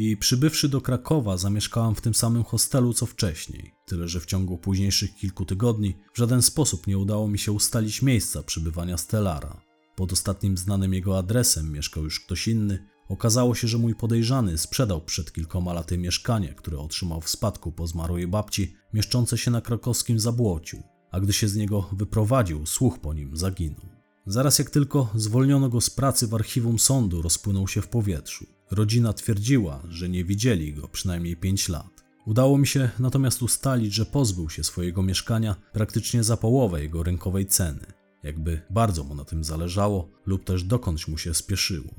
I 0.00 0.16
przybywszy 0.16 0.68
do 0.68 0.80
Krakowa, 0.80 1.36
zamieszkałam 1.36 1.94
w 1.94 2.00
tym 2.00 2.14
samym 2.14 2.44
hostelu 2.44 2.92
co 2.92 3.06
wcześniej. 3.06 3.74
Tyle, 3.86 4.08
że 4.08 4.20
w 4.20 4.26
ciągu 4.26 4.58
późniejszych 4.58 5.14
kilku 5.14 5.44
tygodni 5.44 5.96
w 6.14 6.18
żaden 6.18 6.42
sposób 6.42 6.86
nie 6.86 6.98
udało 6.98 7.28
mi 7.28 7.38
się 7.38 7.52
ustalić 7.52 8.02
miejsca 8.02 8.42
przybywania 8.42 8.96
Stellara. 8.96 9.60
Pod 9.96 10.12
ostatnim 10.12 10.56
znanym 10.56 10.94
jego 10.94 11.18
adresem 11.18 11.72
mieszkał 11.72 12.04
już 12.04 12.20
ktoś 12.20 12.48
inny. 12.48 12.86
Okazało 13.08 13.54
się, 13.54 13.68
że 13.68 13.78
mój 13.78 13.94
podejrzany 13.94 14.58
sprzedał 14.58 15.00
przed 15.00 15.32
kilkoma 15.32 15.72
laty 15.72 15.98
mieszkanie, 15.98 16.54
które 16.54 16.78
otrzymał 16.78 17.20
w 17.20 17.30
spadku 17.30 17.72
po 17.72 17.86
zmarłej 17.86 18.28
babci, 18.28 18.74
mieszczące 18.92 19.38
się 19.38 19.50
na 19.50 19.60
krakowskim 19.60 20.20
Zabłociu. 20.20 20.82
A 21.10 21.20
gdy 21.20 21.32
się 21.32 21.48
z 21.48 21.56
niego 21.56 21.90
wyprowadził, 21.92 22.66
słuch 22.66 22.98
po 22.98 23.14
nim 23.14 23.36
zaginął. 23.36 23.88
Zaraz 24.26 24.58
jak 24.58 24.70
tylko 24.70 25.10
zwolniono 25.14 25.68
go 25.68 25.80
z 25.80 25.90
pracy 25.90 26.26
w 26.26 26.34
archiwum 26.34 26.78
sądu, 26.78 27.22
rozpłynął 27.22 27.68
się 27.68 27.82
w 27.82 27.88
powietrzu. 27.88 28.57
Rodzina 28.70 29.12
twierdziła, 29.12 29.82
że 29.88 30.08
nie 30.08 30.24
widzieli 30.24 30.74
go 30.74 30.88
przynajmniej 30.88 31.36
5 31.36 31.68
lat. 31.68 32.04
Udało 32.26 32.58
mi 32.58 32.66
się 32.66 32.90
natomiast 32.98 33.42
ustalić, 33.42 33.94
że 33.94 34.06
pozbył 34.06 34.50
się 34.50 34.64
swojego 34.64 35.02
mieszkania 35.02 35.56
praktycznie 35.72 36.24
za 36.24 36.36
połowę 36.36 36.82
jego 36.82 37.02
rynkowej 37.02 37.46
ceny, 37.46 37.86
jakby 38.22 38.60
bardzo 38.70 39.04
mu 39.04 39.14
na 39.14 39.24
tym 39.24 39.44
zależało, 39.44 40.10
lub 40.26 40.44
też 40.44 40.64
dokądś 40.64 41.08
mu 41.08 41.18
się 41.18 41.34
spieszyło. 41.34 41.94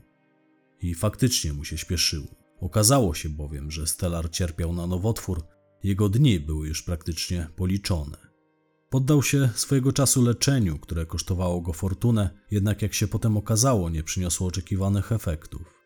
I 0.82 0.96
faktycznie 0.96 1.54
mu 1.54 1.66
się 1.66 1.78
śpieszyło. 1.78 2.28
Okazało 2.60 3.14
się 3.14 3.30
bowiem, 3.30 3.72
że 3.72 3.88
Stellar 3.88 4.32
cierpiał 4.32 4.74
na 4.74 4.88
nowotwór, 4.88 5.44
jego 5.84 6.10
dni 6.10 6.40
były 6.40 6.68
już 6.68 6.84
praktycznie 6.84 7.48
policzone. 7.56 8.18
Poddał 8.90 9.24
się 9.24 9.50
swojego 9.56 9.94
czasu 9.94 10.22
leczeniu, 10.22 10.80
które 10.80 11.06
kosztowało 11.06 11.62
go 11.62 11.74
fortunę, 11.74 12.30
jednak 12.52 12.82
jak 12.82 12.94
się 12.94 13.08
potem 13.08 13.38
okazało, 13.38 13.90
nie 13.90 14.04
przyniosło 14.04 14.48
oczekiwanych 14.48 15.12
efektów. 15.12 15.79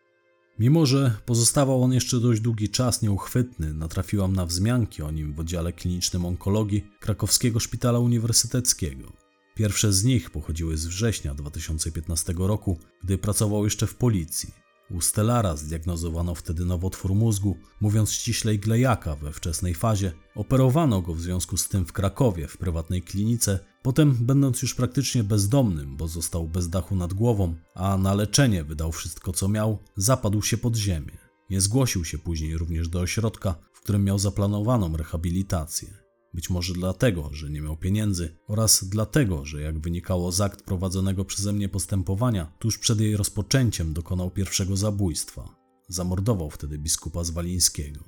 Mimo, 0.58 0.86
że 0.86 1.16
pozostawał 1.26 1.82
on 1.82 1.92
jeszcze 1.92 2.20
dość 2.20 2.40
długi 2.40 2.68
czas 2.68 3.02
nieuchwytny, 3.02 3.74
natrafiłam 3.74 4.36
na 4.36 4.46
wzmianki 4.46 5.02
o 5.02 5.10
nim 5.10 5.34
w 5.34 5.40
oddziale 5.40 5.72
klinicznym 5.72 6.26
onkologii 6.26 6.84
Krakowskiego 7.00 7.60
Szpitala 7.60 7.98
Uniwersyteckiego. 7.98 9.12
Pierwsze 9.54 9.92
z 9.92 10.04
nich 10.04 10.30
pochodziły 10.30 10.76
z 10.76 10.86
września 10.86 11.34
2015 11.34 12.34
roku, 12.36 12.78
gdy 13.04 13.18
pracował 13.18 13.64
jeszcze 13.64 13.86
w 13.86 13.94
policji. 13.94 14.54
U 14.90 15.00
Stellara 15.00 15.56
zdiagnozowano 15.56 16.34
wtedy 16.34 16.64
nowotwór 16.64 17.14
mózgu, 17.14 17.56
mówiąc 17.80 18.12
ściślej 18.12 18.58
glejaka 18.58 19.16
we 19.16 19.32
wczesnej 19.32 19.74
fazie. 19.74 20.12
Operowano 20.34 21.02
go 21.02 21.14
w 21.14 21.20
związku 21.20 21.56
z 21.56 21.68
tym 21.68 21.86
w 21.86 21.92
Krakowie 21.92 22.48
w 22.48 22.56
prywatnej 22.56 23.02
klinice, 23.02 23.58
potem 23.84 24.14
będąc 24.14 24.62
już 24.62 24.74
praktycznie 24.74 25.24
bezdomnym, 25.24 25.96
bo 25.96 26.08
został 26.08 26.48
bez 26.48 26.68
dachu 26.68 26.96
nad 26.96 27.14
głową, 27.14 27.54
a 27.74 27.98
na 27.98 28.14
leczenie 28.14 28.64
wydał 28.64 28.92
wszystko 28.92 29.32
co 29.32 29.48
miał, 29.48 29.78
zapadł 29.96 30.42
się 30.42 30.56
pod 30.56 30.76
ziemię. 30.76 31.18
Nie 31.50 31.60
zgłosił 31.60 32.04
się 32.04 32.18
później 32.18 32.58
również 32.58 32.88
do 32.88 33.00
ośrodka, 33.00 33.54
w 33.72 33.80
którym 33.80 34.04
miał 34.04 34.18
zaplanowaną 34.18 34.96
rehabilitację. 34.96 35.94
Być 36.34 36.50
może 36.50 36.74
dlatego, 36.74 37.30
że 37.32 37.50
nie 37.50 37.60
miał 37.60 37.76
pieniędzy, 37.76 38.36
oraz 38.46 38.84
dlatego, 38.84 39.44
że 39.44 39.62
jak 39.62 39.78
wynikało 39.78 40.32
z 40.32 40.40
akt 40.40 40.62
prowadzonego 40.62 41.24
przeze 41.24 41.52
mnie 41.52 41.68
postępowania, 41.68 42.52
tuż 42.58 42.78
przed 42.78 43.00
jej 43.00 43.16
rozpoczęciem 43.16 43.92
dokonał 43.92 44.30
pierwszego 44.30 44.76
zabójstwa. 44.76 45.56
Zamordował 45.88 46.50
wtedy 46.50 46.78
biskupa 46.78 47.24
Zwalińskiego. 47.24 48.04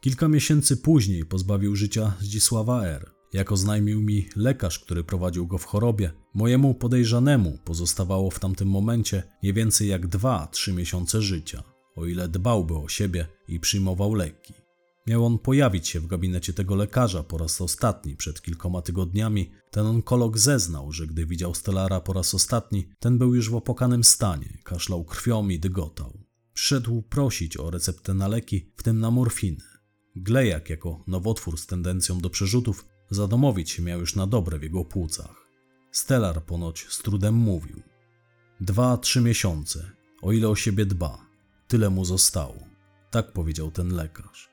Kilka 0.00 0.28
miesięcy 0.28 0.76
później 0.76 1.24
pozbawił 1.24 1.76
życia 1.76 2.12
Zdzisława 2.20 2.84
R. 2.86 3.19
Jak 3.32 3.52
oznajmił 3.52 4.02
mi 4.02 4.28
lekarz, 4.36 4.78
który 4.78 5.04
prowadził 5.04 5.46
go 5.46 5.58
w 5.58 5.64
chorobie, 5.64 6.12
mojemu 6.34 6.74
podejrzanemu 6.74 7.58
pozostawało 7.64 8.30
w 8.30 8.40
tamtym 8.40 8.68
momencie 8.68 9.22
nie 9.42 9.52
więcej 9.52 9.88
jak 9.88 10.06
2-3 10.06 10.74
miesiące 10.74 11.22
życia, 11.22 11.62
o 11.96 12.06
ile 12.06 12.28
dbałby 12.28 12.74
o 12.74 12.88
siebie 12.88 13.26
i 13.48 13.60
przyjmował 13.60 14.14
leki. 14.14 14.54
Miał 15.06 15.26
on 15.26 15.38
pojawić 15.38 15.88
się 15.88 16.00
w 16.00 16.06
gabinecie 16.06 16.52
tego 16.52 16.74
lekarza 16.74 17.22
po 17.22 17.38
raz 17.38 17.60
ostatni 17.60 18.16
przed 18.16 18.42
kilkoma 18.42 18.82
tygodniami. 18.82 19.50
Ten 19.70 19.86
onkolog 19.86 20.38
zeznał, 20.38 20.92
że 20.92 21.06
gdy 21.06 21.26
widział 21.26 21.54
Stellara 21.54 22.00
po 22.00 22.12
raz 22.12 22.34
ostatni, 22.34 22.88
ten 22.98 23.18
był 23.18 23.34
już 23.34 23.50
w 23.50 23.54
opłakanym 23.54 24.04
stanie, 24.04 24.58
kaszlał 24.64 25.04
krwią 25.04 25.48
i 25.48 25.58
dygotał. 25.58 26.18
Przyszedł 26.52 27.02
prosić 27.02 27.56
o 27.56 27.70
receptę 27.70 28.14
na 28.14 28.28
leki, 28.28 28.72
w 28.76 28.82
tym 28.82 29.00
na 29.00 29.10
morfinę. 29.10 29.64
Glejak, 30.16 30.70
jako 30.70 31.04
nowotwór 31.06 31.58
z 31.58 31.66
tendencją 31.66 32.20
do 32.20 32.30
przerzutów, 32.30 32.84
zadomowić 33.10 33.70
się 33.70 33.82
miał 33.82 34.00
już 34.00 34.16
na 34.16 34.26
dobre 34.26 34.58
w 34.58 34.62
jego 34.62 34.84
płucach. 34.84 35.46
Stellar 35.92 36.44
ponoć 36.44 36.86
z 36.88 36.98
trudem 36.98 37.34
mówił. 37.34 37.82
Dwa, 38.60 38.96
trzy 38.96 39.20
miesiące, 39.20 39.90
o 40.22 40.32
ile 40.32 40.48
o 40.48 40.56
siebie 40.56 40.86
dba. 40.86 41.26
Tyle 41.68 41.90
mu 41.90 42.04
zostało. 42.04 42.56
Tak 43.10 43.32
powiedział 43.32 43.70
ten 43.70 43.94
lekarz. 43.94 44.50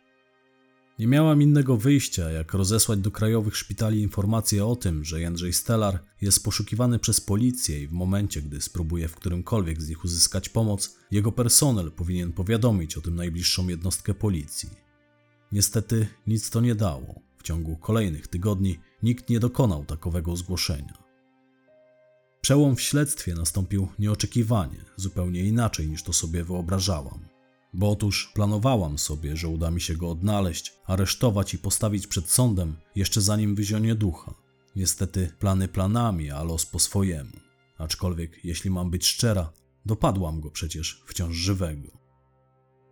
Nie 0.99 1.07
miałam 1.07 1.41
innego 1.41 1.77
wyjścia, 1.77 2.31
jak 2.31 2.53
rozesłać 2.53 2.99
do 2.99 3.11
krajowych 3.11 3.57
szpitali 3.57 4.01
informację 4.01 4.65
o 4.65 4.75
tym, 4.75 5.05
że 5.05 5.21
Jędrzej 5.21 5.53
Stellar 5.53 6.03
jest 6.21 6.43
poszukiwany 6.43 6.99
przez 6.99 7.21
policję 7.21 7.81
i 7.81 7.87
w 7.87 7.91
momencie, 7.91 8.41
gdy 8.41 8.61
spróbuje 8.61 9.07
w 9.07 9.15
którymkolwiek 9.15 9.81
z 9.81 9.89
nich 9.89 10.03
uzyskać 10.03 10.49
pomoc, 10.49 10.95
jego 11.11 11.31
personel 11.31 11.91
powinien 11.91 12.31
powiadomić 12.31 12.97
o 12.97 13.01
tym 13.01 13.15
najbliższą 13.15 13.67
jednostkę 13.67 14.13
policji. 14.13 14.69
Niestety 15.51 16.07
nic 16.27 16.49
to 16.49 16.61
nie 16.61 16.75
dało. 16.75 17.26
Ciągu 17.47 17.77
kolejnych 17.77 18.27
tygodni 18.27 18.79
nikt 19.03 19.29
nie 19.29 19.39
dokonał 19.39 19.85
takowego 19.85 20.35
zgłoszenia. 20.35 20.97
Przełom 22.41 22.75
w 22.75 22.81
śledztwie 22.81 23.33
nastąpił 23.33 23.87
nieoczekiwanie, 23.99 24.85
zupełnie 24.95 25.43
inaczej 25.43 25.87
niż 25.87 26.03
to 26.03 26.13
sobie 26.13 26.43
wyobrażałam. 26.43 27.19
Bo 27.73 27.91
otóż 27.91 28.31
planowałam 28.33 28.97
sobie, 28.97 29.37
że 29.37 29.47
uda 29.47 29.71
mi 29.71 29.81
się 29.81 29.95
go 29.95 30.09
odnaleźć, 30.09 30.73
aresztować 30.85 31.53
i 31.53 31.57
postawić 31.57 32.07
przed 32.07 32.29
sądem 32.29 32.75
jeszcze 32.95 33.21
zanim 33.21 33.55
wyzionie 33.55 33.95
ducha. 33.95 34.33
Niestety 34.75 35.31
plany 35.39 35.67
planami, 35.67 36.31
a 36.31 36.43
los 36.43 36.65
po 36.65 36.79
swojemu. 36.79 37.37
Aczkolwiek, 37.77 38.45
jeśli 38.45 38.69
mam 38.69 38.89
być 38.89 39.05
szczera, 39.05 39.51
dopadłam 39.85 40.41
go 40.41 40.51
przecież 40.51 41.03
wciąż 41.05 41.35
żywego. 41.35 42.06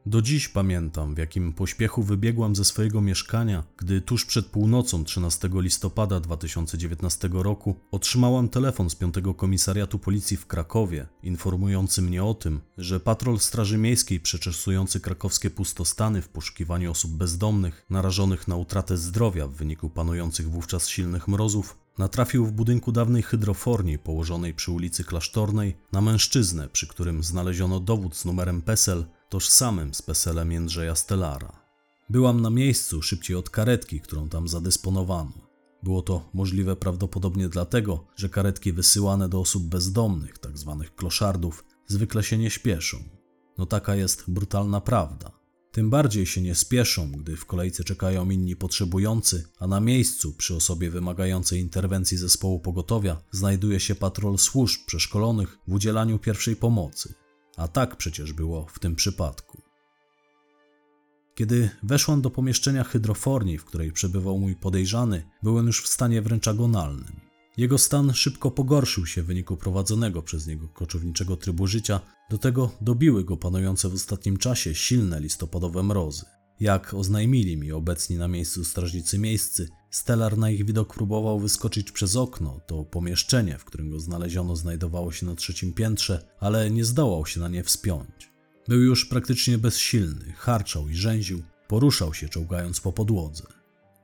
Do 0.07 0.21
dziś 0.21 0.47
pamiętam, 0.47 1.15
w 1.15 1.17
jakim 1.17 1.53
pośpiechu 1.53 2.03
wybiegłam 2.03 2.55
ze 2.55 2.65
swojego 2.65 3.01
mieszkania, 3.01 3.63
gdy 3.77 4.01
tuż 4.01 4.25
przed 4.25 4.45
północą 4.45 5.03
13 5.03 5.49
listopada 5.53 6.19
2019 6.19 7.29
roku 7.33 7.75
otrzymałam 7.91 8.49
telefon 8.49 8.89
z 8.89 8.95
5 8.95 9.15
Komisariatu 9.37 9.99
Policji 9.99 10.37
w 10.37 10.47
Krakowie, 10.47 11.07
informujący 11.23 12.01
mnie 12.01 12.23
o 12.23 12.33
tym, 12.33 12.61
że 12.77 12.99
patrol 12.99 13.39
Straży 13.39 13.77
Miejskiej 13.77 14.19
przeczesujący 14.19 14.99
krakowskie 14.99 15.49
pustostany 15.49 16.21
w 16.21 16.29
poszukiwaniu 16.29 16.91
osób 16.91 17.11
bezdomnych, 17.11 17.85
narażonych 17.89 18.47
na 18.47 18.55
utratę 18.55 18.97
zdrowia 18.97 19.47
w 19.47 19.53
wyniku 19.53 19.89
panujących 19.89 20.49
wówczas 20.49 20.87
silnych 20.87 21.27
mrozów, 21.27 21.77
natrafił 21.97 22.45
w 22.45 22.51
budynku 22.51 22.91
dawnej 22.91 23.23
hydroforni 23.23 23.97
położonej 23.97 24.53
przy 24.53 24.71
ulicy 24.71 25.03
Klasztornej 25.03 25.75
na 25.91 26.01
mężczyznę, 26.01 26.69
przy 26.69 26.87
którym 26.87 27.23
znaleziono 27.23 27.79
dowód 27.79 28.15
z 28.15 28.25
numerem 28.25 28.61
PESEL 28.61 29.05
tożsamym 29.35 29.93
z 29.93 30.01
PESELem 30.01 30.51
Jędrzeja 30.51 30.95
Stellara. 30.95 31.51
Byłam 32.09 32.41
na 32.41 32.49
miejscu 32.49 33.01
szybciej 33.01 33.35
od 33.35 33.49
karetki, 33.49 34.01
którą 34.01 34.29
tam 34.29 34.47
zadysponowano. 34.47 35.33
Było 35.83 36.01
to 36.01 36.29
możliwe 36.33 36.75
prawdopodobnie 36.75 37.49
dlatego, 37.49 38.07
że 38.15 38.29
karetki 38.29 38.73
wysyłane 38.73 39.29
do 39.29 39.39
osób 39.39 39.63
bezdomnych, 39.63 40.39
tzw. 40.39 40.85
kloszardów, 40.95 41.65
zwykle 41.87 42.23
się 42.23 42.37
nie 42.37 42.49
śpieszą. 42.49 42.97
No 43.57 43.65
taka 43.65 43.95
jest 43.95 44.23
brutalna 44.27 44.81
prawda. 44.81 45.31
Tym 45.71 45.89
bardziej 45.89 46.25
się 46.25 46.41
nie 46.41 46.55
spieszą, 46.55 47.11
gdy 47.11 47.35
w 47.35 47.45
kolejce 47.45 47.83
czekają 47.83 48.29
inni 48.29 48.55
potrzebujący, 48.55 49.47
a 49.59 49.67
na 49.67 49.79
miejscu, 49.79 50.33
przy 50.33 50.55
osobie 50.55 50.89
wymagającej 50.89 51.59
interwencji 51.59 52.17
zespołu 52.17 52.59
pogotowia, 52.59 53.21
znajduje 53.31 53.79
się 53.79 53.95
patrol 53.95 54.37
służb 54.37 54.81
przeszkolonych 54.85 55.57
w 55.67 55.73
udzielaniu 55.73 56.19
pierwszej 56.19 56.55
pomocy. 56.55 57.24
A 57.57 57.67
tak 57.67 57.95
przecież 57.95 58.33
było 58.33 58.65
w 58.65 58.79
tym 58.79 58.95
przypadku. 58.95 59.61
Kiedy 61.35 61.69
weszłam 61.83 62.21
do 62.21 62.29
pomieszczenia 62.29 62.83
hydroforni, 62.83 63.57
w 63.57 63.65
której 63.65 63.91
przebywał 63.91 64.39
mój 64.39 64.55
podejrzany, 64.55 65.29
byłem 65.43 65.67
już 65.67 65.83
w 65.83 65.87
stanie 65.87 66.21
wręcz 66.21 66.47
agonalnym. 66.47 67.19
Jego 67.57 67.77
stan 67.77 68.13
szybko 68.13 68.51
pogorszył 68.51 69.05
się 69.05 69.23
w 69.23 69.25
wyniku 69.25 69.57
prowadzonego 69.57 70.21
przez 70.21 70.47
niego 70.47 70.67
koczowniczego 70.67 71.37
trybu 71.37 71.67
życia, 71.67 71.99
do 72.29 72.37
tego 72.37 72.71
dobiły 72.81 73.23
go 73.23 73.37
panujące 73.37 73.89
w 73.89 73.93
ostatnim 73.93 74.37
czasie 74.37 74.75
silne 74.75 75.19
listopadowe 75.19 75.83
mrozy. 75.83 76.25
Jak 76.59 76.93
oznajmili 76.93 77.57
mi 77.57 77.71
obecni 77.71 78.17
na 78.17 78.27
miejscu 78.27 78.65
strażnicy 78.65 79.19
miejscy, 79.19 79.69
Stellar 79.95 80.37
na 80.37 80.49
ich 80.49 80.65
widok 80.65 80.93
próbował 80.93 81.39
wyskoczyć 81.39 81.91
przez 81.91 82.15
okno. 82.15 82.59
To 82.67 82.83
pomieszczenie, 82.83 83.57
w 83.57 83.65
którym 83.65 83.89
go 83.89 83.99
znaleziono, 83.99 84.55
znajdowało 84.55 85.11
się 85.11 85.25
na 85.25 85.35
trzecim 85.35 85.73
piętrze, 85.73 86.27
ale 86.39 86.71
nie 86.71 86.85
zdołał 86.85 87.25
się 87.25 87.39
na 87.39 87.47
nie 87.47 87.63
wspiąć. 87.63 88.31
Był 88.67 88.81
już 88.81 89.05
praktycznie 89.05 89.57
bezsilny, 89.57 90.33
harczał 90.37 90.89
i 90.89 90.95
rzęził, 90.95 91.43
poruszał 91.67 92.13
się 92.13 92.29
czołgając 92.29 92.79
po 92.79 92.93
podłodze. 92.93 93.43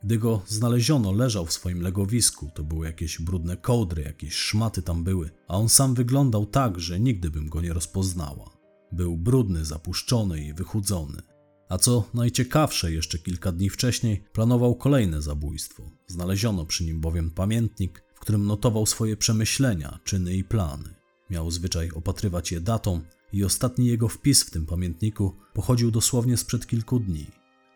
Gdy 0.04 0.18
go 0.18 0.42
znaleziono, 0.48 1.12
leżał 1.12 1.46
w 1.46 1.54
swoim 1.54 1.82
legowisku. 1.82 2.52
To 2.56 2.64
były 2.64 2.86
jakieś 2.86 3.22
brudne 3.22 3.58
kołdry, 3.58 4.04
jakieś 4.04 4.34
szmaty 4.34 4.82
tam 4.82 5.04
były, 5.04 5.30
a 5.48 5.58
on 5.58 5.70
sam 5.70 5.94
wyglądał 5.94 6.46
tak, 6.46 6.80
że 6.80 7.00
nigdy 7.00 7.30
bym 7.30 7.50
go 7.50 7.62
nie 7.62 7.74
rozpoznała. 7.74 8.58
Był 8.92 9.18
brudny, 9.18 9.66
zapuszczony 9.66 10.46
i 10.46 10.54
wychudzony. 10.54 11.22
A 11.72 11.78
co 11.78 12.10
najciekawsze, 12.14 12.92
jeszcze 12.92 13.20
kilka 13.20 13.52
dni 13.52 13.70
wcześniej 13.70 14.24
planował 14.34 14.76
kolejne 14.76 15.22
zabójstwo. 15.22 15.92
Znaleziono 16.08 16.66
przy 16.66 16.86
nim 16.86 17.02
bowiem 17.02 17.32
pamiętnik, 17.32 18.04
w 18.16 18.20
którym 18.20 18.46
notował 18.46 18.86
swoje 18.86 19.18
przemyślenia, 19.18 20.00
czyny 20.04 20.36
i 20.36 20.44
plany. 20.44 20.96
Miał 21.30 21.52
zwyczaj 21.52 21.92
opatrywać 21.92 22.52
je 22.52 22.62
datą 22.62 23.02
i 23.34 23.44
ostatni 23.44 23.88
jego 23.88 24.08
wpis 24.08 24.44
w 24.44 24.52
tym 24.52 24.66
pamiętniku 24.66 25.36
pochodził 25.54 25.92
dosłownie 25.92 26.38
sprzed 26.38 26.68
kilku 26.68 27.00
dni. 27.00 27.28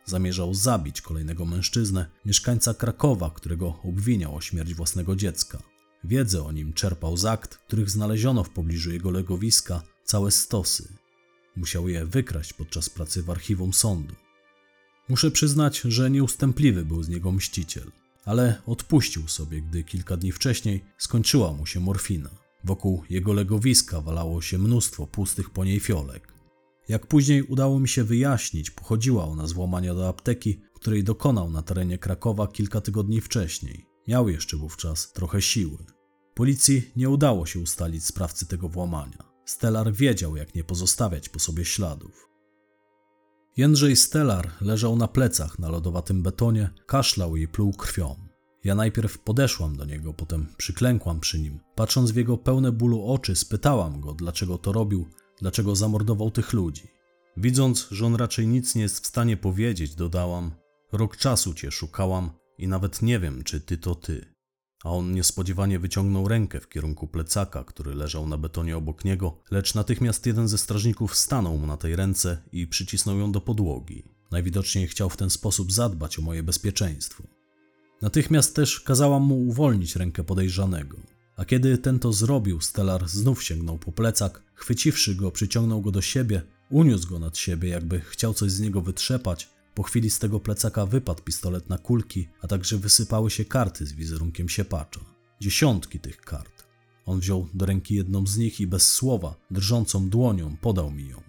Zamierzał 0.05 0.53
zabić 0.53 1.01
kolejnego 1.01 1.45
mężczyznę, 1.45 2.05
mieszkańca 2.25 2.73
Krakowa, 2.73 3.29
którego 3.29 3.79
obwiniał 3.83 4.35
o 4.35 4.41
śmierć 4.41 4.73
własnego 4.73 5.15
dziecka. 5.15 5.63
Wiedzę 6.03 6.45
o 6.45 6.51
nim 6.51 6.73
czerpał 6.73 7.17
z 7.17 7.25
akt, 7.25 7.55
których 7.55 7.89
znaleziono 7.89 8.43
w 8.43 8.49
pobliżu 8.49 8.91
jego 8.91 9.11
legowiska 9.11 9.81
całe 10.03 10.31
stosy. 10.31 11.04
Musiał 11.55 11.89
je 11.89 12.05
wykraść 12.05 12.53
podczas 12.53 12.89
pracy 12.89 13.23
w 13.23 13.29
archiwum 13.29 13.73
sądu. 13.73 14.15
Muszę 15.09 15.31
przyznać, 15.31 15.79
że 15.79 16.11
nieustępliwy 16.11 16.85
był 16.85 17.03
z 17.03 17.09
niego 17.09 17.31
mściciel, 17.31 17.91
ale 18.25 18.61
odpuścił 18.65 19.27
sobie, 19.27 19.61
gdy 19.61 19.83
kilka 19.83 20.17
dni 20.17 20.31
wcześniej 20.31 20.85
skończyła 20.97 21.53
mu 21.53 21.65
się 21.65 21.79
morfina. 21.79 22.29
Wokół 22.63 23.03
jego 23.09 23.33
legowiska 23.33 24.01
walało 24.01 24.41
się 24.41 24.57
mnóstwo 24.57 25.07
pustych 25.07 25.49
po 25.49 25.65
niej 25.65 25.79
fiolek. 25.79 26.33
Jak 26.89 27.07
później 27.07 27.43
udało 27.43 27.79
mi 27.79 27.87
się 27.87 28.03
wyjaśnić, 28.03 28.71
pochodziła 28.71 29.25
ona 29.25 29.47
z 29.47 29.53
włamania 29.53 29.93
do 29.93 30.07
apteki, 30.07 30.61
której 30.73 31.03
dokonał 31.03 31.49
na 31.49 31.61
terenie 31.61 31.97
Krakowa 31.97 32.47
kilka 32.47 32.81
tygodni 32.81 33.21
wcześniej. 33.21 33.85
Miał 34.07 34.29
jeszcze 34.29 34.57
wówczas 34.57 35.11
trochę 35.11 35.41
siły. 35.41 35.77
Policji 36.35 36.91
nie 36.95 37.09
udało 37.09 37.45
się 37.45 37.59
ustalić 37.59 38.05
sprawcy 38.05 38.45
tego 38.45 38.69
włamania. 38.69 39.34
Stellar 39.45 39.93
wiedział, 39.93 40.35
jak 40.35 40.55
nie 40.55 40.63
pozostawiać 40.63 41.29
po 41.29 41.39
sobie 41.39 41.65
śladów. 41.65 42.29
Jędrzej 43.57 43.95
Stellar 43.95 44.51
leżał 44.61 44.95
na 44.95 45.07
plecach 45.07 45.59
na 45.59 45.69
lodowatym 45.69 46.23
betonie, 46.23 46.69
kaszlał 46.85 47.35
i 47.35 47.47
pluł 47.47 47.73
krwią. 47.73 48.15
Ja 48.63 48.75
najpierw 48.75 49.19
podeszłam 49.19 49.75
do 49.75 49.85
niego, 49.85 50.13
potem 50.13 50.47
przyklękłam 50.57 51.19
przy 51.19 51.39
nim. 51.39 51.59
Patrząc 51.75 52.11
w 52.11 52.15
jego 52.15 52.37
pełne 52.37 52.71
bólu 52.71 53.07
oczy, 53.07 53.35
spytałam 53.35 54.01
go, 54.01 54.13
dlaczego 54.13 54.57
to 54.57 54.71
robił, 54.71 55.07
dlaczego 55.39 55.75
zamordował 55.75 56.31
tych 56.31 56.53
ludzi. 56.53 56.87
Widząc, 57.37 57.87
że 57.91 58.05
on 58.05 58.15
raczej 58.15 58.47
nic 58.47 58.75
nie 58.75 58.81
jest 58.81 59.03
w 59.03 59.07
stanie 59.07 59.37
powiedzieć, 59.37 59.95
dodałam: 59.95 60.51
Rok 60.91 61.17
czasu 61.17 61.53
cię 61.53 61.71
szukałam 61.71 62.31
i 62.57 62.67
nawet 62.67 63.01
nie 63.01 63.19
wiem, 63.19 63.43
czy 63.43 63.61
ty 63.61 63.77
to 63.77 63.95
ty. 63.95 64.34
A 64.85 64.89
on 64.89 65.11
niespodziewanie 65.11 65.79
wyciągnął 65.79 66.27
rękę 66.27 66.59
w 66.59 66.69
kierunku 66.69 67.07
plecaka, 67.07 67.63
który 67.63 67.95
leżał 67.95 68.27
na 68.27 68.37
betonie 68.37 68.77
obok 68.77 69.05
niego, 69.05 69.37
lecz 69.51 69.75
natychmiast 69.75 70.25
jeden 70.25 70.47
ze 70.47 70.57
strażników 70.57 71.15
stanął 71.15 71.57
mu 71.57 71.67
na 71.67 71.77
tej 71.77 71.95
ręce 71.95 72.37
i 72.51 72.67
przycisnął 72.67 73.19
ją 73.19 73.31
do 73.31 73.41
podłogi. 73.41 74.03
Najwidoczniej 74.31 74.87
chciał 74.87 75.09
w 75.09 75.17
ten 75.17 75.29
sposób 75.29 75.71
zadbać 75.71 76.19
o 76.19 76.21
moje 76.21 76.43
bezpieczeństwo. 76.43 77.23
Natychmiast 78.01 78.55
też 78.55 78.79
kazałam 78.79 79.23
mu 79.23 79.47
uwolnić 79.47 79.95
rękę 79.95 80.23
podejrzanego. 80.23 80.97
A 81.37 81.45
kiedy 81.45 81.77
ten 81.77 81.99
to 81.99 82.13
zrobił, 82.13 82.61
Stellar 82.61 83.09
znów 83.09 83.43
sięgnął 83.43 83.77
po 83.77 83.91
plecak, 83.91 84.43
chwyciwszy 84.55 85.15
go, 85.15 85.31
przyciągnął 85.31 85.81
go 85.81 85.91
do 85.91 86.01
siebie, 86.01 86.41
uniósł 86.69 87.09
go 87.09 87.19
nad 87.19 87.37
siebie, 87.37 87.69
jakby 87.69 87.99
chciał 87.99 88.33
coś 88.33 88.51
z 88.51 88.59
niego 88.59 88.81
wytrzepać. 88.81 89.54
Po 89.75 89.83
chwili 89.83 90.09
z 90.09 90.19
tego 90.19 90.39
plecaka 90.39 90.85
wypadł 90.85 91.23
pistolet 91.23 91.69
na 91.69 91.77
kulki, 91.77 92.27
a 92.41 92.47
także 92.47 92.77
wysypały 92.77 93.31
się 93.31 93.45
karty 93.45 93.85
z 93.85 93.93
wizerunkiem 93.93 94.49
siepacza. 94.49 94.99
Dziesiątki 95.41 95.99
tych 95.99 96.17
kart. 96.17 96.63
On 97.05 97.19
wziął 97.19 97.47
do 97.53 97.65
ręki 97.65 97.95
jedną 97.95 98.27
z 98.27 98.37
nich 98.37 98.59
i 98.59 98.67
bez 98.67 98.93
słowa, 98.93 99.35
drżącą 99.51 100.09
dłonią, 100.09 100.57
podał 100.57 100.91
mi 100.91 101.07
ją. 101.07 101.21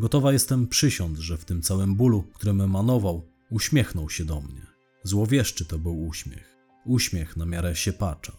Gotowa 0.00 0.32
jestem 0.32 0.68
przysiąc, 0.68 1.18
że 1.18 1.36
w 1.36 1.44
tym 1.44 1.62
całym 1.62 1.94
bólu, 1.94 2.22
którym 2.22 2.60
emanował, 2.60 3.28
uśmiechnął 3.50 4.10
się 4.10 4.24
do 4.24 4.40
mnie. 4.40 4.66
Złowieszczy 5.02 5.64
to 5.64 5.78
był 5.78 6.06
uśmiech. 6.06 6.56
Uśmiech 6.84 7.36
na 7.36 7.46
miarę 7.46 7.76
siepacza. 7.76 8.32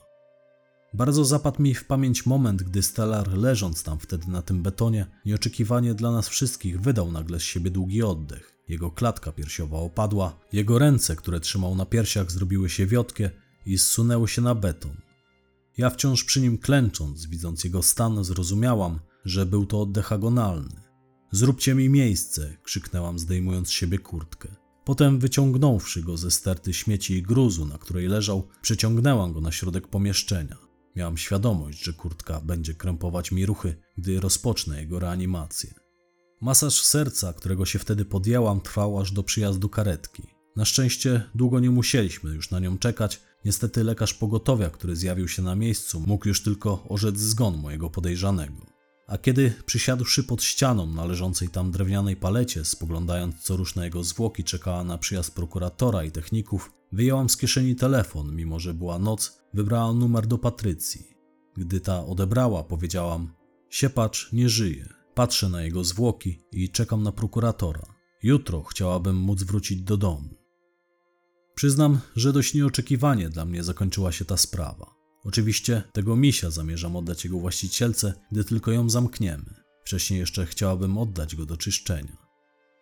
Bardzo 0.93 1.25
zapadł 1.25 1.61
mi 1.61 1.75
w 1.75 1.85
pamięć 1.85 2.25
moment, 2.25 2.63
gdy 2.63 2.83
Stellar, 2.83 3.37
leżąc 3.37 3.83
tam 3.83 3.99
wtedy 3.99 4.27
na 4.27 4.41
tym 4.41 4.63
betonie, 4.63 5.05
nieoczekiwanie 5.25 5.93
dla 5.93 6.11
nas 6.11 6.29
wszystkich 6.29 6.81
wydał 6.81 7.11
nagle 7.11 7.39
z 7.39 7.43
siebie 7.43 7.71
długi 7.71 8.03
oddech. 8.03 8.52
Jego 8.73 8.91
klatka 8.91 9.31
piersiowa 9.31 9.77
opadła, 9.77 10.39
jego 10.53 10.79
ręce, 10.79 11.15
które 11.15 11.39
trzymał 11.39 11.75
na 11.75 11.85
piersiach, 11.85 12.31
zrobiły 12.31 12.69
się 12.69 12.87
wiotkie 12.87 13.31
i 13.65 13.77
zsunęły 13.77 14.27
się 14.27 14.41
na 14.41 14.55
beton. 14.55 14.97
Ja 15.77 15.89
wciąż 15.89 16.23
przy 16.23 16.41
nim 16.41 16.57
klęcząc, 16.57 17.25
widząc 17.25 17.63
jego 17.63 17.83
stan, 17.83 18.23
zrozumiałam, 18.23 18.99
że 19.25 19.45
był 19.45 19.65
to 19.65 19.81
oddech 19.81 20.11
agonalny. 20.11 20.81
Zróbcie 21.31 21.75
mi 21.75 21.89
miejsce, 21.89 22.57
krzyknęłam, 22.63 23.19
zdejmując 23.19 23.67
z 23.67 23.71
siebie 23.71 23.99
kurtkę. 23.99 24.55
Potem, 24.85 25.19
wyciągnąwszy 25.19 26.03
go 26.03 26.17
ze 26.17 26.31
sterty 26.31 26.73
śmieci 26.73 27.13
i 27.13 27.23
gruzu, 27.23 27.65
na 27.65 27.77
której 27.77 28.07
leżał, 28.07 28.47
przeciągnęłam 28.61 29.33
go 29.33 29.41
na 29.41 29.51
środek 29.51 29.87
pomieszczenia. 29.87 30.57
Miałam 30.95 31.17
świadomość, 31.17 31.83
że 31.83 31.93
kurtka 31.93 32.41
będzie 32.41 32.73
krępować 32.73 33.31
mi 33.31 33.45
ruchy, 33.45 33.75
gdy 33.97 34.19
rozpocznę 34.19 34.81
jego 34.81 34.99
reanimację. 34.99 35.82
Masaż 36.43 36.81
serca, 36.81 37.33
którego 37.33 37.65
się 37.65 37.79
wtedy 37.79 38.05
podjęłam, 38.05 38.61
trwał 38.61 38.99
aż 38.99 39.11
do 39.11 39.23
przyjazdu 39.23 39.69
karetki. 39.69 40.23
Na 40.55 40.65
szczęście 40.65 41.23
długo 41.35 41.59
nie 41.59 41.69
musieliśmy 41.71 42.31
już 42.31 42.51
na 42.51 42.59
nią 42.59 42.77
czekać. 42.77 43.21
Niestety 43.45 43.83
lekarz 43.83 44.13
pogotowia, 44.13 44.69
który 44.69 44.95
zjawił 44.95 45.27
się 45.27 45.41
na 45.41 45.55
miejscu, 45.55 45.99
mógł 45.99 46.27
już 46.27 46.43
tylko 46.43 46.85
orzec 46.89 47.17
zgon 47.17 47.57
mojego 47.57 47.89
podejrzanego. 47.89 48.65
A 49.07 49.17
kiedy 49.17 49.53
przysiadłszy 49.65 50.23
pod 50.23 50.43
ścianą 50.43 50.87
na 50.87 51.05
leżącej 51.05 51.49
tam 51.49 51.71
drewnianej 51.71 52.15
palecie, 52.15 52.65
spoglądając 52.65 53.41
co 53.41 53.57
rusz 53.57 53.75
na 53.75 53.85
jego 53.85 54.03
zwłoki, 54.03 54.43
czekała 54.43 54.83
na 54.83 54.97
przyjazd 54.97 55.35
prokuratora 55.35 56.03
i 56.03 56.11
techników, 56.11 56.71
wyjęłam 56.91 57.29
z 57.29 57.37
kieszeni 57.37 57.75
telefon, 57.75 58.35
mimo 58.35 58.59
że 58.59 58.73
była 58.73 58.99
noc, 58.99 59.37
wybrałam 59.53 59.99
numer 59.99 60.27
do 60.27 60.37
Patrycji. 60.37 61.07
Gdy 61.57 61.79
ta 61.79 62.05
odebrała, 62.05 62.63
powiedziałam: 62.63 63.33
Siepacz 63.69 64.33
nie 64.33 64.49
żyje. 64.49 65.02
Patrzę 65.15 65.49
na 65.49 65.61
jego 65.61 65.83
zwłoki 65.83 66.39
i 66.51 66.69
czekam 66.69 67.03
na 67.03 67.11
prokuratora. 67.11 67.85
Jutro 68.23 68.63
chciałabym 68.63 69.15
móc 69.15 69.43
wrócić 69.43 69.81
do 69.81 69.97
domu. 69.97 70.29
Przyznam, 71.55 71.99
że 72.15 72.33
dość 72.33 72.53
nieoczekiwanie 72.53 73.29
dla 73.29 73.45
mnie 73.45 73.63
zakończyła 73.63 74.11
się 74.11 74.25
ta 74.25 74.37
sprawa. 74.37 74.93
Oczywiście 75.23 75.83
tego 75.93 76.15
misia 76.15 76.49
zamierzam 76.51 76.95
oddać 76.95 77.23
jego 77.23 77.39
właścicielce, 77.39 78.13
gdy 78.31 78.43
tylko 78.43 78.71
ją 78.71 78.89
zamkniemy. 78.89 79.63
Wcześniej 79.85 80.19
jeszcze 80.19 80.45
chciałabym 80.45 80.97
oddać 80.97 81.35
go 81.35 81.45
do 81.45 81.57
czyszczenia. 81.57 82.17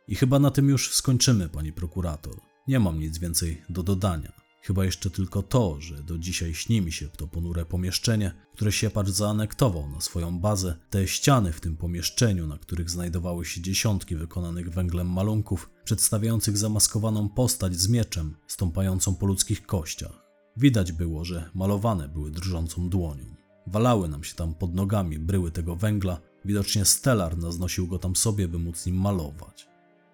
I 0.08 0.16
chyba 0.16 0.40
na 0.40 0.52
tym 0.52 0.70
już 0.70 0.94
skończymy, 0.94 1.49
pani 1.49 1.74
prokurator. 1.74 2.36
Nie 2.68 2.80
mam 2.80 2.99
nic 2.99 3.18
więcej 3.18 3.62
do 3.70 3.84
dodania. 3.84 4.40
Chyba 4.64 4.86
jeszcze 4.86 5.10
tylko 5.10 5.44
to, 5.44 5.82
że 5.82 6.04
do 6.04 6.18
dzisiaj 6.18 6.54
śni 6.54 6.82
mi 6.82 6.92
się 6.92 7.08
to 7.08 7.28
ponure 7.28 7.66
pomieszczenie, 7.66 8.32
które 8.54 8.72
siepacz 8.72 9.10
zaanektował 9.10 9.90
na 9.90 10.02
swoją 10.02 10.40
bazę, 10.40 10.76
te 10.90 11.08
ściany 11.08 11.54
w 11.54 11.62
tym 11.62 11.78
pomieszczeniu, 11.78 12.48
na 12.48 12.58
których 12.58 12.90
znajdowały 12.90 13.46
się 13.46 13.62
dziesiątki 13.62 14.16
wykonanych 14.16 14.70
węglem 14.70 15.10
malunków, 15.10 15.70
przedstawiających 15.84 16.58
zamaskowaną 16.58 17.30
postać 17.30 17.76
z 17.76 17.90
mieczem, 17.90 18.36
stąpającą 18.48 19.16
po 19.16 19.26
ludzkich 19.26 19.66
kościach. 19.66 20.26
Widać 20.58 20.92
było, 20.92 21.26
że 21.26 21.50
malowane 21.54 22.10
były 22.10 22.32
drżącą 22.32 22.90
dłonią. 22.90 23.36
Walały 23.68 24.10
nam 24.10 24.24
się 24.24 24.36
tam 24.36 24.54
pod 24.56 24.76
nogami 24.76 25.20
bryły 25.20 25.52
tego 25.52 25.76
węgla, 25.76 26.22
widocznie 26.46 26.86
Stellar 26.86 27.38
naznosił 27.38 27.88
go 27.88 28.00
tam 28.00 28.16
sobie, 28.16 28.48
by 28.48 28.60
móc 28.60 28.86
nim 28.86 28.96
malować. 28.96 29.68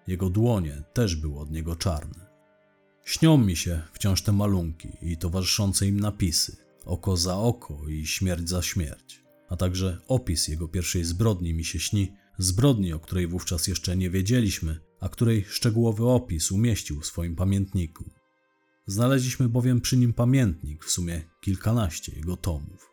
Jego 0.06 0.30
dłonie 0.30 0.82
też 0.92 1.16
były 1.16 1.38
od 1.38 1.50
niego 1.50 1.76
czarne. 1.76 2.27
Śnią 3.08 3.38
mi 3.38 3.56
się 3.56 3.82
wciąż 3.92 4.22
te 4.22 4.32
malunki 4.32 4.88
i 5.02 5.16
towarzyszące 5.16 5.86
im 5.86 6.00
napisy 6.00 6.56
oko 6.84 7.16
za 7.16 7.36
oko 7.36 7.88
i 7.88 8.06
śmierć 8.06 8.48
za 8.48 8.62
śmierć, 8.62 9.22
a 9.48 9.56
także 9.56 9.98
opis 10.08 10.48
jego 10.48 10.68
pierwszej 10.68 11.04
zbrodni 11.04 11.54
mi 11.54 11.64
się 11.64 11.80
śni, 11.80 12.12
Zbrodni, 12.38 12.92
o 12.92 13.00
której 13.00 13.26
wówczas 13.26 13.66
jeszcze 13.66 13.96
nie 13.96 14.10
wiedzieliśmy, 14.10 14.80
a 15.00 15.08
której 15.08 15.44
szczegółowy 15.48 16.08
opis 16.08 16.52
umieścił 16.52 17.00
w 17.00 17.06
swoim 17.06 17.36
pamiętniku. 17.36 18.10
Znaleźliśmy 18.86 19.48
bowiem 19.48 19.80
przy 19.80 19.96
nim 19.96 20.12
pamiętnik, 20.12 20.84
w 20.84 20.90
sumie 20.90 21.22
kilkanaście 21.40 22.12
jego 22.16 22.36
tomów. 22.36 22.90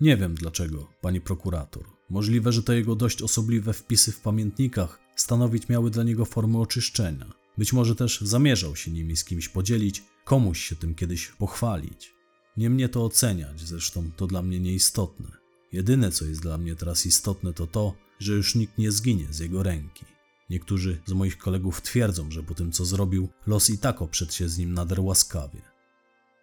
Nie 0.00 0.16
wiem 0.16 0.34
dlaczego, 0.34 0.88
pani 1.00 1.20
prokurator. 1.20 1.84
Możliwe, 2.10 2.52
że 2.52 2.62
te 2.62 2.76
jego 2.76 2.96
dość 2.96 3.22
osobliwe 3.22 3.72
wpisy 3.72 4.12
w 4.12 4.20
pamiętnikach 4.20 5.00
stanowić 5.16 5.68
miały 5.68 5.90
dla 5.90 6.02
niego 6.02 6.24
formę 6.24 6.58
oczyszczenia. 6.58 7.35
Być 7.58 7.72
może 7.72 7.94
też 7.94 8.20
zamierzał 8.20 8.76
się 8.76 8.90
nimi 8.90 9.16
z 9.16 9.24
kimś 9.24 9.48
podzielić, 9.48 10.02
komuś 10.24 10.60
się 10.60 10.76
tym 10.76 10.94
kiedyś 10.94 11.26
pochwalić. 11.26 12.12
Nie 12.56 12.70
mnie 12.70 12.88
to 12.88 13.04
oceniać, 13.04 13.60
zresztą 13.60 14.10
to 14.16 14.26
dla 14.26 14.42
mnie 14.42 14.60
nieistotne. 14.60 15.28
Jedyne, 15.72 16.10
co 16.10 16.24
jest 16.24 16.40
dla 16.40 16.58
mnie 16.58 16.76
teraz 16.76 17.06
istotne, 17.06 17.52
to 17.52 17.66
to, 17.66 17.94
że 18.18 18.32
już 18.32 18.54
nikt 18.54 18.78
nie 18.78 18.92
zginie 18.92 19.26
z 19.30 19.38
jego 19.38 19.62
ręki. 19.62 20.04
Niektórzy 20.50 21.02
z 21.06 21.12
moich 21.12 21.38
kolegów 21.38 21.82
twierdzą, 21.82 22.30
że 22.30 22.42
po 22.42 22.54
tym, 22.54 22.72
co 22.72 22.84
zrobił, 22.84 23.28
los 23.46 23.70
i 23.70 23.78
tak 23.78 24.02
oprzedł 24.02 24.32
się 24.32 24.48
z 24.48 24.58
nim 24.58 24.74
nader 24.74 25.00
łaskawie. 25.00 25.62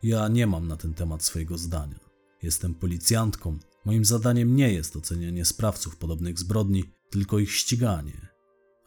Ja 0.03 0.27
nie 0.27 0.48
mam 0.48 0.68
na 0.68 0.77
ten 0.77 0.94
temat 0.94 1.23
swojego 1.23 1.57
zdania. 1.57 1.99
Jestem 2.44 2.76
policjantką. 2.76 3.57
Moim 3.85 4.06
zadaniem 4.06 4.56
nie 4.56 4.73
jest 4.73 4.95
ocenianie 4.95 5.45
sprawców 5.45 5.98
podobnych 5.98 6.40
zbrodni, 6.40 6.84
tylko 7.10 7.40
ich 7.40 7.52
ściganie. 7.52 8.27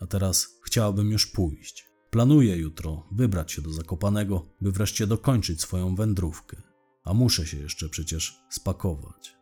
A 0.00 0.06
teraz 0.06 0.48
chciałabym 0.64 1.10
już 1.10 1.26
pójść. 1.26 1.85
Planuję 2.16 2.56
jutro 2.56 3.06
wybrać 3.12 3.52
się 3.52 3.62
do 3.62 3.72
Zakopanego, 3.72 4.46
by 4.60 4.72
wreszcie 4.72 5.06
dokończyć 5.06 5.60
swoją 5.60 5.94
wędrówkę. 5.94 6.62
A 7.04 7.14
muszę 7.14 7.46
się 7.46 7.56
jeszcze 7.56 7.88
przecież 7.88 8.38
spakować. 8.50 9.35